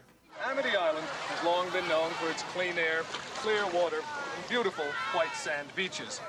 Amity 0.46 0.76
Island 0.76 1.06
has 1.28 1.44
long 1.44 1.70
been 1.70 1.88
known 1.88 2.10
for 2.12 2.28
its 2.30 2.42
clean 2.54 2.76
air, 2.76 3.02
clear 3.36 3.64
water, 3.72 3.96
and 3.96 4.48
beautiful 4.48 4.84
white 5.14 5.34
sand 5.34 5.68
beaches. 5.74 6.20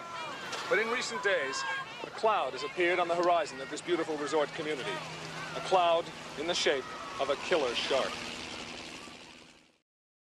But 0.69 0.79
in 0.79 0.87
recent 0.89 1.21
days, 1.21 1.63
a 2.03 2.09
cloud 2.11 2.53
has 2.53 2.63
appeared 2.63 2.99
on 2.99 3.07
the 3.07 3.15
horizon 3.15 3.59
of 3.59 3.69
this 3.69 3.81
beautiful 3.81 4.15
resort 4.17 4.53
community. 4.53 4.91
A 5.57 5.59
cloud 5.61 6.05
in 6.39 6.47
the 6.47 6.53
shape 6.53 6.85
of 7.19 7.29
a 7.29 7.35
killer 7.37 7.73
shark. 7.75 8.11